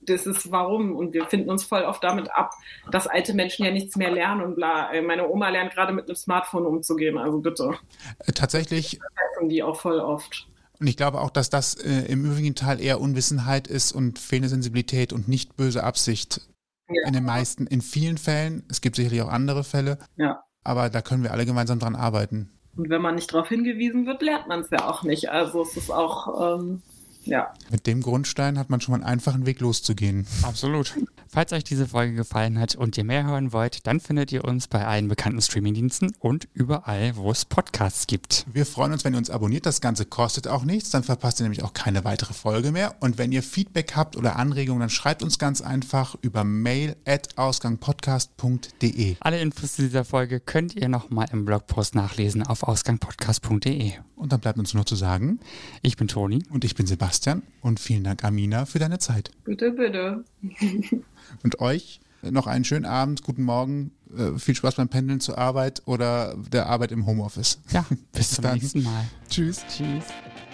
Das 0.05 0.25
ist 0.25 0.51
warum 0.51 0.97
und 0.97 1.13
wir 1.13 1.25
finden 1.27 1.49
uns 1.49 1.63
voll 1.63 1.83
oft 1.83 2.03
damit 2.03 2.29
ab, 2.29 2.51
dass 2.91 3.07
alte 3.07 3.33
Menschen 3.33 3.65
ja 3.65 3.71
nichts 3.71 3.95
mehr 3.95 4.11
lernen 4.11 4.41
und 4.41 4.55
bla. 4.55 4.91
Äh, 4.91 5.01
meine 5.01 5.29
Oma 5.29 5.47
lernt 5.49 5.73
gerade 5.73 5.93
mit 5.93 6.07
einem 6.07 6.15
Smartphone 6.15 6.65
umzugehen, 6.65 7.17
also 7.17 7.39
bitte. 7.39 7.75
Äh, 8.19 8.33
tatsächlich. 8.33 8.99
Das 8.99 9.47
die 9.47 9.63
auch 9.63 9.79
voll 9.79 9.99
oft. 9.99 10.47
Und 10.83 10.89
ich 10.89 10.97
glaube 10.97 11.21
auch, 11.21 11.29
dass 11.29 11.49
das 11.49 11.75
äh, 11.75 12.11
im 12.11 12.25
übrigen 12.25 12.55
Teil 12.55 12.81
eher 12.81 12.99
Unwissenheit 12.99 13.69
ist 13.69 13.93
und 13.93 14.19
fehlende 14.19 14.49
Sensibilität 14.49 15.13
und 15.13 15.29
nicht 15.29 15.55
böse 15.55 15.81
Absicht. 15.81 16.41
Ja. 16.89 17.07
In 17.07 17.13
den 17.13 17.23
meisten, 17.23 17.67
in 17.67 17.79
vielen 17.79 18.17
Fällen. 18.17 18.63
Es 18.69 18.81
gibt 18.81 18.97
sicherlich 18.97 19.21
auch 19.21 19.29
andere 19.29 19.63
Fälle. 19.63 19.97
Ja. 20.17 20.43
Aber 20.61 20.89
da 20.89 21.01
können 21.01 21.23
wir 21.23 21.31
alle 21.31 21.45
gemeinsam 21.45 21.79
dran 21.79 21.95
arbeiten. 21.95 22.51
Und 22.75 22.89
wenn 22.89 23.01
man 23.01 23.15
nicht 23.15 23.33
darauf 23.33 23.47
hingewiesen 23.47 24.05
wird, 24.05 24.21
lernt 24.23 24.49
man 24.49 24.59
es 24.59 24.71
ja 24.71 24.85
auch 24.89 25.03
nicht. 25.03 25.29
Also 25.29 25.61
es 25.61 25.77
ist 25.77 25.89
auch, 25.89 26.57
ähm, 26.59 26.81
ja. 27.25 27.53
Mit 27.71 27.87
dem 27.87 28.01
Grundstein 28.01 28.57
hat 28.59 28.69
man 28.69 28.81
schon 28.81 28.91
mal 28.93 28.97
einen 28.97 29.05
einfachen 29.05 29.45
Weg 29.45 29.59
loszugehen. 29.59 30.27
Absolut. 30.41 30.93
Falls 31.27 31.51
euch 31.51 31.63
diese 31.63 31.87
Folge 31.87 32.13
gefallen 32.13 32.59
hat 32.59 32.75
und 32.75 32.95
ihr 32.97 33.03
mehr 33.03 33.25
hören 33.25 33.53
wollt, 33.53 33.87
dann 33.87 33.99
findet 33.99 34.31
ihr 34.31 34.45
uns 34.45 34.67
bei 34.67 34.85
allen 34.85 35.07
bekannten 35.07 35.41
Streamingdiensten 35.41 36.13
und 36.19 36.47
überall, 36.53 37.15
wo 37.15 37.31
es 37.31 37.45
Podcasts 37.45 38.05
gibt. 38.05 38.45
Wir 38.53 38.65
freuen 38.67 38.91
uns, 38.91 39.03
wenn 39.03 39.13
ihr 39.13 39.17
uns 39.17 39.31
abonniert. 39.31 39.65
Das 39.65 39.81
Ganze 39.81 40.05
kostet 40.05 40.47
auch 40.47 40.63
nichts. 40.63 40.91
Dann 40.91 41.01
verpasst 41.03 41.39
ihr 41.39 41.43
nämlich 41.45 41.63
auch 41.63 41.73
keine 41.73 42.03
weitere 42.03 42.33
Folge 42.33 42.71
mehr. 42.71 42.95
Und 42.99 43.17
wenn 43.17 43.31
ihr 43.31 43.41
Feedback 43.41 43.95
habt 43.95 44.15
oder 44.15 44.35
Anregungen, 44.35 44.81
dann 44.81 44.89
schreibt 44.91 45.23
uns 45.23 45.39
ganz 45.39 45.61
einfach 45.61 46.15
über 46.21 46.43
mail 46.43 46.95
at 47.05 47.35
ausgangpodcast.de. 47.37 49.15
Alle 49.19 49.39
Infos 49.41 49.73
zu 49.75 49.81
dieser 49.83 50.05
Folge 50.05 50.39
könnt 50.39 50.75
ihr 50.75 50.87
nochmal 50.89 51.27
im 51.31 51.45
Blogpost 51.45 51.95
nachlesen 51.95 52.43
auf 52.43 52.61
ausgangpodcast.de. 52.63 53.93
Und 54.15 54.31
dann 54.31 54.39
bleibt 54.39 54.59
uns 54.59 54.73
nur 54.73 54.85
zu 54.85 54.95
sagen, 54.95 55.39
Ich 55.81 55.97
bin 55.97 56.07
Toni. 56.07 56.43
und 56.51 56.63
ich 56.63 56.75
bin 56.75 56.85
Sebastian 56.85 57.12
und 57.61 57.79
vielen 57.79 58.03
Dank, 58.03 58.23
Amina, 58.23 58.65
für 58.65 58.79
deine 58.79 58.99
Zeit. 58.99 59.31
Bitte, 59.43 59.71
bitte. 59.71 60.23
Und 61.43 61.59
euch 61.59 61.99
noch 62.21 62.47
einen 62.47 62.63
schönen 62.63 62.85
Abend, 62.85 63.23
guten 63.23 63.43
Morgen, 63.43 63.91
äh, 64.17 64.37
viel 64.37 64.55
Spaß 64.55 64.75
beim 64.75 64.89
Pendeln 64.89 65.19
zur 65.19 65.37
Arbeit 65.37 65.81
oder 65.85 66.35
der 66.51 66.67
Arbeit 66.67 66.91
im 66.91 67.05
Homeoffice. 67.05 67.59
Ja, 67.71 67.85
bis 68.11 68.31
zum 68.31 68.43
dann. 68.43 68.53
nächsten 68.57 68.83
Mal. 68.83 69.05
Tschüss. 69.29 69.63
Tschüss. 69.67 70.05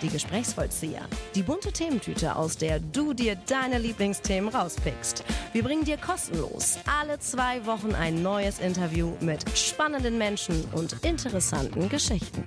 Die 0.01 0.07
Gesprächsvollzieher. 0.07 1.01
Die 1.35 1.43
bunte 1.43 1.73
Thementüte, 1.73 2.35
aus 2.35 2.55
der 2.55 2.79
du 2.79 3.13
dir 3.13 3.35
deine 3.35 3.79
Lieblingsthemen 3.79 4.49
rauspickst. 4.49 5.25
Wir 5.51 5.61
bringen 5.61 5.83
dir 5.83 5.97
kostenlos 5.97 6.77
alle 7.01 7.19
zwei 7.19 7.65
Wochen 7.65 7.93
ein 7.93 8.23
neues 8.23 8.59
Interview 8.59 9.11
mit 9.19 9.45
spannenden 9.57 10.17
Menschen 10.17 10.63
und 10.71 10.95
interessanten 11.03 11.89
Geschichten. 11.89 12.45